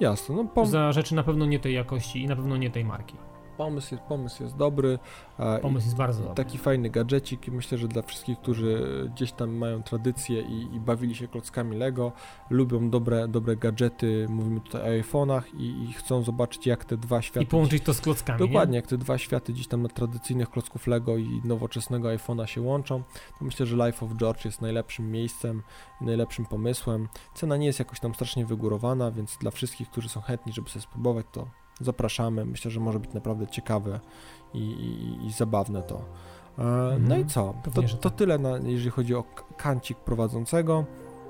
Jasne. 0.00 0.34
No, 0.34 0.44
pom... 0.44 0.66
Za 0.66 0.92
rzeczy 0.92 1.14
na 1.14 1.22
pewno 1.22 1.46
nie 1.46 1.58
tej 1.58 1.74
jakości 1.74 2.22
i 2.22 2.26
na 2.26 2.36
pewno 2.36 2.56
nie 2.56 2.70
tej 2.70 2.84
marki 2.84 3.16
pomysł 3.58 3.94
jest, 3.94 4.04
pomysł 4.04 4.42
jest 4.42 4.56
dobry. 4.56 4.98
Pomysł 5.62 5.86
jest 5.86 5.96
bardzo 5.96 6.20
dobry. 6.20 6.34
Taki 6.34 6.58
fajny 6.58 6.90
gadżecik. 6.90 7.48
Myślę, 7.48 7.78
że 7.78 7.88
dla 7.88 8.02
wszystkich, 8.02 8.38
którzy 8.38 8.82
gdzieś 9.14 9.32
tam 9.32 9.50
mają 9.50 9.82
tradycję 9.82 10.40
i, 10.40 10.74
i 10.74 10.80
bawili 10.80 11.14
się 11.14 11.28
klockami 11.28 11.76
Lego, 11.76 12.12
lubią 12.50 12.90
dobre, 12.90 13.28
dobre 13.28 13.56
gadżety, 13.56 14.26
mówimy 14.28 14.60
tutaj 14.60 14.82
o 14.82 15.02
iPhone'ach 15.02 15.42
i, 15.56 15.82
i, 15.82 15.92
chcą 15.92 16.22
zobaczyć 16.22 16.66
jak 16.66 16.84
te 16.84 16.96
dwa 16.96 17.22
światy... 17.22 17.44
I 17.44 17.46
połączyć 17.46 17.84
to 17.84 17.94
z 17.94 18.00
klockami, 18.00 18.38
Dokładnie, 18.38 18.72
nie? 18.72 18.76
jak 18.76 18.86
te 18.86 18.98
dwa 18.98 19.18
światy 19.18 19.52
gdzieś 19.52 19.66
tam 19.66 19.82
na 19.82 19.88
tradycyjnych 19.88 20.50
klocków 20.50 20.86
Lego 20.86 21.16
i 21.16 21.40
nowoczesnego 21.44 22.08
iPhone'a 22.08 22.46
się 22.46 22.60
łączą, 22.60 23.02
to 23.38 23.44
myślę, 23.44 23.66
że 23.66 23.76
Life 23.86 24.06
of 24.06 24.12
George 24.12 24.44
jest 24.44 24.60
najlepszym 24.60 25.10
miejscem, 25.10 25.62
najlepszym 26.00 26.46
pomysłem. 26.46 27.08
Cena 27.34 27.56
nie 27.56 27.66
jest 27.66 27.78
jakoś 27.78 28.00
tam 28.00 28.14
strasznie 28.14 28.46
wygórowana, 28.46 29.10
więc 29.10 29.36
dla 29.40 29.50
wszystkich, 29.50 29.90
którzy 29.90 30.08
są 30.08 30.20
chętni, 30.20 30.52
żeby 30.52 30.70
sobie 30.70 30.82
spróbować, 30.82 31.26
to 31.32 31.46
zapraszamy. 31.80 32.44
Myślę, 32.44 32.70
że 32.70 32.80
może 32.80 33.00
być 33.00 33.12
naprawdę 33.12 33.46
ciekawe 33.46 34.00
i, 34.54 34.58
i, 34.58 35.26
i 35.26 35.32
zabawne 35.32 35.82
to. 35.82 36.04
E, 36.58 36.62
no 37.00 37.16
i 37.16 37.20
mhm. 37.20 37.28
co? 37.28 37.54
To, 37.74 37.82
to 37.82 38.10
tak. 38.10 38.18
tyle, 38.18 38.38
na, 38.38 38.58
jeżeli 38.58 38.90
chodzi 38.90 39.14
o 39.14 39.24
kancik 39.56 39.98
prowadzącego. 39.98 40.84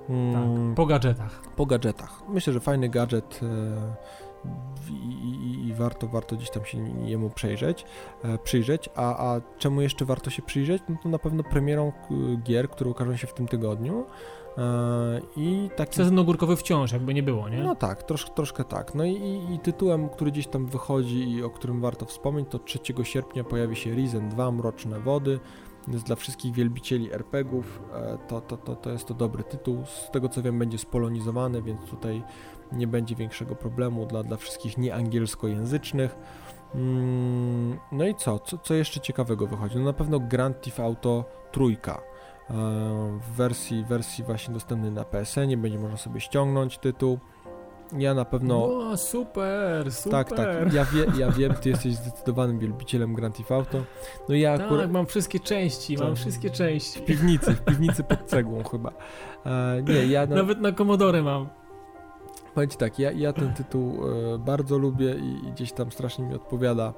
Mm, 0.09 0.69
tak, 0.69 0.77
po 0.77 0.87
gadżetach. 0.87 1.43
Po 1.57 1.67
gadżetach. 1.67 2.23
Myślę, 2.29 2.53
że 2.53 2.61
fajny 2.61 2.89
gadżet 2.89 3.41
e, 3.43 3.95
i, 4.91 4.93
i, 4.93 5.69
i, 5.69 5.75
warto, 5.75 6.07
warto 6.07 6.37
gdzieś 6.37 6.51
tam 6.51 6.65
się 6.65 6.79
jemu 7.07 7.31
przejrzeć, 7.31 7.85
e, 8.25 8.39
przyjrzeć. 8.39 8.91
A, 8.95 9.35
a 9.35 9.41
czemu 9.59 9.81
jeszcze 9.81 10.05
warto 10.05 10.31
się 10.31 10.43
przyjrzeć? 10.43 10.83
No 10.89 10.97
to 11.03 11.09
na 11.09 11.19
pewno 11.19 11.43
premierą 11.43 11.93
gier, 12.43 12.71
które 12.71 12.91
ukażą 12.91 13.17
się 13.17 13.27
w 13.27 13.35
tym 13.35 13.49
tygodniu. 13.49 14.05
E, 14.59 15.21
I 15.37 15.71
taki... 15.77 15.97
Sezon 15.97 16.19
ogórkowy 16.19 16.57
wciąż, 16.57 16.93
jakby 16.93 17.15
nie 17.15 17.23
było, 17.23 17.49
nie? 17.49 17.63
No 17.63 17.75
tak, 17.75 18.03
trosz, 18.03 18.31
troszkę 18.31 18.65
tak. 18.65 18.95
No 18.95 19.05
i, 19.05 19.13
i, 19.13 19.55
i, 19.55 19.59
tytułem, 19.59 20.09
który 20.09 20.31
gdzieś 20.31 20.47
tam 20.47 20.67
wychodzi 20.67 21.31
i 21.31 21.43
o 21.43 21.51
którym 21.51 21.81
warto 21.81 22.07
wspomnieć, 22.07 22.49
to 22.51 22.59
3 22.59 22.79
sierpnia 23.03 23.45
pojawi 23.45 23.77
się 23.77 23.95
Risen 23.95 24.29
2 24.29 24.53
Mroczne 24.53 25.01
Wody. 25.01 25.41
Jest 25.89 26.05
dla 26.05 26.17
wszystkich 26.17 26.53
wielbicieli 26.53 27.13
RPGów. 27.13 27.83
E, 27.95 28.19
to, 28.29 28.41
to, 28.41 28.57
to, 28.57 28.77
to 28.77 28.91
jest 28.91 29.09
to 29.09 29.15
dobry 29.15 29.45
tytuł. 29.45 29.85
Z 29.87 30.11
tego 30.11 30.29
co 30.29 30.43
wiem, 30.43 30.59
będzie 30.59 30.79
spolonizowany, 30.79 31.63
więc 31.63 31.81
tutaj 31.85 32.23
nie 32.73 32.87
będzie 32.87 33.15
większego 33.15 33.55
problemu 33.55 34.07
dla, 34.07 34.23
dla 34.23 34.37
wszystkich 34.37 34.79
nieangielskojęzycznych. 34.79 36.17
Mm, 36.75 37.79
no 37.93 38.07
i 38.07 38.15
co? 38.15 38.39
co? 38.39 38.59
Co 38.59 38.75
jeszcze 38.75 39.01
ciekawego 39.01 39.47
wychodzi? 39.47 39.79
No 39.79 39.85
na 39.85 39.93
pewno 39.93 40.21
Grand 40.21 40.61
Theft 40.61 40.81
Auto 40.81 41.25
trójka 41.53 42.08
w 43.21 43.37
wersji, 43.37 43.85
wersji 43.85 44.25
właśnie 44.25 44.55
dostępnej 44.55 44.93
na 44.93 45.05
PSN, 45.05 45.49
nie 45.49 45.57
będzie 45.57 45.79
można 45.79 45.97
sobie 45.97 46.21
ściągnąć 46.21 46.79
tytuł. 46.79 47.19
Ja 47.99 48.15
na 48.15 48.25
pewno. 48.25 48.65
O, 48.65 48.97
super, 48.97 49.93
super. 49.93 50.27
Tak, 50.27 50.37
tak. 50.37 50.73
Ja, 50.73 50.85
wie, 50.85 51.07
ja 51.19 51.31
wiem, 51.31 51.55
ty 51.55 51.69
jesteś 51.69 51.95
zdecydowanym 51.95 52.59
wielbicielem 52.59 53.15
Grand 53.15 53.37
Theft 53.37 53.53
Auto. 53.53 53.79
No 54.29 54.35
ja 54.35 54.59
tak, 54.59 54.67
akurat... 54.67 54.91
mam 54.91 55.07
wszystkie 55.07 55.41
części, 55.41 55.97
mam 55.97 56.17
wszystkie 56.17 56.51
części. 56.51 57.01
W 57.01 57.05
piwnicy, 57.05 57.55
w 57.55 57.65
piwnicy 57.65 58.05
pod 58.05 58.25
cegłą 58.27 58.65
chyba. 58.65 58.93
E, 59.47 59.83
nie, 59.83 60.07
ja 60.07 60.27
na... 60.27 60.37
Nawet 60.37 60.61
na 60.61 60.73
Commodore 60.73 61.23
mam. 61.23 61.49
Powiem 62.59 62.71
Ci 62.71 62.77
tak, 62.77 62.99
ja, 62.99 63.13
ja 63.13 63.33
ten 63.33 63.55
tytuł 63.55 64.01
e, 64.35 64.39
bardzo 64.39 64.79
lubię 64.79 65.15
i, 65.15 65.47
i, 65.49 65.53
gdzieś 65.53 65.73
tam 65.73 65.93
strasznie 65.93 66.25
mi 66.25 66.35
odpowiada 66.35 66.93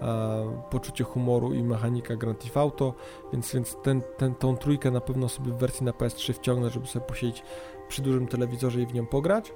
e, 0.00 0.62
poczucie 0.70 1.04
humoru 1.04 1.54
i 1.54 1.62
mechanika 1.62 2.16
Grand 2.16 2.40
Theft 2.40 2.56
Auto, 2.56 2.94
więc, 3.32 3.54
więc 3.54 3.76
ten, 3.82 4.02
ten, 4.16 4.34
tą 4.34 4.56
trójkę 4.56 4.90
na 4.90 5.00
pewno 5.00 5.28
sobie 5.28 5.52
w 5.52 5.56
wersji 5.56 5.84
na 5.84 5.92
PS3 5.92 6.32
wciągnę, 6.32 6.70
żeby 6.70 6.86
sobie 6.86 7.06
posiedzieć 7.06 7.42
przy 7.88 8.02
dużym 8.02 8.26
telewizorze 8.26 8.80
i 8.80 8.86
w 8.86 8.94
nią 8.94 9.06
pograć. 9.06 9.52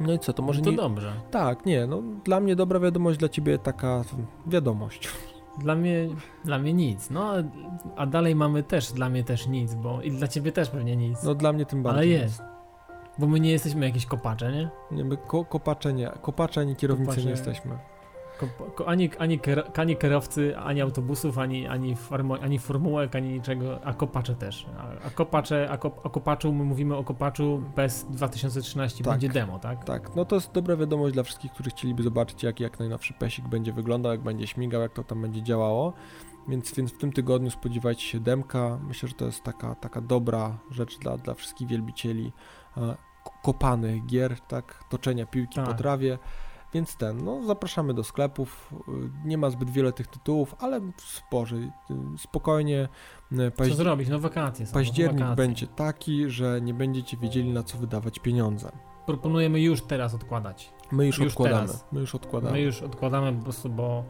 No 0.00 0.12
i 0.12 0.18
co, 0.18 0.32
to 0.32 0.42
może 0.42 0.58
no 0.58 0.64
to 0.64 0.70
nie... 0.70 0.76
dobrze. 0.76 1.12
Tak, 1.30 1.66
nie, 1.66 1.86
no 1.86 2.02
dla 2.24 2.40
mnie 2.40 2.56
dobra 2.56 2.80
wiadomość, 2.80 3.18
dla 3.18 3.28
Ciebie 3.28 3.58
taka 3.58 4.04
wiadomość. 4.46 5.08
Dla 5.58 5.74
mnie, 5.74 6.08
dla 6.44 6.58
mnie 6.58 6.72
nic, 6.72 7.10
no 7.10 7.32
a 7.96 8.06
dalej 8.06 8.34
mamy 8.34 8.62
też, 8.62 8.92
dla 8.92 9.08
mnie 9.08 9.24
też 9.24 9.46
nic, 9.46 9.74
bo 9.74 10.02
i 10.02 10.10
dla 10.10 10.28
Ciebie 10.28 10.52
też 10.52 10.70
pewnie 10.70 10.96
nic. 10.96 11.22
No 11.22 11.34
dla 11.34 11.52
mnie 11.52 11.66
tym 11.66 11.82
bardziej. 11.82 12.16
Ale 12.16 12.24
jest. 12.24 12.51
Bo 13.18 13.26
my 13.26 13.40
nie 13.40 13.50
jesteśmy 13.50 13.86
jakieś 13.86 14.06
kopacze, 14.06 14.52
nie? 14.52 14.70
Nie, 14.90 15.04
my 15.04 15.16
ko 15.16 15.44
kopacze 15.44 15.92
nie. 15.92 16.10
Kopacze 16.22 16.60
ani 16.60 16.76
kierownicy 16.76 17.10
kopacze... 17.10 17.24
nie 17.24 17.30
jesteśmy. 17.30 17.78
Ko 18.74 18.88
ani, 18.88 19.10
ani, 19.18 19.40
ani 19.76 19.96
kierowcy, 19.96 20.56
ani 20.58 20.80
autobusów, 20.80 21.38
ani, 21.38 21.66
ani, 21.66 21.96
ani 22.42 22.58
formułek, 22.58 23.16
ani 23.16 23.28
niczego, 23.28 23.84
a 23.84 23.94
kopacze 23.94 24.34
też. 24.34 24.66
A, 24.78 25.06
a 25.06 25.10
kopacze, 25.10 25.68
a, 25.70 25.76
kop, 25.76 26.06
a 26.06 26.08
kopaczu, 26.08 26.52
my 26.52 26.64
mówimy 26.64 26.96
o 26.96 27.04
kopaczu 27.04 27.62
bez 27.76 28.06
2013 28.10 29.04
tak, 29.04 29.12
będzie 29.12 29.28
demo, 29.28 29.58
tak? 29.58 29.84
Tak, 29.84 30.16
no 30.16 30.24
to 30.24 30.36
jest 30.36 30.52
dobra 30.52 30.76
wiadomość 30.76 31.14
dla 31.14 31.22
wszystkich, 31.22 31.52
którzy 31.52 31.70
chcieliby 31.70 32.02
zobaczyć, 32.02 32.42
jak, 32.42 32.60
jak 32.60 32.78
najnowszy 32.78 33.14
pesik 33.14 33.48
będzie 33.48 33.72
wyglądał, 33.72 34.12
jak 34.12 34.20
będzie 34.20 34.46
śmigał, 34.46 34.82
jak 34.82 34.92
to 34.92 35.04
tam 35.04 35.22
będzie 35.22 35.42
działało. 35.42 35.92
Więc, 36.48 36.74
więc 36.74 36.92
w 36.92 36.98
tym 36.98 37.12
tygodniu 37.12 37.50
spodziewajcie 37.50 38.06
się 38.06 38.20
demka. 38.20 38.78
Myślę, 38.88 39.08
że 39.08 39.14
to 39.14 39.24
jest 39.26 39.42
taka, 39.42 39.74
taka 39.74 40.00
dobra 40.00 40.58
rzecz 40.70 40.98
dla, 40.98 41.18
dla 41.18 41.34
wszystkich 41.34 41.68
wielbicieli 41.68 42.32
kopanych 43.42 44.06
gier, 44.06 44.40
tak, 44.40 44.84
toczenia 44.90 45.26
piłki 45.26 45.56
tak. 45.56 45.66
po 45.66 45.74
trawie. 45.74 46.18
Więc 46.74 46.96
ten, 46.96 47.24
no 47.24 47.42
zapraszamy 47.42 47.94
do 47.94 48.04
sklepów. 48.04 48.74
Nie 49.24 49.38
ma 49.38 49.50
zbyt 49.50 49.70
wiele 49.70 49.92
tych 49.92 50.06
tytułów, 50.06 50.54
ale 50.58 50.80
sporzy. 50.98 51.70
Spokojnie. 52.18 52.88
E, 53.32 53.50
paździ- 53.50 53.70
co 53.70 53.76
zrobić? 53.76 54.08
No 54.08 54.18
wakacje 54.18 54.66
są. 54.66 54.74
Październik 54.74 55.20
wakacje. 55.20 55.36
będzie 55.36 55.66
taki, 55.66 56.30
że 56.30 56.60
nie 56.60 56.74
będziecie 56.74 57.16
wiedzieli 57.16 57.52
na 57.52 57.62
co 57.62 57.78
wydawać 57.78 58.18
pieniądze. 58.18 58.72
Proponujemy 59.06 59.60
już 59.60 59.80
teraz 59.80 60.14
odkładać. 60.14 60.72
My 60.92 61.06
już, 61.06 61.18
już 61.18 61.28
odkładamy. 61.28 61.66
Teraz. 61.66 61.86
My 61.92 62.00
już 62.00 62.14
odkładamy. 62.14 62.52
My 62.52 62.60
już 62.60 62.82
odkładamy 62.82 63.32
po 63.32 63.42
prostu, 63.42 63.68
bo 63.68 64.04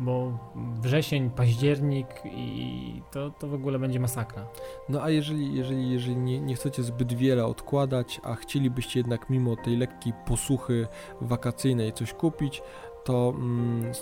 bo 0.00 0.38
wrzesień, 0.82 1.30
październik 1.30 2.06
i 2.24 3.02
to, 3.10 3.30
to 3.30 3.48
w 3.48 3.54
ogóle 3.54 3.78
będzie 3.78 4.00
masakra. 4.00 4.46
No 4.88 5.02
a 5.02 5.10
jeżeli, 5.10 5.54
jeżeli, 5.54 5.90
jeżeli 5.90 6.16
nie, 6.16 6.40
nie 6.40 6.54
chcecie 6.54 6.82
zbyt 6.82 7.12
wiele 7.12 7.46
odkładać, 7.46 8.20
a 8.24 8.34
chcielibyście 8.34 9.00
jednak 9.00 9.30
mimo 9.30 9.56
tej 9.56 9.76
lekkiej 9.76 10.12
posuchy 10.26 10.86
wakacyjnej 11.20 11.92
coś 11.92 12.12
kupić, 12.12 12.62
to 13.04 13.32
mm, 13.36 13.92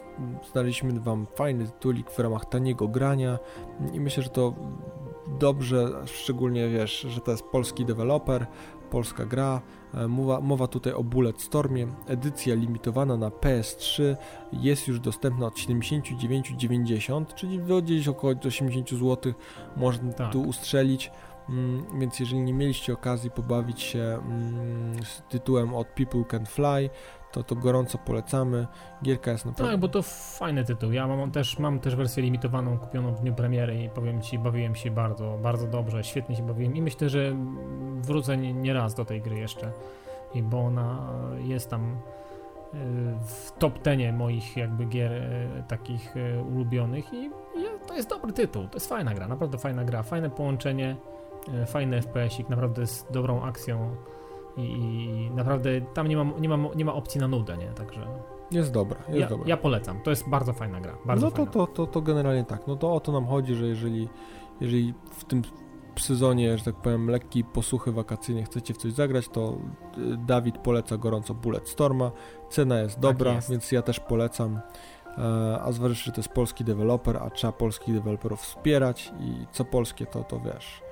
znaleźliśmy 0.52 1.00
Wam 1.00 1.26
fajny 1.34 1.66
tytulik 1.66 2.10
w 2.10 2.18
ramach 2.18 2.44
taniego 2.44 2.88
grania 2.88 3.38
i 3.92 4.00
myślę, 4.00 4.22
że 4.22 4.30
to 4.30 4.54
dobrze, 5.38 5.88
szczególnie 6.06 6.68
wiesz, 6.68 7.00
że 7.00 7.20
to 7.20 7.30
jest 7.30 7.42
polski 7.42 7.84
deweloper, 7.84 8.46
polska 8.86 9.24
gra. 9.24 9.60
E, 9.94 10.08
mowa, 10.08 10.40
mowa 10.40 10.66
tutaj 10.66 10.92
o 10.92 11.04
Bullet 11.04 11.40
Stormie. 11.40 11.86
Edycja 12.06 12.54
limitowana 12.54 13.16
na 13.16 13.28
PS3 13.28 14.16
jest 14.52 14.88
już 14.88 15.00
dostępna 15.00 15.46
od 15.46 15.54
79,90, 15.54 17.34
czyli 17.34 17.58
gdzieś 17.82 18.08
około 18.08 18.34
80 18.46 18.90
zł 18.90 19.32
można 19.76 20.12
tak. 20.12 20.32
tu 20.32 20.42
ustrzelić. 20.42 21.10
Mm, 21.48 21.84
więc 22.00 22.20
jeżeli 22.20 22.40
nie 22.40 22.54
mieliście 22.54 22.92
okazji 22.92 23.30
pobawić 23.30 23.80
się 23.80 23.98
mm, 23.98 25.04
z 25.04 25.22
tytułem 25.28 25.74
od 25.74 25.88
People 25.88 26.24
Can 26.24 26.46
Fly, 26.46 26.90
to, 27.32 27.42
to 27.42 27.54
gorąco 27.54 27.98
polecamy. 27.98 28.66
Gierka 29.02 29.30
jest 29.30 29.46
naprawdę... 29.46 29.72
Tak, 29.72 29.80
bo 29.80 29.88
to 29.88 30.02
fajny 30.38 30.64
tytuł. 30.64 30.92
Ja 30.92 31.06
mam 31.06 31.30
też, 31.30 31.58
mam 31.58 31.80
też 31.80 31.96
wersję 31.96 32.22
limitowaną 32.22 32.78
kupioną 32.78 33.14
w 33.14 33.20
dniu 33.20 33.34
premiery 33.34 33.82
i 33.82 33.88
powiem 33.88 34.22
Ci, 34.22 34.38
bawiłem 34.38 34.74
się 34.74 34.90
bardzo, 34.90 35.38
bardzo 35.42 35.66
dobrze, 35.66 36.04
świetnie 36.04 36.36
się 36.36 36.46
bawiłem 36.46 36.76
i 36.76 36.82
myślę, 36.82 37.08
że 37.08 37.36
wrócę 38.00 38.36
nie, 38.36 38.52
nie 38.52 38.74
raz 38.74 38.94
do 38.94 39.04
tej 39.04 39.22
gry 39.22 39.38
jeszcze, 39.38 39.72
I 40.34 40.42
bo 40.42 40.60
ona 40.60 41.08
jest 41.38 41.70
tam 41.70 41.92
y, 41.92 41.96
w 43.26 43.52
top 43.58 43.78
tenie 43.78 44.12
moich 44.12 44.56
jakby 44.56 44.84
gier 44.84 45.12
y, 45.12 45.64
takich 45.68 46.16
y, 46.16 46.42
ulubionych 46.54 47.12
i, 47.12 47.26
i 47.26 47.86
to 47.86 47.94
jest 47.94 48.08
dobry 48.08 48.32
tytuł, 48.32 48.68
to 48.68 48.76
jest 48.76 48.88
fajna 48.88 49.14
gra, 49.14 49.28
naprawdę 49.28 49.58
fajna 49.58 49.84
gra, 49.84 50.02
fajne 50.02 50.30
połączenie, 50.30 50.96
fajny 51.66 52.02
FPS-ik, 52.02 52.48
naprawdę 52.48 52.86
z 52.86 53.06
dobrą 53.10 53.42
akcją 53.42 53.96
i, 54.56 54.62
i, 54.62 55.30
naprawdę 55.30 55.80
tam 55.80 56.06
nie 56.06 56.16
ma, 56.16 56.24
nie, 56.40 56.48
ma, 56.48 56.68
nie 56.76 56.84
ma 56.84 56.94
opcji 56.94 57.20
na 57.20 57.28
nudę, 57.28 57.56
nie? 57.56 57.68
Także. 57.68 58.06
Jest 58.50 58.72
dobra, 58.72 58.98
jest 59.08 59.20
ja, 59.20 59.28
dobra. 59.28 59.48
Ja 59.48 59.56
polecam, 59.56 60.00
to 60.00 60.10
jest 60.10 60.28
bardzo 60.28 60.52
fajna 60.52 60.80
gra. 60.80 60.98
Bardzo 61.04 61.26
no 61.26 61.30
to, 61.30 61.36
fajna. 61.36 61.52
to, 61.52 61.66
to, 61.66 61.86
to 61.86 62.02
generalnie 62.02 62.44
tak. 62.44 62.66
No 62.66 62.76
to 62.76 62.94
o 62.94 63.00
to 63.00 63.12
nam 63.12 63.26
chodzi, 63.26 63.54
że 63.54 63.66
jeżeli, 63.66 64.08
jeżeli 64.60 64.94
w 65.10 65.24
tym 65.24 65.42
sezonie, 66.00 66.58
że 66.58 66.64
tak 66.64 66.74
powiem, 66.74 67.10
lekkiej 67.10 67.44
posłuchy 67.44 67.92
wakacyjnej 67.92 68.44
chcecie 68.44 68.74
w 68.74 68.76
coś 68.76 68.92
zagrać, 68.92 69.28
to 69.28 69.58
y, 69.98 70.16
Dawid 70.16 70.58
poleca 70.58 70.96
gorąco 70.96 71.34
Bullet 71.34 71.68
Storma. 71.68 72.10
Cena 72.50 72.78
jest 72.78 72.94
tak 72.94 73.02
dobra, 73.02 73.30
tak 73.30 73.36
jest. 73.36 73.50
więc 73.50 73.72
ja 73.72 73.82
też 73.82 74.00
polecam. 74.00 74.60
E, 75.18 75.60
a 75.62 75.72
zważywszy, 75.72 76.04
że 76.04 76.12
to 76.12 76.20
jest 76.20 76.28
polski 76.28 76.64
deweloper, 76.64 77.16
a 77.16 77.30
trzeba 77.30 77.52
polskich 77.52 77.94
deweloperów 77.94 78.40
wspierać 78.40 79.12
i 79.20 79.46
co 79.52 79.64
polskie, 79.64 80.06
to, 80.06 80.24
to 80.24 80.40
wiesz, 80.40 80.82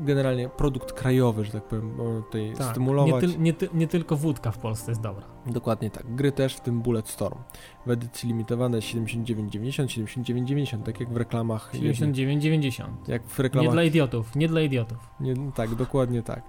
generalnie 0.00 0.48
produkt 0.48 0.92
krajowy, 0.92 1.44
że 1.44 1.52
tak 1.52 1.64
powiem, 1.64 1.96
tutaj 2.26 2.52
tak, 2.58 2.70
stymulować. 2.70 3.22
Nie, 3.22 3.28
ty, 3.28 3.38
nie, 3.38 3.52
ty, 3.52 3.68
nie, 3.74 3.88
tylko 3.88 4.16
wódka 4.16 4.50
w 4.50 4.58
Polsce 4.58 4.90
jest 4.90 5.00
dobra. 5.00 5.26
Dokładnie 5.46 5.90
tak. 5.90 6.14
Gry 6.14 6.32
też, 6.32 6.56
w 6.56 6.60
tym 6.60 6.80
Bullet 6.80 7.08
Storm. 7.08 7.38
W 7.86 7.90
edycji 7.90 8.28
limitowanej 8.28 8.80
79,90, 8.80 9.84
79,90, 9.84 10.82
tak 10.82 11.00
jak 11.00 11.12
w 11.12 11.16
reklamach. 11.16 11.70
79,90. 11.74 12.84
Jak 13.08 13.26
w 13.26 13.38
reklamach. 13.38 13.68
Nie 13.68 13.72
dla 13.72 13.82
idiotów, 13.82 14.36
nie 14.36 14.48
dla 14.48 14.60
idiotów. 14.60 14.98
Nie, 15.20 15.34
tak, 15.54 15.74
dokładnie 15.74 16.22
tak. 16.22 16.42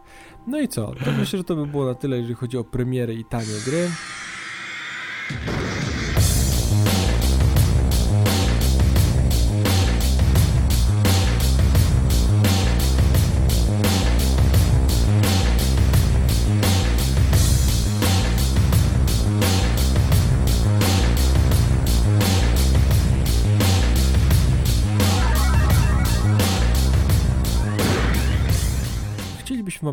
No 0.47 0.59
i 0.59 0.68
co? 0.68 0.91
To 1.05 1.12
myślę, 1.12 1.38
że 1.38 1.43
to 1.43 1.55
by 1.55 1.66
było 1.66 1.86
na 1.86 1.95
tyle, 1.95 2.18
jeżeli 2.18 2.36
chodzi 2.36 2.57
o 2.57 2.64
premiery 2.64 3.14
i 3.14 3.26
tanie 3.26 3.53
gry. 3.66 3.89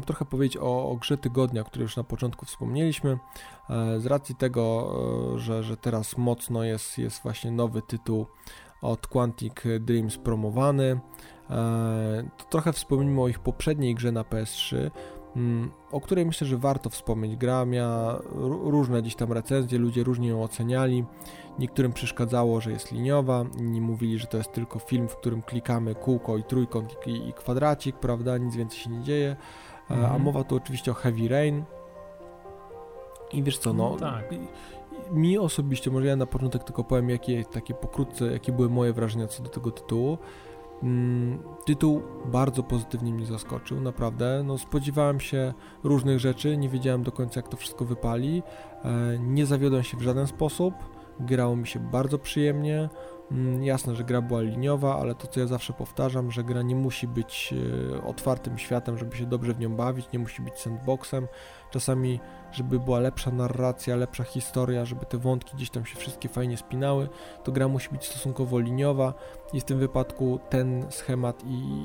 Trochę 0.09 0.25
powiedzieć 0.25 0.57
o, 0.57 0.91
o 0.91 0.97
grze 0.97 1.17
tygodnia, 1.17 1.63
o 1.63 1.65
której 1.65 1.83
już 1.83 1.97
na 1.97 2.05
początku 2.05 2.47
wspomnieliśmy. 2.47 3.19
E, 3.71 4.01
z 4.01 4.07
racji 4.07 4.35
tego, 4.35 4.95
e, 5.35 5.39
że, 5.39 5.63
że 5.63 5.77
teraz 5.77 6.19
mocno 6.19 6.65
jest, 6.65 6.99
jest 6.99 7.23
właśnie 7.23 7.51
nowy 7.51 7.83
tytuł 7.83 8.27
od 8.83 9.07
Quantic 9.07 9.55
Dreams 9.81 10.19
promowany, 10.19 11.01
e, 11.51 12.29
to 12.37 12.45
trochę 12.45 12.73
wspomnimy 12.73 13.23
o 13.23 13.29
ich 13.29 13.39
poprzedniej 13.39 13.95
grze 13.95 14.13
na 14.13 14.23
PS3, 14.23 14.91
mm, 15.37 15.71
o 15.91 16.01
której 16.01 16.27
myślę, 16.27 16.47
że 16.47 16.57
warto 16.57 16.91
wspomnieć. 16.91 17.37
Gra 17.37 17.65
miała 17.65 18.23
różne 18.65 19.03
gdzieś 19.03 19.15
tam 19.15 19.33
recenzje, 19.33 19.79
ludzie 19.79 20.05
różnie 20.05 20.29
ją 20.29 20.43
oceniali. 20.43 21.05
Niektórym 21.59 21.93
przeszkadzało, 21.93 22.61
że 22.61 22.71
jest 22.73 22.93
liniowa, 22.93 23.45
inni 23.59 23.81
mówili, 23.81 24.19
że 24.19 24.27
to 24.27 24.37
jest 24.37 24.53
tylko 24.53 24.79
film, 24.79 25.09
w 25.09 25.17
którym 25.17 25.43
klikamy 25.43 25.95
kółko 25.95 26.37
i 26.37 26.45
trójkąt 26.45 26.97
i 27.07 27.33
kwadracik, 27.33 27.97
prawda, 27.97 28.39
nic 28.39 28.57
więcej 28.57 28.79
się 28.79 28.91
nie 28.91 29.03
dzieje. 29.03 29.37
Mhm. 29.91 30.13
A 30.13 30.19
mowa 30.19 30.45
tu 30.45 30.57
oczywiście 30.57 30.91
o 30.91 30.95
Heavy 30.95 31.29
Rain. 31.29 31.65
I 33.33 33.43
wiesz 33.43 33.59
co, 33.59 33.73
no, 33.73 33.91
no 33.91 33.97
tak. 33.97 34.25
mi 35.13 35.39
osobiście, 35.39 35.91
może 35.91 36.07
ja 36.07 36.17
na 36.17 36.27
początek 36.27 36.65
tylko 36.65 36.85
powiem, 36.85 37.11
jakie 37.11 37.45
takie 37.45 37.75
pokrótce, 37.75 38.33
jakie 38.33 38.53
były 38.53 38.69
moje 38.71 38.93
wrażenia 38.93 39.27
co 39.27 39.43
do 39.43 39.49
tego 39.49 39.71
tytułu. 39.71 40.19
Mm, 40.83 41.39
tytuł 41.67 42.03
bardzo 42.25 42.63
pozytywnie 42.63 43.13
mnie 43.13 43.27
zaskoczył, 43.27 43.81
naprawdę. 43.81 44.43
No, 44.47 44.59
spodziewałem 44.59 45.21
się 45.21 45.55
różnych 45.85 46.19
rzeczy, 46.19 46.57
nie 46.57 46.69
wiedziałem 46.69 47.03
do 47.03 47.13
końca, 47.13 47.41
jak 47.41 47.49
to 47.49 47.57
wszystko 47.57 47.85
wypali. 47.85 48.43
E, 48.85 49.19
nie 49.19 49.47
zawiodłem 49.47 49.83
się 49.83 49.97
w 49.97 50.03
żaden 50.03 50.27
sposób. 50.27 50.75
Grało 51.21 51.57
mi 51.57 51.67
się 51.67 51.81
bardzo 51.81 52.19
przyjemnie. 52.19 52.89
Mm, 53.33 53.65
jasne, 53.65 53.95
że 53.95 54.05
gra 54.05 54.23
była 54.23 54.41
liniowa, 54.41 54.99
ale 55.01 55.15
to 55.15 55.27
co 55.27 55.41
ja 55.41 55.47
zawsze 55.47 55.73
powtarzam, 55.73 56.31
że 56.31 56.45
gra 56.45 56.63
nie 56.63 56.77
musi 56.77 57.09
być 57.09 57.55
e, 57.95 58.03
otwartym 58.03 58.59
światem, 58.59 58.99
żeby 58.99 59.17
się 59.17 59.27
dobrze 59.27 59.55
w 59.55 59.59
nią 59.61 59.77
bawić, 59.77 60.13
nie 60.13 60.19
musi 60.19 60.43
być 60.43 60.59
sandboxem. 60.59 61.29
Czasami, 61.71 62.21
żeby 62.53 62.81
była 62.81 63.01
lepsza 63.01 63.31
narracja, 63.31 63.97
lepsza 63.97 64.25
historia, 64.25 64.85
żeby 64.85 65.07
te 65.07 65.19
wątki 65.19 65.57
gdzieś 65.57 65.71
tam 65.71 65.87
się 65.87 65.97
wszystkie 65.97 66.29
fajnie 66.29 66.57
spinały, 66.57 67.09
to 67.45 67.53
gra 67.53 67.69
musi 67.69 67.89
być 67.91 68.07
stosunkowo 68.07 68.59
liniowa 68.59 69.15
i 69.53 69.61
w 69.61 69.65
tym 69.65 69.79
wypadku 69.79 70.41
ten 70.51 70.87
schemat 70.91 71.43
i 71.47 71.85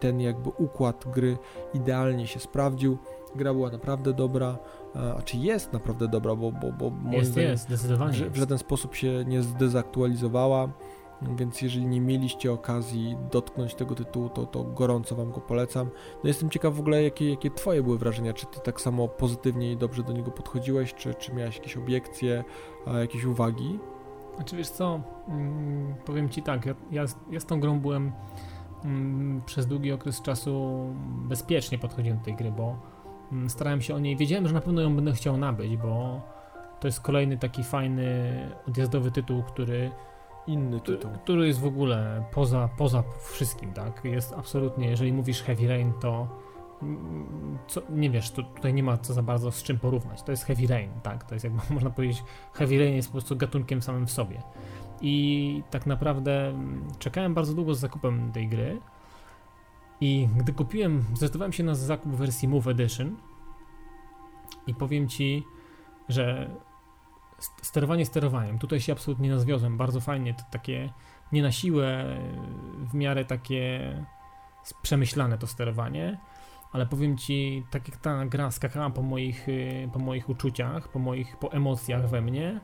ten 0.00 0.20
jakby 0.20 0.48
układ 0.48 1.04
gry 1.06 1.38
idealnie 1.74 2.26
się 2.26 2.40
sprawdził. 2.40 2.98
Gra 3.36 3.54
była 3.54 3.70
naprawdę 3.70 4.12
dobra, 4.12 4.58
a 5.18 5.22
czy 5.22 5.36
jest 5.36 5.72
naprawdę 5.72 6.08
dobra, 6.08 6.36
bo, 6.36 6.52
bo, 6.52 6.72
bo 6.72 6.92
jest, 7.12 7.36
jest, 7.36 7.64
zdecydowanie 7.64 8.12
w, 8.12 8.32
w 8.32 8.36
żaden 8.36 8.58
sposób 8.58 8.94
się 8.94 9.24
nie 9.26 9.42
zdezaktualizowała, 9.42 10.68
więc 11.36 11.62
jeżeli 11.62 11.86
nie 11.86 12.00
mieliście 12.00 12.52
okazji 12.52 13.16
dotknąć 13.30 13.74
tego 13.74 13.94
tytułu, 13.94 14.28
to, 14.28 14.46
to 14.46 14.64
gorąco 14.64 15.16
Wam 15.16 15.32
go 15.32 15.40
polecam. 15.40 15.90
No 16.24 16.28
jestem 16.28 16.50
ciekaw 16.50 16.74
w 16.74 16.80
ogóle, 16.80 17.02
jakie, 17.02 17.30
jakie 17.30 17.50
Twoje 17.50 17.82
były 17.82 17.98
wrażenia, 17.98 18.32
czy 18.32 18.46
Ty 18.46 18.60
tak 18.60 18.80
samo 18.80 19.08
pozytywnie 19.08 19.72
i 19.72 19.76
dobrze 19.76 20.02
do 20.02 20.12
niego 20.12 20.30
podchodziłeś, 20.30 20.94
czy, 20.94 21.14
czy 21.14 21.34
miałeś 21.34 21.56
jakieś 21.56 21.76
obiekcje, 21.76 22.44
jakieś 23.00 23.24
uwagi? 23.24 23.78
Znaczy 24.36 24.56
wiesz 24.56 24.68
co, 24.68 25.00
mm, 25.28 25.94
powiem 26.04 26.28
Ci 26.28 26.42
tak, 26.42 26.66
ja, 26.66 26.74
ja, 26.90 27.04
ja 27.30 27.40
z 27.40 27.46
tą 27.46 27.60
grą 27.60 27.80
byłem 27.80 28.12
mm, 28.84 29.42
przez 29.46 29.66
długi 29.66 29.92
okres 29.92 30.22
czasu 30.22 30.84
bezpiecznie 31.28 31.78
podchodziłem 31.78 32.18
do 32.18 32.24
tej 32.24 32.34
gry, 32.34 32.52
bo 32.52 32.76
starałem 33.48 33.82
się 33.82 33.94
o 33.94 33.98
niej, 33.98 34.16
wiedziałem, 34.16 34.48
że 34.48 34.54
na 34.54 34.60
pewno 34.60 34.82
ją 34.82 34.96
będę 34.96 35.12
chciał 35.12 35.36
nabyć, 35.36 35.76
bo 35.76 36.20
to 36.80 36.88
jest 36.88 37.00
kolejny 37.00 37.38
taki 37.38 37.64
fajny 37.64 38.32
odjazdowy 38.68 39.10
tytuł, 39.10 39.42
który 39.42 39.90
inny 40.46 40.80
tytuł, 40.80 41.10
który 41.10 41.46
jest 41.46 41.60
w 41.60 41.66
ogóle 41.66 42.24
poza, 42.32 42.68
poza 42.78 43.02
wszystkim, 43.30 43.72
tak? 43.72 44.04
Jest 44.04 44.32
absolutnie, 44.32 44.88
jeżeli 44.88 45.12
mówisz 45.12 45.42
Heavy 45.42 45.68
Rain, 45.68 45.92
to 46.00 46.28
mm, 46.82 47.58
co, 47.68 47.82
nie 47.90 48.10
wiesz, 48.10 48.30
to, 48.30 48.42
tutaj 48.42 48.74
nie 48.74 48.82
ma 48.82 48.96
co 48.96 49.14
za 49.14 49.22
bardzo 49.22 49.52
z 49.52 49.62
czym 49.62 49.78
porównać. 49.78 50.22
To 50.22 50.30
jest 50.30 50.44
Heavy 50.44 50.66
Rain, 50.66 50.90
tak? 51.02 51.24
To 51.24 51.34
jest 51.34 51.44
jakby 51.44 51.60
można 51.74 51.90
powiedzieć, 51.90 52.24
Heavy 52.52 52.78
Rain 52.78 52.94
jest 52.94 53.08
po 53.08 53.12
prostu 53.12 53.36
gatunkiem 53.36 53.82
samym 53.82 54.06
w 54.06 54.10
sobie. 54.10 54.42
I 55.00 55.62
tak 55.70 55.86
naprawdę 55.86 56.48
mm, 56.48 56.84
czekałem 56.98 57.34
bardzo 57.34 57.54
długo 57.54 57.74
z 57.74 57.80
zakupem 57.80 58.32
tej 58.32 58.48
gry, 58.48 58.80
i 60.00 60.28
gdy 60.36 60.52
kupiłem, 60.52 61.04
zdecydowałem 61.14 61.52
się 61.52 61.64
na 61.64 61.74
zakup 61.74 62.12
wersji 62.12 62.48
Move 62.48 62.66
Edition 62.66 63.16
i 64.66 64.74
powiem 64.74 65.08
Ci, 65.08 65.42
że 66.08 66.50
sterowanie 67.62 68.06
sterowaniem, 68.06 68.58
tutaj 68.58 68.80
się 68.80 68.92
absolutnie 68.92 69.30
nazwiozłem, 69.30 69.76
bardzo 69.76 70.00
fajnie, 70.00 70.34
to 70.34 70.42
takie 70.50 70.92
nie 71.32 71.42
na 71.42 71.52
siłę, 71.52 72.18
w 72.90 72.94
miarę 72.94 73.24
takie 73.24 73.94
przemyślane 74.82 75.38
to 75.38 75.46
sterowanie, 75.46 76.18
ale 76.72 76.86
powiem 76.86 77.18
Ci, 77.18 77.66
tak 77.70 77.88
jak 77.88 77.96
ta 77.96 78.26
gra 78.26 78.50
skakała 78.50 78.90
po 78.90 79.02
moich, 79.02 79.46
po 79.92 79.98
moich 79.98 80.28
uczuciach, 80.28 80.88
po 80.88 80.98
moich, 80.98 81.36
po 81.36 81.52
emocjach 81.52 82.08
we 82.08 82.22
mnie, 82.22 82.60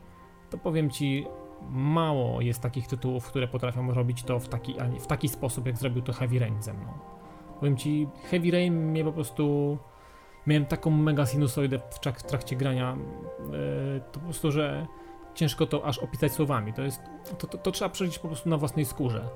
to 0.51 0.59
powiem 0.59 0.91
Ci, 0.91 1.27
mało 1.71 2.41
jest 2.41 2.61
takich 2.61 2.87
tytułów, 2.87 3.27
które 3.27 3.49
potrafią 3.49 3.95
robić 3.95 4.23
to 4.23 4.41
w 4.41 4.49
taki, 4.49 4.75
w 5.01 5.07
taki 5.07 5.29
sposób, 5.29 5.67
jak 5.67 5.77
zrobił 5.77 6.03
to 6.03 6.13
Heavy 6.13 6.39
Rain 6.39 6.63
ze 6.63 6.75
mną. 6.75 7.14
Powiem 7.61 7.77
ci, 7.77 8.09
Heavy 8.31 8.51
Rain 8.51 8.75
mnie 8.75 9.05
po 9.05 9.13
prostu... 9.13 9.79
Miałem 10.47 10.67
taką 10.67 10.91
mega 10.91 11.27
sinusoidę 11.27 11.79
w, 11.91 11.99
trakcie 12.23 12.57
grania, 12.57 12.97
yy, 13.53 14.01
to 14.13 14.21
po 14.21 14.25
prostu, 14.25 14.53
że 14.53 14.87
ciężko 15.35 15.67
to 15.67 15.85
aż 15.85 15.99
opisać 15.99 16.33
słowami. 16.33 16.73
To 16.73 16.83
jest... 16.83 17.01
To, 17.39 17.47
to, 17.47 17.59
to 17.59 17.73
trzeba 17.73 17.89
przeżyć 17.89 18.19
po 18.19 18.29
prostu 18.29 18.49
na 18.49 18.57
własnej 18.57 18.85
skórze. 18.85 19.29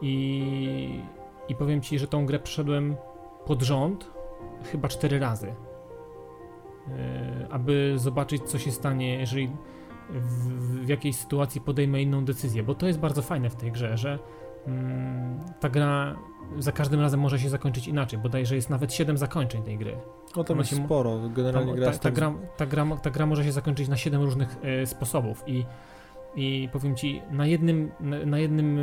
I... 0.00 1.00
I 1.48 1.54
powiem 1.54 1.80
ci, 1.80 1.98
że 1.98 2.06
tą 2.06 2.26
grę 2.26 2.38
przeszedłem 2.38 2.96
pod 3.46 3.62
rząd 3.62 4.10
chyba 4.72 4.88
cztery 4.88 5.18
razy. 5.18 5.46
Yy, 5.46 6.94
aby 7.50 7.92
zobaczyć, 7.96 8.42
co 8.42 8.58
się 8.58 8.72
stanie, 8.72 9.14
jeżeli 9.14 9.50
w, 10.10 10.84
w 10.84 10.88
jakiejś 10.88 11.16
sytuacji 11.16 11.60
podejmę 11.60 12.02
inną 12.02 12.24
decyzję, 12.24 12.62
bo 12.62 12.74
to 12.74 12.86
jest 12.86 12.98
bardzo 12.98 13.22
fajne 13.22 13.50
w 13.50 13.56
tej 13.56 13.72
grze, 13.72 13.96
że 13.96 14.18
ta 15.60 15.68
gra 15.68 16.16
za 16.58 16.72
każdym 16.72 17.00
razem 17.00 17.20
może 17.20 17.38
się 17.38 17.48
zakończyć 17.48 17.88
inaczej, 17.88 18.18
bodajże 18.18 18.54
jest 18.54 18.70
nawet 18.70 18.92
7 18.92 19.18
zakończeń 19.18 19.62
tej 19.62 19.78
gry. 19.78 19.96
No 20.36 20.44
tam 20.44 20.58
jest 20.58 20.76
sporo, 20.84 21.20
generalnie 21.28 21.72
tam, 21.72 21.80
gra 21.80 21.92
ta, 21.92 21.98
ta, 21.98 22.10
gra, 22.10 22.32
ta, 22.56 22.66
gra, 22.66 22.86
ta 23.02 23.10
gra 23.10 23.26
może 23.26 23.44
się 23.44 23.52
zakończyć 23.52 23.88
na 23.88 23.96
7 23.96 24.22
różnych 24.22 24.56
e, 24.62 24.86
sposobów 24.86 25.44
i, 25.46 25.64
i 26.36 26.68
powiem 26.72 26.96
Ci, 26.96 27.22
na 27.30 27.46
jednym, 27.46 27.92
na, 28.00 28.26
na 28.26 28.38
jednym 28.38 28.78
e, 28.78 28.82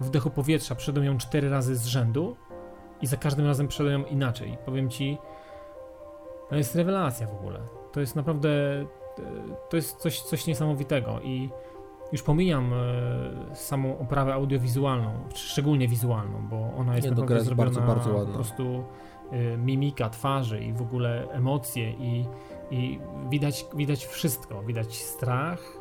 wdechu 0.00 0.30
powietrza 0.30 0.74
przeszedłem 0.74 1.04
ją 1.04 1.18
4 1.18 1.50
razy 1.50 1.76
z 1.76 1.86
rzędu 1.86 2.36
i 3.02 3.06
za 3.06 3.16
każdym 3.16 3.46
razem 3.46 3.68
przeszedłem 3.68 4.00
ją 4.00 4.06
inaczej. 4.06 4.58
Powiem 4.64 4.90
Ci, 4.90 5.18
to 6.48 6.56
jest 6.56 6.74
rewelacja 6.74 7.26
w 7.26 7.34
ogóle. 7.34 7.60
To 7.92 8.00
jest 8.00 8.16
naprawdę, 8.16 8.48
e, 8.48 8.86
to 9.70 9.76
jest 9.76 9.96
coś, 9.96 10.20
coś 10.20 10.46
niesamowitego 10.46 11.20
i 11.20 11.50
już 12.12 12.22
pomijam 12.22 12.72
e, 12.72 13.56
samą 13.56 13.98
oprawę 13.98 14.34
audiowizualną, 14.34 15.10
szczególnie 15.34 15.88
wizualną, 15.88 16.48
bo 16.50 16.72
ona 16.78 16.96
jest 16.96 17.04
Nie, 17.04 17.10
naprawdę 17.10 17.34
jest 17.34 17.46
zrobiona 17.46 17.70
bardzo, 17.70 17.80
bardzo 17.94 18.14
ładna. 18.14 18.26
po 18.26 18.34
prostu 18.34 18.84
e, 19.30 19.56
mimika 19.56 20.10
twarzy 20.10 20.64
i 20.64 20.72
w 20.72 20.82
ogóle 20.82 21.28
emocje 21.30 21.90
i, 21.90 22.24
i 22.70 22.98
widać, 23.30 23.66
widać 23.74 24.04
wszystko. 24.06 24.62
Widać 24.62 24.96
strach, 24.96 25.80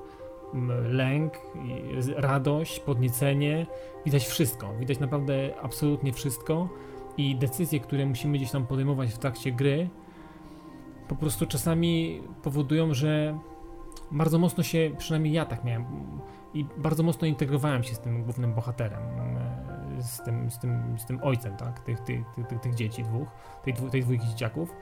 lęk, 0.84 1.34
radość, 2.16 2.80
podniecenie. 2.80 3.66
Widać 4.06 4.26
wszystko. 4.26 4.74
Widać 4.80 5.00
naprawdę 5.00 5.34
absolutnie 5.62 6.14
wszystko 6.14 6.70
i 7.18 7.36
decyzje, 7.36 7.80
które 7.80 8.06
musimy 8.06 8.38
gdzieś 8.38 8.52
tam 8.52 8.68
podejmować 8.68 9.10
w 9.10 9.18
trakcie 9.18 9.52
gry 9.52 9.90
po 11.10 11.16
prostu 11.16 11.46
czasami 11.46 12.22
powodują, 12.44 12.94
że 12.94 13.40
bardzo 14.12 14.40
mocno 14.40 14.64
się, 14.64 14.92
przynajmniej 14.98 15.34
ja 15.34 15.46
tak 15.46 15.64
miałem, 15.64 15.86
i 16.54 16.66
bardzo 16.78 17.04
mocno 17.04 17.28
integrowałem 17.28 17.84
się 17.84 17.96
z 17.96 18.00
tym 18.00 18.24
głównym 18.24 18.54
bohaterem, 18.54 19.02
e, 19.98 20.04
z 20.04 20.24
tym, 20.24 20.52
z 20.52 20.60
tym, 20.60 21.00
z 21.00 21.06
tym 21.06 21.20
ojcem, 21.24 21.58
tak, 21.58 21.80
tych, 21.80 22.00
tych, 22.00 22.26
tych, 22.50 22.60
tych, 22.60 22.76
dzieci 22.76 23.04
dwóch, 23.04 23.28
tej, 23.64 23.74
dwu, 23.74 23.90
tej 23.90 24.02
dwójki 24.02 24.28
dzieciaków. 24.28 24.76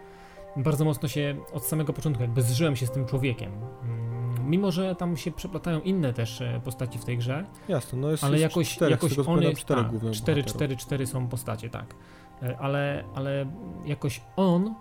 Bardzo 0.57 0.85
mocno 0.85 1.07
się 1.07 1.35
od 1.53 1.65
samego 1.65 1.93
początku 1.93 2.23
jakby 2.23 2.41
zżyłem 2.41 2.75
się 2.75 2.87
z 2.87 2.91
tym 2.91 3.05
człowiekiem. 3.05 3.51
Mm, 3.83 4.17
Mimo, 4.49 4.71
że 4.71 4.95
tam 4.95 5.17
się 5.17 5.31
przeplatają 5.31 5.81
inne 5.81 6.13
też 6.13 6.41
e, 6.41 6.61
postaci 6.63 6.99
w 6.99 7.05
tej 7.05 7.17
grze, 7.17 7.45
Jasne, 7.67 7.99
no 7.99 8.11
jest, 8.11 8.23
ale 8.23 8.39
jakoś, 8.39 8.75
czterech, 8.75 8.91
jakoś 8.91 9.17
jest, 9.17 9.65
tak, 9.65 9.87
cztery, 10.11 10.41
bohaterów. 10.41 10.45
cztery, 10.45 10.77
cztery 10.77 11.07
są 11.07 11.27
postacie, 11.27 11.69
tak. 11.69 11.95
E, 12.43 12.57
Ale, 12.59 13.03
ale 13.15 13.45
jakoś 13.85 14.21
on, 14.35 14.75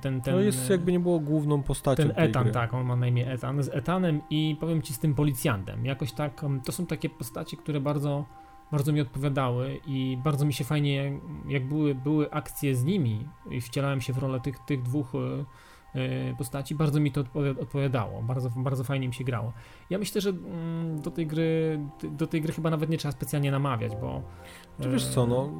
ten, 0.00 0.20
ten, 0.20 0.34
No 0.34 0.40
jest 0.40 0.70
jakby 0.70 0.92
nie 0.92 1.00
było 1.00 1.20
główną 1.20 1.62
postacią 1.62 2.02
ten 2.02 2.12
Etan, 2.16 2.42
gry. 2.42 2.52
tak, 2.52 2.74
on 2.74 2.86
ma 2.86 2.96
na 2.96 3.06
imię 3.06 3.32
Etan, 3.32 3.62
z 3.62 3.68
Etanem 3.68 4.20
i 4.30 4.56
powiem 4.60 4.82
ci 4.82 4.94
z 4.94 4.98
tym 4.98 5.14
policjantem. 5.14 5.84
Jakoś 5.84 6.12
tak, 6.12 6.42
um, 6.42 6.60
to 6.60 6.72
są 6.72 6.86
takie 6.86 7.08
postacie, 7.08 7.56
które 7.56 7.80
bardzo, 7.80 8.24
bardzo 8.72 8.92
mi 8.92 9.00
odpowiadały 9.00 9.80
i 9.86 10.18
bardzo 10.24 10.46
mi 10.46 10.52
się 10.52 10.64
fajnie, 10.64 11.20
jak 11.48 11.68
były, 11.68 11.94
były 11.94 12.30
akcje 12.30 12.74
z 12.76 12.84
nimi 12.84 13.28
i 13.50 13.60
wcielałem 13.60 14.00
się 14.00 14.12
w 14.12 14.18
rolę 14.18 14.40
tych, 14.40 14.58
tych 14.58 14.82
dwóch 14.82 15.12
e, 15.14 15.44
e, 16.00 16.34
postaci, 16.34 16.74
bardzo 16.74 17.00
mi 17.00 17.12
to 17.12 17.22
odpowi- 17.24 17.60
odpowiadało, 17.60 18.22
bardzo, 18.22 18.50
bardzo 18.56 18.84
fajnie 18.84 19.08
mi 19.08 19.14
się 19.14 19.24
grało. 19.24 19.52
Ja 19.90 19.98
myślę, 19.98 20.20
że 20.20 20.30
mm, 20.30 21.00
do 21.00 21.10
tej 21.10 21.26
gry, 21.26 21.80
do 22.02 22.26
tej 22.26 22.40
gry 22.40 22.52
chyba 22.52 22.70
nawet 22.70 22.90
nie 22.90 22.98
trzeba 22.98 23.12
specjalnie 23.12 23.50
namawiać, 23.50 23.96
bo... 23.96 24.22
Czy 24.80 24.90
wiesz 24.90 25.06
co, 25.06 25.26
no 25.26 25.50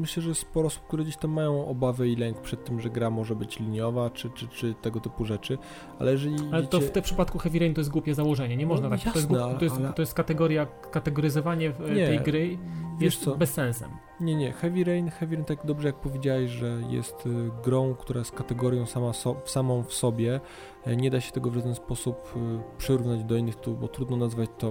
myślę, 0.00 0.22
że 0.22 0.34
sporo 0.34 0.66
osób, 0.66 0.86
które 0.86 1.02
gdzieś 1.02 1.16
tam 1.16 1.30
mają 1.30 1.66
obawy 1.66 2.08
i 2.08 2.16
lęk 2.16 2.40
przed 2.40 2.64
tym, 2.64 2.80
że 2.80 2.90
gra 2.90 3.10
może 3.10 3.34
być 3.34 3.60
liniowa, 3.60 4.10
czy, 4.10 4.30
czy, 4.30 4.48
czy 4.48 4.74
tego 4.74 5.00
typu 5.00 5.24
rzeczy, 5.24 5.58
ale 5.98 6.12
jeżeli 6.12 6.36
Ale 6.52 6.66
to 6.66 6.80
w 6.80 6.90
tym 6.90 7.02
przypadku 7.02 7.38
Heavy 7.38 7.58
Rain 7.58 7.74
to 7.74 7.80
jest 7.80 7.90
głupie 7.90 8.14
założenie, 8.14 8.56
nie 8.56 8.66
można 8.66 8.88
No, 8.88 8.96
tak, 8.96 9.12
to, 9.12 9.18
jest, 9.18 9.30
jasne, 9.30 9.58
to, 9.58 9.64
jest, 9.64 9.76
to 9.96 10.02
jest 10.02 10.14
kategoria, 10.14 10.66
kategoryzowanie 10.90 11.72
e, 11.88 11.94
Nie, 11.94 12.06
tej 12.06 12.20
gry 12.20 12.58
jest 13.00 13.24
co, 13.24 13.36
bez 13.36 13.52
sensem. 13.52 13.90
Nie, 14.20 14.34
nie, 14.34 14.52
Heavy 14.52 14.84
Rain, 14.84 15.10
Heavy 15.10 15.34
Rain 15.34 15.44
tak 15.44 15.66
dobrze 15.66 15.86
jak 15.88 15.96
powiedziałeś, 15.96 16.50
że 16.50 16.78
jest 16.88 17.26
y, 17.26 17.30
grą, 17.64 17.94
która 17.94 18.18
jest 18.18 18.32
kategorią 18.32 18.86
sama 18.86 19.12
so, 19.12 19.36
samą 19.44 19.82
w 19.82 19.92
sobie. 19.92 20.40
E, 20.86 20.96
Nie 20.96 21.10
da 21.10 21.20
się 21.20 21.32
tego 21.32 21.50
w 21.50 21.54
żaden 21.54 21.74
sposób 21.74 22.32
y, 22.36 22.78
przyrównać 22.78 23.24
do 23.24 23.36
innych 23.36 23.56
tytułów, 23.56 23.80
bo 23.80 23.88
trudno 23.88 24.16
nazwać 24.16 24.50
to. 24.58 24.70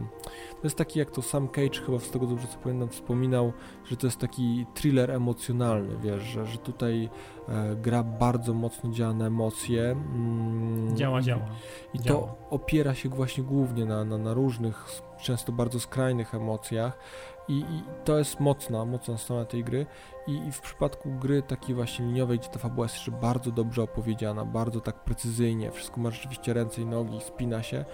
To 0.51 0.63
jest 0.63 0.77
taki 0.77 0.99
jak 0.99 1.11
to 1.11 1.21
sam 1.21 1.47
Cage 1.47 1.79
chyba 1.85 1.99
z 1.99 2.09
tego 2.11 2.25
dobrze 2.27 2.47
co 2.47 2.57
pamiętam 2.57 2.89
wspominał, 2.89 3.53
że 3.85 3.97
to 3.97 4.07
jest 4.07 4.19
taki 4.19 4.65
thriller 4.73 5.11
emocjonalny, 5.11 5.97
wiesz, 5.97 6.23
że, 6.23 6.45
że 6.45 6.57
tutaj 6.57 7.09
e, 7.49 7.75
gra 7.75 8.03
bardzo 8.03 8.53
mocno 8.53 8.91
działa 8.91 9.13
na 9.13 9.25
emocje. 9.27 9.91
Mm, 9.91 10.97
Działa, 10.97 11.21
działa. 11.21 11.45
I 11.93 11.99
Działa. 11.99 12.21
to 12.21 12.35
opiera 12.49 12.95
się 12.95 13.09
właśnie 13.09 13.43
głównie 13.43 13.85
na, 13.85 14.05
na, 14.05 14.17
na 14.17 14.33
różnych, 14.33 14.85
często 15.21 15.51
bardzo 15.51 15.79
skrajnych 15.79 16.35
emocjach. 16.35 16.99
I, 17.49 17.53
I 17.59 17.83
to 18.05 18.17
jest 18.17 18.39
mocna, 18.39 18.85
mocna 18.85 19.17
strona 19.17 19.45
tej 19.45 19.63
gry. 19.63 19.85
I, 20.27 20.31
I 20.47 20.51
w 20.51 20.61
przypadku 20.61 21.09
gry 21.11 21.41
takiej 21.41 21.75
właśnie 21.75 22.05
liniowej, 22.05 22.39
gdzie 22.39 22.49
ta 22.49 22.59
fabuła 22.59 22.85
jest 22.85 22.95
jeszcze 22.95 23.11
bardzo 23.11 23.51
dobrze 23.51 23.83
opowiedziana, 23.83 24.45
bardzo 24.45 24.81
tak 24.81 25.03
precyzyjnie, 25.03 25.71
wszystko 25.71 26.01
ma 26.01 26.11
rzeczywiście 26.11 26.53
ręce 26.53 26.81
i 26.81 26.85
nogi, 26.85 27.21
spina 27.21 27.63
się, 27.63 27.85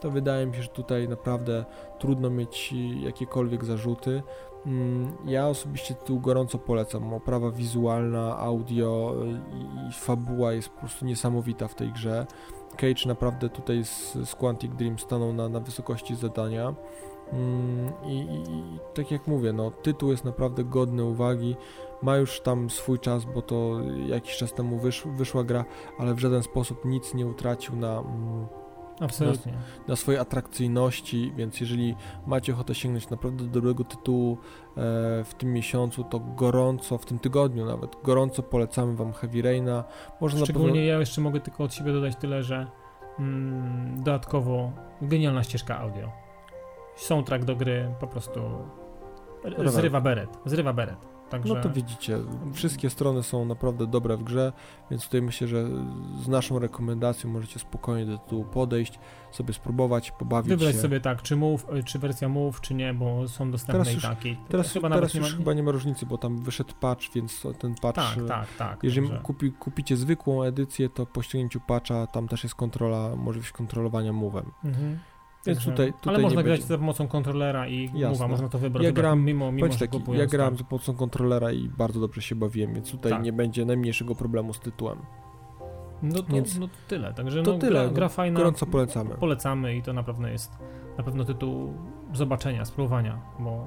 to 0.00 0.10
wydaje 0.10 0.46
mi 0.46 0.54
się, 0.56 0.62
że 0.62 0.68
tutaj 0.68 1.08
naprawdę 1.08 1.64
trudno 1.98 2.30
mieć 2.30 2.74
jakiekolwiek 3.00 3.64
zarzuty. 3.64 4.22
Mm, 4.66 5.12
Ja 5.26 5.48
osobiście 5.48 5.94
tytuł 5.94 6.20
gorąco 6.20 6.58
polecam. 6.58 7.14
Oprawa 7.14 7.50
wizualna, 7.50 8.38
audio 8.38 9.14
y, 9.24 9.88
i 9.88 9.92
fabuła 9.92 10.52
jest 10.52 10.68
po 10.68 10.78
prostu 10.80 11.04
niesamowita 11.04 11.68
w 11.68 11.74
tej 11.74 11.92
grze. 11.92 12.26
Cage 12.76 13.06
naprawdę 13.06 13.48
tutaj 13.48 13.84
z, 13.84 14.12
z 14.24 14.34
Quantic 14.34 14.72
Dream 14.74 14.98
stanął 14.98 15.32
na, 15.32 15.48
na 15.48 15.60
wysokości 15.60 16.14
zadania. 16.14 16.74
Mm, 17.34 17.92
I, 18.04 18.16
i, 18.18 18.52
I 18.52 18.78
tak 18.94 19.10
jak 19.10 19.26
mówię, 19.26 19.52
no, 19.52 19.70
tytuł 19.70 20.10
jest 20.10 20.24
naprawdę 20.24 20.64
godny 20.64 21.04
uwagi. 21.04 21.56
Ma 22.02 22.16
już 22.16 22.40
tam 22.40 22.70
swój 22.70 22.98
czas, 22.98 23.24
bo 23.24 23.42
to 23.42 23.80
jakiś 24.06 24.36
czas 24.36 24.52
temu 24.52 24.78
wysz, 24.78 25.02
wyszła 25.16 25.44
gra, 25.44 25.64
ale 25.98 26.14
w 26.14 26.18
żaden 26.18 26.42
sposób 26.42 26.84
nic 26.84 27.14
nie 27.14 27.26
utracił 27.26 27.76
na, 27.76 27.98
mm, 27.98 28.46
Absolutnie. 29.00 29.52
na 29.88 29.96
swojej 29.96 30.20
atrakcyjności, 30.20 31.32
więc 31.36 31.60
jeżeli 31.60 31.96
macie 32.26 32.52
ochotę 32.52 32.74
sięgnąć 32.74 33.10
naprawdę 33.10 33.44
do 33.44 33.50
dobrego 33.50 33.84
tytułu 33.84 34.32
e, 34.32 34.36
w 35.24 35.34
tym 35.38 35.52
miesiącu, 35.52 36.04
to 36.04 36.20
gorąco, 36.20 36.98
w 36.98 37.06
tym 37.06 37.18
tygodniu 37.18 37.64
nawet, 37.64 37.96
gorąco 38.02 38.42
polecamy 38.42 38.96
Wam 38.96 39.12
Heavy 39.12 39.42
Raina. 39.42 39.84
Może 40.20 40.38
na 40.38 40.44
Szczególnie 40.44 40.72
pewno... 40.72 40.86
ja 40.86 40.98
jeszcze 40.98 41.20
mogę 41.20 41.40
tylko 41.40 41.64
od 41.64 41.74
siebie 41.74 41.92
dodać 41.92 42.16
tyle, 42.16 42.42
że 42.42 42.66
mm, 43.18 43.96
dodatkowo 43.96 44.72
genialna 45.02 45.42
ścieżka 45.42 45.78
audio. 45.78 46.23
Soundtrack 46.96 47.44
do 47.44 47.56
gry 47.56 47.94
po 48.00 48.06
prostu 48.06 48.40
zrywa 49.66 50.00
beret, 50.00 50.38
zrywa 50.44 50.72
beret. 50.72 51.14
Także 51.30 51.54
No 51.54 51.60
to 51.60 51.70
widzicie, 51.70 52.18
wszystkie 52.52 52.90
strony 52.90 53.22
są 53.22 53.44
naprawdę 53.44 53.86
dobre 53.86 54.16
w 54.16 54.22
grze, 54.22 54.52
więc 54.90 55.04
tutaj 55.04 55.22
myślę, 55.22 55.48
że 55.48 55.64
z 56.22 56.28
naszą 56.28 56.58
rekomendacją 56.58 57.30
możecie 57.30 57.58
spokojnie 57.58 58.06
do 58.06 58.18
tytułu 58.18 58.44
podejść, 58.44 58.98
sobie 59.30 59.54
spróbować, 59.54 60.10
pobawić 60.10 60.48
wybrać 60.48 60.74
się. 60.74 60.80
sobie 60.80 61.00
tak, 61.00 61.22
czy 61.22 61.36
move, 61.36 61.66
y, 61.74 61.84
czy 61.84 61.98
wersja 61.98 62.28
move, 62.28 62.60
czy 62.60 62.74
nie, 62.74 62.94
bo 62.94 63.28
są 63.28 63.50
dostępne 63.50 63.84
Teraz 63.84 63.92
i 63.92 63.94
już- 63.94 64.02
takie. 64.02 64.36
Teraz, 64.48 64.72
chyba 64.72 64.88
teraz 64.88 65.00
nawet 65.00 65.14
nie 65.14 65.20
już 65.20 65.32
ma... 65.32 65.38
chyba 65.38 65.52
nie 65.52 65.62
ma 65.62 65.70
różnicy, 65.70 66.06
bo 66.06 66.18
tam 66.18 66.42
wyszedł 66.42 66.74
patch, 66.80 67.12
więc 67.14 67.42
ten 67.58 67.74
patch... 67.74 67.96
Tak, 67.96 68.18
e, 68.18 68.26
tak, 68.26 68.48
tak. 68.58 68.84
Jeżeli 68.84 69.08
także- 69.08 69.22
kupi, 69.22 69.52
kupicie 69.52 69.96
zwykłą 69.96 70.42
edycję, 70.42 70.88
to 70.88 71.06
po 71.06 71.22
ściągnięciu 71.22 71.60
patcha 71.60 72.06
tam 72.06 72.28
też 72.28 72.42
jest 72.42 72.54
kontrola, 72.54 73.16
możliwość 73.16 73.52
kontrolowania 73.52 74.12
move'em. 74.12 74.44
Mhm. 74.64 74.98
Więc 75.46 75.58
Także- 75.58 75.70
tutaj, 75.70 75.92
tutaj 75.92 76.14
Ale 76.14 76.22
można 76.22 76.42
grać 76.42 76.58
będzie. 76.60 76.68
za 76.68 76.78
pomocą 76.78 77.08
kontrolera 77.08 77.68
i 77.68 77.90
Jasne. 77.94 78.28
można 78.28 78.48
to 78.48 78.58
wybrać, 78.58 78.84
Ja 78.84 78.92
gram- 78.92 79.24
mimo, 79.24 79.52
mimo 79.52 79.72
że 79.72 79.78
taki, 79.78 79.98
ja 80.12 80.26
grałem 80.26 80.54
tak. 80.54 80.58
za 80.58 80.68
pomocą 80.68 80.94
kontrolera 80.94 81.52
i 81.52 81.68
bardzo 81.68 82.00
dobrze 82.00 82.22
się 82.22 82.34
bawiłem, 82.34 82.74
więc 82.74 82.90
tutaj 82.90 83.12
Tak. 83.12 83.22
nie 83.22 83.32
będzie 83.32 83.64
najmniejszego 83.64 84.14
problemu 84.14 84.52
z 84.54 84.60
tytułem. 84.60 84.98
No 86.02 86.22
to, 86.22 86.32
Więc 86.32 86.58
no 86.58 86.68
to 86.68 86.74
tyle, 86.88 87.14
także 87.14 87.42
to 87.42 87.52
no, 87.52 87.58
tyle, 87.58 87.84
Gra, 87.84 87.94
gra 87.94 88.08
fajna, 88.08 88.36
Gorąco 88.38 88.66
polecamy. 88.66 89.14
polecamy 89.14 89.76
i 89.76 89.82
to 89.82 89.92
na 89.92 90.02
pewno 90.02 90.28
jest 90.28 90.52
na 90.98 91.04
pewno 91.04 91.24
tytuł 91.24 91.74
zobaczenia, 92.12 92.64
spróbowania, 92.64 93.20
bo 93.38 93.66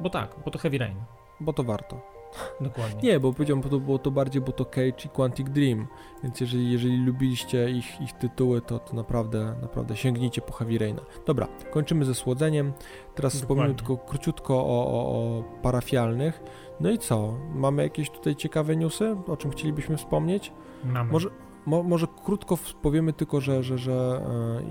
bo 0.00 0.10
tak, 0.10 0.36
bo 0.44 0.50
to 0.50 0.58
Heavy 0.58 0.78
Rain, 0.78 0.96
Bo 1.40 1.52
to 1.52 1.64
warto. 1.64 2.13
Dokładnie. 2.60 3.10
Nie, 3.10 3.20
bo 3.20 3.32
powiedziałem, 3.32 3.60
bo 3.62 3.68
to 3.68 3.80
było 3.80 3.98
to 3.98 4.10
bardziej, 4.10 4.42
bo 4.42 4.52
to 4.52 4.64
Cage 4.64 5.04
i 5.04 5.08
Quantic 5.08 5.50
Dream, 5.50 5.86
więc 6.22 6.40
jeżeli, 6.40 6.72
jeżeli 6.72 6.96
lubiliście 6.96 7.70
ich, 7.70 8.00
ich 8.00 8.12
tytuły, 8.12 8.60
to, 8.60 8.78
to 8.78 8.96
naprawdę, 8.96 9.54
naprawdę 9.62 9.96
sięgnijcie 9.96 10.40
po 10.40 10.52
Heavy 10.52 10.78
Raina. 10.78 11.00
Dobra, 11.26 11.48
kończymy 11.70 12.04
ze 12.04 12.14
słodzeniem. 12.14 12.72
Teraz 13.14 13.34
wspomnę 13.34 13.74
tylko 13.74 13.96
króciutko 13.96 14.54
o, 14.54 14.86
o, 14.86 15.08
o 15.08 15.42
parafialnych. 15.62 16.42
No 16.80 16.90
i 16.90 16.98
co? 16.98 17.34
Mamy 17.54 17.82
jakieś 17.82 18.10
tutaj 18.10 18.36
ciekawe 18.36 18.76
newsy, 18.76 19.16
o 19.26 19.36
czym 19.36 19.50
chcielibyśmy 19.50 19.96
wspomnieć? 19.96 20.52
Mamy. 20.84 21.12
Może, 21.12 21.30
mo, 21.66 21.82
może 21.82 22.06
krótko 22.24 22.58
powiemy 22.82 23.12
tylko, 23.12 23.40
że, 23.40 23.62
że, 23.62 23.78
że 23.78 24.22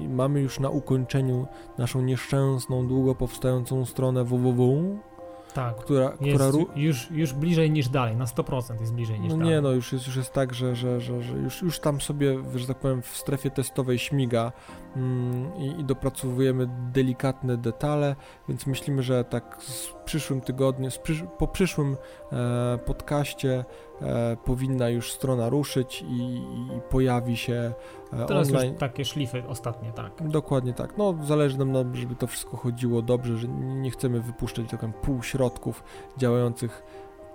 e, 0.03 0.07
mamy 0.09 0.41
już 0.41 0.59
na 0.59 0.69
ukończeniu 0.69 1.47
naszą 1.77 2.01
nieszczęsną, 2.01 2.87
długo 2.87 3.15
powstającą 3.15 3.85
stronę 3.85 4.23
www. 4.23 4.83
Tak. 5.53 5.75
która, 5.75 6.11
która 6.11 6.45
już, 6.75 7.11
już 7.11 7.33
bliżej 7.33 7.71
niż 7.71 7.89
dalej, 7.89 8.15
na 8.15 8.25
100% 8.25 8.79
jest 8.79 8.93
bliżej 8.93 9.19
niż 9.19 9.31
no 9.31 9.37
dalej. 9.37 9.53
nie, 9.53 9.61
no 9.61 9.71
już 9.71 9.93
jest, 9.93 10.07
już 10.07 10.15
jest 10.15 10.33
tak, 10.33 10.53
że, 10.53 10.75
że, 10.75 11.01
że, 11.01 11.21
że 11.21 11.37
już, 11.37 11.61
już 11.61 11.79
tam 11.79 12.01
sobie, 12.01 12.37
że 12.55 12.67
tak 12.67 12.77
powiem, 12.77 13.01
w 13.01 13.17
strefie 13.17 13.49
testowej 13.49 13.99
śmiga 13.99 14.51
mm, 14.95 15.55
i, 15.55 15.79
i 15.79 15.83
dopracowujemy 15.83 16.69
delikatne 16.91 17.57
detale, 17.57 18.15
więc 18.49 18.67
myślimy, 18.67 19.03
że 19.03 19.23
tak 19.23 19.61
w 19.61 20.02
przyszłym 20.03 20.41
tygodniu, 20.41 20.89
przysz 21.03 21.23
po 21.37 21.47
przyszłym 21.47 21.97
e, 22.31 22.79
podcaście 22.85 23.65
e, 24.01 24.37
powinna 24.45 24.89
już 24.89 25.11
strona 25.11 25.49
ruszyć 25.49 26.01
i, 26.01 26.35
i 26.35 26.81
pojawi 26.89 27.37
się 27.37 27.73
e, 28.13 28.25
Teraz 28.25 28.47
online. 28.47 28.71
już 28.71 28.79
takie 28.79 29.05
szlify 29.05 29.43
ostatnie, 29.47 29.91
tak. 29.91 30.27
Dokładnie 30.27 30.73
tak. 30.73 30.97
No 30.97 31.15
zależy 31.23 31.57
nam, 31.65 31.95
żeby 31.95 32.15
to 32.15 32.27
wszystko 32.27 32.57
chodziło 32.57 33.01
dobrze, 33.01 33.37
że 33.37 33.47
nie 33.47 33.91
chcemy 33.91 34.21
wypuszczać 34.21 34.69
tak 34.69 35.01
półśrodków 35.01 35.83
działających 36.17 36.83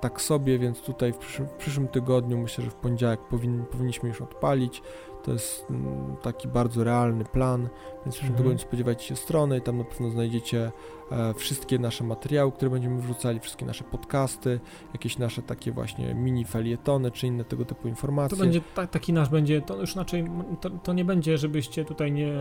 tak 0.01 0.21
sobie, 0.21 0.59
więc 0.59 0.81
tutaj 0.81 1.13
w 1.13 1.19
przyszłym, 1.19 1.49
w 1.49 1.53
przyszłym 1.53 1.89
tygodniu 1.89 2.39
myślę, 2.39 2.65
że 2.65 2.71
w 2.71 2.75
poniedziałek 2.75 3.21
powin, 3.21 3.65
powinniśmy 3.71 4.09
już 4.09 4.23
odpalić. 4.23 4.83
To 5.29 5.33
jest 5.33 5.71
mm, 5.71 6.17
taki 6.23 6.49
bardzo 6.49 6.85
realny 6.85 7.25
plan, 7.25 7.61
więc 8.05 8.15
przyszłym 8.15 8.31
Mhm. 8.31 8.37
tygodniu 8.37 8.59
spodziewajcie 8.59 9.05
się 9.05 9.17
strony 9.17 9.61
tam 9.61 9.79
na 9.79 9.85
pewno 9.85 10.11
znajdziecie 10.11 10.73
e, 11.13 11.35
wszystkie 11.35 11.79
nasze 11.79 12.05
materiały, 12.05 12.53
które 12.53 12.71
będziemy 12.71 13.01
wrzucali, 13.03 13.41
wszystkie 13.41 13.67
nasze 13.67 13.85
podcasty, 13.85 14.61
jakieś 14.93 15.19
nasze 15.19 15.43
takie 15.43 15.73
właśnie 15.73 16.15
mini 16.15 16.45
felietony 16.45 17.11
czy 17.11 17.27
inne 17.27 17.45
tego 17.45 17.65
typu 17.65 17.83
To 17.83 17.89
informacje. 17.89 18.39
będzie 18.39 18.61
ta, 18.75 18.87
taki 18.87 19.13
nasz 19.13 19.29
będzie, 19.29 19.61
to 19.63 19.77
już 19.81 19.97
raczej, 19.97 20.25
to, 20.61 20.71
to 20.71 20.93
nie 20.93 21.05
będzie, 21.05 21.39
żebyście 21.39 21.85
tutaj 21.85 22.13
nie 22.13 22.33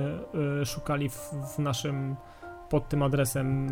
e, 0.62 0.66
szukali 0.66 1.10
w, 1.10 1.32
w 1.56 1.60
naszym, 1.60 2.16
pod 2.70 2.90
tym 2.90 3.04
adresem 3.04 3.68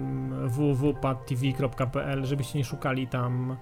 www.padtv.pl, 0.49 2.25
żebyście 2.25 2.59
nie 2.59 2.65
szukali 2.65 3.07
tam 3.07 3.57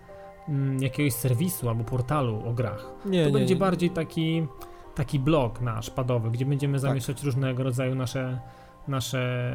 mm, 0.49 0.81
jakiegoś 0.83 1.13
serwisu 1.13 1.69
albo 1.69 1.83
portalu 1.83 2.41
o 2.49 2.53
grach. 2.53 2.85
nie, 3.05 3.23
To 3.23 3.29
nie, 3.29 3.33
będzie 3.33 3.53
nie. 3.53 3.59
bardziej 3.59 3.89
taki, 3.89 4.47
taki 4.95 5.19
blog 5.19 5.61
nasz 5.61 5.89
padowy, 5.89 6.31
gdzie 6.31 6.45
będziemy 6.45 6.79
zamieszczać 6.79 7.23
różnego 7.23 7.63
rodzaju 7.63 7.95
nasze, 7.95 8.39
nasze 8.87 9.53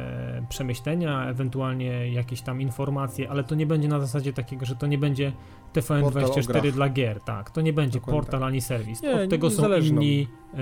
przemyślenia, 0.49 1.25
ewentualnie 1.25 2.11
jakieś 2.11 2.41
tam 2.41 2.61
informacje, 2.61 3.29
ale 3.29 3.43
to 3.43 3.55
nie 3.55 3.65
będzie 3.65 3.87
na 3.87 3.99
zasadzie 3.99 4.33
takiego, 4.33 4.65
że 4.65 4.75
to 4.75 4.87
nie 4.87 4.97
będzie 4.97 5.31
Portal 5.73 6.03
o 6.03 6.09
TVN24 6.09 6.61
grach. 6.61 6.71
dla 6.71 6.89
gier, 6.89 7.21
tak. 7.21 7.51
To 7.51 7.61
nie 7.61 7.73
będzie 7.73 7.99
Dokładnie 7.99 8.21
portal 8.21 8.43
ani 8.43 8.61
serwis. 8.61 9.01
Nie, 9.01 9.15
Od 9.15 9.29
tego 9.29 9.49
są 9.49 9.77
inni, 9.77 10.27
y, 10.53 10.57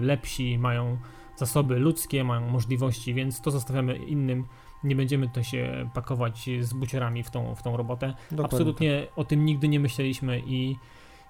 lepsi, 0.00 0.58
mają 0.58 0.98
zasoby 1.36 1.78
ludzkie, 1.78 2.24
mają 2.24 2.50
możliwości, 2.50 3.14
więc 3.14 3.40
to 3.40 3.50
zostawiamy 3.50 3.96
innym. 3.96 4.44
Nie 4.84 4.96
będziemy 4.96 5.28
to 5.28 5.42
się 5.42 5.90
pakować 5.94 6.50
z 6.60 6.72
buciorami 6.72 7.22
w 7.22 7.30
tą, 7.30 7.54
w 7.54 7.62
tą 7.62 7.76
robotę. 7.76 8.14
Dokładnie 8.30 8.44
Absolutnie 8.44 9.06
o 9.16 9.24
tym 9.24 9.44
nigdy 9.44 9.68
nie 9.68 9.80
myśleliśmy 9.80 10.42
i, 10.46 10.76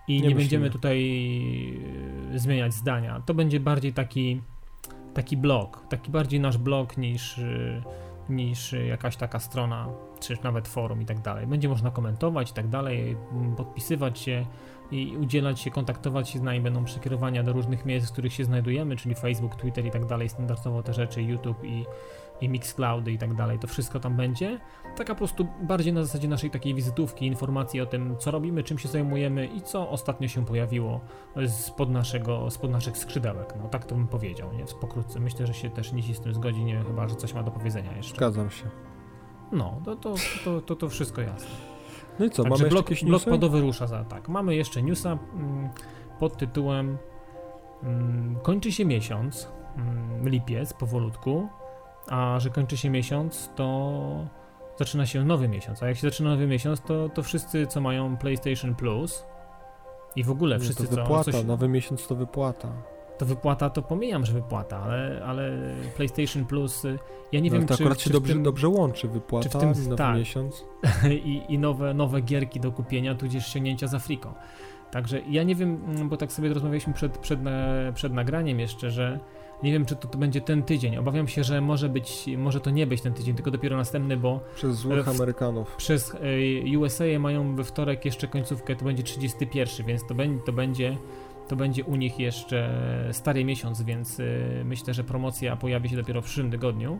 i 0.08 0.22
Nie 0.22 0.28
nie, 0.28 0.34
będziemy 0.34 0.70
tutaj 0.70 0.98
y, 2.34 2.38
zmieniać 2.38 2.74
zdania. 2.74 3.22
To 3.26 3.34
będzie 3.34 3.60
bardziej 3.60 3.92
taki, 3.92 4.40
taki 5.14 5.36
blog, 5.36 5.86
taki 5.88 6.10
bardziej 6.10 6.40
nasz 6.40 6.58
blog 6.58 6.96
niż, 6.96 7.38
y, 7.38 7.82
niż 8.28 8.72
jakaś 8.72 9.16
taka 9.16 9.38
strona, 9.38 9.88
czy 10.20 10.36
nawet 10.44 10.68
forum 10.68 11.02
i 11.02 11.06
tak 11.06 11.20
dalej. 11.20 11.46
Będzie 11.46 11.68
można 11.68 11.90
komentować 11.90 12.50
i 12.50 12.54
tak 12.54 12.68
dalej, 12.68 13.16
podpisywać 13.56 14.18
się 14.18 14.46
i 14.90 15.16
udzielać 15.16 15.60
się, 15.60 15.70
kontaktować 15.70 16.30
się 16.30 16.38
z 16.38 16.42
nami, 16.42 16.60
będą 16.60 16.84
przekierowania 16.84 17.42
do 17.42 17.52
różnych 17.52 17.84
miejsc, 17.84 18.08
w 18.08 18.12
których 18.12 18.32
się 18.32 18.44
znajdujemy, 18.44 18.96
czyli 18.96 19.14
Facebook, 19.14 19.56
Twitter 19.56 19.86
i 19.86 19.90
tak 19.90 20.06
dalej, 20.06 20.28
standardowo 20.28 20.82
te 20.82 20.94
rzeczy, 20.94 21.22
YouTube 21.22 21.64
i, 21.64 21.84
i 22.40 22.48
Mixcloudy 22.48 23.12
i 23.12 23.18
tak 23.18 23.34
dalej, 23.34 23.58
to 23.58 23.66
wszystko 23.66 24.00
tam 24.00 24.16
będzie. 24.16 24.60
Taka 24.96 25.14
po 25.14 25.18
prostu 25.18 25.46
bardziej 25.62 25.92
na 25.92 26.04
zasadzie 26.04 26.28
naszej 26.28 26.50
takiej 26.50 26.74
wizytówki, 26.74 27.26
informacji 27.26 27.80
o 27.80 27.86
tym, 27.86 28.16
co 28.18 28.30
robimy, 28.30 28.62
czym 28.62 28.78
się 28.78 28.88
zajmujemy 28.88 29.46
i 29.46 29.62
co 29.62 29.90
ostatnio 29.90 30.28
się 30.28 30.46
pojawiło 30.46 31.00
spod, 31.48 31.90
naszego, 31.90 32.50
spod 32.50 32.70
naszych 32.70 32.98
skrzydełek. 32.98 33.54
No 33.62 33.68
tak 33.68 33.84
to 33.84 33.94
bym 33.94 34.08
powiedział, 34.08 34.52
nie? 34.52 34.64
Pokrótce. 34.80 35.20
Myślę, 35.20 35.46
że 35.46 35.54
się 35.54 35.70
też 35.70 35.92
Nisi 35.92 36.14
z 36.14 36.20
tym 36.20 36.34
zgodzi, 36.34 36.64
nie 36.64 36.84
chyba, 36.84 37.08
że 37.08 37.14
coś 37.14 37.34
ma 37.34 37.42
do 37.42 37.50
powiedzenia 37.50 37.96
jeszcze. 37.96 38.16
Zgadzam 38.16 38.50
się. 38.50 38.64
No, 39.52 39.80
to, 39.84 39.96
to, 39.96 40.14
to, 40.44 40.60
to, 40.60 40.76
to 40.76 40.88
wszystko 40.88 41.20
jasne. 41.20 41.50
No 42.18 42.24
i 42.24 42.30
co, 42.30 42.42
Także 42.42 42.50
mamy 42.50 42.64
jeszcze 42.64 42.68
blok, 42.68 42.90
jakieś 42.90 43.04
blok 43.04 43.24
padowy 43.24 43.60
rusza 43.60 43.86
za 43.86 44.04
tak. 44.04 44.28
Mamy 44.28 44.56
jeszcze 44.56 44.82
newsa 44.82 45.18
mm, 45.34 45.68
pod 46.18 46.36
tytułem 46.36 46.98
mm, 47.82 48.36
Kończy 48.42 48.72
się 48.72 48.84
miesiąc, 48.84 49.48
mm, 49.76 50.28
lipiec 50.28 50.72
powolutku, 50.72 51.48
a 52.08 52.40
że 52.40 52.50
kończy 52.50 52.76
się 52.76 52.90
miesiąc, 52.90 53.50
to 53.54 54.28
zaczyna 54.78 55.06
się 55.06 55.24
nowy 55.24 55.48
miesiąc. 55.48 55.82
A 55.82 55.88
jak 55.88 55.96
się 55.96 56.10
zaczyna 56.10 56.30
nowy 56.30 56.46
miesiąc, 56.46 56.80
to, 56.80 57.08
to 57.08 57.22
wszyscy, 57.22 57.66
co 57.66 57.80
mają 57.80 58.16
PlayStation 58.16 58.74
Plus 58.74 59.26
i 60.16 60.24
w 60.24 60.30
ogóle 60.30 60.58
wszyscy, 60.58 60.84
to 60.84 60.90
co 60.90 60.96
wypłata, 60.96 61.32
coś, 61.32 61.44
nowy 61.44 61.68
miesiąc 61.68 62.06
to 62.06 62.14
wypłata. 62.14 62.68
to 63.18 63.26
wypłata, 63.26 63.70
to 63.70 63.82
pomijam, 63.82 64.26
że 64.26 64.32
wypłata, 64.32 64.78
ale, 64.78 65.22
ale 65.26 65.52
PlayStation 65.96 66.44
Plus, 66.44 66.84
y, 66.84 66.98
ja 67.32 67.40
nie 67.40 67.50
no, 67.50 67.56
wiem, 67.56 67.66
to 67.66 67.76
czy, 67.76 67.82
akurat 67.82 67.98
czy 67.98 68.04
się 68.04 68.10
dobrze, 68.10 68.32
tym, 68.32 68.42
dobrze 68.42 68.68
łączy 68.68 69.08
wypłata, 69.08 69.48
czy 69.48 69.58
w 69.58 69.60
tym- 69.60 69.84
nowy 69.84 69.96
tak. 69.96 70.16
miesiąc. 70.16 70.64
i, 71.24 71.42
i 71.48 71.58
nowe, 71.58 71.94
nowe 71.94 72.20
gierki 72.20 72.60
do 72.60 72.72
kupienia, 72.72 73.14
tudzież 73.14 73.46
ściągnięcia 73.46 73.86
z 73.86 73.94
Afriką. 73.94 74.34
Także 74.90 75.20
ja 75.30 75.42
nie 75.42 75.54
wiem, 75.54 75.80
bo 76.08 76.16
tak 76.16 76.32
sobie 76.32 76.54
rozmawialiśmy 76.54 76.92
przed, 76.92 77.18
przed, 77.18 77.42
na- 77.42 77.92
przed 77.94 78.12
nagraniem 78.12 78.60
jeszcze, 78.60 78.90
że 78.90 79.20
nie 79.62 79.72
wiem, 79.72 79.86
czy 79.86 79.96
to, 79.96 80.08
to 80.08 80.18
będzie 80.18 80.40
ten 80.40 80.62
tydzień. 80.62 80.96
Obawiam 80.96 81.28
się, 81.28 81.44
że 81.44 81.60
może 81.60 81.88
być, 81.88 82.24
może 82.38 82.60
to 82.60 82.70
nie 82.70 82.86
być 82.86 83.00
ten 83.02 83.14
tydzień, 83.14 83.34
tylko 83.34 83.50
dopiero 83.50 83.76
następny, 83.76 84.16
bo 84.16 84.40
Przez 84.54 84.76
złych 84.76 85.04
w- 85.04 85.08
Amerykanów. 85.08 85.76
przez 85.76 86.14
y, 86.74 86.78
USA 86.78 87.04
mają 87.18 87.56
we 87.56 87.64
wtorek 87.64 88.04
jeszcze 88.04 88.28
końcówkę, 88.28 88.76
to 88.76 88.84
będzie 88.84 89.02
31, 89.02 89.86
więc 89.86 90.06
to, 90.06 90.14
będzie 90.14 90.40
to 90.46 90.52
będzie 90.52 90.96
to 91.48 91.56
będzie 91.56 91.84
u 91.84 91.96
nich 91.96 92.18
jeszcze 92.18 92.70
stary 93.12 93.44
miesiąc, 93.44 93.82
więc 93.82 94.20
y, 94.20 94.62
myślę, 94.64 94.94
że 94.94 95.04
promocja 95.04 95.56
pojawi 95.56 95.88
się 95.88 95.96
dopiero 95.96 96.22
w 96.22 96.24
przyszłym 96.24 96.50
tygodniu. 96.50 96.98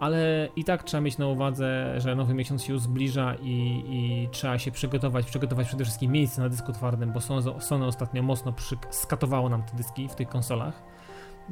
Ale 0.00 0.48
i 0.56 0.64
tak 0.64 0.82
trzeba 0.82 1.00
mieć 1.00 1.18
na 1.18 1.26
uwadze, 1.26 1.94
że 2.00 2.14
nowy 2.16 2.34
miesiąc 2.34 2.62
się 2.64 2.72
już 2.72 2.82
zbliża 2.82 3.34
i, 3.42 3.82
i 3.88 4.28
trzeba 4.32 4.58
się 4.58 4.70
przygotować, 4.70 5.26
przygotować 5.26 5.66
przede 5.66 5.84
wszystkim 5.84 6.12
miejsce 6.12 6.42
na 6.42 6.48
dysku 6.48 6.72
twardym, 6.72 7.12
bo 7.12 7.20
Sony, 7.20 7.60
Sony 7.60 7.86
ostatnio 7.86 8.22
mocno 8.22 8.52
przyk- 8.52 8.86
skatowało 8.90 9.48
nam 9.48 9.62
te 9.62 9.76
dyski 9.76 10.08
w 10.08 10.14
tych 10.14 10.28
konsolach 10.28 10.82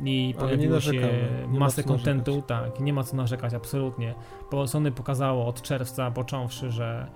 i 0.05 0.35
Ale 0.39 0.47
pojawiło 0.47 0.81
się 0.81 1.09
masę 1.49 1.83
kontentu, 1.83 2.43
tak, 2.43 2.81
nie 2.81 2.93
ma 2.93 3.05
co 3.05 3.17
narzekać, 3.17 3.55
absolutnie. 3.55 4.15
Bo 4.51 4.67
Sony 4.67 4.93
pokazało 4.93 5.47
od 5.47 5.63
czerwca 5.63 6.11
począwszy, 6.11 6.71
że, 6.71 7.11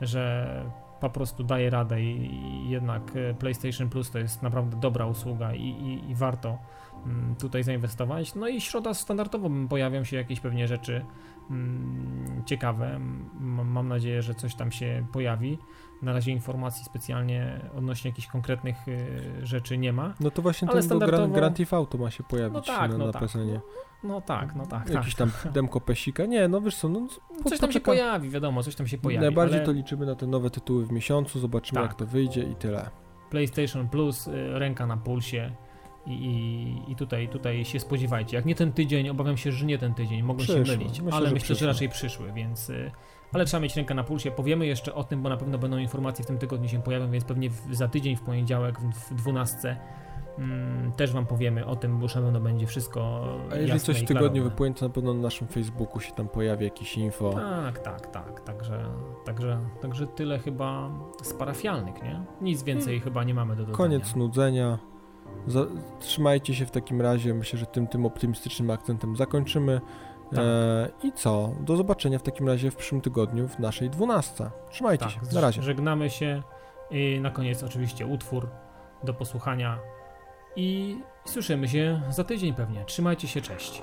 że 0.00 0.64
po 1.00 1.10
prostu 1.10 1.44
daje 1.44 1.70
radę 1.70 2.02
i, 2.02 2.68
jednak 2.68 3.02
e, 3.16 3.34
PlayStation 3.34 3.88
Plus 3.88 4.10
to 4.10 4.18
jest 4.18 4.42
naprawdę 4.42 4.76
dobra 4.80 5.06
usługa 5.06 5.54
i, 5.54 5.62
i, 5.62 6.10
i 6.10 6.14
warto 6.14 6.58
mm, 7.06 7.36
tutaj 7.36 7.62
zainwestować. 7.62 8.34
No 8.34 8.48
i 8.48 8.60
środa 8.60 8.94
standardowo 8.94 9.50
pojawią 9.68 10.04
się 10.04 10.16
jakieś 10.16 10.40
pewnie 10.40 10.68
rzeczy 10.68 11.04
mm, 11.50 12.42
ciekawe. 12.46 13.00
Mam 13.40 13.88
nadzieję, 13.88 14.22
że 14.22 14.34
coś 14.34 14.54
tam 14.54 14.72
się 14.72 15.06
pojawi. 15.12 15.58
Na 16.02 16.12
razie 16.12 16.32
informacji 16.32 16.84
specjalnie 16.84 17.60
odnośnie 17.76 18.10
jakichś 18.10 18.28
konkretnych 18.28 18.88
y, 18.88 19.46
rzeczy 19.46 19.78
nie 19.78 19.92
ma. 19.92 20.14
No 20.20 20.30
to 20.30 20.42
właśnie 20.42 20.68
Ale 20.68 20.80
ten 20.82 20.90
standardowo- 20.90 21.32
Grand 21.32 21.56
Theft 21.56 21.72
Auto 21.74 21.98
ma 21.98 22.10
się 22.10 22.22
pojawić 22.24 22.54
No 22.54 22.60
tak, 22.60 22.90
na, 22.90 22.98
no 22.98 23.06
na 23.06 23.12
tak. 23.12 23.22
PSN-ie. 23.22 23.60
No 24.04 24.20
tak, 24.20 24.54
no 24.54 24.66
tak. 24.66 24.90
Jakiś 24.90 25.14
tak. 25.14 25.30
tam 25.42 25.52
demko 25.52 25.80
pesika. 25.80 26.26
Nie, 26.26 26.48
no 26.48 26.60
wiesz 26.60 26.76
co, 26.76 26.88
no 26.88 27.06
po- 27.42 27.50
Coś 27.50 27.58
tam 27.58 27.72
się 27.72 27.80
pojawi, 27.80 28.30
wiadomo, 28.30 28.62
coś 28.62 28.74
tam 28.74 28.86
się 28.86 28.98
pojawi. 28.98 29.24
Najbardziej 29.24 29.56
ale 29.58 29.66
to 29.66 29.72
liczymy 29.72 30.06
na 30.06 30.14
te 30.14 30.26
nowe 30.26 30.50
tytuły 30.50 30.86
w 30.86 30.92
miesiącu, 30.92 31.40
zobaczymy 31.40 31.80
Tak. 31.80 31.90
jak 31.90 31.98
to 31.98 32.06
wyjdzie 32.06 32.42
i 32.42 32.54
tyle. 32.54 32.90
PlayStation 33.30 33.88
Plus, 33.88 34.26
y, 34.26 34.58
ręka 34.58 34.86
na 34.86 34.96
pulsie. 34.96 35.50
I, 36.06 36.76
i, 36.88 36.96
tutaj, 36.96 37.28
tutaj 37.28 37.64
się 37.64 37.80
spodziewajcie. 37.80 38.36
Jak 38.36 38.46
nie 38.46 38.54
ten 38.54 38.72
tydzień, 38.72 39.08
obawiam 39.08 39.36
się, 39.36 39.52
że 39.52 39.66
nie 39.66 39.78
ten 39.78 39.94
tydzień, 39.94 40.22
mogą 40.22 40.38
Przyszły. 40.38 40.66
się 40.66 40.72
mylić, 40.76 41.00
Myślę, 41.00 41.16
ale 41.18 41.28
że 41.28 41.34
myślę, 41.34 41.46
że 41.48 41.54
przyszły. 41.54 41.66
raczej 41.66 41.88
przyszły, 41.88 42.32
więc. 42.32 42.72
Ale 43.34 43.44
trzeba 43.44 43.60
mieć 43.60 43.76
rękę 43.76 43.94
na 43.94 44.04
pulsie. 44.04 44.30
Powiemy 44.30 44.66
jeszcze 44.66 44.94
o 44.94 45.04
tym, 45.04 45.22
bo 45.22 45.28
na 45.28 45.36
pewno 45.36 45.58
będą 45.58 45.78
informacje 45.78 46.24
w 46.24 46.26
tym 46.26 46.38
tygodniu 46.38 46.68
się 46.68 46.82
pojawią, 46.82 47.10
więc 47.10 47.24
pewnie 47.24 47.50
za 47.70 47.88
tydzień, 47.88 48.16
w 48.16 48.22
poniedziałek, 48.22 48.80
w, 48.80 49.14
12 49.14 49.76
mm, 50.38 50.92
też 50.92 51.12
Wam 51.12 51.26
powiemy 51.26 51.66
o 51.66 51.76
tym, 51.76 51.96
bo 51.96 52.02
już 52.02 52.14
na 52.14 52.20
pewno 52.20 52.40
będzie 52.40 52.66
wszystko. 52.66 53.24
A 53.52 53.56
jeżeli 53.56 53.80
coś 53.80 54.02
w 54.02 54.04
tygodniu 54.04 54.44
wypłynie, 54.44 54.74
to 54.74 54.88
na 54.88 54.94
pewno 54.94 55.14
na 55.14 55.22
naszym 55.22 55.48
Facebooku 55.48 56.00
się 56.00 56.12
tam 56.12 56.28
pojawi 56.28 56.64
jakieś 56.64 56.96
info. 56.96 57.32
Tak, 57.32 57.78
tak, 57.78 58.06
tak. 58.06 58.40
Także, 58.40 58.84
także, 59.24 59.58
także 59.80 60.06
tyle 60.06 60.38
chyba 60.38 60.90
z 61.22 61.32
parafialnych, 61.34 62.02
nie? 62.02 62.20
Nic 62.40 62.62
więcej 62.62 63.00
chyba 63.00 63.24
nie 63.24 63.34
mamy 63.34 63.56
do 63.56 63.62
dodania. 63.62 63.76
Koniec 63.76 64.16
nudzenia. 64.16 64.78
Za, 65.46 65.66
trzymajcie 66.00 66.54
się 66.54 66.66
w 66.66 66.70
takim 66.70 67.02
razie. 67.02 67.34
Myślę, 67.34 67.58
że 67.58 67.66
tym, 67.66 67.86
tym 67.86 68.06
optymistycznym 68.06 68.70
akcentem 68.70 69.16
zakończymy. 69.16 69.80
Tak. 70.30 70.38
E, 70.38 70.88
I 71.02 71.12
co? 71.12 71.52
Do 71.60 71.76
zobaczenia 71.76 72.18
w 72.18 72.22
takim 72.22 72.48
razie 72.48 72.70
w 72.70 72.76
przyszłym 72.76 73.00
tygodniu 73.00 73.48
w 73.48 73.58
naszej 73.58 73.90
12. 73.90 74.50
Trzymajcie 74.70 75.04
Tak, 75.04 75.14
się. 75.14 75.20
Na 75.34 75.40
razie. 75.40 75.62
Żegnamy 75.62 76.10
się 76.10 76.42
i 76.90 77.20
na 77.20 77.30
koniec 77.30 77.62
oczywiście 77.62 78.06
utwór 78.06 78.48
do 79.04 79.14
posłuchania 79.14 79.78
i 80.56 80.98
słyszymy 81.24 81.68
się 81.68 82.02
za 82.10 82.24
tydzień 82.24 82.54
pewnie. 82.54 82.84
Trzymajcie 82.84 83.28
się, 83.28 83.40
cześć. 83.40 83.82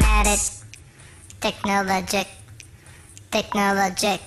it. 0.05 0.63
Technologic, 1.41 2.27
technologic, 3.31 4.21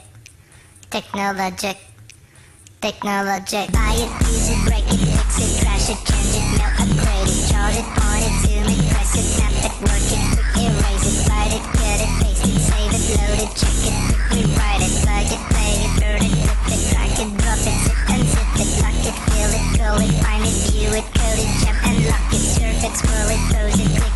technologic, 0.91 1.77
technologic. 2.81 3.71
Buy 3.71 3.95
it, 3.95 4.11
use 4.27 4.51
it, 4.51 4.61
break 4.67 4.87
it, 4.91 4.99
fix 4.99 5.39
it, 5.39 5.63
trash 5.63 5.91
it, 5.95 6.01
change 6.03 6.35
it, 6.35 6.47
mail, 6.59 6.75
upgrade 6.75 7.31
it, 7.31 7.39
charge 7.47 7.79
it, 7.79 7.87
point 7.95 8.27
it, 8.27 8.35
zoom 8.43 8.67
it, 8.67 8.83
press 8.91 9.15
it, 9.15 9.27
snap 9.31 9.55
it, 9.63 9.75
work 9.87 10.09
it, 10.11 10.23
erase 10.59 11.07
it, 11.07 11.29
write 11.31 11.55
it, 11.55 11.65
cut 11.71 12.01
it, 12.03 12.11
paste 12.19 12.45
it, 12.51 12.59
save 12.67 12.93
it, 12.99 13.05
load 13.15 13.39
it, 13.47 13.51
check 13.55 13.79
it, 13.87 13.97
rewrite 14.35 14.83
it, 14.83 14.93
plug 15.07 15.31
it, 15.31 15.43
play 15.55 15.75
it, 15.87 15.93
burn 16.03 16.23
it, 16.27 16.35
rip 16.35 16.67
it, 16.75 16.83
drag 16.91 17.15
it, 17.15 17.31
drop 17.39 17.63
it, 17.63 17.79
zip 17.87 18.01
unzip 18.11 18.59
it, 18.59 18.71
lock 18.83 19.01
it, 19.07 19.17
fill 19.31 19.53
it, 19.55 19.65
call 19.79 20.03
it, 20.03 20.15
find 20.19 20.43
it, 20.43 20.57
view 20.67 20.91
it, 20.99 21.07
code 21.15 21.39
it, 21.39 21.51
jump 21.63 21.79
and 21.87 21.99
lock 22.11 22.27
it, 22.35 22.43
surf 22.43 22.83
it, 22.83 22.95
scroll 22.99 23.31
it, 23.31 23.43
pose 23.55 23.79
it, 23.79 23.91
click 24.03 24.14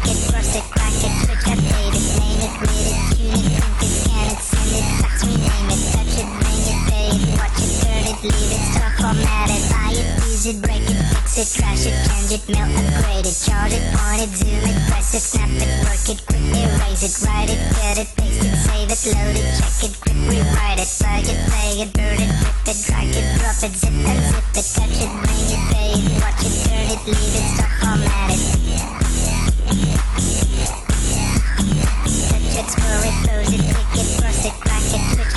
leave 8.23 8.51
it, 8.51 8.63
start 8.75 8.95
format 8.99 9.47
it, 9.47 9.63
buy 9.71 9.95
it, 9.95 10.07
use 10.27 10.47
it, 10.47 10.59
break 10.63 10.83
it, 10.83 10.99
fix 11.23 11.39
it, 11.39 11.49
trash 11.55 11.87
it, 11.87 11.95
change 12.03 12.35
it, 12.35 12.43
mail, 12.51 12.67
upgrade 12.67 13.27
it, 13.27 13.37
charge 13.47 13.71
it, 13.71 13.85
point 13.95 14.23
it, 14.27 14.31
zoom 14.35 14.59
it, 14.59 14.75
press 14.91 15.15
it, 15.15 15.23
snap 15.23 15.51
it, 15.55 15.71
work 15.87 16.03
it, 16.11 16.19
quick 16.27 16.43
erase 16.51 17.03
it, 17.07 17.15
write 17.23 17.51
it, 17.51 17.61
cut 17.79 17.99
it, 18.03 18.09
paste 18.19 18.43
it, 18.43 18.55
save 18.59 18.91
it, 18.91 18.99
load 19.15 19.37
it, 19.39 19.47
check 19.55 19.87
it, 19.87 19.95
quick 20.03 20.19
rewrite 20.27 20.83
it, 20.83 20.91
plug 20.99 21.27
it, 21.31 21.39
play 21.47 21.71
it, 21.79 21.91
burn 21.95 22.19
it, 22.19 22.31
rip 22.43 22.67
it, 22.67 22.79
drag 22.91 23.15
it, 23.15 23.27
drop 23.39 23.59
it, 23.63 23.73
zip 23.79 23.95
and 23.95 24.23
zip 24.27 24.51
it, 24.51 24.67
touch 24.67 24.99
it, 24.99 25.11
bring 25.23 25.47
it, 25.55 25.63
pay 25.71 25.95
it, 25.95 26.19
watch 26.19 26.43
it, 26.43 26.55
turn 26.67 26.91
it, 26.91 27.01
leave 27.07 27.35
it, 27.39 27.47
start 27.55 27.71
format 27.79 28.35
it. 28.35 28.43
Touch 32.27 32.51
it, 32.59 32.67
scroll 32.67 33.05
it, 33.07 33.15
pose 33.31 33.53
it, 33.55 33.63
click 33.63 33.95
it, 33.95 34.09
cross 34.19 34.43
it, 34.43 34.55
crack 34.59 34.91
it, 34.91 35.28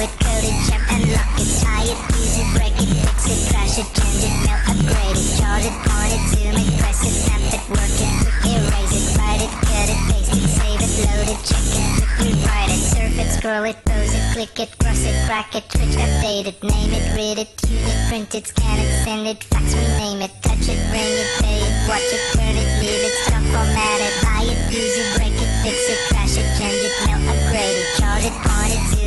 it, 0.00 0.10
code 0.16 0.44
it, 0.48 0.56
jump 0.64 0.84
and 0.96 1.04
lock 1.12 1.36
it, 1.36 1.50
tie 1.60 1.84
it, 1.84 1.98
use 2.16 2.40
it, 2.40 2.48
break 2.56 2.72
it, 2.72 2.88
fix 2.88 3.20
it, 3.28 3.40
trash 3.52 3.76
it, 3.76 3.88
change 3.92 4.24
it, 4.24 4.34
mail, 4.48 4.60
upgrade 4.72 5.12
it, 5.12 5.28
charge 5.36 5.66
it, 5.68 5.76
point 5.84 6.12
it, 6.16 6.22
zoom 6.32 6.56
it, 6.56 6.68
press 6.80 7.00
it, 7.04 7.14
snap 7.20 7.44
it, 7.52 7.64
work 7.68 7.96
it, 8.00 8.14
erase 8.48 8.96
it, 8.96 9.06
write 9.20 9.44
it, 9.44 9.52
cut 9.60 9.88
it, 9.92 10.00
paste 10.08 10.32
it, 10.32 10.48
save 10.56 10.80
it, 10.80 10.92
load 11.04 11.28
it, 11.28 11.40
check 11.44 11.68
it, 11.76 11.84
quick 12.16 12.32
rewrite 12.32 12.72
it, 12.72 12.80
surf 12.80 13.12
it, 13.12 13.28
scroll 13.28 13.64
it, 13.68 13.76
pose 13.84 14.14
it, 14.16 14.24
click 14.32 14.56
it, 14.56 14.70
cross 14.80 15.04
it, 15.04 15.16
crack 15.28 15.52
it, 15.52 15.68
switch, 15.68 15.96
update 16.00 16.48
it, 16.48 16.58
name 16.64 16.92
it, 16.96 17.04
read 17.12 17.36
it, 17.36 17.50
tune 17.60 17.84
it, 17.84 17.98
print 18.08 18.32
it, 18.32 18.46
scan 18.46 18.80
it, 18.80 18.90
send 19.04 19.28
it, 19.28 19.44
fax, 19.52 19.74
rename 19.76 20.24
it, 20.24 20.32
touch 20.40 20.64
it, 20.64 20.80
bring 20.88 21.12
it, 21.12 21.30
pay 21.44 21.60
it, 21.60 21.74
watch 21.84 22.08
it, 22.08 22.24
turn 22.32 22.56
it, 22.56 22.68
leave 22.80 23.04
it, 23.04 23.14
stop, 23.28 23.44
format 23.52 24.00
it, 24.00 24.14
buy 24.24 24.48
it, 24.48 24.60
use 24.72 24.96
it, 24.96 25.08
break 25.20 25.36
it, 25.36 25.50
fix 25.60 25.76
it, 25.92 26.00
trash 26.08 26.40
it, 26.40 26.48
change 26.56 26.80
it, 26.88 26.94
mail, 27.04 27.20
upgrade 27.20 27.76
it, 27.84 27.88
charge 28.00 28.24
it, 28.24 28.36
point 28.48 28.72
it, 28.72 28.99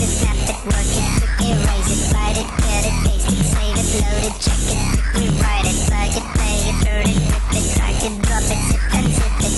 it, 0.00 0.08
snap 0.08 0.36
it, 0.36 0.58
work 0.66 0.92
it, 0.92 1.12
erase 1.40 1.88
it, 1.88 2.12
it, 2.36 2.48
it, 2.60 2.96
it, 2.96 3.44
it, 3.76 3.88
load 4.02 4.24
it, 4.28 4.36
check 4.40 4.60
it, 4.68 4.80
rewrite 5.14 5.64
it, 5.64 5.76
plug 5.88 6.12
it, 6.12 6.26
play 6.36 6.56
it, 6.68 6.76
it, 7.06 7.16
it, 7.54 7.64
it, 8.04 8.22
drop 8.22 8.44
it, 8.44 8.60
and 8.92 9.06
it, 9.06 9.16
it, 9.16 9.56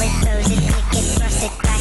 it, 0.00 0.12
pose 0.24 0.50
it, 0.50 0.62
it, 0.96 1.18
cross 1.18 1.42
it, 1.42 1.50
crack 1.58 1.79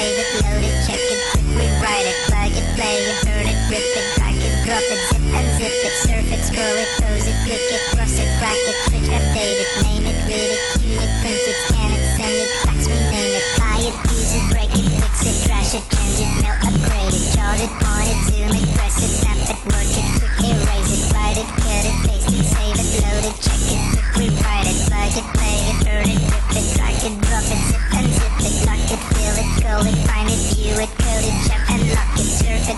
say 0.00 0.14
that 0.16 0.39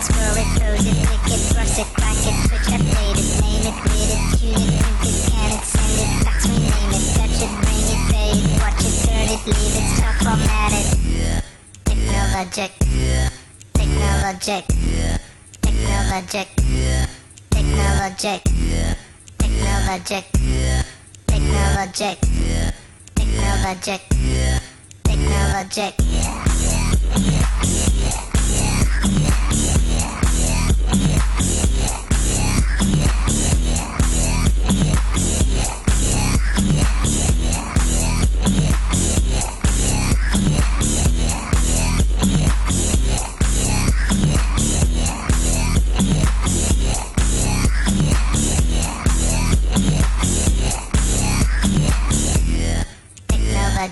it, 0.03 0.09
it, 0.09 0.15
scroll 0.15 0.37
it, 0.37 0.49
pose 0.61 0.87
it, 0.87 0.97
click 1.07 1.27
it, 1.27 1.55
cross 1.55 1.79
it, 1.79 1.87
crack 1.95 2.17
it, 2.17 2.37
switch, 2.49 2.69
update 2.75 3.19
it, 3.19 3.29
name 3.43 3.67
it, 3.67 3.77
read 3.87 4.11
it, 4.13 4.23
tune 4.39 4.63
it, 4.63 4.83
print 4.83 5.03
it, 5.03 5.15
scan 5.15 5.53
it, 5.53 5.65
send 5.65 5.97
it, 6.01 6.11
fax, 6.25 6.41
rename 6.49 6.93
it, 6.93 7.05
touch 7.15 7.39
it, 7.43 7.53
bring 7.63 7.87
it, 7.87 8.03
pay 8.11 8.31
it, 8.33 8.47
watch 8.63 8.83
it, 8.83 8.95
turn 9.07 9.29
it, 9.31 9.43
leave 9.47 9.77
it, 9.79 9.87
stop, 9.97 10.15
format 10.23 10.73
it. 10.73 10.87
Technologic, 11.85 12.73
technologic, 13.75 14.65
technologic, 15.63 16.49
technologic, 17.51 18.41
technologic, 19.41 20.25
technologic, 21.27 22.19
technologic, 23.15 24.03
technologic. 25.05 26.42